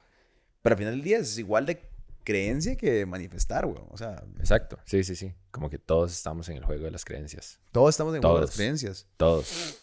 Pero 0.62 0.74
al 0.74 0.78
final 0.78 0.94
del 0.94 1.04
día 1.04 1.18
es 1.20 1.38
igual 1.38 1.66
de 1.66 1.82
creencia 2.24 2.76
que 2.76 3.06
manifestar, 3.06 3.66
güey. 3.68 3.78
O 3.90 3.98
sea, 3.98 4.24
Exacto. 4.40 4.80
Sí, 4.86 5.04
sí, 5.04 5.16
sí. 5.16 5.34
Como 5.52 5.70
que 5.70 5.78
todos 5.78 6.12
estamos 6.12 6.50
en 6.50 6.58
el 6.58 6.64
juego 6.66 6.86
de 6.86 6.92
las 6.92 7.06
creencias. 7.06 7.60
todos 7.72 7.90
estamos 7.94 8.16
en 8.16 8.22
juego 8.22 8.40
de 8.40 8.46
las 8.46 8.56
creencias. 8.56 9.08
Todos. 9.18 9.82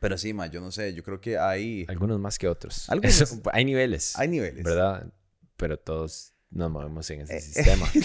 Pero 0.00 0.18
sí, 0.18 0.32
ma, 0.32 0.46
yo 0.48 0.60
no 0.60 0.70
sé, 0.72 0.94
yo 0.94 1.02
creo 1.02 1.20
que 1.20 1.38
hay, 1.38 1.84
Algunos 1.88 2.18
más 2.20 2.38
que 2.38 2.48
otros. 2.48 2.88
Algunos. 2.90 3.20
Eso- 3.20 3.40
hay 3.52 3.64
niveles. 3.64 4.16
hay 4.18 4.28
niveles. 4.28 4.64
¿Verdad? 4.64 5.12
Pero 5.56 5.78
todos 5.78 6.32
nos 6.50 6.70
movemos 6.70 7.08
en 7.10 7.22
ese 7.22 7.36
Eh, 7.36 7.40
sistema. 7.40 7.86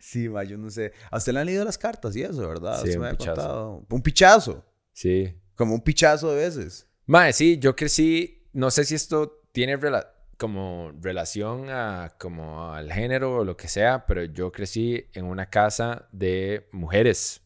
Sí, 0.00 0.28
ma, 0.28 0.44
yo 0.44 0.56
no 0.56 0.70
sé. 0.70 0.92
A 1.10 1.16
usted 1.16 1.32
le 1.32 1.40
han 1.40 1.46
leído 1.46 1.64
las 1.64 1.76
cartas 1.78 2.14
y 2.14 2.22
eso, 2.22 2.46
¿verdad? 2.46 2.80
Sí, 2.84 2.90
un 2.92 3.00
me 3.00 3.08
ha 3.08 3.10
pichazo. 3.10 3.34
contado. 3.34 3.86
Un 3.90 4.02
pichazo. 4.02 4.64
Sí. 4.98 5.32
Como 5.54 5.74
un 5.74 5.80
pichazo 5.80 6.32
de 6.32 6.40
veces. 6.44 6.88
Mae, 7.06 7.32
sí, 7.32 7.56
yo 7.60 7.76
crecí, 7.76 8.48
no 8.52 8.68
sé 8.72 8.82
si 8.84 8.96
esto 8.96 9.42
tiene 9.52 9.78
rela- 9.78 10.08
como 10.36 10.90
relación 11.00 11.70
a 11.70 12.16
como 12.18 12.72
al 12.72 12.90
género 12.92 13.36
o 13.36 13.44
lo 13.44 13.56
que 13.56 13.68
sea, 13.68 14.06
pero 14.06 14.24
yo 14.24 14.50
crecí 14.50 15.04
en 15.12 15.24
una 15.26 15.46
casa 15.50 16.08
de 16.10 16.66
mujeres. 16.72 17.42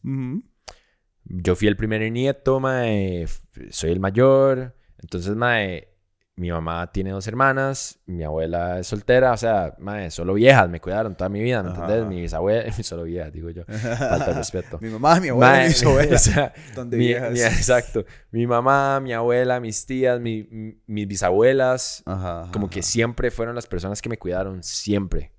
Yo 1.25 1.55
fui 1.55 1.67
el 1.67 1.77
primer 1.77 2.11
nieto, 2.11 2.59
mae, 2.59 3.27
soy 3.69 3.91
el 3.91 3.99
mayor. 3.99 4.75
Entonces, 4.97 5.35
mae, 5.35 5.92
mi 6.35 6.49
mamá 6.49 6.91
tiene 6.91 7.11
dos 7.11 7.27
hermanas, 7.27 7.99
mi 8.07 8.23
abuela 8.23 8.79
es 8.79 8.87
soltera, 8.87 9.33
o 9.33 9.37
sea, 9.37 9.75
mae, 9.77 10.09
solo 10.09 10.33
viejas, 10.33 10.67
me 10.67 10.79
cuidaron 10.81 11.15
toda 11.15 11.29
mi 11.29 11.41
vida, 11.43 11.61
¿me 11.61 11.69
Ajá. 11.69 11.81
entendés? 11.83 12.07
Mi 12.07 12.21
bisabuela, 12.21 12.71
solo 12.83 13.03
viejas, 13.03 13.31
digo 13.31 13.51
yo, 13.51 13.63
falta 13.65 14.27
de 14.29 14.33
respeto. 14.33 14.77
Mi 14.81 14.89
mamá, 14.89 15.19
mi 15.19 15.29
abuela, 15.29 15.51
Mae, 15.51 15.61
mi 15.63 15.67
bisabuela. 15.69 16.15
o 16.15 16.19
sea, 16.19 16.53
Donde 16.75 16.97
mi- 16.97 17.05
viejas. 17.07 17.31
mi- 17.33 17.39
exacto. 17.39 18.03
Mi 18.31 18.47
mamá, 18.47 18.99
mi 18.99 19.13
abuela, 19.13 19.59
mis 19.59 19.85
tías, 19.85 20.19
mi- 20.19 20.47
mi- 20.49 20.81
mis 20.87 21.07
bisabuelas, 21.07 22.01
Ajá, 22.07 22.49
como 22.51 22.67
que 22.67 22.81
siempre 22.81 23.29
fueron 23.29 23.53
las 23.53 23.67
personas 23.67 24.01
que 24.01 24.09
me 24.09 24.17
cuidaron, 24.17 24.63
siempre. 24.63 25.33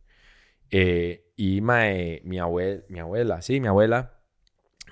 Eh, 0.70 1.32
y 1.36 1.60
mae, 1.60 2.20
mi, 2.24 2.38
abuela, 2.38 2.82
mi 2.88 3.00
abuela, 3.00 3.42
sí, 3.42 3.58
mi 3.60 3.66
abuela, 3.66 4.20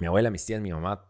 mi 0.01 0.09
abuela, 0.09 0.31
mis 0.31 0.45
tías, 0.45 0.61
mi 0.61 0.73
mamá, 0.73 1.07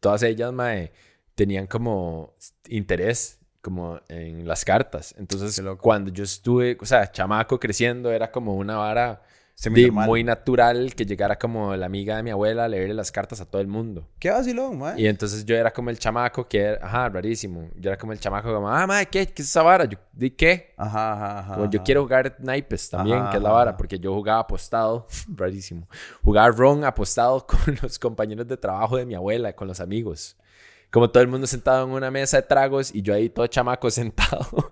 todas 0.00 0.22
ellas, 0.22 0.50
mae, 0.52 0.92
tenían 1.34 1.66
como 1.66 2.34
interés 2.68 3.35
como 3.66 3.98
en 4.08 4.46
las 4.46 4.64
cartas. 4.64 5.12
Entonces, 5.18 5.60
cuando 5.80 6.12
yo 6.12 6.22
estuve, 6.22 6.78
o 6.80 6.86
sea, 6.86 7.10
chamaco 7.10 7.58
creciendo, 7.58 8.12
era 8.12 8.30
como 8.30 8.54
una 8.54 8.76
vara 8.76 9.22
Semi-normal. 9.56 10.06
muy 10.06 10.22
natural 10.22 10.94
que 10.94 11.04
llegara 11.04 11.36
como 11.36 11.74
la 11.74 11.86
amiga 11.86 12.16
de 12.16 12.22
mi 12.22 12.30
abuela 12.30 12.66
a 12.66 12.68
leerle 12.68 12.94
las 12.94 13.10
cartas 13.10 13.40
a 13.40 13.44
todo 13.44 13.60
el 13.60 13.66
mundo. 13.66 14.06
Qué 14.20 14.30
vacilón, 14.30 14.78
mae. 14.78 15.00
Y 15.00 15.08
entonces 15.08 15.44
yo 15.44 15.56
era 15.56 15.72
como 15.72 15.90
el 15.90 15.98
chamaco 15.98 16.46
que 16.46 16.60
era, 16.60 16.86
ajá, 16.86 17.08
rarísimo. 17.08 17.68
Yo 17.74 17.90
era 17.90 17.98
como 17.98 18.12
el 18.12 18.20
chamaco 18.20 18.54
como, 18.54 18.68
ah, 18.68 18.86
madre, 18.86 19.06
¿qué? 19.06 19.26
¿Qué 19.26 19.42
es 19.42 19.48
esa 19.48 19.64
vara? 19.64 19.84
Yo, 19.86 19.98
¿di 20.12 20.30
qué? 20.30 20.74
Ajá, 20.76 21.12
ajá, 21.14 21.38
ajá. 21.40 21.54
Como 21.56 21.70
yo 21.70 21.82
quiero 21.82 22.02
jugar 22.02 22.36
naipes 22.38 22.88
también, 22.88 23.18
Ajá, 23.18 23.30
que 23.30 23.36
es 23.38 23.42
la 23.42 23.50
vara, 23.50 23.70
ajá. 23.70 23.76
porque 23.78 23.98
yo 23.98 24.14
jugaba 24.14 24.38
apostado, 24.42 25.08
rarísimo. 25.34 25.88
Jugaba 26.22 26.50
ron 26.50 26.84
apostado 26.84 27.44
con 27.48 27.76
los 27.82 27.98
compañeros 27.98 28.46
de 28.46 28.56
trabajo 28.56 28.96
de 28.96 29.06
mi 29.06 29.16
abuela, 29.16 29.52
con 29.54 29.66
los 29.66 29.80
amigos. 29.80 30.36
Como 30.90 31.10
todo 31.10 31.22
el 31.22 31.28
mundo 31.28 31.46
sentado 31.46 31.84
en 31.86 31.92
una 31.92 32.10
mesa 32.10 32.38
de 32.38 32.42
tragos 32.44 32.94
y 32.94 33.02
yo 33.02 33.14
ahí 33.14 33.28
todo 33.28 33.46
chamaco 33.46 33.90
sentado 33.90 34.70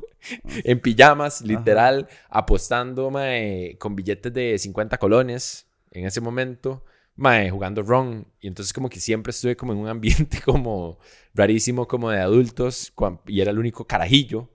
en 0.65 0.81
pijamas, 0.81 1.43
literal, 1.43 2.09
apostando 2.29 3.11
mae, 3.11 3.77
con 3.79 3.95
billetes 3.95 4.33
de 4.33 4.59
50 4.59 4.99
colones 4.99 5.67
en 5.91 6.07
ese 6.07 6.21
momento, 6.21 6.85
mae, 7.17 7.51
jugando 7.51 7.83
ron. 7.83 8.27
Y 8.41 8.49
entonces 8.49 8.73
como 8.73 8.89
que 8.89 9.01
siempre 9.01 9.31
estuve 9.31 9.57
como 9.57 9.73
en 9.73 9.79
un 9.79 9.89
ambiente 9.89 10.41
como 10.45 10.99
rarísimo, 11.35 11.87
como 11.87 12.11
de 12.11 12.21
adultos, 12.21 12.93
y 13.27 13.41
era 13.41 13.51
el 13.51 13.59
único 13.59 13.87
carajillo. 13.87 14.51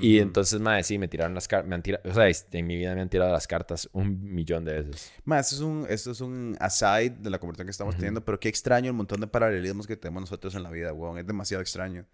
Y 0.00 0.18
entonces, 0.18 0.60
madre, 0.60 0.82
sí, 0.84 0.98
me 0.98 1.08
tiraron 1.08 1.34
las 1.34 1.48
cartas. 1.48 1.68
Me 1.68 1.74
han 1.74 1.82
tirado, 1.82 2.08
o 2.08 2.14
sea, 2.14 2.28
este, 2.28 2.58
en 2.58 2.66
mi 2.66 2.76
vida 2.76 2.94
me 2.94 3.00
han 3.00 3.08
tirado 3.08 3.32
las 3.32 3.46
cartas 3.46 3.88
un 3.92 4.22
millón 4.34 4.64
de 4.64 4.82
veces. 4.82 5.12
Ma, 5.24 5.38
esto 5.40 5.56
es 5.56 5.60
un, 5.60 5.86
esto 5.88 6.10
es 6.12 6.20
un 6.20 6.56
aside 6.60 7.10
de 7.10 7.30
la 7.30 7.38
conversación 7.38 7.66
que 7.66 7.72
estamos 7.72 7.96
teniendo, 7.96 8.24
pero 8.24 8.38
qué 8.38 8.48
extraño 8.48 8.88
el 8.88 8.96
montón 8.96 9.20
de 9.20 9.26
paralelismos 9.26 9.86
que 9.86 9.96
tenemos 9.96 10.22
nosotros 10.22 10.54
en 10.54 10.62
la 10.62 10.70
vida, 10.70 10.92
weón. 10.92 11.18
Es 11.18 11.26
demasiado 11.26 11.60
extraño. 11.60 12.06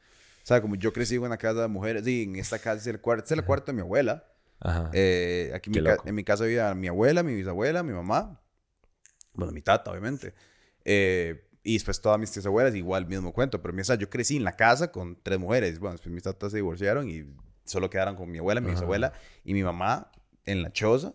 O 0.43 0.47
sea, 0.47 0.63
como 0.63 0.75
yo 0.75 0.93
crecí 0.93 1.17
en 1.17 1.23
una 1.23 1.37
casa 1.37 1.63
de 1.63 1.69
mujeres, 1.69 2.05
sí, 2.05 2.23
en 2.23 2.37
esta 2.37 2.59
casa 2.59 2.81
es 2.81 2.87
el 2.87 3.01
cuarto, 3.01 3.25
este 3.25 3.35
es 3.35 3.39
el 3.41 3.45
cuarto 3.45 3.67
de 3.73 3.77
mi 3.77 3.83
abuela. 3.83 4.25
Ajá. 4.61 4.91
Eh, 4.93 5.53
aquí 5.55 5.71
mi, 5.71 5.79
en 5.79 6.15
mi 6.15 6.25
casa 6.25 6.45
vivía 6.45 6.75
mi 6.75 6.89
abuela, 6.89 7.23
mi 7.23 7.35
bisabuela, 7.35 7.83
mi 7.83 7.93
mamá. 7.93 8.41
Bueno, 9.35 9.53
mi 9.53 9.63
tata, 9.63 9.91
obviamente. 9.91 10.35
Eh, 10.85 11.50
y 11.71 11.75
después 11.75 12.01
todas 12.01 12.19
mis 12.19 12.31
tías 12.31 12.47
abuelas, 12.47 12.75
igual 12.75 13.07
mismo 13.07 13.33
cuento. 13.33 13.61
Pero 13.63 13.73
mi- 13.75 13.81
o 13.83 13.85
sea, 13.85 13.97
yo 13.97 14.09
crecí 14.11 14.37
en 14.37 14.45
la 14.45 14.53
casa 14.57 14.91
con 14.93 15.17
tres 15.23 15.39
mujeres. 15.39 15.79
Bueno, 15.79 15.93
después 15.93 16.13
mis 16.13 16.23
tatas 16.23 16.51
se 16.53 16.59
divorciaron 16.59 17.09
y 17.11 17.25
solo 17.65 17.89
quedaron 17.91 18.17
con 18.17 18.31
mi 18.31 18.39
abuela, 18.39 18.61
mi 18.61 18.71
bisabuela 18.71 19.13
y 19.45 19.55
mi 19.55 19.63
mamá 19.63 20.11
en 20.47 20.63
la 20.63 20.73
choza. 20.73 21.15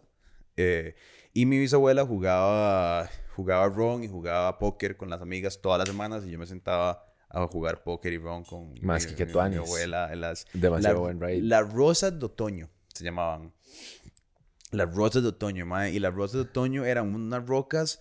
Eh, 0.58 0.96
y 1.34 1.46
mi 1.46 1.60
bisabuela 1.60 2.06
jugaba, 2.06 3.10
jugaba 3.36 3.68
ron 3.68 4.04
y 4.04 4.08
jugaba 4.08 4.58
póker 4.58 4.96
con 4.98 5.10
las 5.10 5.22
amigas 5.22 5.60
todas 5.62 5.80
las 5.80 5.88
semanas 5.90 6.24
y 6.26 6.32
yo 6.32 6.40
me 6.40 6.46
sentaba 6.48 7.04
a 7.30 7.46
jugar 7.48 7.84
póker 7.84 8.14
y 8.14 8.18
ron 8.18 8.46
con 8.46 8.74
Más 8.82 9.06
mi, 9.06 9.16
que 9.16 9.26
mi- 9.26 9.32
mi 9.34 9.56
abuela. 9.58 10.14
en 10.14 10.22
Las, 10.22 10.46
Demasiado 10.54 10.96
la- 10.96 11.02
buen 11.02 11.20
raid. 11.20 11.44
Las 11.44 11.74
rosas 11.74 12.18
de 12.18 12.26
otoño 12.26 12.70
se 12.94 13.04
llamaban. 13.04 13.52
Las 14.72 14.94
rosas 14.96 15.24
de 15.24 15.30
otoño, 15.30 15.66
mae. 15.66 15.92
Y 15.92 16.00
las 16.00 16.14
rosas 16.14 16.34
de 16.36 16.42
otoño 16.42 16.86
eran 16.86 17.14
unas 17.14 17.46
rocas 17.46 18.00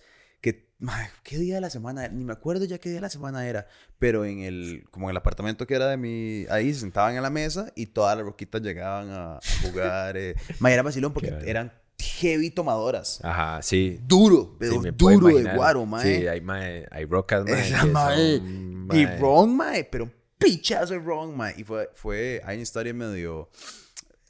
mae, 0.79 1.09
¿Qué 1.23 1.37
día 1.37 1.55
de 1.55 1.61
la 1.61 1.69
semana? 1.69 2.07
Ni 2.07 2.23
me 2.23 2.33
acuerdo 2.33 2.65
ya 2.65 2.77
qué 2.77 2.89
día 2.89 2.97
de 2.97 3.01
la 3.01 3.09
semana 3.09 3.47
era. 3.47 3.67
Pero 3.99 4.25
en 4.25 4.39
el. 4.39 4.85
Como 4.91 5.07
en 5.07 5.11
el 5.11 5.17
apartamento 5.17 5.65
que 5.67 5.75
era 5.75 5.87
de 5.87 5.97
mi. 5.97 6.45
Ahí 6.49 6.73
se 6.73 6.81
sentaban 6.81 7.15
en 7.15 7.23
la 7.23 7.29
mesa 7.29 7.71
y 7.75 7.87
todas 7.87 8.15
las 8.17 8.25
roquitas 8.25 8.61
llegaban 8.61 9.09
a, 9.09 9.37
a 9.37 9.39
jugar. 9.61 10.17
Eh. 10.17 10.35
mae, 10.59 10.73
era 10.73 10.83
vacilón 10.83 11.13
porque 11.13 11.31
bueno. 11.31 11.45
eran 11.45 11.71
heavy 11.99 12.49
tomadoras. 12.51 13.19
Ajá, 13.23 13.61
sí. 13.61 13.99
Duro, 14.03 14.55
pero 14.59 14.81
Sí, 14.81 14.89
duro 14.95 15.27
de 15.27 15.55
guaro, 15.55 15.85
mae. 15.85 16.03
Sí, 16.03 16.27
hay, 16.27 16.41
mae, 16.41 16.87
hay 16.91 17.05
rocas, 17.05 17.45
mae, 17.45 17.61
Esa 17.61 17.85
mae. 17.85 18.37
son, 18.37 18.89
Y 18.93 19.05
Ron, 19.05 19.55
mae, 19.55 19.83
pero 19.83 20.05
un 20.05 20.13
pichazo 20.37 20.93
de 20.93 20.99
Ron, 20.99 21.35
mae. 21.35 21.55
Y 21.57 21.63
fue, 21.63 21.89
fue, 21.93 22.41
hay 22.45 22.55
una 22.57 22.63
historia 22.63 22.93
medio, 22.93 23.49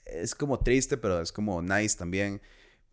es 0.05 0.35
como 0.35 0.59
triste, 0.59 0.97
pero 0.97 1.21
es 1.21 1.31
como 1.31 1.61
nice 1.61 1.97
también. 1.97 2.41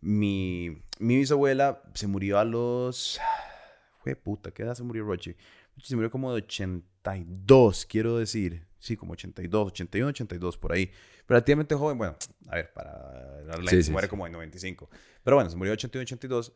Mi, 0.03 0.81
mi 0.99 1.15
bisabuela 1.15 1.81
se 1.93 2.07
murió 2.07 2.37
a 2.37 2.43
los, 2.43 3.19
fue 4.03 4.15
puta, 4.17 4.51
¿qué 4.51 4.63
edad 4.63 4.75
se 4.75 4.83
murió 4.83 5.05
Rochi? 5.05 5.33
Rochi 5.75 5.87
se 5.87 5.95
murió 5.95 6.11
como 6.11 6.33
de 6.33 6.41
82, 6.41 7.85
quiero 7.85 8.17
decir. 8.17 8.65
Sí, 8.79 8.97
como 8.97 9.13
82, 9.13 9.67
81, 9.67 10.09
82, 10.09 10.57
por 10.57 10.73
ahí. 10.73 10.91
Relativamente 11.25 11.73
joven, 11.73 11.97
bueno, 11.97 12.17
a 12.49 12.55
ver, 12.55 12.73
para 12.73 13.41
la 13.45 13.55
Sí, 13.69 13.77
se 13.77 13.83
sí, 13.83 13.91
muere 13.91 14.07
sí. 14.07 14.09
como 14.09 14.27
en 14.27 14.33
95. 14.33 14.89
Pero 15.23 15.37
bueno, 15.37 15.49
se 15.49 15.55
murió 15.55 15.71
81, 15.71 16.03
82. 16.03 16.53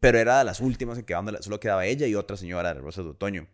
pero 0.00 0.18
era 0.18 0.40
de 0.40 0.44
las 0.44 0.60
últimas 0.60 0.98
en 0.98 1.04
que 1.04 1.14
solo 1.40 1.60
quedaba 1.60 1.86
ella 1.86 2.08
y 2.08 2.16
otra 2.16 2.36
señora 2.36 2.74
de 2.74 2.80
Rosas 2.80 3.04
de 3.04 3.12
Otoño. 3.12 3.46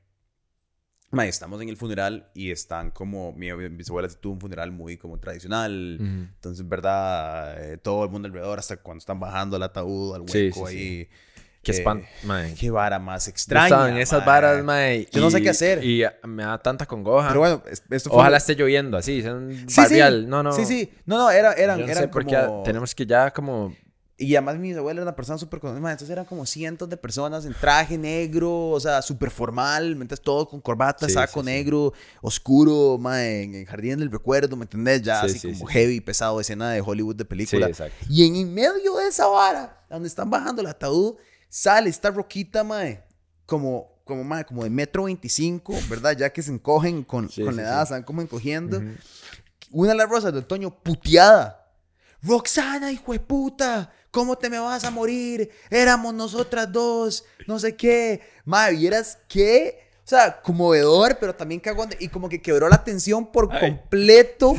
Mae, 1.10 1.28
estamos 1.28 1.60
en 1.62 1.70
el 1.70 1.76
funeral 1.76 2.28
y 2.34 2.50
están 2.50 2.90
como, 2.90 3.32
mi 3.32 3.50
bisabuela 3.52 4.08
tuvo 4.08 4.34
un 4.34 4.40
funeral 4.40 4.72
muy 4.72 4.98
como 4.98 5.18
tradicional, 5.18 5.96
entonces, 6.00 6.68
¿verdad? 6.68 7.72
Eh, 7.72 7.78
todo 7.78 8.04
el 8.04 8.10
mundo 8.10 8.28
alrededor, 8.28 8.58
hasta 8.58 8.76
cuando 8.76 8.98
están 8.98 9.18
bajando 9.18 9.56
el 9.56 9.62
ataúd 9.62 10.14
al 10.14 10.22
hueco 10.22 10.66
ahí. 10.66 11.08
Qué 11.62 11.72
espanto, 11.72 12.06
mae. 12.24 12.54
Qué 12.54 12.70
vara 12.70 12.98
más 12.98 13.26
extraña. 13.26 13.88
en 13.88 13.96
esas 13.96 14.24
varas, 14.24 14.62
mae. 14.62 15.08
Yo 15.10 15.20
no 15.20 15.30
sé 15.30 15.42
qué 15.42 15.50
hacer. 15.50 15.82
Y 15.82 16.04
me 16.24 16.42
da 16.42 16.58
tanta 16.58 16.86
congoja. 16.86 17.28
Pero 17.28 17.40
bueno, 17.40 17.62
esto 17.90 18.10
fue... 18.10 18.18
Ojalá 18.18 18.36
esté 18.36 18.54
lloviendo 18.54 18.96
así, 18.96 19.20
un 19.22 19.66
sí, 19.66 19.82
sí. 19.88 20.00
No, 20.26 20.42
no. 20.42 20.52
Sí, 20.52 20.64
sí. 20.64 20.90
No, 21.06 21.18
no, 21.18 21.30
era, 21.30 21.54
eran, 21.54 21.78
Yo 21.78 21.86
no 21.86 21.92
eran 21.92 22.04
sé 22.04 22.10
como... 22.10 22.62
tenemos 22.64 22.94
que 22.94 23.06
ya 23.06 23.30
como 23.30 23.74
Y 24.20 24.34
además 24.34 24.58
mi 24.58 24.72
abuela 24.72 24.98
era 24.98 25.02
una 25.04 25.14
persona 25.14 25.38
súper 25.38 25.60
conocida. 25.60 25.92
Entonces 25.92 26.10
eran 26.10 26.24
como 26.24 26.44
cientos 26.44 26.88
de 26.88 26.96
personas 26.96 27.44
en 27.44 27.54
traje 27.54 27.96
negro, 27.96 28.70
o 28.70 28.80
sea, 28.80 29.00
súper 29.00 29.30
formal. 29.30 29.84
¿Me 29.94 30.02
entiendes? 30.02 30.20
Todo 30.22 30.48
con 30.48 30.60
corbata, 30.60 31.06
Sí, 31.06 31.12
saco 31.12 31.34
sí, 31.40 31.46
sí. 31.46 31.52
negro, 31.52 31.92
oscuro, 32.20 32.98
mae, 32.98 33.44
en 33.44 33.54
el 33.54 33.64
jardín 33.66 33.98
del 34.00 34.10
recuerdo, 34.10 34.56
¿me 34.56 34.64
entendés? 34.64 35.02
Ya 35.02 35.20
Sí, 35.20 35.26
así 35.26 35.38
sí, 35.38 35.52
como 35.52 35.68
sí, 35.68 35.72
heavy, 35.72 36.00
pesado, 36.00 36.40
escena 36.40 36.70
de 36.72 36.80
Hollywood 36.80 37.14
de 37.14 37.22
Sí, 37.22 37.28
película. 37.28 37.70
y 38.08 38.26
en, 38.40 38.52
medio 38.52 38.96
de 38.96 39.06
esa 39.06 39.28
vara, 39.28 39.84
donde 39.88 40.08
están 40.08 40.28
bajando 40.28 40.62
el 40.62 40.66
ataúd, 40.66 41.14
sale 41.48 41.88
esta 41.88 42.10
roquita, 42.10 42.64
mae, 42.64 43.04
como, 43.46 44.00
como, 44.04 44.24
mae, 44.24 44.44
como 44.44 44.64
de 44.64 44.70
metro 44.70 45.04
veinticinco, 45.04 45.74
¿verdad? 45.88 46.16
Ya 46.16 46.30
que 46.32 46.42
se 46.42 46.50
encogen 46.50 47.04
con, 47.04 47.28
Sí, 47.30 47.44
con 47.44 47.52
sí, 47.54 47.56
la 47.60 47.62
edad, 47.68 47.78
sí. 47.78 47.82
están 47.84 48.02
como 48.02 48.20
encogiendo. 48.20 48.78
Ujú. 48.78 48.88
Una 49.70 49.90
de 49.92 49.96
las 49.98 50.08
rosas 50.08 50.32
de 50.32 50.40
otoño 50.40 50.70
puteada. 50.82 51.54
Roxana, 52.20 52.90
hijo 52.90 53.12
de 53.12 53.20
puta, 53.20 53.92
¿cómo 54.10 54.36
te 54.38 54.48
me 54.50 54.58
vas 54.58 54.84
a 54.84 54.90
morir? 54.90 55.50
Éramos 55.70 56.14
nosotras 56.14 56.70
dos, 56.72 57.24
no 57.46 57.58
sé 57.58 57.76
qué. 57.76 58.20
Madre, 58.44 58.76
¿vieras 58.76 59.18
qué? 59.28 59.86
O 60.04 60.08
sea, 60.08 60.40
conmovedor, 60.40 61.18
pero 61.20 61.34
también 61.34 61.60
cagón. 61.60 61.90
de- 61.90 61.96
Y 62.00 62.08
como 62.08 62.28
que 62.28 62.40
quebró 62.40 62.68
la 62.68 62.82
tensión 62.82 63.30
por 63.30 63.48
Ay. 63.52 63.60
completo 63.70 64.54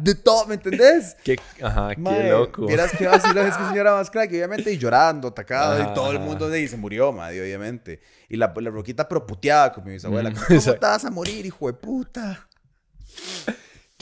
de 0.00 0.14
todo, 0.14 0.46
¿me 0.46 0.54
entendés? 0.54 1.16
Qué, 1.24 1.38
ajá, 1.62 1.94
qué 1.94 2.00
Mae, 2.00 2.30
loco. 2.30 2.66
Vieras 2.66 2.90
que 2.92 3.06
vacilón 3.06 3.46
es 3.46 3.56
que 3.56 3.64
señora 3.68 3.92
más 3.92 4.10
crack, 4.10 4.32
y 4.32 4.36
obviamente, 4.36 4.72
y 4.72 4.78
llorando, 4.78 5.28
atacada, 5.28 5.80
Ajá, 5.80 5.90
y 5.90 5.94
todo 5.94 6.10
el 6.10 6.18
mundo 6.18 6.48
de 6.48 6.58
ahí 6.58 6.66
se 6.66 6.76
murió, 6.76 7.12
madre, 7.12 7.40
obviamente. 7.42 8.00
Y 8.28 8.36
la, 8.36 8.52
la 8.56 8.70
roquita 8.70 9.06
pero 9.08 9.24
puteada 9.26 9.72
con 9.72 9.84
mi 9.84 9.92
bisabuela. 9.92 10.30
Mm, 10.30 10.34
¿Cómo 10.34 10.46
exacto. 10.50 10.80
te 10.80 10.86
vas 10.86 11.04
a 11.04 11.10
morir, 11.10 11.46
hijo 11.46 11.66
de 11.68 11.74
puta? 11.74 12.48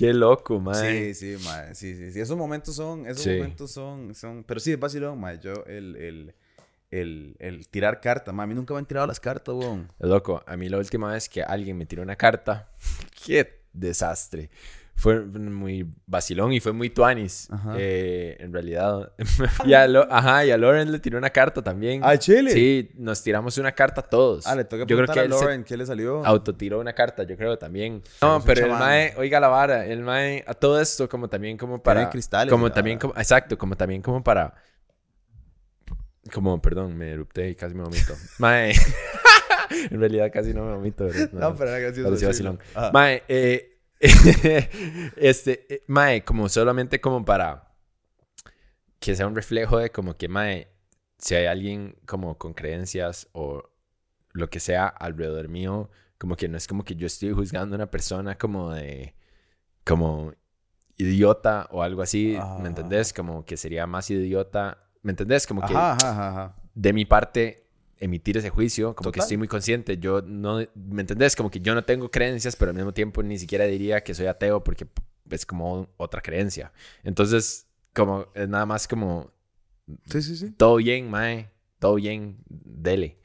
Qué 0.03 0.13
loco, 0.13 0.59
mae. 0.59 1.15
Sí, 1.15 1.37
sí, 1.39 1.45
mae, 1.45 1.77
sí, 1.77 1.95
sí, 1.95 2.11
sí. 2.11 2.19
Esos 2.19 2.37
momentos 2.37 2.75
son, 2.75 3.07
esos 3.07 3.23
Sí. 3.23 3.31
momentos 3.35 3.71
son, 3.71 4.17
son, 4.17 4.43
pero 4.43 4.59
sí, 4.59 4.73
es 4.73 4.81
vacilón, 4.81 5.21
mae. 5.21 5.39
Yo, 5.39 5.65
el, 5.67 5.95
el, 5.95 6.35
el, 6.91 7.37
el 7.39 7.69
tirar 7.69 8.01
cartas, 8.01 8.35
mae, 8.35 8.43
a 8.43 8.47
mí 8.49 8.55
nunca 8.57 8.75
me 8.75 8.79
han 8.81 8.87
tirado 8.87 9.07
las 9.07 9.21
cartas, 9.21 9.55
weón. 9.55 9.93
Loco. 10.01 10.43
A 10.45 10.57
mí 10.57 10.69
la 10.69 10.79
última 10.79 11.13
vez 11.13 11.29
que 11.29 11.45
alguien 11.45 11.79
me 11.79 11.87
tiró 11.87 12.03
una 12.03 12.17
carta, 12.17 12.69
qué 13.25 13.61
desastre. 13.73 14.51
Fue 14.95 15.21
muy 15.21 15.85
vacilón 16.07 16.53
y 16.53 16.61
fue 16.61 16.73
muy 16.73 16.89
tuanis. 16.91 17.49
Eh, 17.77 18.37
en 18.39 18.53
realidad. 18.53 19.13
y 19.65 19.75
a 19.75 19.89
Lo- 19.89 20.07
Ajá, 20.09 20.45
y 20.47 20.51
a 20.53 20.57
Lauren 20.59 20.93
le 20.93 21.01
tiró 21.01 21.19
una 21.19 21.31
carta 21.31 21.61
también. 21.61 22.05
¿A 22.05 22.17
Chile? 22.19 22.53
Sí, 22.53 22.91
nos 22.97 23.21
tiramos 23.23 23.59
una 23.59 23.73
carta 23.73 24.03
todos. 24.03 24.47
Ah, 24.47 24.55
le 24.55 24.65
toca 24.65 24.85
Yo 24.87 24.97
creo 24.97 25.09
que 25.09 25.21
a 25.21 25.25
Lauren 25.27 25.65
qué 25.65 25.77
le 25.77 25.87
salió. 25.87 26.25
autotiró 26.25 26.79
una 26.79 26.93
carta, 26.93 27.25
yo 27.25 27.37
creo 27.37 27.59
también. 27.59 28.03
No, 28.21 28.43
pero 28.45 28.67
el 28.67 28.71
mae, 28.73 29.15
oiga 29.17 29.41
la 29.41 29.49
vara, 29.49 29.87
el 29.87 30.03
mae, 30.03 30.45
a 30.47 30.55
todo 30.55 30.81
esto 30.81 31.09
como 31.09 31.29
también 31.29 31.57
como 31.57 31.83
para... 31.83 32.09
cristales 32.09 32.51
y 32.53 32.55
Como 32.55 32.71
también, 32.71 32.99
como, 33.01 33.15
exacto, 33.17 33.59
como 33.59 33.77
también 33.77 34.03
como 34.03 34.23
para... 34.23 34.55
Como, 36.33 36.63
perdón, 36.63 36.97
me 36.97 37.11
erupté 37.11 37.51
y 37.51 37.55
casi 37.57 37.75
me 37.75 37.83
vomito. 37.83 38.15
Mae, 38.39 38.73
en 39.91 39.99
realidad 39.99 40.31
casi 40.33 40.55
no 40.55 40.65
me 40.65 40.75
vomito, 40.75 41.05
¿verdad? 41.07 41.29
No, 41.33 41.57
pero 41.57 41.71
era 41.71 41.81
gracioso. 41.81 42.27
vacilón. 42.27 42.59
Mae, 42.93 43.25
eh, 43.27 43.72
este, 45.17 45.67
eh, 45.75 45.85
mae, 45.87 46.25
como 46.25 46.49
solamente 46.49 47.01
como 47.01 47.25
para 47.25 47.73
que 48.99 49.15
sea 49.17 49.27
un 49.27 49.35
reflejo 49.35 49.79
de 49.79 49.91
como 49.91 50.17
que, 50.17 50.29
mae, 50.29 50.69
si 51.19 51.35
hay 51.35 51.47
alguien 51.47 51.97
como 52.07 52.37
con 52.39 52.53
creencias 52.55 53.29
o 53.33 53.63
lo 54.33 54.49
que 54.51 54.61
sea 54.61 54.87
alrededor 54.87 55.49
mío, 55.49 55.91
como 56.19 56.37
que 56.37 56.49
no 56.49 56.57
es 56.57 56.67
como 56.67 56.85
que 56.85 56.95
yo 56.97 57.07
estoy 57.07 57.33
juzgando 57.33 57.75
a 57.75 57.79
una 57.79 57.91
persona 57.91 58.37
como 58.39 58.73
de, 58.73 59.15
como 59.85 60.33
idiota 60.97 61.69
o 61.71 61.83
algo 61.83 62.03
así, 62.03 62.37
Ah. 62.41 62.59
¿me 62.61 62.69
entendés? 62.69 63.13
Como 63.13 63.45
que 63.45 63.57
sería 63.57 63.87
más 63.87 64.11
idiota, 64.11 64.89
¿me 65.03 65.11
entendés? 65.13 65.47
Como 65.47 65.61
que 65.67 65.75
ajá, 65.75 65.97
ajá. 66.01 66.57
de 66.75 66.93
mi 66.93 67.05
parte 67.05 67.62
emitir 68.03 68.37
ese 68.37 68.51
juicio, 68.51 68.95
como 68.95 69.11
que 69.11 69.19
Total. 69.19 69.25
estoy 69.25 69.37
muy 69.37 69.49
consciente, 69.49 69.97
yo 69.99 70.23
no, 70.23 70.59
¿me 70.75 71.01
entendés? 71.03 71.37
Como 71.37 71.51
que 71.51 71.61
yo 71.61 71.75
no 71.75 71.85
tengo 71.85 72.11
creencias, 72.11 72.57
pero 72.57 72.71
al 72.71 72.77
mismo 72.77 72.93
tiempo 72.93 73.23
ni 73.23 73.39
siquiera 73.39 73.65
diría 73.65 74.03
que 74.03 74.13
soy 74.15 74.27
ateo 74.27 74.63
porque 74.65 74.87
es 75.31 75.47
como 75.47 75.89
otra 75.97 76.21
creencia. 76.21 76.73
Entonces, 77.05 77.69
como 77.95 78.27
es 78.35 78.49
nada 78.49 78.67
más 78.67 78.89
como 78.89 79.31
Sí, 80.07 80.23
sí, 80.23 80.37
sí. 80.37 80.51
todo 80.51 80.77
bien, 80.77 81.11
mae, 81.11 81.51
todo 81.79 81.95
bien, 81.97 82.39
dele, 82.49 83.19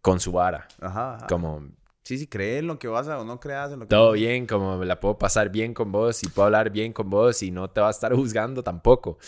con 0.00 0.20
su 0.20 0.32
vara, 0.32 0.68
Ajá, 0.80 1.16
ajá. 1.16 1.26
como 1.26 1.68
Sí, 2.02 2.18
sí, 2.18 2.26
cree 2.26 2.58
en 2.58 2.66
lo 2.66 2.78
que 2.78 2.88
vas 2.88 3.06
a 3.08 3.20
o 3.20 3.24
no 3.24 3.38
creas 3.38 3.70
en 3.72 3.78
lo 3.78 3.84
que 3.86 3.90
todo 3.90 4.12
bien, 4.12 4.46
como 4.46 4.84
la 4.84 4.98
puedo 4.98 5.18
pasar 5.18 5.50
bien 5.50 5.74
con 5.74 5.92
vos 5.92 6.22
y 6.24 6.28
puedo 6.28 6.46
hablar 6.46 6.70
bien 6.70 6.92
con 6.92 7.08
vos 7.10 7.42
y 7.42 7.50
no 7.50 7.68
te 7.70 7.80
va 7.80 7.88
a 7.88 7.90
estar 7.90 8.12
juzgando 8.14 8.62
tampoco. 8.64 9.18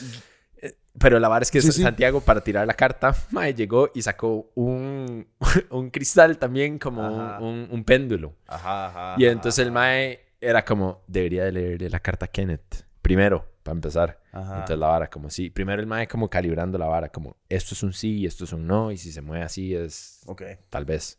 Pero 0.98 1.18
la 1.18 1.28
verdad 1.28 1.42
es 1.42 1.50
que 1.50 1.60
Sí, 1.62 1.72
sí. 1.72 1.82
Santiago 1.82 2.20
para 2.20 2.42
tirar 2.42 2.66
la 2.66 2.74
carta, 2.74 3.14
mae, 3.30 3.54
llegó 3.54 3.90
y 3.94 4.02
sacó 4.02 4.50
un, 4.54 5.26
un 5.70 5.90
cristal 5.90 6.38
también 6.38 6.78
como 6.78 7.38
un, 7.38 7.66
un 7.70 7.84
péndulo. 7.84 8.34
Ajá, 8.46 8.86
ajá. 8.86 9.14
Y 9.18 9.24
ajá, 9.24 9.32
entonces 9.32 9.64
el 9.64 9.72
mae 9.72 10.20
era 10.40 10.64
como, 10.64 11.02
debería 11.06 11.44
de 11.44 11.52
leerle 11.52 11.88
la 11.90 12.00
carta 12.00 12.26
a 12.26 12.28
Kenneth. 12.28 12.84
Primero, 13.00 13.46
para 13.62 13.74
empezar. 13.74 14.20
Ajá. 14.32 14.52
Entonces 14.54 14.78
la 14.78 14.86
vara 14.88 15.08
como 15.08 15.30
sí. 15.30 15.50
Primero 15.50 15.80
el 15.80 15.86
mae 15.86 16.06
como 16.06 16.28
calibrando 16.28 16.76
la 16.78 16.86
vara, 16.86 17.08
como 17.08 17.36
esto 17.48 17.74
es 17.74 17.82
un 17.82 17.92
sí 17.92 18.18
y 18.18 18.26
esto 18.26 18.44
es 18.44 18.52
un 18.52 18.66
no. 18.66 18.92
Y 18.92 18.96
si 18.98 19.12
se 19.12 19.22
mueve 19.22 19.44
así 19.44 19.74
es 19.74 20.20
Ok. 20.26 20.42
tal 20.68 20.84
vez. 20.84 21.18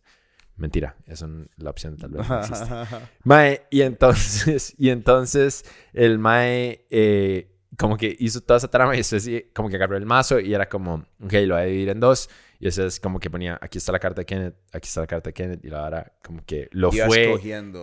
Mentira, 0.56 0.96
eso 1.08 1.26
n- 1.26 1.48
la 1.58 1.72
opción 1.72 1.98
tal 1.98 2.12
vez 2.12 2.30
no 2.30 2.40
existe. 2.42 2.68
Mae, 3.24 3.64
y 3.72 3.82
entonces, 3.82 4.76
y 4.78 4.90
entonces 4.92 5.66
el 5.94 6.20
Mae 6.20 6.86
eh, 6.92 7.50
como 7.78 7.98
que 7.98 8.16
hizo 8.20 8.42
toda 8.42 8.58
esa 8.58 8.68
trama 8.70 8.94
y 8.96 8.98
después 8.98 9.28
como 9.54 9.70
que 9.70 9.76
agarró 9.76 9.98
el 9.98 10.06
mazo 10.06 10.40
y 10.40 10.54
era 10.54 10.68
como, 10.70 11.06
ok, 11.24 11.34
lo 11.46 11.56
voy 11.56 11.64
a 11.64 11.66
dividir 11.66 11.90
en 11.90 12.00
dos. 12.00 12.30
Y 12.60 12.68
eso 12.68 12.86
es 12.86 13.00
como 13.00 13.20
que 13.20 13.30
ponía, 13.30 13.58
aquí 13.62 13.78
está 13.78 13.92
la 13.92 14.00
carta 14.00 14.22
de 14.22 14.26
Kenneth, 14.26 14.56
aquí 14.72 14.88
está 14.88 15.02
la 15.02 15.08
carta 15.08 15.30
de 15.30 15.34
Kenneth. 15.34 15.66
Y 15.66 15.70
la 15.70 15.82
vara 15.82 16.14
como 16.24 16.44
que 16.46 16.70
lo 16.72 16.92
fue, 16.92 17.36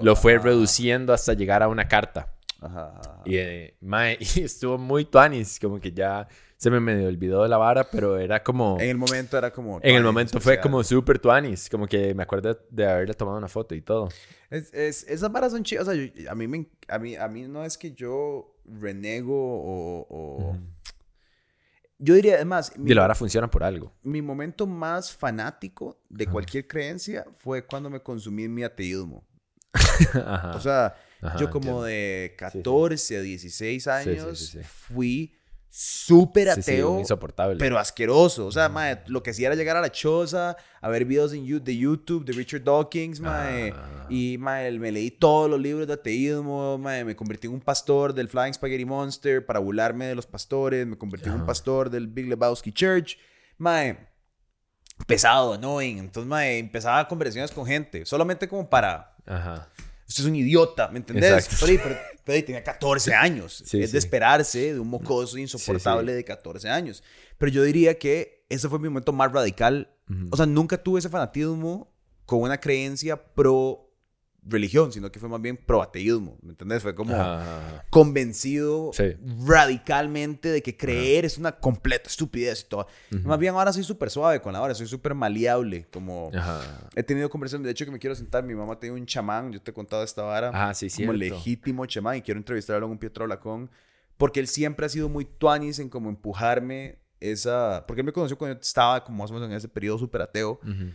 lo 0.02 0.16
fue 0.16 0.34
Ajá. 0.36 0.44
reduciendo 0.44 1.12
hasta 1.12 1.34
llegar 1.34 1.62
a 1.62 1.68
una 1.68 1.86
carta. 1.86 2.32
Ajá. 2.60 3.00
Y, 3.24 3.36
eh, 3.36 3.74
mae, 3.80 4.16
y 4.36 4.40
estuvo 4.42 4.78
muy 4.78 5.04
tuanis, 5.04 5.58
como 5.60 5.78
que 5.80 5.92
ya 5.92 6.26
se 6.56 6.70
me 6.70 6.78
medio 6.78 7.08
olvidó 7.08 7.42
de 7.42 7.48
la 7.48 7.56
vara, 7.56 7.84
pero 7.90 8.18
era 8.18 8.42
como... 8.42 8.78
En 8.80 8.90
el 8.90 8.98
momento 8.98 9.38
era 9.38 9.50
como. 9.50 9.80
En 9.82 9.96
el 9.96 10.02
momento 10.02 10.32
fue 10.40 10.52
especial. 10.54 10.62
como 10.62 10.84
súper 10.84 11.18
tuanis, 11.18 11.68
como 11.70 11.86
que 11.86 12.14
me 12.14 12.22
acuerdo 12.22 12.58
de 12.70 12.86
haberle 12.86 13.14
tomado 13.14 13.38
una 13.38 13.48
foto 13.48 13.74
y 13.74 13.80
todo. 13.80 14.08
Es, 14.50 14.72
es- 14.74 15.04
esas 15.08 15.32
varas 15.32 15.52
son 15.52 15.62
chidas. 15.62 15.88
O 15.88 15.92
sea, 15.92 16.02
yo- 16.02 16.30
a, 16.30 16.34
mí 16.34 16.46
me, 16.48 16.66
a, 16.88 16.98
mí, 16.98 17.16
a 17.16 17.28
mí 17.28 17.48
no 17.48 17.64
es 17.64 17.78
que 17.78 17.92
yo 17.92 18.59
renego 18.64 19.34
o. 19.34 20.06
o- 20.10 20.56
Yo 21.98 22.14
diría, 22.14 22.36
además, 22.36 22.72
mi, 22.78 22.90
Y 22.90 22.94
la 22.94 23.02
vara 23.02 23.14
funciona 23.14 23.50
por 23.50 23.62
algo. 23.62 23.92
mi 24.02 24.22
momento 24.22 24.66
más 24.66 25.12
fanático 25.12 26.00
de 26.08 26.26
cualquier 26.26 26.66
creencia 26.66 27.26
fue 27.38 27.66
cuando 27.66 27.90
me 27.90 28.00
consumí 28.00 28.48
mi 28.48 28.62
ateísmo. 28.62 29.26
Ajá. 30.26 30.52
O 30.56 30.60
sea, 30.60 30.94
Ajá, 31.20 31.38
yo 31.38 31.50
como 31.50 31.84
entiendo. 31.84 31.84
de 31.84 32.30
sí. 32.30 32.36
14 32.36 33.16
a 33.18 33.20
16 33.20 33.82
sí, 33.84 33.90
años 33.90 34.38
sí, 34.38 34.58
sí. 34.58 34.64
fui 34.64 35.36
súper 35.70 36.48
Sí, 36.54 36.62
sí, 36.62 36.72
ateo. 36.72 36.98
insoportable. 36.98 37.56
Pero 37.56 37.78
asqueroso. 37.78 38.46
O 38.46 38.52
sea, 38.52 38.68
mae, 38.68 39.02
lo 39.06 39.22
que 39.22 39.30
hacía 39.30 39.46
era 39.46 39.56
llegar 39.56 39.76
a 39.76 39.80
la 39.80 39.92
choza, 39.92 40.56
a 40.80 40.88
ver 40.88 41.04
videos 41.04 41.30
de 41.30 41.76
YouTube 41.76 42.24
de 42.24 42.32
Richard 42.32 42.64
Dawkins, 42.64 43.20
mae. 43.20 43.72
Ah. 43.74 44.06
Y, 44.10 44.36
mae, 44.38 44.70
me 44.78 44.90
leí 44.90 45.10
todos 45.12 45.48
los 45.48 45.60
libros 45.60 45.86
de 45.86 45.94
ateísmo, 45.94 46.76
mae. 46.78 47.04
Me 47.04 47.14
convertí 47.14 47.46
en 47.46 47.54
un 47.54 47.60
pastor 47.60 48.12
del 48.12 48.28
Flying 48.28 48.54
Spaghetti 48.54 48.84
Monster 48.84 49.46
para 49.46 49.60
burlarme 49.60 50.06
de 50.06 50.14
los 50.16 50.26
pastores. 50.26 50.86
Me 50.86 50.98
convertí 50.98 51.28
en 51.28 51.36
un 51.36 51.46
pastor 51.46 51.88
del 51.88 52.08
Big 52.08 52.26
Lebowski 52.28 52.72
Church. 52.72 53.16
Mae, 53.58 54.08
pesado, 55.06 55.54
annoying. 55.54 55.98
Entonces, 55.98 56.28
mae, 56.28 56.58
empezaba 56.58 57.06
conversaciones 57.06 57.52
con 57.52 57.64
gente. 57.64 58.04
Solamente 58.06 58.48
como 58.48 58.68
para... 58.68 59.14
Ajá. 59.24 59.68
Usted 60.10 60.24
es 60.24 60.28
un 60.28 60.34
idiota, 60.34 60.88
¿me 60.88 60.98
entendés? 60.98 61.48
Pero, 61.60 61.80
pero- 61.84 61.96
pero 62.24 62.44
tenía 62.44 62.64
14 62.64 63.14
años. 63.14 63.62
Sí, 63.64 63.80
es 63.80 63.90
sí. 63.90 63.92
de 63.92 63.98
esperarse 63.98 64.74
de 64.74 64.80
un 64.80 64.88
mocoso 64.88 65.38
insoportable 65.38 66.12
de 66.12 66.24
14 66.24 66.68
años. 66.68 67.04
Pero 67.38 67.52
yo 67.52 67.62
diría 67.62 67.96
que 67.96 68.44
ese 68.48 68.68
fue 68.68 68.80
mi 68.80 68.88
momento 68.88 69.12
más 69.12 69.30
radical. 69.30 69.94
O 70.32 70.36
sea, 70.36 70.46
nunca 70.46 70.82
tuve 70.82 70.98
ese 70.98 71.08
fanatismo 71.08 71.94
con 72.26 72.40
una 72.42 72.58
creencia 72.58 73.22
pro 73.32 73.89
religión, 74.42 74.90
sino 74.92 75.12
que 75.12 75.18
fue 75.20 75.28
más 75.28 75.40
bien 75.40 75.56
pro-ateísmo, 75.56 76.38
¿me 76.42 76.50
entendés? 76.50 76.82
Fue 76.82 76.94
como 76.94 77.14
convencido 77.90 78.90
Sí. 78.92 79.16
radicalmente 79.46 80.48
de 80.50 80.62
que 80.62 80.76
creer 80.76 81.24
es 81.24 81.38
una 81.38 81.52
completa 81.52 82.08
estupidez 82.08 82.62
y 82.62 82.68
todo. 82.68 82.86
Ujú. 83.12 83.28
Más 83.28 83.38
bien 83.38 83.54
ahora 83.54 83.72
soy 83.72 83.84
súper 83.84 84.10
suave 84.10 84.40
con 84.40 84.52
la 84.52 84.62
hora, 84.62 84.74
soy 84.74 84.86
súper 84.86 85.14
maleable, 85.14 85.86
como... 85.92 86.30
Ajá. 86.34 86.88
He 86.94 87.02
tenido 87.02 87.28
conversaciones, 87.28 87.64
de 87.66 87.72
hecho 87.72 87.84
que 87.84 87.90
me 87.90 87.98
quiero 87.98 88.14
sentar, 88.14 88.44
mi 88.44 88.54
mamá 88.54 88.78
tiene 88.78 88.94
un 88.96 89.06
chamán, 89.06 89.52
yo 89.52 89.60
te 89.60 89.70
he 89.70 89.74
contado 89.74 90.02
esta 90.02 90.22
vara, 90.22 90.50
Ah, 90.54 90.74
sí, 90.74 90.88
como 90.90 91.12
legítimo 91.12 91.84
chamán 91.86 92.16
y 92.16 92.22
quiero 92.22 92.38
entrevistarlo 92.38 92.86
a 92.86 92.90
un 92.90 92.98
Pietro 92.98 93.26
Lacón, 93.26 93.70
porque 94.16 94.40
él 94.40 94.48
siempre 94.48 94.86
ha 94.86 94.88
sido 94.88 95.08
muy 95.08 95.24
tuanis 95.24 95.78
en 95.78 95.88
como 95.88 96.08
empujarme 96.08 96.98
esa... 97.20 97.84
Porque 97.86 98.00
él 98.00 98.06
me 98.06 98.12
conoció 98.12 98.36
cuando 98.38 98.56
yo 98.56 98.60
estaba 98.60 99.04
como 99.04 99.22
más 99.22 99.30
o 99.30 99.34
menos 99.34 99.48
en 99.50 99.54
ese 99.56 99.68
periodo 99.68 99.98
súper 99.98 100.22
ateo 100.22 100.60
Ujú. 100.62 100.90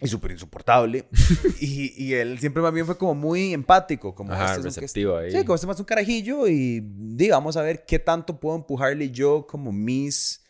Y 0.00 0.06
súper 0.08 0.30
insoportable. 0.32 1.08
y, 1.60 1.92
y 2.04 2.14
él 2.14 2.38
siempre 2.38 2.62
más 2.62 2.72
bien 2.72 2.86
fue 2.86 2.96
como 2.96 3.14
muy 3.14 3.52
empático, 3.52 4.14
como 4.14 4.32
Ajá, 4.32 4.44
este 4.54 4.60
es 4.60 4.76
un- 4.76 4.82
receptivo 4.82 5.16
ahí. 5.16 5.30
Sí, 5.32 5.38
como 5.44 5.54
este 5.54 5.66
más 5.66 5.78
un 5.80 5.86
carajillo 5.86 6.46
y 6.48 6.80
digamos 6.84 7.56
a 7.56 7.62
ver 7.62 7.84
qué 7.86 7.98
tanto 7.98 8.38
puedo 8.38 8.56
empujarle 8.56 9.10
yo 9.10 9.46
como 9.46 9.72
mis 9.72 10.42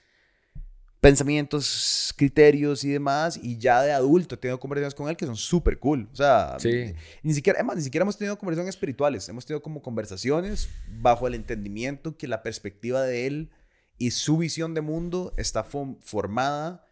pensamientos, 1.01 2.13
criterios 2.17 2.83
y 2.85 2.89
demás. 2.91 3.39
Y 3.43 3.59
ya 3.59 3.83
de 3.83 3.93
adulto 3.93 4.35
he 4.35 4.39
tenido 4.39 4.59
conversaciones 4.59 4.95
con 4.95 5.09
él 5.09 5.17
que 5.17 5.27
son 5.27 5.37
súper 5.37 5.79
cool. 5.79 6.09
O 6.13 6.17
sea, 6.17 6.57
Sí. 6.59 6.93
ni 7.23 7.35
siquiera, 7.35 7.59
además, 7.59 7.77
ni 7.77 7.83
siquiera 7.83 8.03
hemos 8.03 8.19
tenido 8.19 8.37
conversaciones 8.39 8.75
espirituales. 8.75 9.29
Hemos 9.29 9.47
tenido 9.47 9.63
como 9.63 9.83
conversaciones 9.83 10.69
bajo 11.01 11.27
el 11.29 11.35
entendimiento 11.35 12.17
que 12.17 12.27
la 12.29 12.43
perspectiva 12.43 13.03
de 13.03 13.27
él 13.27 13.51
y 13.97 14.11
su 14.13 14.39
visión 14.39 14.75
de 14.75 14.81
mundo 14.81 15.33
está 15.37 15.65
fo- 15.65 15.97
formada 16.03 16.85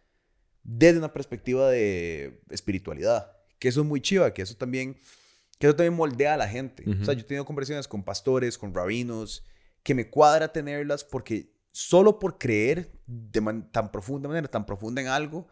desde 0.67 0.99
una 0.99 1.13
perspectiva 1.13 1.69
de 1.71 2.41
espiritualidad. 2.49 3.31
Que 3.57 3.69
eso 3.69 3.81
es 3.81 3.87
muy 3.87 4.01
chiva, 4.01 4.33
que 4.33 4.41
eso 4.43 4.55
también, 4.55 4.99
que 5.57 5.65
eso 5.67 5.75
también 5.75 5.93
moldea 5.95 6.33
a 6.33 6.37
la 6.37 6.47
gente. 6.47 6.83
O 7.01 7.05
sea, 7.05 7.13
yo 7.13 7.21
he 7.21 7.23
tenido 7.23 7.45
conversaciones 7.45 7.87
con 7.87 8.03
pastores, 8.03 8.57
con 8.57 8.73
rabinos, 8.75 9.43
que 9.81 9.95
me 9.95 10.09
cuadra 10.09 10.51
tenerlas 10.51 11.03
porque 11.03 11.53
solo 11.71 12.19
por 12.19 12.37
creer 12.37 12.91
de 13.07 13.39
man- 13.41 13.71
tan 13.71 13.91
profunda 13.91 14.27
manera, 14.27 14.47
tan 14.49 14.65
profunda 14.65 15.01
en 15.01 15.07
algo, 15.07 15.47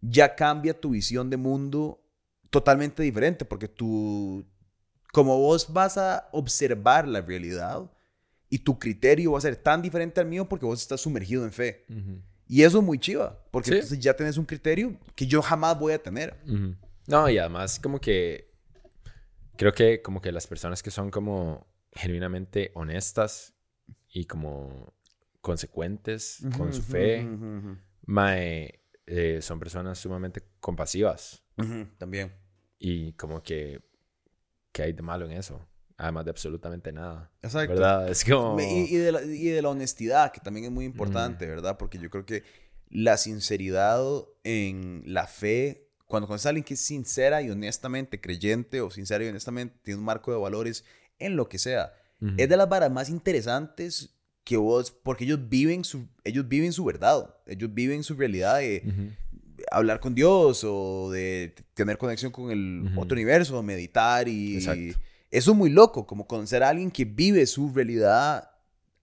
ya 0.00 0.34
cambia 0.34 0.78
tu 0.80 0.90
visión 0.90 1.28
de 1.30 1.36
mundo 1.36 2.00
totalmente 2.50 3.02
diferente, 3.02 3.44
porque 3.44 3.68
tú, 3.68 4.46
como 5.12 5.38
vos 5.38 5.72
vas 5.72 5.98
a 5.98 6.28
observar 6.32 7.06
la 7.06 7.20
realidad 7.20 7.90
y 8.48 8.58
tu 8.60 8.78
criterio 8.78 9.32
va 9.32 9.38
a 9.38 9.42
ser 9.42 9.56
tan 9.56 9.82
diferente 9.82 10.20
al 10.20 10.26
mío 10.26 10.48
porque 10.48 10.64
vos 10.66 10.80
estás 10.80 11.00
sumergido 11.02 11.44
en 11.44 11.52
fe. 11.52 11.84
Ujú. 11.90 12.22
Y 12.46 12.62
eso 12.62 12.78
es 12.78 12.84
muy 12.84 12.98
chiva, 12.98 13.38
porque 13.50 13.68
Sí. 13.70 13.74
entonces 13.74 13.98
ya 14.00 14.14
tenés 14.14 14.36
un 14.36 14.44
criterio 14.44 14.98
que 15.14 15.26
yo 15.26 15.40
jamás 15.42 15.78
voy 15.78 15.92
a 15.94 16.02
tener. 16.02 16.36
No, 17.06 17.28
y 17.28 17.38
además 17.38 17.78
como 17.80 18.00
que 18.00 18.50
creo 19.56 19.72
que 19.72 20.02
como 20.02 20.20
que 20.20 20.32
las 20.32 20.46
personas 20.46 20.82
que 20.82 20.90
son 20.90 21.10
como 21.10 21.66
genuinamente 21.92 22.70
honestas 22.74 23.54
y 24.08 24.24
como 24.26 24.94
consecuentes 25.40 26.42
con 26.56 26.72
su 26.72 26.82
fe, 26.82 27.26
mae, 28.06 28.80
eh, 29.06 29.40
son 29.42 29.58
personas 29.58 29.98
sumamente 29.98 30.42
compasivas 30.60 31.42
También. 31.98 32.32
y 32.78 33.12
como 33.14 33.42
que 33.42 33.82
¿qué 34.72 34.82
hay 34.84 34.92
de 34.92 35.02
malo 35.02 35.26
en 35.26 35.32
eso? 35.32 35.66
Además 35.96 36.24
de 36.24 36.30
absolutamente 36.30 36.92
nada. 36.92 37.30
Exacto. 37.42 37.74
¿Verdad? 37.74 38.10
Es 38.10 38.24
como... 38.24 38.58
Y, 38.60 38.94
y 38.94 38.96
de 38.96 39.12
la, 39.12 39.22
y 39.22 39.46
de 39.48 39.62
la 39.62 39.68
honestidad, 39.68 40.32
que 40.32 40.40
también 40.40 40.66
es 40.66 40.72
muy 40.72 40.84
importante, 40.84 41.46
¿verdad? 41.46 41.76
Porque 41.78 41.98
yo 41.98 42.10
creo 42.10 42.26
que 42.26 42.42
la 42.90 43.16
sinceridad 43.16 44.00
en 44.42 45.02
la 45.06 45.26
fe, 45.26 45.88
cuando 46.06 46.26
conoces 46.26 46.46
a 46.46 46.48
alguien 46.50 46.64
que 46.64 46.74
es 46.74 46.80
sincera 46.80 47.42
y 47.42 47.50
honestamente 47.50 48.20
creyente 48.20 48.80
o 48.80 48.90
sincera 48.90 49.24
y 49.24 49.28
honestamente 49.28 49.76
tiene 49.82 49.98
un 49.98 50.04
marco 50.04 50.32
de 50.32 50.38
valores 50.38 50.84
en 51.18 51.36
lo 51.36 51.48
que 51.48 51.58
sea, 51.58 51.94
Ujú. 52.20 52.34
es 52.36 52.48
de 52.48 52.56
las 52.56 52.68
varas 52.68 52.90
más 52.90 53.08
interesantes 53.08 54.16
que 54.42 54.56
vos, 54.56 54.90
porque 54.90 55.24
ellos 55.24 55.48
viven 55.48 55.84
su, 55.84 56.08
ellos 56.24 56.46
viven 56.48 56.72
su 56.72 56.84
verdad, 56.84 57.34
ellos 57.46 57.72
viven 57.72 58.02
su 58.02 58.14
realidad 58.14 58.58
de 58.58 59.16
hablar 59.70 60.00
con 60.00 60.14
Dios 60.14 60.62
o 60.64 61.10
de 61.10 61.54
tener 61.74 61.98
conexión 61.98 62.30
con 62.32 62.50
el 62.50 62.90
Ujú. 62.90 63.00
otro 63.00 63.14
universo, 63.14 63.62
meditar 63.62 64.28
y 64.28 64.56
Exacto. 64.56 64.98
Eso 65.38 65.50
es 65.50 65.56
muy 65.56 65.68
loco, 65.70 66.06
como 66.06 66.26
conocer 66.28 66.62
a 66.62 66.68
alguien 66.68 66.90
que 66.92 67.04
vive 67.04 67.44
su 67.46 67.72
realidad 67.74 68.52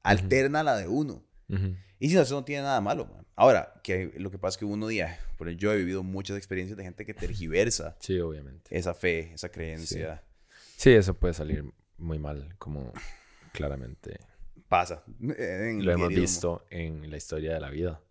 alterna 0.02 0.62
a 0.62 0.64
la 0.64 0.78
de 0.78 0.88
uno. 0.88 1.24
Y 2.00 2.10
si 2.10 2.16
no, 2.16 2.22
eso 2.22 2.36
no 2.36 2.46
tiene 2.46 2.64
nada 2.64 2.80
malo, 2.80 3.06
man. 3.06 3.28
Ahora, 3.36 3.74
que 3.84 4.14
lo 4.18 4.32
que 4.32 4.38
pasa 4.38 4.56
es 4.56 4.58
que 4.60 4.66
uno 4.66 4.88
día, 4.88 5.20
por 5.38 5.48
ejemplo, 5.48 5.62
yo 5.62 5.74
he 5.74 5.78
vivido 5.78 6.04
muchas 6.04 6.38
experiencias 6.38 6.78
de 6.78 6.84
gente 6.84 7.06
que 7.06 7.14
tergiversa 7.14 7.98
Sí, 8.00 8.18
obviamente. 8.20 8.76
esa 8.78 8.94
fe, 8.94 9.34
esa 9.34 9.50
creencia. 9.50 10.24
Sí, 10.78 10.92
eso 10.92 11.14
puede 11.14 11.34
salir 11.34 11.66
muy 11.98 12.18
mal, 12.18 12.56
como 12.58 12.94
claramente 13.52 14.20
Pasa. 14.70 15.04
en 15.20 15.84
lo 15.84 15.92
hemos 15.92 16.10
visto 16.10 16.66
en 16.70 17.12
la 17.12 17.18
historia 17.18 17.54
de 17.54 17.60
la 17.60 17.70
vida. 17.70 18.02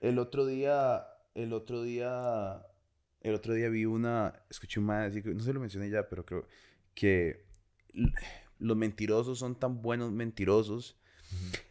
El 0.00 0.18
otro 0.18 0.46
día, 0.46 1.06
el 1.34 1.52
otro 1.52 1.82
día, 1.82 2.62
el 3.20 3.34
otro 3.34 3.52
día 3.52 3.68
vi 3.68 3.84
una, 3.84 4.32
escuché 4.48 4.80
un 4.80 4.86
man 4.86 5.10
decir, 5.10 5.26
no 5.34 5.42
se 5.42 5.52
lo 5.52 5.60
mencioné 5.60 5.90
ya, 5.90 6.08
pero 6.08 6.24
creo 6.24 6.46
que 6.94 7.44
los 8.58 8.76
mentirosos 8.76 9.38
son 9.38 9.54
tan 9.54 9.82
buenos 9.82 10.12
mentirosos. 10.12 10.96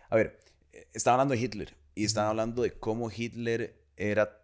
A 0.09 0.15
ver, 0.15 0.39
eh, 0.74 0.88
estaban 0.93 1.19
hablando 1.19 1.36
de 1.36 1.41
Hitler 1.41 1.76
y 1.95 2.05
estaban 2.05 2.30
hablando 2.30 2.61
de 2.63 2.74
cómo 2.74 3.09
Hitler 3.09 3.76
era 3.97 4.38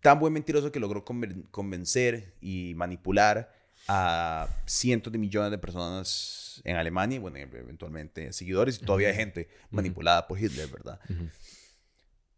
tan 0.00 0.18
buen 0.18 0.32
mentiroso 0.32 0.72
que 0.72 0.80
logró 0.80 1.04
conven- 1.04 1.50
convencer 1.50 2.34
y 2.40 2.72
manipular 2.76 3.52
a 3.88 4.48
cientos 4.66 5.12
de 5.12 5.18
millones 5.18 5.50
de 5.50 5.58
personas 5.58 6.62
en 6.64 6.76
Alemania 6.76 7.16
y, 7.16 7.18
bueno, 7.18 7.38
eventualmente 7.38 8.32
seguidores 8.32 8.80
y 8.80 8.84
todavía 8.84 9.08
hay 9.08 9.14
gente 9.16 9.48
manipulada 9.70 10.26
por 10.26 10.38
Hitler, 10.38 10.68
¿verdad? 10.68 11.00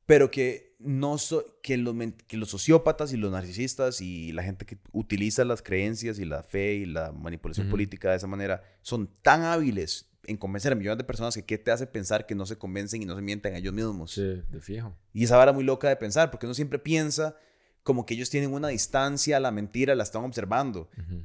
Pero 0.07 0.31
que 0.31 0.73
no 0.79 1.17
so- 1.19 1.45
que, 1.63 1.77
los, 1.77 1.95
que 2.27 2.37
los 2.37 2.51
sociópatas 2.51 3.13
y 3.13 3.17
los 3.17 3.31
narcisistas 3.31 4.01
y 4.01 4.33
la 4.33 4.43
gente 4.43 4.67
que 4.67 4.79
utiliza 4.93 5.45
las 5.45 5.63
creencias 5.63 6.19
y 6.19 6.25
la 6.25 6.43
fe 6.43 6.75
y 6.75 6.87
la 6.87 7.13
manipulación 7.13 7.67
Ujú. 7.67 7.73
política 7.73 8.11
de 8.11 8.17
esa 8.17 8.27
manera 8.27 8.63
son 8.83 9.09
tan 9.23 9.43
hábiles 9.43 10.09
en 10.25 10.37
convencer 10.37 10.73
a 10.73 10.75
millones 10.77 10.99
de 10.99 11.05
personas 11.05 11.35
que 11.35 11.45
qué 11.45 11.59
te 11.59 11.71
hace 11.71 11.87
pensar 11.87 12.27
que 12.27 12.35
no 12.35 12.47
se 12.47 12.57
convencen 12.57 13.03
y 13.03 13.05
no 13.07 13.15
se 13.17 13.23
mienten 13.23 13.55
a 13.55 13.59
ellos 13.59 13.73
mismos. 13.75 14.13
Sí, 14.13 14.23
de 14.49 14.61
fijo. 14.61 14.97
Y 15.13 15.25
esa 15.25 15.37
vara 15.37 15.53
muy 15.53 15.65
loca 15.65 15.89
de 15.89 15.97
pensar, 15.97 16.31
porque 16.31 16.47
uno 16.47 16.55
siempre 16.55 16.79
piensa 16.79 17.37
como 17.83 18.07
que 18.07 18.15
ellos 18.15 18.31
tienen 18.31 18.53
una 18.53 18.69
distancia 18.69 19.37
a 19.37 19.41
la 19.41 19.51
mentira, 19.51 19.95
la 19.97 20.05
están 20.05 20.23
observando, 20.25 20.89
Ujú. 20.97 21.25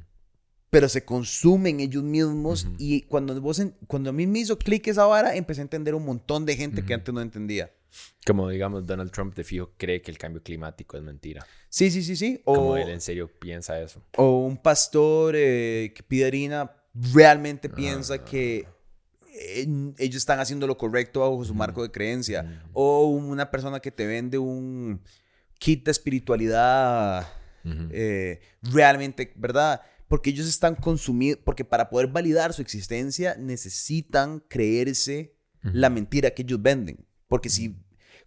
pero 0.70 0.88
se 0.88 1.04
consumen 1.04 1.78
ellos 1.80 2.02
mismos 2.02 2.64
Ujú. 2.64 2.74
y 2.78 3.02
cuando, 3.02 3.40
vos 3.40 3.58
en- 3.60 3.74
cuando 3.86 4.10
a 4.10 4.12
mí 4.12 4.26
me 4.26 4.40
hizo 4.40 4.58
clic 4.58 4.86
esa 4.88 5.06
vara, 5.06 5.34
empecé 5.36 5.60
a 5.60 5.62
entender 5.62 5.94
un 5.94 6.04
montón 6.04 6.44
de 6.44 6.56
gente 6.56 6.84
que 6.84 6.94
antes 6.94 7.14
no 7.14 7.20
entendía. 7.20 7.72
Como 8.26 8.48
digamos, 8.50 8.86
Donald 8.86 9.10
Trump 9.10 9.34
de 9.34 9.44
fijo 9.44 9.72
cree 9.78 10.02
que 10.02 10.10
el 10.10 10.18
cambio 10.18 10.42
climático 10.42 10.96
es 10.96 11.02
mentira. 11.02 11.46
Sí, 11.68 11.90
sí, 11.90 12.02
sí, 12.02 12.16
sí. 12.16 12.42
O, 12.44 12.54
Como 12.54 12.76
él 12.76 12.88
en 12.90 13.00
serio 13.00 13.28
piensa 13.38 13.80
eso. 13.80 14.04
o 14.16 14.40
un 14.44 14.56
pastor 14.58 15.34
eh, 15.36 15.92
que 15.94 16.02
pide 16.02 16.26
harina 16.26 16.70
realmente 17.14 17.68
piensa 17.70 18.14
Ah. 18.14 18.24
que 18.24 18.66
eh, 19.40 19.66
ellos 19.98 20.16
están 20.16 20.40
haciendo 20.40 20.66
lo 20.66 20.76
correcto 20.76 21.20
bajo 21.20 21.44
su 21.44 21.54
marco 21.54 21.82
de 21.82 21.90
creencia. 21.90 22.62
O 22.72 23.06
una 23.06 23.50
persona 23.50 23.80
que 23.80 23.90
te 23.92 24.06
vende 24.06 24.36
un 24.38 25.00
kit 25.58 25.84
de 25.84 25.90
espiritualidad 25.90 27.26
eh, 27.90 28.40
realmente, 28.62 29.32
¿verdad? 29.36 29.80
Porque 30.08 30.30
ellos 30.30 30.46
están 30.48 30.74
consumidos, 30.74 31.40
porque 31.44 31.64
para 31.64 31.90
poder 31.90 32.06
validar 32.08 32.52
su 32.54 32.62
existencia 32.62 33.36
necesitan 33.38 34.40
creerse 34.48 35.34
la 35.62 35.90
mentira 35.90 36.30
que 36.30 36.42
ellos 36.42 36.60
venden. 36.62 37.06
Porque 37.28 37.48
si, 37.50 37.76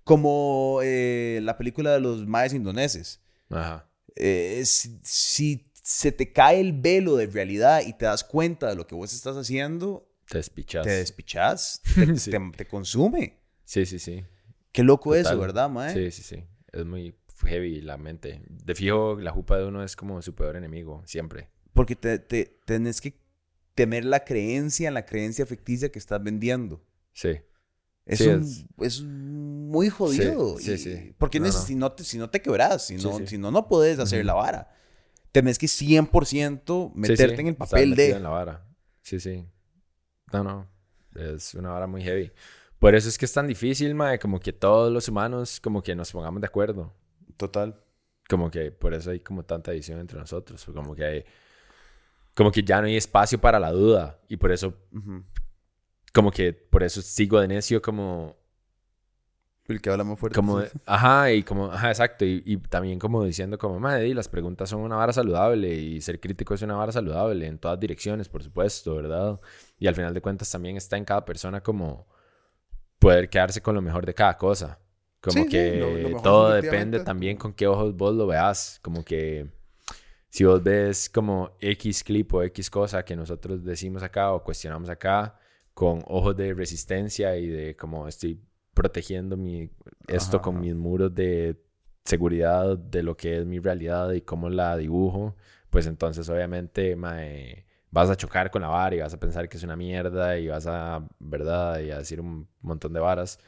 como 0.04 0.80
eh, 0.84 1.40
la 1.44 1.58
película 1.58 1.92
de 1.94 2.00
los 2.00 2.26
maes 2.28 2.54
indoneses, 2.54 3.22
Ajá. 3.50 3.90
eh, 4.16 4.62
si, 4.66 5.00
si 5.04 5.66
se 5.74 6.12
te 6.12 6.32
cae 6.32 6.60
el 6.60 6.74
velo 6.74 7.16
de 7.16 7.28
realidad 7.28 7.82
y 7.86 7.94
te 7.94 8.06
das 8.06 8.24
cuenta 8.24 8.70
de 8.70 8.76
lo 8.76 8.88
que 8.88 8.96
vos 8.96 9.14
estás 9.14 9.36
haciendo, 9.36 10.08
Te 10.30 10.38
despichas. 10.38 10.84
te 10.86 10.92
despichas, 10.92 11.82
te, 11.96 12.16
Sí. 12.18 12.32
te- 12.32 12.52
te 12.56 12.68
consume. 12.68 13.40
Sí, 13.66 13.86
sí, 13.86 14.00
sí. 14.00 14.24
Qué 14.72 14.84
loco 14.84 15.16
eso, 15.16 15.32
Total. 15.32 15.40
¿verdad, 15.40 15.70
mae? 15.70 15.94
Sí, 15.94 16.12
sí, 16.12 16.24
sí. 16.24 16.44
Es 16.72 16.86
muy 16.86 17.16
heavy 17.46 17.82
la 17.82 17.98
mente. 17.98 18.42
De 18.48 18.76
fijo, 18.76 19.16
la 19.20 19.32
jupa 19.32 19.58
de 19.58 19.66
uno 19.66 19.84
es 19.84 19.96
como 19.96 20.22
su 20.22 20.36
peor 20.36 20.56
enemigo, 20.56 21.02
siempre. 21.06 21.50
Porque 21.74 21.96
te, 21.96 22.20
te- 22.20 22.60
tenés 22.66 23.02
que 23.02 23.20
tener 23.74 24.06
la 24.06 24.24
creencia 24.24 24.88
en 24.88 24.94
la 24.94 25.06
creencia 25.06 25.46
ficticia 25.46 25.92
que 25.92 25.98
estás 26.00 26.22
vendiendo. 26.24 26.86
Sí. 27.14 27.40
Es, 28.12 28.20
Sí, 28.20 28.28
un- 28.28 28.42
es- 28.42 28.66
es 28.80 29.02
muy 29.04 29.90
jodido. 29.90 30.58
sí, 30.60 30.72
y- 30.74 30.78
sí. 30.78 31.16
Porque 31.18 31.40
No, 31.40 31.46
no. 31.48 31.52
Si, 31.52 31.76
no 31.76 31.92
te, 31.94 32.04
si 32.04 32.18
no 32.18 32.30
te 32.30 32.42
quebras, 32.42 32.86
si 32.88 32.96
no, 32.98 33.26
si 33.26 33.38
no, 33.38 33.52
no 33.52 33.68
puedes 33.68 34.00
hacer 34.00 34.20
Ujú. 34.20 34.28
la 34.28 34.34
vara. 34.34 34.76
Tenés 35.32 35.58
que 35.58 35.68
100% 35.68 36.92
Sí, 36.94 37.00
meterte 37.00 37.42
en 37.42 37.48
el 37.48 37.56
papel 37.56 37.96
de... 37.96 38.10
en 38.12 38.24
la 38.24 38.30
vara. 38.30 38.68
Sí, 39.02 39.20
sí. 39.20 39.46
No, 40.34 40.44
no. 40.44 40.68
Es 41.16 41.54
una 41.56 41.70
vara 41.70 41.88
muy 41.88 42.02
heavy. 42.04 42.32
Por 42.80 42.96
eso 42.96 43.08
es 43.10 43.18
que 43.18 43.26
es 43.26 43.34
tan 43.34 43.48
difícil, 43.48 43.94
mae, 43.96 44.20
como 44.20 44.40
que 44.40 44.52
todos 44.54 44.92
los 44.92 45.08
humanos 45.08 45.60
como 45.62 45.82
que 45.82 45.96
nos 45.96 46.12
pongamos 46.12 46.42
de 46.42 46.48
acuerdo. 46.48 46.94
Total. 47.38 47.80
Como 48.30 48.50
que 48.52 48.72
por 48.72 48.94
eso 48.94 49.12
hay 49.12 49.20
como 49.22 49.44
tanta 49.44 49.72
división 49.72 50.00
entre 50.00 50.18
nosotros. 50.20 50.66
Como 50.66 50.96
que 50.96 51.06
hay, 51.06 51.24
como 52.36 52.52
que 52.52 52.64
ya 52.64 52.82
no 52.82 52.88
hay 52.88 52.98
espacio 52.98 53.40
para 53.40 53.60
la 53.60 53.72
duda 53.72 54.20
y 54.28 54.38
por 54.38 54.52
eso, 54.52 54.74
como 56.14 56.32
que 56.32 56.54
por 56.54 56.84
eso 56.84 57.02
sigo 57.02 57.40
de 57.40 57.48
necio 57.48 57.82
como... 57.82 58.36
El 59.68 59.80
que 59.80 59.90
habla 59.90 60.04
más 60.04 60.20
fuerte. 60.20 60.36
Como, 60.36 60.62
ajá, 60.86 61.32
y 61.32 61.44
como, 61.44 61.72
ajá, 61.72 61.90
exacto, 61.90 62.26
y, 62.26 62.58
también 62.68 63.00
como 63.00 63.24
diciendo 63.24 63.58
como, 63.58 63.80
madre, 63.80 64.14
las 64.14 64.28
preguntas 64.28 64.70
son 64.70 64.82
una 64.82 64.98
vara 64.98 65.14
saludable 65.14 65.74
y 65.74 66.02
ser 66.02 66.20
crítico 66.20 66.54
es 66.54 66.62
una 66.62 66.76
vara 66.76 66.92
saludable 66.92 67.46
en 67.46 67.58
todas 67.58 67.80
direcciones, 67.80 68.28
por 68.28 68.44
supuesto, 68.44 68.96
¿verdad? 68.96 69.40
Y 69.80 69.88
al 69.88 69.96
final 69.96 70.14
de 70.14 70.22
cuentas 70.22 70.52
también 70.52 70.76
está 70.76 70.98
en 70.98 71.06
cada 71.06 71.24
persona 71.24 71.62
como 71.62 72.06
poder 73.00 73.30
quedarse 73.30 73.62
con 73.62 73.76
lo 73.76 73.82
mejor 73.82 74.06
de 74.06 74.14
cada 74.14 74.38
cosa. 74.38 74.80
Como 75.22 75.46
que 75.46 76.18
todo 76.24 76.50
depende 76.52 77.00
también 77.02 77.38
con 77.38 77.54
qué 77.54 77.68
ojos 77.68 77.96
vos 77.96 78.14
lo 78.16 78.28
veas. 78.28 78.80
Como 78.82 79.06
que 79.06 79.48
si 80.30 80.44
vos 80.44 80.62
ves 80.64 81.10
como 81.10 81.56
X 81.60 82.04
clip 82.04 82.34
o 82.34 82.42
X 82.44 82.70
cosa 82.70 83.06
que 83.06 83.16
nosotros 83.16 83.64
decimos 83.64 84.02
acá 84.02 84.32
o 84.34 84.44
cuestionamos 84.44 84.90
acá 84.90 85.40
con 85.82 86.04
ojos 86.06 86.38
de 86.38 86.54
resistencia 86.54 87.36
y 87.38 87.48
de 87.48 87.76
como 87.76 88.08
estoy 88.08 88.40
protegiendo 88.72 89.36
mi, 89.36 89.72
esto 90.08 90.40
con 90.40 90.60
mis 90.60 90.76
muros 90.76 91.16
de 91.16 91.60
seguridad 92.06 92.78
de 92.78 93.02
lo 93.02 93.18
que 93.18 93.40
es 93.40 93.48
mi 93.48 93.58
realidad 93.58 94.12
y 94.12 94.22
cómo 94.22 94.52
la 94.52 94.78
dibujo, 94.78 95.36
pues 95.72 95.88
entonces 95.88 96.30
obviamente 96.30 96.96
vas 97.90 98.12
a 98.12 98.16
chocar 98.16 98.52
con 98.52 98.62
la 98.62 98.68
vara 98.68 98.96
y 98.96 99.00
vas 99.00 99.16
a 99.16 99.20
pensar 99.20 99.50
que 99.50 99.58
es 99.58 99.64
una 99.64 99.76
mierda 99.76 100.38
y 100.38 100.50
vas 100.50 100.68
a, 100.68 101.04
¿verdad? 101.18 101.80
Y 101.80 101.90
a 101.90 101.98
decir 101.98 102.22
un 102.22 102.48
montón 102.62 102.94
de 102.94 103.00
varas. 103.00 103.40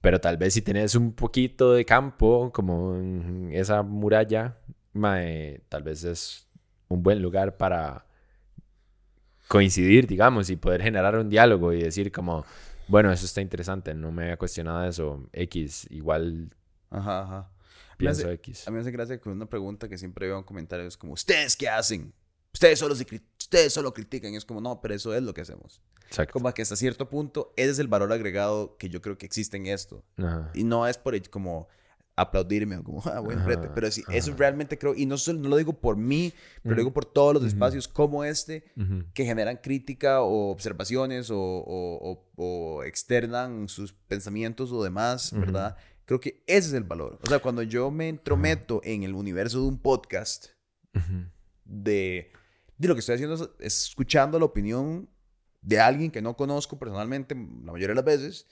Pero 0.00 0.18
tal 0.18 0.38
vez 0.38 0.54
si 0.54 0.62
tienes 0.62 0.94
un 0.94 1.12
poquito 1.12 1.74
de 1.74 1.84
campo, 1.84 2.50
como 2.54 2.96
en 2.96 3.50
esa 3.52 3.82
muralla, 3.82 4.56
tal 5.68 5.82
vez 5.82 6.04
es 6.04 6.48
un 6.88 7.02
buen 7.02 7.20
lugar 7.20 7.58
para 7.58 8.06
coincidir, 9.50 10.06
digamos, 10.06 10.48
y 10.48 10.54
poder 10.54 10.80
generar 10.80 11.16
un 11.16 11.28
diálogo 11.28 11.72
y 11.72 11.82
decir 11.82 12.12
como, 12.12 12.44
bueno, 12.86 13.10
eso 13.10 13.26
está 13.26 13.40
interesante, 13.40 13.92
no 13.94 14.12
me 14.12 14.22
había 14.22 14.36
cuestionado 14.36 14.84
eso, 14.84 15.28
X, 15.32 15.88
igual 15.90 16.54
ajá, 16.88 17.22
ajá. 17.22 17.50
pienso 17.96 18.30
X. 18.30 18.68
A 18.68 18.70
mí 18.70 18.76
me 18.76 18.82
hace 18.82 18.92
gracia 18.92 19.20
con 19.20 19.32
una 19.32 19.46
pregunta 19.46 19.88
que 19.88 19.98
siempre 19.98 20.28
veo 20.28 20.38
en 20.38 20.44
comentarios 20.44 20.96
como, 20.96 21.14
¿ustedes 21.14 21.56
qué 21.56 21.68
hacen? 21.68 22.14
Ustedes 22.54 22.78
solo, 22.78 22.94
ustedes 22.94 23.72
solo 23.72 23.92
critican. 23.92 24.32
Y 24.32 24.36
es 24.36 24.44
como, 24.44 24.60
no, 24.60 24.80
pero 24.80 24.94
eso 24.94 25.12
es 25.14 25.22
lo 25.22 25.34
que 25.34 25.40
hacemos. 25.40 25.82
Exacto. 26.06 26.32
Como 26.32 26.54
que 26.54 26.62
hasta 26.62 26.76
cierto 26.76 27.08
punto, 27.08 27.52
ese 27.56 27.70
es 27.70 27.78
el 27.80 27.88
valor 27.88 28.12
agregado 28.12 28.76
que 28.76 28.88
yo 28.88 29.02
creo 29.02 29.18
que 29.18 29.26
existe 29.26 29.56
en 29.56 29.66
esto. 29.66 30.04
Y 30.54 30.62
no 30.62 30.86
es 30.86 30.96
por 30.96 31.28
como 31.28 31.66
aplaudirme 32.16 32.76
o 32.76 32.84
como, 32.84 33.02
ah, 33.06 33.20
buen 33.20 33.42
frente. 33.42 33.68
Pero 33.74 33.90
sí, 33.90 34.02
eso 34.12 34.34
realmente 34.36 34.78
creo, 34.78 34.94
y 34.94 35.06
no, 35.06 35.16
no 35.16 35.48
lo 35.48 35.56
digo 35.56 35.72
por 35.72 35.96
mí, 35.96 36.32
pero 36.62 36.74
lo 36.74 36.80
digo 36.82 36.92
por 36.92 37.04
todos 37.04 37.34
los 37.34 37.44
espacios 37.44 37.88
como 37.88 38.24
este 38.24 38.64
que 39.14 39.24
generan 39.24 39.56
crítica 39.56 40.22
o 40.22 40.50
observaciones 40.50 41.30
o, 41.30 41.38
o, 41.38 42.28
o, 42.36 42.84
externan 42.84 43.68
sus 43.68 43.92
pensamientos 43.92 44.72
o 44.72 44.82
demás, 44.82 45.32
¿verdad? 45.32 45.76
Creo 46.04 46.20
que 46.20 46.42
ese 46.46 46.68
es 46.68 46.74
el 46.74 46.84
valor. 46.84 47.18
O 47.22 47.28
sea, 47.28 47.38
cuando 47.38 47.62
yo 47.62 47.90
me 47.90 48.08
entrometo 48.08 48.80
en 48.84 49.04
el 49.04 49.14
universo 49.14 49.60
de 49.60 49.68
un 49.68 49.78
podcast, 49.78 50.46
de 51.64 52.32
de 52.80 52.88
lo 52.88 52.94
que 52.94 53.00
estoy 53.00 53.16
haciendo 53.16 53.54
es 53.58 53.88
escuchando 53.88 54.38
la 54.38 54.46
opinión 54.46 55.10
de 55.60 55.78
alguien 55.78 56.10
que 56.10 56.22
no 56.22 56.34
conozco 56.34 56.78
personalmente 56.78 57.34
la 57.34 57.72
mayoría 57.72 57.88
de 57.88 57.94
las 57.94 58.04
veces. 58.06 58.46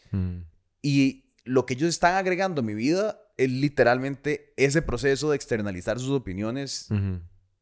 Y 0.83 1.33
lo 1.45 1.65
que 1.65 1.73
ellos 1.73 1.89
están 1.89 2.15
agregando 2.15 2.61
a 2.61 2.65
mi 2.65 2.75
vida 2.75 3.19
es 3.39 3.51
literalmente 3.51 4.53
ese 4.57 4.82
proceso 4.82 5.30
de 5.30 5.36
externalizar 5.36 5.99
sus 5.99 6.11
opiniones, 6.11 6.89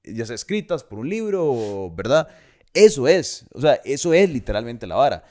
ya 0.02 0.26
sea 0.26 0.34
escritas 0.34 0.82
por 0.82 0.98
un 0.98 1.08
libro, 1.08 1.92
¿verdad? 1.94 2.28
Eso 2.74 3.06
es, 3.06 3.46
o 3.52 3.60
sea, 3.60 3.74
eso 3.84 4.12
es 4.12 4.28
literalmente 4.28 4.86
la 4.86 4.96
vara. 4.96 5.24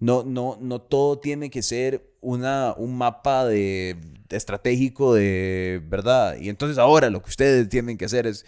No, 0.00 0.24
no, 0.24 0.58
no 0.60 0.80
todo 0.80 1.18
tiene 1.18 1.50
que 1.50 1.62
ser 1.62 2.14
una, 2.22 2.74
un 2.76 2.96
mapa 2.96 3.44
de, 3.44 3.96
estratégico 4.30 5.14
de, 5.14 5.82
¿verdad? 5.86 6.36
Y 6.40 6.48
entonces 6.48 6.78
ahora 6.78 7.10
lo 7.10 7.22
que 7.22 7.28
ustedes 7.28 7.68
tienen 7.68 7.98
que 7.98 8.06
hacer 8.06 8.26
es 8.26 8.46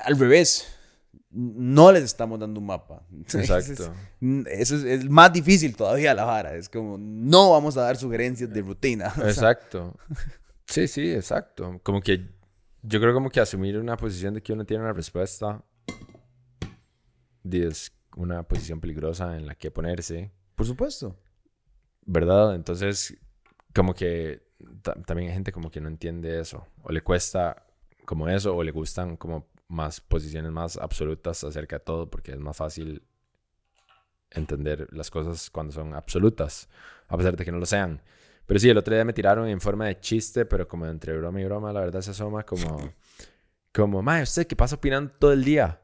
al 0.00 0.18
revés 0.18 0.66
no 1.32 1.90
les 1.92 2.04
estamos 2.04 2.38
dando 2.38 2.60
un 2.60 2.66
mapa. 2.66 3.02
Exacto. 3.34 3.92
Eso 4.46 4.76
es, 4.76 5.08
más 5.08 5.32
difícil 5.32 5.74
todavía 5.74 6.14
la 6.14 6.24
vara. 6.24 6.54
Es 6.54 6.68
como, 6.68 6.98
no 6.98 7.50
vamos 7.50 7.76
a 7.76 7.82
dar 7.82 7.96
sugerencias 7.96 8.50
de 8.52 8.62
rutina. 8.62 9.12
Exacto. 9.24 9.96
Sí, 10.66 10.88
sí, 10.88 11.10
exacto. 11.10 11.80
Como 11.82 12.00
que 12.00 12.30
yo 12.82 13.00
creo 13.00 13.12
como 13.12 13.28
que 13.30 13.40
asumir 13.40 13.78
una 13.78 13.96
posición 13.96 14.34
de 14.34 14.42
que 14.42 14.52
uno 14.52 14.64
tiene 14.64 14.82
una 14.82 14.92
respuesta 14.92 15.62
es 17.44 17.92
una 18.16 18.42
posición 18.42 18.80
peligrosa 18.80 19.36
en 19.36 19.46
la 19.46 19.54
que 19.54 19.70
ponerse. 19.70 20.30
Por 20.54 20.66
supuesto. 20.66 21.16
¿Verdad? 22.04 22.54
Entonces, 22.54 23.16
como 23.74 23.94
que 23.94 24.42
también 25.06 25.28
hay 25.28 25.34
gente 25.34 25.52
como 25.52 25.70
que 25.70 25.80
no 25.80 25.88
entiende 25.88 26.40
eso. 26.40 26.66
O 26.82 26.92
le 26.92 27.02
cuesta 27.02 27.66
como 28.04 28.28
eso, 28.28 28.56
o 28.56 28.62
le 28.62 28.72
gustan 28.72 29.16
como 29.16 29.48
más 29.72 30.00
posiciones 30.00 30.52
más 30.52 30.76
absolutas 30.76 31.42
acerca 31.44 31.76
de 31.76 31.84
todo, 31.84 32.10
porque 32.10 32.32
es 32.32 32.38
más 32.38 32.56
fácil 32.56 33.02
entender 34.30 34.86
las 34.92 35.10
cosas 35.10 35.50
cuando 35.50 35.72
son 35.72 35.94
absolutas, 35.94 36.68
a 37.08 37.16
pesar 37.16 37.36
de 37.36 37.44
que 37.44 37.52
no 37.52 37.58
lo 37.58 37.66
sean. 37.66 38.00
Pero 38.46 38.60
sí, 38.60 38.68
el 38.68 38.78
otro 38.78 38.94
día 38.94 39.04
me 39.04 39.12
tiraron 39.12 39.48
en 39.48 39.60
forma 39.60 39.86
de 39.86 40.00
chiste, 40.00 40.44
pero 40.44 40.68
como 40.68 40.86
entre 40.86 41.16
broma 41.16 41.40
y 41.40 41.44
broma, 41.44 41.72
la 41.72 41.80
verdad 41.80 42.00
se 42.00 42.10
asoma 42.10 42.44
como, 42.44 42.92
como, 43.72 44.02
mae, 44.02 44.22
¿usted 44.22 44.46
qué 44.46 44.56
pasa 44.56 44.76
opinando 44.76 45.12
todo 45.18 45.32
el 45.32 45.44
día? 45.44 45.80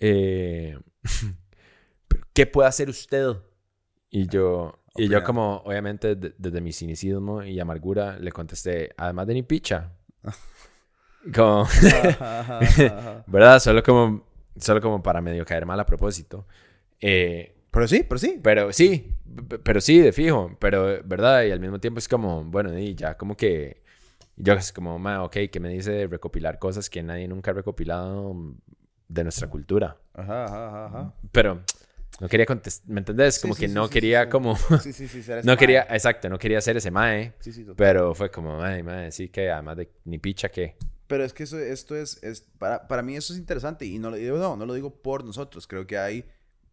Eh, 0.00 0.78
¿Qué 2.32 2.46
puede 2.46 2.68
hacer 2.68 2.88
usted? 2.88 3.36
Y 4.10 4.28
yo, 4.28 4.82
y 4.94 5.08
yo 5.08 5.22
como, 5.24 5.58
obviamente, 5.58 6.14
desde 6.16 6.60
mi 6.60 6.72
cinicismo 6.72 7.42
y 7.42 7.60
amargura, 7.60 8.18
le 8.18 8.32
contesté, 8.32 8.94
además 8.96 9.26
de 9.26 9.34
ni 9.34 9.42
picha. 9.42 9.92
Como, 11.34 11.66
¿verdad? 13.26 13.60
Solo 13.60 13.82
como, 13.82 14.24
solo 14.56 14.80
como 14.80 15.02
para 15.02 15.20
medio 15.20 15.44
caer 15.44 15.66
mal 15.66 15.80
a 15.80 15.86
propósito. 15.86 16.46
Eh, 17.00 17.54
pero 17.70 17.88
sí, 17.88 18.04
pero 18.08 18.18
sí. 18.18 18.40
Pero 18.42 18.72
sí, 18.72 19.14
pero 19.62 19.80
sí, 19.80 19.98
de 19.98 20.12
fijo. 20.12 20.56
Pero, 20.58 20.98
¿verdad? 21.04 21.44
Y 21.44 21.50
al 21.50 21.60
mismo 21.60 21.78
tiempo 21.78 21.98
es 21.98 22.08
como, 22.08 22.44
bueno, 22.44 22.76
y 22.78 22.94
ya 22.94 23.16
como 23.16 23.36
que, 23.36 23.82
yo 24.36 24.54
es 24.54 24.72
como, 24.72 24.98
ma, 24.98 25.24
ok, 25.24 25.36
que 25.50 25.60
me 25.60 25.68
dice 25.68 26.06
recopilar 26.06 26.58
cosas 26.58 26.88
que 26.88 27.02
nadie 27.02 27.28
nunca 27.28 27.50
ha 27.50 27.54
recopilado 27.54 28.34
de 29.08 29.22
nuestra 29.22 29.48
cultura. 29.48 29.96
Ajá, 30.14 30.44
ajá, 30.44 30.86
ajá. 30.86 31.14
Pero 31.32 31.62
no 32.20 32.28
quería 32.28 32.46
contestar, 32.46 32.88
¿me 32.88 33.00
entendés? 33.00 33.38
Como 33.38 33.54
que 33.54 33.68
no 33.68 33.90
quería 33.90 34.28
como... 34.28 34.56
Sí, 34.56 34.92
sí, 34.92 35.06
sí, 35.06 35.22
No 35.44 35.56
quería, 35.56 35.86
exacto, 35.90 36.28
no 36.30 36.38
quería 36.38 36.60
ser 36.60 36.76
ese 36.78 36.90
mae. 36.90 37.34
Sí, 37.40 37.52
sí, 37.52 37.66
Pero 37.76 38.14
fue 38.14 38.30
como, 38.30 38.56
mae, 38.56 38.82
mae, 38.82 39.12
sí 39.12 39.28
que 39.28 39.50
además 39.50 39.76
de 39.76 39.90
ni 40.04 40.18
picha 40.18 40.48
que... 40.48 40.76
Pero 41.06 41.24
es 41.24 41.32
que 41.32 41.44
eso, 41.44 41.58
esto 41.58 41.96
es, 41.96 42.22
es 42.22 42.42
para, 42.58 42.88
para 42.88 43.02
mí 43.02 43.16
eso 43.16 43.32
es 43.32 43.38
interesante 43.38 43.86
y 43.86 43.98
no 43.98 44.10
lo 44.10 44.16
digo, 44.16 44.38
no, 44.38 44.56
no 44.56 44.66
lo 44.66 44.74
digo 44.74 44.90
por 44.90 45.24
nosotros, 45.24 45.66
creo 45.66 45.86
que 45.86 45.98
hay 45.98 46.24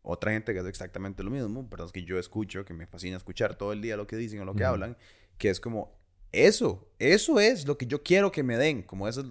otra 0.01 0.31
gente 0.31 0.53
que 0.53 0.59
hace 0.59 0.69
exactamente 0.69 1.23
lo 1.23 1.31
mismo, 1.31 1.69
personas 1.69 1.91
que 1.91 2.03
yo 2.03 2.19
escucho, 2.19 2.65
que 2.65 2.73
me 2.73 2.87
fascina 2.87 3.17
escuchar 3.17 3.55
todo 3.55 3.73
el 3.73 3.81
día 3.81 3.95
lo 3.95 4.07
que 4.07 4.17
dicen 4.17 4.41
o 4.41 4.45
lo 4.45 4.53
que 4.55 4.65
hablan, 4.65 4.97
que 5.37 5.49
es 5.49 5.59
como, 5.59 5.95
eso, 6.31 6.91
eso 6.99 7.39
es 7.39 7.65
lo 7.67 7.77
que 7.77 7.85
yo 7.85 8.03
quiero 8.03 8.31
que 8.31 8.43
me 8.43 8.57
den, 8.57 8.83
como 8.83 9.07
eso, 9.07 9.23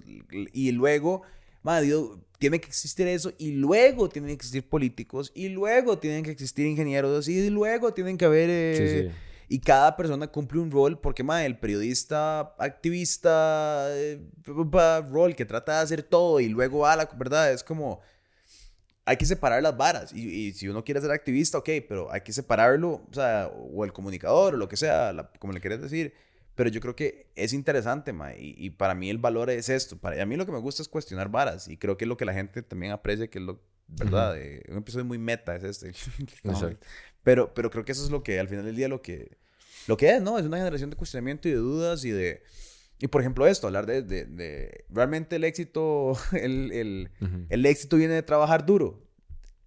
y 0.53 0.71
luego, 0.73 1.23
madre 1.63 1.87
Dios, 1.87 2.19
tiene 2.39 2.61
que 2.61 2.69
existir 2.69 3.07
eso, 3.09 3.33
y 3.39 3.53
luego 3.53 4.09
tienen 4.09 4.29
que 4.29 4.35
existir 4.35 4.69
políticos, 4.69 5.31
y 5.35 5.49
luego 5.49 5.99
tienen 5.99 6.25
que 6.25 6.31
existir 6.31 6.67
ingenieros, 6.67 7.29
y 7.29 7.51
luego 7.51 7.93
tienen 7.93 8.17
que 8.17 8.25
haber... 8.25 8.49
Eh, 8.51 9.13
y 9.53 9.61
cada 9.61 9.95
persona 9.97 10.29
cumple 10.29 10.61
un 10.61 10.71
rol 10.71 10.99
porque, 10.99 11.23
madre, 11.23 11.45
el 11.45 11.59
periodista, 11.59 12.55
activista, 12.59 13.87
eh, 13.91 14.19
rol 14.47 15.37
que 15.37 15.45
trata 15.45 15.77
de 15.77 15.83
hacer 15.83 16.03
todo 16.03 16.41
y 16.41 16.49
luego 16.49 16.87
a 16.87 16.97
la 16.97 17.05
verdad 17.15 17.53
es 17.53 17.63
como 17.63 18.01
hay 19.05 19.19
que 19.19 19.27
separar 19.27 19.63
las 19.63 19.77
varas. 19.77 20.11
Y, 20.15 20.55
si 20.55 20.69
uno 20.69 20.83
quiere 20.83 21.03
ser 21.03 21.11
activista, 21.11 21.59
ok, 21.59 21.69
pero 21.87 22.11
hay 22.11 22.23
que 22.23 22.33
separarlo, 22.33 23.05
o 23.11 23.13
sea, 23.13 23.49
o 23.49 23.85
el 23.85 23.93
comunicador, 23.93 24.55
o 24.55 24.57
lo 24.57 24.69
que 24.69 24.79
sea, 24.79 25.31
como 25.39 25.53
le 25.53 25.61
quieras 25.61 25.83
decir. 25.83 26.15
Pero 26.55 26.71
yo 26.71 26.81
creo 26.81 26.97
que 26.97 27.31
es 27.35 27.53
interesante, 27.53 28.15
ma, 28.15 28.35
y, 28.35 28.71
para 28.71 28.95
mí 28.95 29.11
el 29.11 29.19
valor 29.19 29.51
es 29.51 29.69
esto. 29.69 29.99
Para 29.99 30.23
a 30.23 30.25
mí 30.25 30.37
lo 30.37 30.47
que 30.47 30.53
me 30.53 30.61
gusta 30.61 30.81
es 30.81 30.89
cuestionar 30.89 31.29
varas, 31.31 31.69
y 31.69 31.77
creo 31.77 31.99
que 31.99 32.07
es 32.07 32.09
lo 32.09 32.17
que 32.17 32.25
la 32.25 32.33
gente 32.33 32.63
también 32.63 32.93
aprecia, 32.93 33.29
que 33.29 33.39
es 33.39 33.45
lo, 33.45 33.61
¿verdad? 33.87 34.39
Eh, 34.39 34.63
un 34.71 34.79
episodio 34.79 35.05
muy 35.05 35.19
meta 35.19 35.55
es 35.57 35.65
este. 35.65 35.93
pero, 37.23 37.55
pero 37.55 37.71
creo 37.71 37.85
que 37.85 37.93
eso 37.93 38.05
es 38.05 38.11
lo 38.11 38.23
que, 38.23 38.39
al 38.39 38.49
final 38.49 38.65
del 38.65 38.77
día, 38.77 38.89
lo 38.89 39.03
que, 39.03 39.37
lo 39.87 39.97
que 39.97 40.11
es, 40.11 40.23
¿no? 40.23 40.39
Es 40.39 40.45
una 40.45 40.59
generación 40.59 40.91
de 40.91 40.97
cuestionamiento 40.97 41.49
y 41.49 41.53
de 41.53 41.59
dudas 41.59 42.05
y 42.05 42.11
de... 42.11 42.43
Y 42.99 43.09
por 43.09 43.21
ejemplo 43.21 43.47
esto, 43.47 43.67
hablar 43.67 43.87
de... 43.87 44.03
de, 44.03 44.85
realmente 44.91 45.37
el 45.37 45.45
éxito, 45.45 46.17
el, 46.33 46.73
el, 46.73 47.11
el, 47.49 47.67
éxito 47.67 47.97
viene 47.97 48.15
de 48.15 48.23
trabajar 48.23 48.65
duro. 48.65 49.03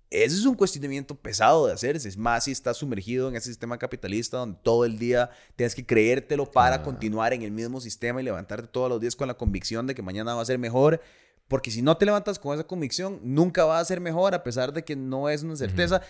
Ese 0.10 0.36
es 0.36 0.46
un 0.46 0.56
cuestionamiento 0.56 1.16
pesado 1.16 1.68
de 1.68 1.74
hacerse. 1.74 2.08
Es 2.08 2.16
más 2.16 2.46
si 2.46 2.52
estás 2.52 2.78
sumergido 2.78 3.28
en 3.28 3.36
ese 3.36 3.50
sistema 3.50 3.78
capitalista 3.78 4.38
donde 4.38 4.58
todo 4.64 4.86
el 4.86 4.98
día 4.98 5.32
tienes 5.56 5.76
que 5.76 5.86
creértelo 5.86 6.50
para 6.50 6.84
continuar 6.84 7.34
en 7.34 7.42
el 7.42 7.52
mismo 7.52 7.82
sistema 7.82 8.22
y 8.22 8.24
levantarte 8.24 8.68
todos 8.68 8.88
los 8.88 9.02
días 9.02 9.16
con 9.16 9.28
la 9.28 9.34
convicción 9.34 9.88
de 9.88 9.96
que 9.96 10.02
mañana 10.02 10.36
va 10.36 10.42
a 10.42 10.46
ser 10.46 10.60
mejor. 10.60 11.02
Porque 11.48 11.70
si 11.70 11.82
no 11.82 11.96
te 11.98 12.06
levantas 12.06 12.40
con 12.40 12.56
esa 12.56 12.66
convicción, 12.66 13.20
nunca 13.22 13.66
va 13.66 13.80
a 13.80 13.86
ser 13.86 14.02
mejor 14.02 14.34
a 14.34 14.44
pesar 14.44 14.74
de 14.74 14.84
que 14.84 14.96
no 14.96 15.30
es 15.30 15.44
una 15.44 15.56
certeza. 15.56 16.02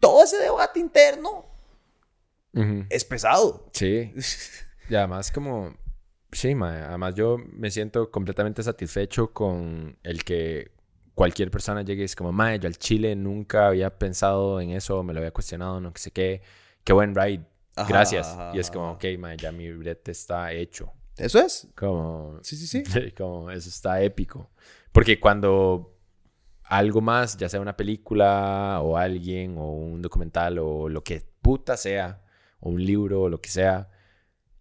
Todo 0.00 0.22
ese 0.22 0.36
debate 0.38 0.80
interno 0.80 1.46
Ujú. 2.54 2.84
es 2.90 3.04
pesado. 3.04 3.68
Sí. 3.72 4.12
Y 4.88 4.94
además 4.96 5.30
como... 5.30 5.74
Sí, 6.32 6.54
mae. 6.54 6.82
Además 6.82 7.14
yo 7.14 7.38
me 7.38 7.70
siento 7.70 8.10
completamente 8.10 8.62
satisfecho 8.62 9.32
con 9.32 9.96
el 10.02 10.24
que 10.24 10.72
cualquier 11.14 11.50
persona 11.50 11.82
llegue 11.82 12.02
y 12.02 12.04
es 12.04 12.16
como, 12.16 12.32
mae, 12.32 12.58
yo 12.58 12.66
al 12.66 12.76
Chile 12.76 13.14
nunca 13.14 13.68
había 13.68 13.96
pensado 13.96 14.60
en 14.60 14.70
eso, 14.70 15.02
me 15.02 15.12
lo 15.14 15.20
había 15.20 15.30
cuestionado, 15.30 15.80
no 15.80 15.92
sé 15.94 16.10
qué. 16.10 16.42
Qué 16.84 16.92
buen 16.92 17.14
ride. 17.14 17.46
Ajá, 17.76 17.88
Gracias. 17.88 18.26
ajá, 18.26 18.50
y 18.54 18.58
es 18.58 18.70
como, 18.70 18.92
ok, 18.92 19.04
mae, 19.18 19.36
ya 19.36 19.52
mi 19.52 19.70
brete 19.72 20.10
está 20.10 20.52
hecho. 20.52 20.92
Eso 21.16 21.38
es. 21.38 21.68
Como... 21.76 22.38
Sí, 22.42 22.56
sí. 22.56 22.82
Sí, 22.84 23.12
como 23.16 23.50
eso 23.50 23.68
está 23.68 24.02
épico. 24.02 24.50
Porque 24.92 25.18
cuando 25.20 25.98
algo 26.64 27.00
más, 27.00 27.36
ya 27.36 27.48
sea 27.48 27.60
una 27.60 27.76
película 27.76 28.80
o 28.82 28.96
alguien 28.96 29.56
o 29.58 29.70
un 29.72 30.00
documental 30.02 30.58
o 30.58 30.88
lo 30.88 31.02
que 31.02 31.22
puta 31.42 31.76
sea, 31.76 32.22
o 32.60 32.70
un 32.70 32.84
libro 32.84 33.22
o 33.22 33.28
lo 33.28 33.40
que 33.40 33.48
sea, 33.48 33.90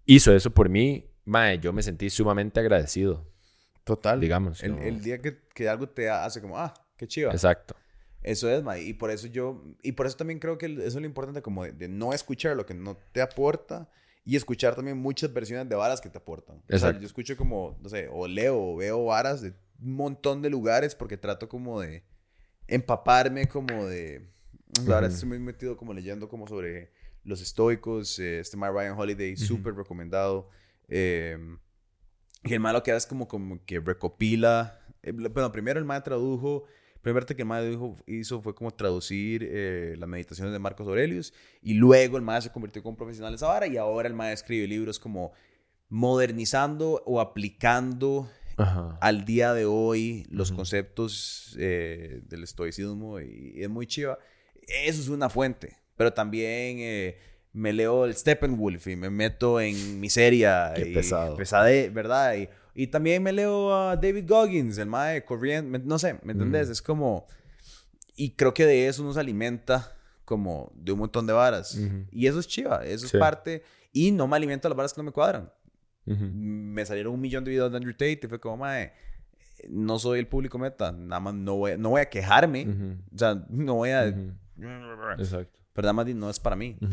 hizo 0.06 0.34
eso 0.34 0.52
por 0.52 0.70
mí, 0.70 1.10
mae, 1.26 1.60
yo 1.60 1.72
me 1.74 1.84
sentí 1.84 2.10
sumamente 2.10 2.60
agradecido, 2.60 3.26
Total. 3.84 4.20
digamos. 4.20 4.62
El, 4.64 4.72
como- 4.74 4.84
el 4.84 5.02
día 5.02 5.22
que, 5.22 5.40
que 5.54 5.70
algo 5.70 5.88
te 5.88 6.10
hace 6.10 6.42
como, 6.42 6.58
ah, 6.58 6.74
qué 6.98 7.08
chiva. 7.08 7.32
Exacto. 7.32 7.76
Eso 8.24 8.50
es, 8.50 8.62
ma. 8.64 8.78
Y 8.78 8.94
por 8.94 9.10
eso 9.10 9.28
yo, 9.28 9.64
y 9.82 9.94
por 9.94 10.06
eso 10.06 10.16
también 10.18 10.40
creo 10.40 10.58
que 10.58 10.68
eso 10.68 10.82
es 10.84 10.96
lo 10.96 11.06
importante, 11.06 11.42
como 11.42 11.64
de, 11.64 11.72
de 11.72 11.88
no 11.88 12.14
escuchar 12.14 12.56
lo 12.56 12.66
que 12.66 12.74
no 12.76 12.96
te 13.12 13.22
aporta 13.22 13.90
y 14.24 14.36
escuchar 14.36 14.76
también 14.76 14.98
muchas 14.98 15.34
versiones 15.34 15.68
de 15.68 15.76
varas 15.76 16.02
que 16.02 16.10
te 16.10 16.20
aportan. 16.20 16.58
O 16.58 16.64
sea, 16.68 16.76
Exacto. 16.78 17.00
yo 17.02 17.08
escucho 17.08 17.36
como, 17.36 17.78
no 17.82 17.90
sé, 17.90 18.08
o 18.12 18.28
leo 18.28 18.60
o 18.74 18.76
veo 18.76 19.06
varas 19.06 19.42
de 19.42 19.54
montón 19.82 20.42
de 20.42 20.50
lugares 20.50 20.96
porque 20.96 21.18
trato 21.18 21.50
como 21.50 21.80
de 21.82 22.04
empaparme 22.68 23.48
como 23.48 23.86
de... 23.86 24.30
Ahora 24.88 25.08
Ujú. 25.08 25.14
estoy 25.16 25.30
muy 25.30 25.40
metido 25.40 25.76
como 25.76 25.94
leyendo 25.94 26.30
como 26.30 26.48
sobre 26.48 26.92
los 27.24 27.42
estoicos, 27.42 28.18
eh, 28.20 28.40
este 28.40 28.56
My 28.58 28.68
Ryan 28.68 28.98
Holiday, 28.98 29.34
Ujú. 29.34 29.44
súper 29.44 29.76
recomendado. 29.76 30.50
Eh, 30.88 31.38
y 32.44 32.54
el 32.54 32.60
malo 32.60 32.80
lo 32.80 32.84
que 32.84 32.92
hace 32.92 33.00
es 33.00 33.06
como, 33.06 33.28
como 33.28 33.64
que 33.66 33.80
recopila. 33.80 34.80
eh, 35.04 35.12
bueno, 35.12 35.52
primero 35.52 35.80
el 35.80 35.86
mae 35.86 36.02
tradujo. 36.02 36.64
Primero 37.02 37.26
que 37.26 37.34
el 37.34 37.46
mae 37.46 37.78
hizo 38.06 38.42
fue 38.42 38.54
como 38.54 38.72
traducir 38.72 39.44
eh, 39.50 39.96
las 39.98 40.08
meditaciones 40.08 40.54
de 40.54 40.60
Marcos 40.60 40.88
Aurelius. 40.88 41.34
Y 41.62 41.74
luego 41.74 42.18
el 42.18 42.24
mae 42.24 42.42
se 42.42 42.52
convirtió 42.52 42.82
como 42.84 42.96
profesional 42.96 43.32
en 43.34 43.36
esa 43.36 43.48
vara. 43.48 43.68
Y 43.68 43.78
ahora 43.78 44.08
el 44.08 44.14
mae 44.14 44.34
escribe 44.34 44.68
libros 44.68 45.00
como 45.00 45.32
modernizando 45.90 47.04
o 47.06 47.20
aplicando 47.20 48.30
Ajá. 48.62 48.98
al 49.02 49.26
día 49.26 49.54
de 49.54 49.66
hoy 49.66 50.26
los 50.30 50.52
conceptos 50.52 51.56
eh, 51.60 52.22
del 52.28 52.44
estoicismo. 52.44 53.20
Y, 53.20 53.54
y 53.56 53.64
es 53.64 53.70
muy 53.70 53.88
chiva. 53.88 54.18
Eso 54.86 55.02
es 55.02 55.08
una 55.10 55.30
fuente. 55.30 55.78
Pero 55.98 56.14
también 56.14 56.78
eh, 56.80 57.18
me 57.54 57.74
leo 57.74 58.06
el 58.06 58.16
Steppenwolf 58.16 58.88
y 58.88 58.96
me 58.96 59.10
meto 59.10 59.60
en 59.60 60.00
miseria. 60.00 60.74
Qué 60.76 60.90
y 60.90 60.94
pesado. 60.94 61.36
Pesade, 61.36 61.90
¿verdad? 61.90 62.36
Y, 62.36 62.50
y 62.74 62.88
también 62.88 63.22
me 63.24 63.32
leo 63.34 63.74
a 63.76 63.96
David 63.98 64.26
Goggins, 64.28 64.78
el 64.78 64.88
mae 64.88 65.24
corriendo. 65.26 65.70
me- 65.70 65.86
No 65.86 66.00
sé, 66.00 66.18
¿me 66.24 66.32
entendés? 66.34 66.70
Es 66.70 66.82
como... 66.82 67.28
Y 68.16 68.32
creo 68.36 68.54
que 68.54 68.66
de 68.66 68.88
eso 68.88 69.04
nos 69.04 69.18
alimenta 69.18 69.96
como 70.26 70.72
de 70.76 70.92
un 70.92 71.00
montón 71.00 71.26
de 71.28 71.34
varas. 71.34 71.78
Y 72.12 72.28
eso 72.28 72.40
es 72.40 72.48
chiva, 72.48 72.86
eso 72.86 73.08
Sí. 73.08 73.18
es 73.18 73.20
parte. 73.20 73.64
Y 73.92 74.12
no 74.12 74.28
me 74.28 74.38
alimento 74.38 74.68
a 74.68 74.70
las 74.70 74.78
varas 74.78 74.94
que 74.94 75.00
no 75.02 75.06
me 75.06 75.12
cuadran. 75.12 75.52
Ujú. 76.06 76.30
Me 76.34 76.86
salieron 76.86 77.14
un 77.14 77.22
millón 77.22 77.44
de 77.44 77.52
videos 77.52 77.72
de 77.72 77.78
Andrew 77.78 77.94
Tate 77.94 78.20
y 78.24 78.28
fue 78.28 78.40
como, 78.40 78.58
mae, 78.58 78.94
no 79.70 80.00
soy 80.00 80.20
el 80.20 80.28
público 80.28 80.58
meta. 80.58 80.92
Nada 80.92 81.20
más 81.20 81.34
no 81.34 81.56
voy, 81.56 81.72
a- 81.72 81.78
no 81.78 81.90
voy 81.90 82.02
a 82.02 82.10
quejarme. 82.10 82.68
Ujú. 82.68 82.98
O 83.14 83.18
sea, 83.18 83.46
no 83.50 83.76
voy 83.76 83.90
a... 83.92 84.08
Exacto. 85.18 85.58
Pero 85.74 85.86
nada 85.86 85.94
más 85.94 86.08
no 86.08 86.30
es 86.30 86.40
para 86.40 86.56
mí. 86.56 86.78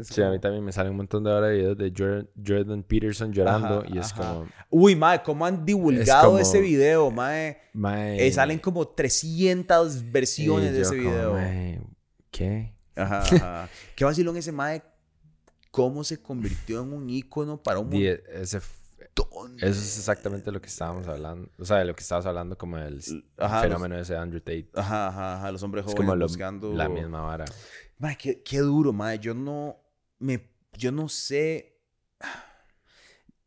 Es 0.00 0.08
Sí, 0.08 0.20
a 0.22 0.28
mí 0.30 0.38
también 0.38 0.62
me 0.64 0.72
salen 0.72 0.90
un 0.90 0.96
montón 0.98 1.22
de 1.24 1.30
ahora 1.30 1.48
videos 1.48 1.78
de 1.78 1.92
Jordan, 1.96 2.28
Jordan 2.46 2.82
Peterson 2.82 3.32
llorando 3.32 3.80
Ajá, 3.80 3.86
y 3.94 3.98
es 3.98 4.12
ajá. 4.12 4.32
como, 4.34 4.46
Uy, 4.70 4.96
mae, 4.96 5.22
¿cómo 5.22 5.46
han 5.46 5.64
divulgado 5.64 6.26
como- 6.26 6.38
ese 6.38 6.60
video, 6.60 7.10
mae? 7.10 7.58
mae... 7.72 8.26
Eh, 8.26 8.32
salen 8.32 8.58
como 8.58 8.86
300 8.88 10.10
versiones 10.10 10.70
y 10.70 10.72
de 10.74 10.80
ese 10.82 10.96
como, 10.98 11.10
video. 11.10 11.32
mae, 11.34 11.80
¿Qué? 12.30 12.74
Ajá, 12.96 13.20
ajá. 13.22 13.68
Qué 13.96 14.04
vacilón 14.04 14.36
ese 14.36 14.52
mae. 14.52 14.82
Cómo 15.72 16.04
se 16.04 16.22
convirtió 16.22 16.82
en 16.82 16.92
un 16.92 17.10
ícono 17.10 17.60
para 17.60 17.80
un 17.80 17.90
Di- 17.90 18.06
ese. 18.06 18.58
Eso 18.58 19.50
es 19.58 19.98
exactamente 19.98 20.52
lo 20.52 20.60
que 20.60 20.68
estábamos 20.68 21.08
hablando. 21.08 21.50
O 21.58 21.64
sea, 21.64 21.78
de 21.78 21.84
lo 21.86 21.94
que 21.94 22.02
estabas 22.02 22.24
hablando 22.24 22.56
como 22.56 22.78
el 22.78 23.00
Ajá, 23.36 23.62
fenómeno 23.62 23.98
ese 23.98 24.12
de 24.12 24.18
Andrew 24.20 24.40
Tate. 24.40 24.70
Ajá, 24.74 25.08
ajá, 25.08 25.36
ajá. 25.38 25.52
Los 25.52 25.62
hombres 25.64 25.84
Es 25.84 25.92
jóvenes 25.92 26.06
como 26.06 26.16
lo- 26.16 26.26
buscando... 26.26 26.72
la 26.74 26.88
misma 26.88 27.20
vara. 27.22 27.44
Mae, 27.98 28.16
qué, 28.16 28.42
qué 28.42 28.58
duro, 28.58 28.92
mae. 28.92 29.18
Yo 29.18 29.34
no... 29.34 29.76
Me, 30.20 30.48
yo 30.78 30.92
no 30.92 31.08
sé... 31.08 31.80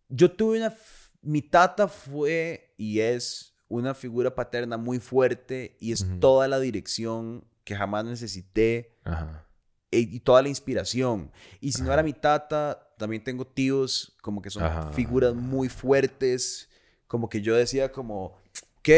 Yo 0.10 0.32
tuve 0.32 0.58
una... 0.58 0.76
Mi 1.22 1.42
tata 1.42 1.88
fue 1.88 2.74
y 2.78 3.00
es 3.00 3.56
una 3.68 3.94
figura 3.96 4.36
paterna 4.36 4.78
muy 4.78 5.00
fuerte 5.00 5.78
y 5.80 5.92
es 5.92 6.06
toda 6.20 6.48
la 6.48 6.60
dirección 6.60 7.44
que 7.64 7.76
jamás 7.76 8.06
necesité 8.06 8.96
Ajá. 9.04 9.45
E- 9.92 10.00
y 10.00 10.20
toda 10.20 10.42
la 10.42 10.50
inspiración. 10.50 11.32
Y 11.62 11.72
si 11.72 11.82
no 11.82 11.92
era 11.94 12.04
mi 12.04 12.14
tata, 12.14 12.90
también 12.98 13.24
tengo 13.24 13.46
tíos 13.46 14.16
como 14.22 14.42
que 14.42 14.50
son 14.50 14.64
Ajá. 14.64 14.92
figuras 14.94 15.34
muy 15.34 15.70
fuertes, 15.70 16.70
como 17.08 17.30
que 17.30 17.42
yo 17.42 17.56
decía 17.56 17.92
como, 17.92 18.38
ok, 18.80 18.90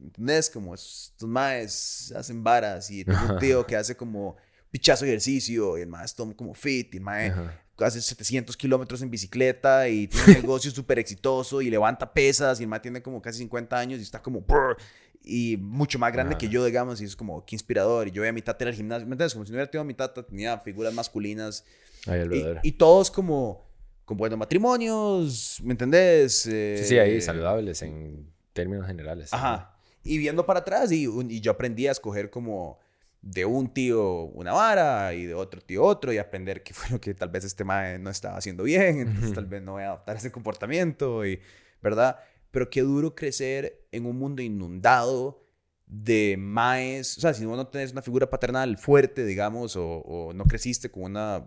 ¿entendés? 0.00 0.50
Como 0.50 0.74
estos 0.74 1.28
maes 1.28 2.12
hacen 2.16 2.42
varas 2.42 2.90
y 2.90 3.04
tengo 3.04 3.34
un 3.34 3.38
tío 3.38 3.66
que 3.66 3.76
hace 3.76 3.96
como 3.96 4.36
pichazo 4.70 5.04
ejercicio 5.04 5.78
y 5.78 5.82
el 5.82 5.88
mae 5.88 6.04
es 6.04 6.14
todo 6.14 6.34
como 6.36 6.52
fit 6.54 6.92
y 6.94 6.96
el 6.96 7.02
mae 7.04 7.28
Ajá. 7.28 7.60
hace 7.78 8.02
700 8.02 8.56
kilómetros 8.56 9.02
en 9.02 9.10
bicicleta 9.10 9.88
y 9.88 10.08
tiene 10.08 10.26
un 10.26 10.32
negocio 10.42 10.70
súper 10.72 10.98
exitoso 10.98 11.62
y 11.62 11.70
levanta 11.70 12.12
pesas 12.12 12.58
y 12.58 12.64
el 12.64 12.68
mae 12.68 12.80
tiene 12.80 13.00
como 13.00 13.22
casi 13.22 13.38
50 13.38 13.78
años 13.78 14.00
y 14.00 14.02
está 14.02 14.20
como 14.20 14.40
brr, 14.40 14.76
y 15.24 15.56
mucho 15.56 15.98
más 15.98 16.12
grande 16.12 16.36
que 16.36 16.48
yo, 16.48 16.64
digamos, 16.64 17.00
y 17.00 17.04
es 17.04 17.16
como 17.16 17.44
que 17.44 17.54
inspirador. 17.54 18.08
Y 18.08 18.10
yo 18.10 18.20
veía 18.22 18.30
a 18.30 18.34
mi 18.34 18.42
tata 18.42 18.64
en 18.64 18.68
el 18.68 18.74
gimnasio, 18.74 19.06
¿me 19.06 19.12
entiendes? 19.12 19.32
Como 19.32 19.46
si 19.46 19.52
no 19.52 19.56
hubiera 19.56 19.70
tenido 19.70 19.82
a 19.82 19.86
mi 19.86 19.94
tata, 19.94 20.22
tenía 20.22 20.58
figuras 20.58 20.92
masculinas 20.92 21.64
Ay, 22.06 22.28
y, 22.62 22.68
y 22.68 22.72
todos 22.72 23.10
como 23.10 23.64
con 24.04 24.16
buenos 24.18 24.38
matrimonios, 24.38 25.60
¿me 25.62 25.72
entendés? 25.72 26.46
Eh, 26.46 26.76
Sí, 26.78 26.84
sí, 26.84 26.98
ahí 26.98 27.20
saludables 27.20 27.80
en 27.82 28.30
términos 28.52 28.86
generales. 28.86 29.32
Ajá. 29.32 29.78
Y 30.02 30.18
viendo 30.18 30.44
para 30.44 30.60
atrás, 30.60 30.92
y, 30.92 31.08
y 31.28 31.40
yo 31.40 31.52
aprendí 31.52 31.86
a 31.86 31.92
escoger 31.92 32.28
como 32.28 32.78
de 33.22 33.46
un 33.46 33.72
tío 33.72 34.24
una 34.24 34.52
vara 34.52 35.14
y 35.14 35.24
de 35.24 35.32
otro 35.32 35.62
tío 35.62 35.82
otro 35.82 36.12
y 36.12 36.18
aprender 36.18 36.62
qué 36.62 36.74
fue 36.74 36.90
lo 36.90 37.00
que 37.00 37.14
tal 37.14 37.30
vez 37.30 37.44
este 37.44 37.64
mae 37.64 37.98
no 37.98 38.10
estaba 38.10 38.36
haciendo 38.36 38.64
bien, 38.64 39.00
entonces 39.00 39.32
tal 39.32 39.46
vez 39.46 39.62
no 39.62 39.72
voy 39.72 39.84
a 39.84 39.86
adoptar 39.86 40.16
ese 40.16 40.30
comportamiento, 40.30 41.24
y, 41.24 41.40
¿verdad? 41.82 42.18
Pero 42.54 42.70
qué 42.70 42.82
duro 42.82 43.16
crecer 43.16 43.84
en 43.90 44.06
un 44.06 44.16
mundo 44.16 44.40
inundado 44.40 45.44
de 45.88 46.36
maes, 46.38 47.18
o 47.18 47.20
sea, 47.20 47.34
si 47.34 47.44
vos 47.44 47.56
no 47.56 47.66
tenés 47.66 47.90
una 47.90 48.00
figura 48.00 48.30
paternal 48.30 48.78
fuerte, 48.78 49.24
digamos, 49.24 49.74
o, 49.74 49.84
o 49.98 50.32
no 50.32 50.44
creciste 50.44 50.88
con 50.88 51.02
una 51.02 51.44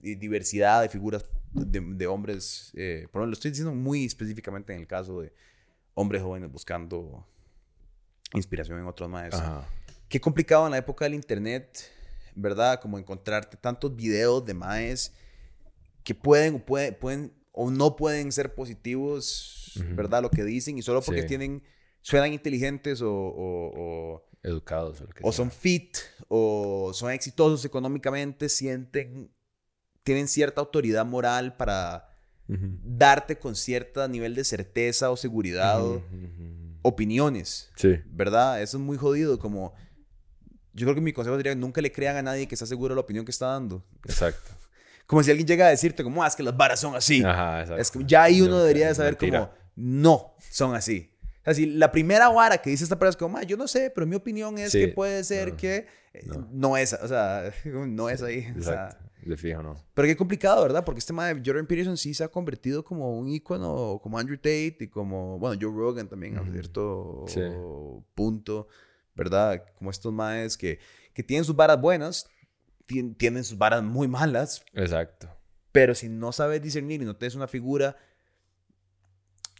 diversidad 0.00 0.82
de 0.82 0.88
figuras 0.88 1.24
de, 1.50 1.80
de 1.80 2.06
hombres, 2.06 2.70
eh, 2.76 3.08
por 3.10 3.26
lo 3.26 3.32
estoy 3.32 3.50
diciendo 3.50 3.74
muy 3.74 4.04
específicamente 4.04 4.72
en 4.72 4.78
el 4.78 4.86
caso 4.86 5.22
de 5.22 5.32
hombres 5.94 6.22
jóvenes 6.22 6.52
buscando 6.52 7.26
inspiración 8.32 8.78
en 8.78 8.86
otros 8.86 9.10
maes. 9.10 9.34
Ajá. 9.34 9.68
Qué 10.08 10.20
complicado 10.20 10.66
en 10.66 10.70
la 10.70 10.78
época 10.78 11.04
del 11.04 11.14
internet, 11.14 11.90
¿verdad? 12.36 12.80
Como 12.80 12.96
encontrarte 12.96 13.56
tantos 13.56 13.96
videos 13.96 14.44
de 14.44 14.54
maes 14.54 15.12
que 16.04 16.14
pueden 16.14 16.60
pueden 16.60 17.32
o 17.50 17.72
no 17.72 17.96
pueden 17.96 18.30
ser 18.30 18.54
positivos, 18.54 19.63
Ujú. 19.76 19.94
¿verdad? 19.96 20.22
Lo 20.22 20.30
que 20.30 20.44
dicen 20.44 20.78
y 20.78 20.82
solo 20.82 21.00
porque 21.02 21.22
Sí. 21.22 21.28
tienen 21.28 21.62
suenan 22.00 22.32
inteligentes 22.32 23.00
o, 23.02 23.10
o- 23.12 23.72
o- 24.14 24.28
Educados 24.42 25.00
o 25.00 25.04
lo 25.04 25.10
que 25.10 25.20
o 25.24 25.32
son 25.32 25.50
fit 25.50 25.96
o 26.28 26.90
son 26.92 27.10
exitosos 27.12 27.64
económicamente, 27.64 28.48
sienten 28.50 29.30
tienen 30.02 30.28
cierta 30.28 30.60
autoridad 30.60 31.06
moral 31.06 31.56
para 31.56 32.08
Ujú. 32.46 32.78
darte 32.82 33.38
con 33.38 33.56
cierto 33.56 34.06
nivel 34.06 34.34
de 34.34 34.44
certeza 34.44 35.10
o 35.10 35.16
seguridad 35.16 35.82
Ujú, 35.82 35.94
ujú. 35.96 36.78
opiniones. 36.82 37.70
Sí. 37.76 37.96
¿verdad? 38.06 38.60
Eso 38.60 38.76
es 38.76 38.82
muy 38.82 38.98
jodido, 38.98 39.38
como... 39.38 39.72
Yo 40.74 40.84
creo 40.86 40.94
que 40.96 41.00
mi 41.00 41.12
consejo 41.12 41.36
sería 41.36 41.54
nunca 41.54 41.80
le 41.80 41.90
crean 41.92 42.16
a 42.16 42.22
nadie 42.22 42.46
que 42.48 42.54
está 42.54 42.66
seguro 42.66 42.92
de 42.94 42.96
la 42.96 43.00
opinión 43.02 43.24
que 43.24 43.30
está 43.30 43.46
dando. 43.46 43.82
Exacto. 44.04 44.50
Como 45.06 45.22
si 45.22 45.30
alguien 45.30 45.46
llega 45.46 45.66
a 45.66 45.70
decirte 45.70 46.02
como, 46.02 46.22
ah, 46.24 46.26
es 46.26 46.34
que 46.34 46.42
las 46.42 46.56
varas 46.56 46.80
son 46.80 46.94
así. 46.96 47.22
Ajá, 47.22 47.60
exacto. 47.60 47.80
es 47.82 47.90
que 47.90 47.98
ya 48.06 48.22
ahí 48.22 48.40
uno 48.40 48.52
Nunca, 48.52 48.62
debería 48.62 48.88
de 48.88 48.94
saber 48.94 49.12
mentira. 49.12 49.50
como, 49.50 49.63
no, 49.76 50.34
son 50.50 50.74
así. 50.74 51.10
O 51.40 51.44
sea, 51.44 51.54
si 51.54 51.66
la 51.66 51.92
primera 51.92 52.28
vara 52.30 52.58
que 52.58 52.70
dice 52.70 52.84
esta 52.84 52.98
persona 52.98 53.10
es 53.10 53.16
como, 53.16 53.42
yo 53.42 53.56
no 53.56 53.68
sé, 53.68 53.90
pero 53.94 54.06
mi 54.06 54.16
opinión 54.16 54.56
es 54.58 54.72
Sí, 54.72 54.80
que 54.80 54.88
puede 54.88 55.22
ser 55.24 55.50
no, 55.50 55.56
que... 55.56 55.86
eh, 56.14 56.22
no. 56.26 56.48
No. 56.50 56.76
es, 56.76 56.92
o 56.94 57.06
sea, 57.08 57.52
no 57.64 58.08
es 58.08 58.22
ahí. 58.22 58.46
O 58.58 58.62
sea, 58.62 58.86
Exacto. 58.86 59.04
de 59.26 59.36
fijo 59.36 59.62
no. 59.62 59.76
Pero 59.92 60.08
qué 60.08 60.16
complicado, 60.16 60.62
¿verdad? 60.62 60.84
Porque 60.86 61.00
este 61.00 61.12
mae, 61.12 61.42
Jordan 61.44 61.66
Peterson 61.66 61.98
sí 61.98 62.14
se 62.14 62.24
ha 62.24 62.28
convertido 62.28 62.82
como 62.82 63.18
un 63.18 63.28
ícono, 63.28 63.98
como 64.02 64.18
Andrew 64.18 64.38
Tate 64.38 64.78
y 64.80 64.88
como, 64.88 65.38
bueno, 65.38 65.58
Joe 65.60 65.70
Rogan 65.76 66.08
también 66.08 66.38
a 66.38 66.50
cierto 66.50 67.24
Sí. 67.28 67.40
punto, 68.14 68.68
¿verdad? 69.14 69.64
Como 69.76 69.90
estos 69.90 70.12
maes 70.12 70.56
que, 70.56 70.78
que 71.12 71.22
tienen 71.22 71.44
sus 71.44 71.54
varas 71.56 71.80
buenas, 71.80 72.26
tien- 72.88 73.16
tienen 73.16 73.44
sus 73.44 73.58
varas 73.58 73.82
muy 73.82 74.08
malas, 74.08 74.64
Exacto. 74.72 75.28
pero 75.72 75.94
si 75.94 76.08
no 76.08 76.32
sabes 76.32 76.62
discernir 76.62 77.02
y 77.02 77.04
no 77.04 77.16
tienes 77.16 77.34
una 77.34 77.48
figura, 77.48 77.96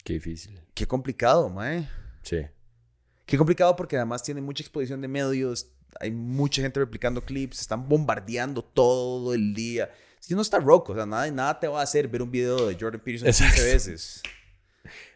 Qué 0.04 0.14
difícil. 0.14 0.60
qué 0.74 0.86
complicado, 0.86 1.48
mae. 1.48 1.88
Sí. 2.22 2.42
Qué 3.26 3.38
complicado 3.38 3.74
porque 3.74 3.96
además 3.96 4.22
tiene 4.22 4.40
mucha 4.42 4.62
exposición 4.62 5.00
de 5.00 5.08
medios, 5.08 5.72
hay 5.98 6.10
mucha 6.10 6.62
gente 6.62 6.78
replicando 6.80 7.24
clips, 7.24 7.60
están 7.60 7.88
bombardeando 7.88 8.62
todo 8.62 9.34
el 9.34 9.54
día. 9.54 9.90
Si 10.20 10.34
no 10.34 10.42
está 10.42 10.58
rock, 10.58 10.90
o 10.90 10.94
sea, 10.94 11.06
nada, 11.06 11.30
nada 11.30 11.58
te 11.58 11.68
va 11.68 11.80
a 11.80 11.84
hacer 11.84 12.08
ver 12.08 12.22
un 12.22 12.30
video 12.30 12.66
de 12.66 12.76
Jordan 12.78 13.00
Peterson 13.00 13.26
15 13.26 13.44
Exacto. 13.44 13.62
veces. 13.62 14.22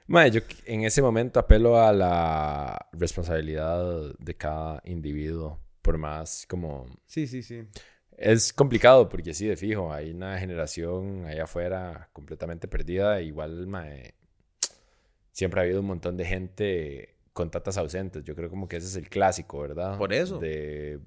Mae, 0.07 0.31
yo 0.31 0.41
en 0.65 0.85
ese 0.85 1.03
momento 1.03 1.39
apelo 1.39 1.79
a 1.79 1.93
la 1.93 2.89
responsabilidad 2.93 4.15
de 4.19 4.35
cada 4.35 4.81
individuo, 4.85 5.61
por 5.83 5.99
más 5.99 6.47
como... 6.49 6.87
Sí, 7.07 7.27
sí, 7.27 7.43
sí. 7.43 7.69
Es 8.17 8.53
complicado 8.53 9.09
porque 9.09 9.35
sí, 9.35 9.47
de 9.47 9.57
fijo, 9.57 9.93
hay 9.93 10.11
una 10.11 10.39
generación 10.39 11.27
allá 11.27 11.45
afuera 11.45 12.09
completamente 12.13 12.67
perdida. 12.69 13.21
Igual, 13.21 13.67
mae, 13.67 14.15
siempre 15.39 15.61
ha 15.61 15.63
habido 15.63 15.83
un 15.83 15.87
montón 15.87 16.17
de 16.17 16.25
gente 16.25 17.15
con 17.33 17.49
tatas 17.49 17.79
ausentes. 17.79 18.25
Yo 18.25 18.35
creo 18.35 18.51
como 18.51 18.67
que 18.67 18.79
ese 18.79 18.89
es 18.89 18.97
el 18.97 19.09
clásico, 19.09 19.61
¿verdad? 19.61 19.97
Por 19.97 20.13
eso. 20.13 20.41
De 20.41 20.99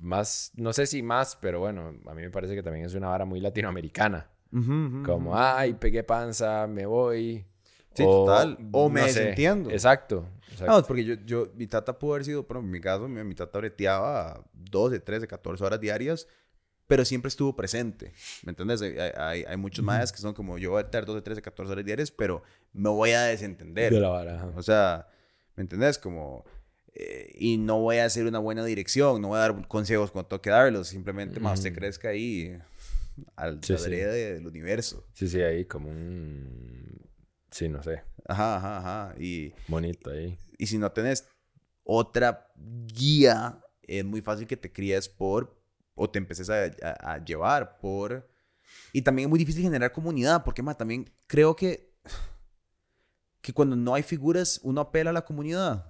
más, 0.00 0.50
no 0.56 0.72
sé 0.72 0.86
si 0.86 1.02
más, 1.02 1.36
pero 1.36 1.60
bueno, 1.60 1.94
a 2.06 2.14
mí 2.14 2.22
me 2.22 2.30
parece 2.30 2.54
que 2.54 2.62
también 2.62 2.86
es 2.86 2.94
una 2.94 3.08
vara 3.08 3.26
muy 3.26 3.40
latinoamericana. 3.40 4.30
Como, 4.50 5.36
ay, 5.36 5.74
pegué 5.74 6.04
panza, 6.04 6.66
me 6.66 6.86
voy. 6.86 7.44
Sí, 7.92 8.02
total. 8.02 8.56
O 8.72 8.88
me 8.88 9.02
no 9.02 9.08
sé. 9.08 9.20
desentiendo. 9.20 9.70
Exacto. 9.70 10.26
exacto. 10.50 10.72
No, 10.72 10.78
es 10.78 10.86
porque 10.86 11.04
yo, 11.04 11.14
yo, 11.26 11.48
mi 11.54 11.66
tata 11.66 11.98
pudo 11.98 12.14
haber 12.14 12.24
sido, 12.24 12.46
pero 12.46 12.60
en 12.60 12.70
mi 12.70 12.80
caso, 12.80 13.08
mi, 13.08 13.22
mi 13.24 13.34
tata 13.34 13.58
breteaba 13.58 14.42
12, 14.54 15.00
13, 15.00 15.26
14 15.26 15.64
horas 15.64 15.80
diarias, 15.80 16.28
pero 16.86 17.04
siempre 17.04 17.28
estuvo 17.28 17.54
presente. 17.56 18.12
¿Me 18.42 18.50
entiendes? 18.50 18.82
Hay, 18.82 18.94
hay, 19.16 19.44
hay 19.46 19.56
muchos 19.56 19.84
más 19.84 20.12
que 20.12 20.18
son 20.18 20.34
como 20.34 20.58
yo 20.58 20.70
voy 20.72 20.82
a 20.82 20.84
estar 20.84 21.04
12, 21.06 21.22
13, 21.22 21.42
14 21.42 21.72
horas 21.72 21.84
diarias, 21.84 22.10
pero 22.10 22.42
me 22.72 22.88
voy 22.90 23.10
a 23.12 23.22
desentender. 23.22 23.92
De 23.92 24.00
la 24.00 24.08
vara. 24.08 24.36
ajá. 24.36 24.52
O 24.56 24.62
sea, 24.62 25.08
¿me 25.56 25.62
entendés? 25.62 25.98
Como... 25.98 26.44
eh, 26.92 27.32
y 27.38 27.56
no 27.58 27.80
voy 27.80 27.96
a 27.98 28.04
hacer 28.04 28.26
una 28.26 28.38
buena 28.38 28.64
dirección, 28.64 29.20
no 29.22 29.28
voy 29.28 29.38
a 29.38 29.40
dar 29.40 29.66
consejos 29.68 30.10
cuando 30.10 30.28
tengo 30.28 30.42
que 30.42 30.50
darlos, 30.50 30.88
simplemente 30.88 31.40
más 31.40 31.58
usted 31.58 31.70
Ujú. 31.70 31.80
crezca 31.80 32.08
ahí 32.10 32.56
al 33.36 33.62
Sí, 33.64 33.76
sí. 33.78 33.90
del 33.90 34.46
universo. 34.46 35.06
Sí, 35.12 35.26
sí, 35.28 35.40
ahí 35.40 35.64
como 35.64 35.88
un... 35.90 37.00
Sí, 37.50 37.68
no 37.68 37.82
sé. 37.82 38.02
Ajá, 38.26 38.56
ajá, 38.56 38.78
ajá. 38.78 39.14
Y, 39.20 39.52
Bonito 39.68 40.10
ahí. 40.10 40.36
y 40.58 40.66
si 40.66 40.76
no 40.78 40.90
tenés 40.92 41.26
otra 41.84 42.48
guía, 42.56 43.60
es 43.82 44.04
muy 44.04 44.20
fácil 44.22 44.46
que 44.46 44.56
te 44.56 44.72
críes 44.72 45.08
por, 45.08 45.56
o 45.94 46.08
te 46.10 46.18
empeces 46.18 46.50
a, 46.50 46.64
a- 46.82 47.14
a 47.14 47.24
llevar 47.24 47.78
por... 47.78 48.28
Y 48.92 49.02
también 49.02 49.26
es 49.26 49.30
muy 49.30 49.38
difícil 49.38 49.62
generar 49.62 49.92
comunidad, 49.92 50.42
porque 50.44 50.62
ma, 50.62 50.74
también 50.74 51.10
creo 51.26 51.54
que, 51.56 51.92
que 53.40 53.52
cuando 53.52 53.76
no 53.76 53.94
hay 53.94 54.02
figuras, 54.02 54.60
uno 54.62 54.80
apela 54.80 55.10
a 55.10 55.12
la 55.12 55.24
comunidad. 55.24 55.86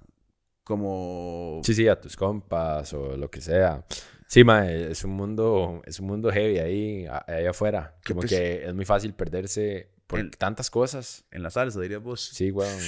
Como... 0.64 1.60
Sí, 1.64 1.74
sí, 1.74 1.88
a 1.88 2.00
tus 2.00 2.16
compas 2.16 2.92
o 2.94 3.16
lo 3.16 3.30
que 3.30 3.40
sea. 3.40 3.84
Sí, 4.26 4.42
mae, 4.44 4.90
es 4.90 5.04
un 5.04 5.10
mundo, 5.12 5.82
es 5.84 6.00
un 6.00 6.06
mundo 6.06 6.30
heavy 6.32 6.58
ahí, 6.58 7.06
ahí 7.26 7.46
afuera. 7.46 7.96
Como 8.06 8.20
pues- 8.20 8.30
que 8.30 8.64
es 8.66 8.74
muy 8.74 8.84
fácil 8.84 9.14
perderse 9.14 9.93
por 10.06 10.30
tantas 10.30 10.70
cosas. 10.70 11.24
En 11.30 11.42
la 11.42 11.50
salsa, 11.50 11.80
dirías 11.80 12.02
vos. 12.02 12.20
Sí, 12.20 12.50
weón. 12.50 12.78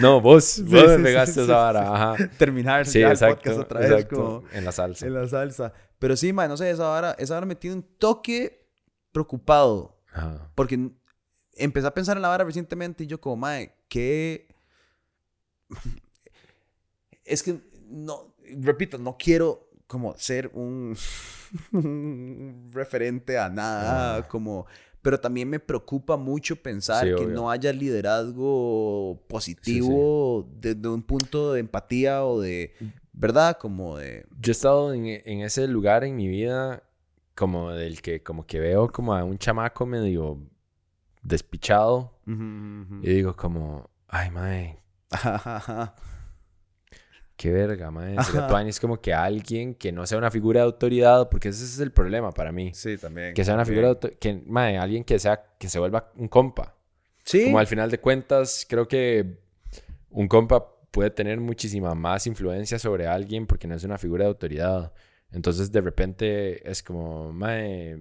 No, 0.00 0.20
vos, 0.20 0.62
vos 0.64 0.80
sí, 0.80 0.86
me 0.88 0.98
pegaste 0.98 1.34
sí, 1.34 1.40
esa 1.40 1.56
vara, 1.56 1.94
ajá. 1.94 2.30
Terminar 2.38 2.84
ya 2.84 3.06
el 3.06 3.12
exacto, 3.12 3.36
podcast 3.36 3.58
otra 3.60 3.80
vez 3.80 3.90
exacto. 3.90 4.16
como 4.16 4.48
En 4.52 4.64
la 4.64 4.72
salsa. 4.72 5.06
en 5.06 5.14
la 5.14 5.28
salsa. 5.28 5.72
Pero 5.98 6.16
sí, 6.16 6.32
ma, 6.32 6.48
no 6.48 6.56
sé, 6.56 6.70
esa 6.70 6.90
hora, 6.90 7.14
esa 7.18 7.36
hora 7.36 7.46
me 7.46 7.54
tiene 7.54 7.76
un 7.76 7.82
toque 7.98 8.68
preocupado. 9.12 10.00
Ajá. 10.12 10.50
Porque 10.54 10.90
empecé 11.54 11.86
a 11.86 11.94
pensar 11.94 12.16
en 12.16 12.22
la 12.22 12.28
vara 12.28 12.44
recientemente 12.44 13.04
y 13.04 13.06
yo 13.06 13.20
como, 13.20 13.36
mae, 13.36 13.74
¿qué...? 13.88 14.48
Es 17.24 17.44
que, 17.44 17.60
no, 17.86 18.34
repito, 18.56 18.98
no 18.98 19.16
quiero 19.16 19.70
como 19.86 20.16
ser 20.16 20.50
un, 20.54 20.96
un 21.72 22.70
referente 22.72 23.38
a 23.38 23.48
nada, 23.48 24.26
como... 24.26 24.66
Pero 25.02 25.18
también 25.20 25.50
me 25.50 25.58
preocupa 25.58 26.16
mucho 26.16 26.54
pensar 26.56 27.04
Sí, 27.04 27.08
que 27.14 27.24
obvio. 27.24 27.28
no 27.34 27.50
haya 27.50 27.72
liderazgo 27.72 29.20
positivo 29.28 30.48
desde 30.60 30.88
un 30.88 31.02
punto 31.02 31.52
de 31.52 31.60
empatía 31.60 32.24
o 32.24 32.40
de, 32.40 32.72
¿verdad? 33.12 33.58
Como 33.58 33.96
de... 33.98 34.26
Yo 34.40 34.50
he 34.50 34.52
estado 34.52 34.94
en, 34.94 35.06
en 35.06 35.40
ese 35.40 35.66
lugar 35.68 36.04
en 36.04 36.14
mi 36.16 36.28
vida 36.28 36.84
como 37.34 37.72
del 37.72 38.00
que 38.00 38.22
como 38.22 38.46
que 38.46 38.60
veo 38.60 38.92
como 38.92 39.14
a 39.14 39.24
un 39.24 39.38
chamaco 39.38 39.86
medio 39.86 40.38
despichado 41.22 42.18
y 42.26 43.08
digo 43.08 43.34
como, 43.36 43.90
ay, 44.08 44.30
mae, 44.30 44.78
qué 47.42 47.50
verga, 47.50 47.90
mae. 47.90 48.14
Tuanis 48.48 48.78
como 48.78 49.00
que 49.00 49.12
alguien 49.12 49.74
que 49.74 49.90
no 49.90 50.06
sea 50.06 50.16
una 50.16 50.30
figura 50.30 50.60
de 50.60 50.66
autoridad, 50.66 51.28
porque 51.28 51.48
ese 51.48 51.64
es 51.64 51.80
el 51.80 51.90
problema 51.90 52.30
para 52.30 52.52
mí. 52.52 52.70
Sí, 52.72 52.96
también. 52.96 53.34
Que 53.34 53.44
sea 53.44 53.54
una 53.54 53.64
figura 53.64 53.88
de 53.88 53.88
autoridad, 53.94 54.18
que, 54.20 54.42
mae, 54.46 54.78
alguien 54.78 55.02
que 55.02 55.18
sea, 55.18 55.42
que 55.58 55.68
se 55.68 55.78
vuelva 55.80 56.12
un 56.16 56.28
compa. 56.28 56.76
Sí. 57.24 57.44
Como 57.46 57.58
al 57.58 57.66
final 57.66 57.90
de 57.90 57.98
cuentas, 57.98 58.64
creo 58.68 58.86
que 58.86 59.38
un 60.10 60.28
compa 60.28 60.64
puede 60.92 61.10
tener 61.10 61.40
muchísima 61.40 61.94
más 61.94 62.26
influencia 62.26 62.78
sobre 62.78 63.06
alguien 63.06 63.46
porque 63.46 63.66
no 63.66 63.74
es 63.74 63.82
una 63.82 63.98
figura 63.98 64.24
de 64.24 64.28
autoridad. 64.28 64.92
Entonces, 65.32 65.72
de 65.72 65.80
repente 65.80 66.70
es 66.70 66.82
como, 66.82 67.32
mae, 67.32 67.98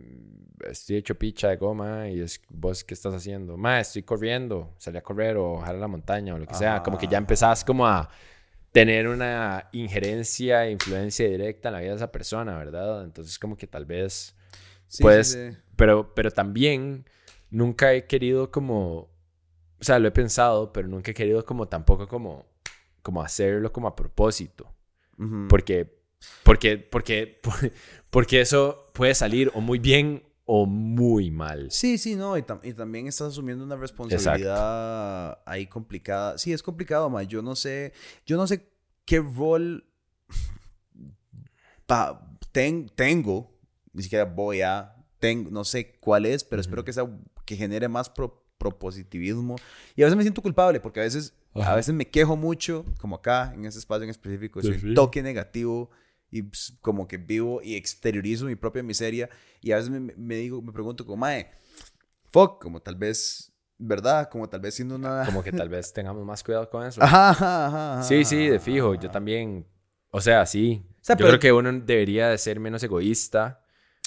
estoy 0.70 0.98
hecho 0.98 1.16
picha 1.16 1.48
de 1.50 1.56
goma 1.56 2.10
y 2.10 2.20
es 2.20 2.42
vos, 2.50 2.84
¿qué 2.84 2.94
estás 2.94 3.14
haciendo? 3.16 3.58
Mae, 3.58 3.82
estoy 3.82 4.04
corriendo, 4.04 4.76
salí 4.78 4.98
a 4.98 5.02
correr 5.02 5.38
o 5.38 5.54
bajar 5.54 5.76
a 5.76 5.80
la 5.80 5.88
montaña 5.88 6.36
o 6.36 6.38
lo 6.38 6.46
que 6.46 6.54
sea. 6.54 6.84
Como 6.84 6.98
que 6.98 7.08
ya 7.08 7.18
Ah. 7.18 7.22
empezás 7.22 7.64
como 7.64 7.88
a 7.88 8.10
tener 8.72 9.08
una 9.08 9.68
injerencia 9.74 10.66
e 10.66 10.72
influencia 10.72 11.28
directa 11.28 11.70
en 11.70 11.74
la 11.74 11.80
vida 11.82 11.90
de 11.92 11.96
esa 11.98 12.12
persona, 12.12 12.58
¿verdad? 12.58 13.04
Entonces, 13.04 13.38
como 13.40 13.58
que 13.58 13.68
tal 13.68 13.86
vez 13.86 14.36
Sí, 14.88 15.04
Puedes- 15.04 15.32
sí, 15.32 15.52
sí. 15.52 15.58
pero, 15.78 16.14
pero 16.14 16.32
también 16.32 17.06
nunca 17.50 17.94
he 17.94 18.08
querido 18.08 18.52
como, 18.52 18.94
o 19.00 19.10
sea, 19.84 20.00
lo 20.00 20.08
he 20.10 20.12
pensado, 20.12 20.74
pero 20.74 20.88
nunca 20.90 21.12
he 21.12 21.14
querido 21.14 21.46
como 21.46 21.68
tampoco 21.70 22.08
como, 22.10 22.46
como 23.02 23.22
hacerlo 23.22 23.72
como 23.72 23.88
a 23.88 23.96
propósito. 23.96 24.74
Porque, 25.48 25.98
porque, 26.44 26.78
porque, 26.78 27.40
porque 28.10 28.42
eso 28.42 28.90
puede 28.94 29.16
salir 29.16 29.50
o 29.54 29.62
muy 29.62 29.80
bien 29.80 30.24
o 30.54 30.66
muy 30.66 31.32
mal. 31.32 31.72
Sí, 31.72 31.98
sí, 31.98 32.16
no, 32.18 32.38
y, 32.38 32.42
tam- 32.42 32.60
y 32.62 32.74
también 32.74 33.08
estás 33.08 33.30
asumiendo 33.30 33.64
una 33.64 33.76
responsabilidad 33.78 35.40
ahí 35.46 35.66
complicada. 35.68 36.38
Sí, 36.38 36.52
es 36.52 36.62
complicado, 36.62 37.10
ma. 37.10 37.24
Yo 37.24 37.42
no 37.42 37.56
sé, 37.56 37.94
yo 38.26 38.36
no 38.36 38.46
sé 38.48 38.68
qué 39.06 39.20
rol 39.22 39.86
pa- 41.86 42.22
ten- 42.52 42.90
tengo, 42.96 43.58
ni 43.94 44.04
siquiera 44.04 44.26
voy 44.26 44.62
a, 44.62 44.94
tengo, 45.20 45.50
no 45.52 45.64
sé 45.64 45.98
cuál 46.00 46.26
es, 46.26 46.44
pero 46.44 46.62
espero 46.62 46.84
que 46.84 46.94
sea, 46.94 47.10
que 47.46 47.56
genere 47.56 47.88
más 47.88 48.10
pro- 48.10 48.44
propositivismo. 48.58 49.56
Y 49.96 50.02
a 50.02 50.06
veces 50.06 50.18
me 50.18 50.24
siento 50.24 50.42
culpable, 50.42 50.80
porque 50.80 51.00
a 51.00 51.04
veces, 51.04 51.34
a 51.56 51.76
veces 51.76 51.94
me 51.96 52.08
quejo 52.10 52.36
mucho, 52.36 52.86
como 53.00 53.16
acá, 53.16 53.54
en 53.56 53.66
ese 53.66 53.80
espacio 53.80 54.04
en 54.04 54.10
específico, 54.10 54.62
soy 54.62 54.72
un 54.90 54.94
toque 54.96 55.24
negativo 55.24 55.90
y 56.32 56.44
pues, 56.44 56.78
como 56.82 57.08
que 57.08 57.18
vivo 57.18 57.62
y 57.62 57.76
exteriorizo 57.76 58.46
mi 58.46 58.56
propia 58.56 58.82
miseria 58.84 59.30
y 59.62 59.72
a 59.72 59.76
veces 59.76 59.92
me, 59.92 60.00
me 60.00 60.36
digo, 60.36 60.62
me 60.62 60.72
pregunto 60.72 61.06
como, 61.06 61.18
mae, 61.18 61.52
fuck, 62.32 62.62
como 62.62 62.82
tal 62.82 62.96
vez, 62.96 63.52
¿verdad? 63.78 64.30
Como 64.30 64.48
tal 64.50 64.62
vez 64.62 64.76
siendo 64.76 64.96
una... 64.96 65.26
Como 65.26 65.44
que 65.44 65.52
tal 65.52 65.70
vez 65.70 65.92
tengamos 65.94 66.26
más 66.26 66.44
cuidado 66.44 66.70
con 66.70 66.86
eso. 66.86 67.02
Ajá, 67.04 67.32
ajá, 67.32 67.68
ajá, 67.98 68.04
Sí, 68.04 68.24
sí, 68.26 68.48
de 68.48 68.60
fijo. 68.60 68.96
Yo 68.96 69.12
también, 69.12 69.68
o 70.10 70.22
sea, 70.22 70.46
sí. 70.46 70.86
sea, 71.02 71.16
Yo 71.16 71.18
pero- 71.26 71.30
creo 71.30 71.40
que 71.40 71.52
uno 71.52 71.72
debería 71.86 72.30
de 72.30 72.38
ser 72.38 72.60
menos 72.60 72.82
egoísta, 72.84 73.61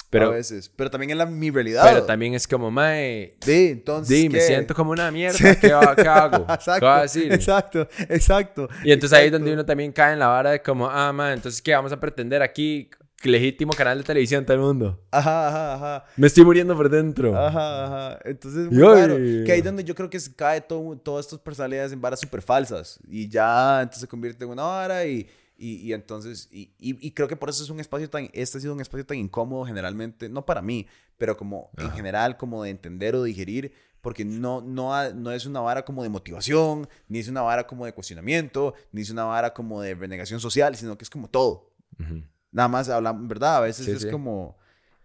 a 0.05 0.11
pero, 0.11 0.31
veces, 0.31 0.69
pero 0.75 0.89
también 0.89 1.11
es 1.11 1.17
la, 1.17 1.25
mi 1.25 1.49
realidad. 1.51 1.83
pero 1.83 2.03
también 2.03 2.33
es 2.33 2.47
como, 2.47 2.71
mae, 2.71 3.35
Sí, 3.41 3.69
entonces... 3.71 4.17
Sí, 4.17 4.29
me 4.29 4.39
¿qué? 4.39 4.41
siento 4.45 4.73
como 4.73 4.91
una 4.91 5.11
mierda. 5.11 5.55
¿Qué, 5.55 5.73
va- 5.73 5.95
qué 5.95 6.07
hago? 6.07 6.45
¿Qué 6.47 6.53
Exacto, 6.53 6.87
a 6.89 7.01
decir? 7.01 7.33
exacto, 7.33 7.87
exacto. 8.09 8.69
Y 8.83 8.91
entonces 8.91 9.17
ahí 9.17 9.23
es 9.23 9.27
exacto. 9.27 9.39
donde 9.39 9.53
uno 9.53 9.65
también 9.65 9.91
cae 9.91 10.13
en 10.13 10.19
la 10.19 10.27
vara 10.27 10.51
de 10.51 10.61
como, 10.61 10.87
ah, 10.89 11.11
man, 11.11 11.33
entonces 11.33 11.61
¿qué 11.61 11.73
vamos 11.73 11.91
a 11.91 11.99
pretender 11.99 12.41
aquí? 12.41 12.89
Legítimo 13.23 13.73
canal 13.73 13.97
de 13.97 14.03
televisión 14.03 14.45
todo 14.45 14.55
el 14.55 14.61
mundo. 14.61 15.01
Ajá, 15.09 15.47
ajá, 15.47 15.73
ajá. 15.75 16.05
Me 16.15 16.27
estoy 16.27 16.43
muriendo 16.45 16.75
por 16.75 16.89
dentro. 16.89 17.35
Ajá, 17.35 17.85
ajá. 17.85 18.19
Entonces, 18.23 18.69
muy 18.71 18.85
ay. 18.87 19.43
Que 19.45 19.51
ahí 19.53 19.59
es 19.59 19.65
donde 19.65 19.83
yo 19.83 19.95
creo 19.95 20.09
que 20.09 20.19
se 20.19 20.35
cae 20.35 20.61
todo, 20.61 20.95
todas 20.97 21.25
estas 21.25 21.39
personalidades 21.39 21.91
en 21.91 21.99
varas 22.01 22.19
súper 22.19 22.41
falsas. 22.43 22.99
Y 23.07 23.27
ya, 23.27 23.79
entonces 23.81 24.01
se 24.01 24.07
convierte 24.07 24.43
en 24.43 24.51
una 24.51 24.63
vara 24.63 25.05
y, 25.07 25.27
Y, 25.57 25.75
y 25.77 25.93
entonces, 25.93 26.49
y, 26.51 26.73
y, 26.77 27.07
y 27.07 27.11
creo 27.11 27.27
que 27.27 27.35
por 27.37 27.49
eso 27.49 27.63
es 27.63 27.69
un 27.69 27.79
espacio 27.79 28.09
tan, 28.09 28.29
este 28.33 28.57
ha 28.57 28.61
sido 28.61 28.73
un 28.73 28.81
espacio 28.81 29.05
tan 29.05 29.17
incómodo 29.17 29.65
generalmente, 29.65 30.27
no 30.27 30.45
para 30.45 30.61
mí, 30.61 30.85
pero 31.17 31.37
como 31.37 31.71
en 31.77 31.87
Ajá. 31.87 31.95
general, 31.95 32.35
como 32.37 32.63
de 32.63 32.71
entender 32.71 33.15
o 33.15 33.23
digerir, 33.23 33.71
porque 34.01 34.25
no, 34.25 34.61
no, 34.61 34.93
ha- 34.93 35.11
no 35.11 35.31
es 35.31 35.45
una 35.45 35.61
vara 35.61 35.85
como 35.85 36.03
de 36.03 36.09
motivación, 36.09 36.87
ni 37.07 37.19
es 37.19 37.27
una 37.29 37.41
vara 37.41 37.65
como 37.67 37.85
de 37.85 37.93
cuestionamiento, 37.93 38.73
ni 38.91 39.01
es 39.01 39.09
una 39.09 39.23
vara 39.23 39.53
como 39.53 39.81
de 39.81 39.95
renegación 39.95 40.39
social, 40.41 40.75
sino 40.75 40.97
que 40.97 41.03
es 41.05 41.09
como 41.09 41.29
todo. 41.29 41.71
Ujú. 41.99 42.21
Nada 42.51 42.67
más 42.67 42.89
hablamos, 42.89 43.27
¿verdad? 43.27 43.55
A 43.57 43.61
veces 43.61 43.85
Sí, 43.85 43.91
es 43.93 44.01
sí. 44.03 44.09
como... 44.09 44.57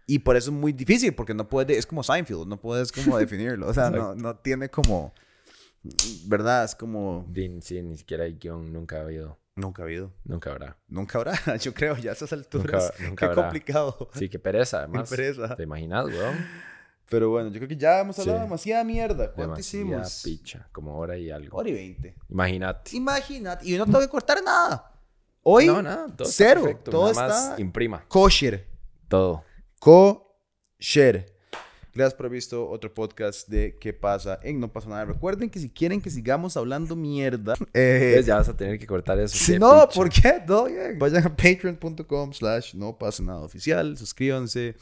Y 0.05 0.19
por 0.19 0.35
eso 0.35 0.51
es 0.51 0.55
muy 0.57 0.73
difícil, 0.73 1.13
porque 1.15 1.33
no 1.33 1.47
puedes, 1.47 1.77
es 1.77 1.85
como 1.87 2.03
Seinfeld, 2.03 2.45
no 2.45 2.59
puedes 2.59 2.91
como 2.91 3.17
definirlo, 3.17 3.67
o 3.69 3.73
sea, 3.73 3.89
no, 3.89 4.13
no 4.15 4.35
tiene 4.35 4.67
como, 4.69 5.13
¿verdad? 6.25 6.65
Es 6.65 6.75
como, 6.75 7.25
Sí, 7.61 7.81
ni 7.81 7.97
siquiera 7.97 8.25
hay 8.25 8.33
guion, 8.33 8.71
nunca 8.73 8.97
ha 8.97 9.01
habido, 9.01 9.37
nunca 9.55 9.81
ha 9.81 9.85
habido, 9.85 10.13
nunca 10.23 10.51
habrá. 10.51 10.77
nunca 10.87 11.17
habrá, 11.17 11.33
yo 11.61 11.73
creo, 11.73 11.97
ya 11.97 12.11
a 12.11 12.13
esas 12.13 12.31
alturas, 12.33 12.91
Nunca- 12.99 13.09
nunca 13.09 13.25
qué 13.25 13.25
habrá. 13.31 13.43
complicado. 13.43 14.09
Sí, 14.13 14.29
qué 14.29 14.39
pereza, 14.39 14.79
además. 14.79 15.09
pereza. 15.09 15.55
¿Te 15.55 15.63
imaginas, 15.63 16.05
weón? 16.05 16.35
Pero 17.09 17.29
bueno, 17.29 17.49
yo 17.49 17.55
creo 17.59 17.67
que 17.67 17.75
ya 17.75 17.99
hemos 17.99 18.17
hablado 18.19 18.37
Sí. 18.39 18.43
demasiada 18.45 18.83
mierda. 18.85 19.33
¿Cuánto 19.33 19.55
Demasiada 19.55 19.85
hicimos? 19.85 20.21
picha, 20.23 20.69
como 20.71 20.97
hora 20.97 21.17
y 21.17 21.29
algo. 21.29 21.57
Hora 21.57 21.67
y 21.69 21.73
veinte. 21.73 22.15
Imagínate. 22.29 22.95
Imagínate, 22.95 23.65
y 23.67 23.71
yo 23.71 23.79
no 23.79 23.85
tengo 23.85 23.99
que 23.99 24.07
cortar 24.07 24.41
nada. 24.41 24.93
Hoy, 25.43 25.67
No, 25.67 25.81
nada, 25.81 26.05
todo 26.15 26.27
está 26.29 26.45
cero, 26.45 26.61
perfecto, 26.61 26.91
todo 26.91 27.11
nada 27.13 27.27
más 27.27 27.49
está 27.49 27.61
imprima. 27.61 28.05
kosher. 28.07 28.65
Todo. 29.09 29.43
Kosher. 29.79 31.30
Gracias 31.93 32.13
por 32.13 32.27
haber 32.27 32.37
visto 32.37 32.69
otro 32.69 32.93
podcast 32.93 33.49
de 33.49 33.75
¿Qué 33.79 33.91
pasa 33.91 34.39
en 34.43 34.59
No 34.59 34.71
pasa 34.71 34.87
nada? 34.89 35.05
Recuerden 35.05 35.49
que 35.49 35.59
si 35.59 35.69
quieren 35.69 35.99
que 35.99 36.09
sigamos 36.09 36.55
hablando 36.55 36.95
mierda, 36.95 37.55
eh, 37.73 37.99
Entonces 38.11 38.25
ya 38.25 38.35
vas 38.37 38.49
a 38.49 38.55
tener 38.55 38.79
que 38.79 38.87
cortar 38.87 39.19
eso. 39.19 39.37
si 39.37 39.59
no. 39.59 39.87
¿por 39.93 40.09
qué? 40.09 40.41
Vayan 40.97 41.25
a 41.25 41.35
patreon.com 41.35 42.31
slash 42.33 42.75
no 42.75 42.97
pasa 42.97 43.23
nada 43.23 43.39
oficial, 43.41 43.97
suscríbanse. 43.97 44.75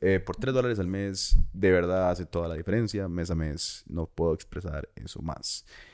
eh, 0.00 0.20
por 0.20 0.36
3 0.36 0.54
dólares 0.54 0.78
al 0.78 0.86
mes, 0.86 1.36
de 1.52 1.70
verdad 1.70 2.10
hace 2.10 2.24
toda 2.26 2.48
la 2.48 2.54
diferencia. 2.54 3.08
Mes 3.08 3.30
a 3.30 3.34
mes, 3.34 3.84
no 3.86 4.06
puedo 4.06 4.32
expresar 4.34 4.88
eso 4.96 5.20
más. 5.22 5.64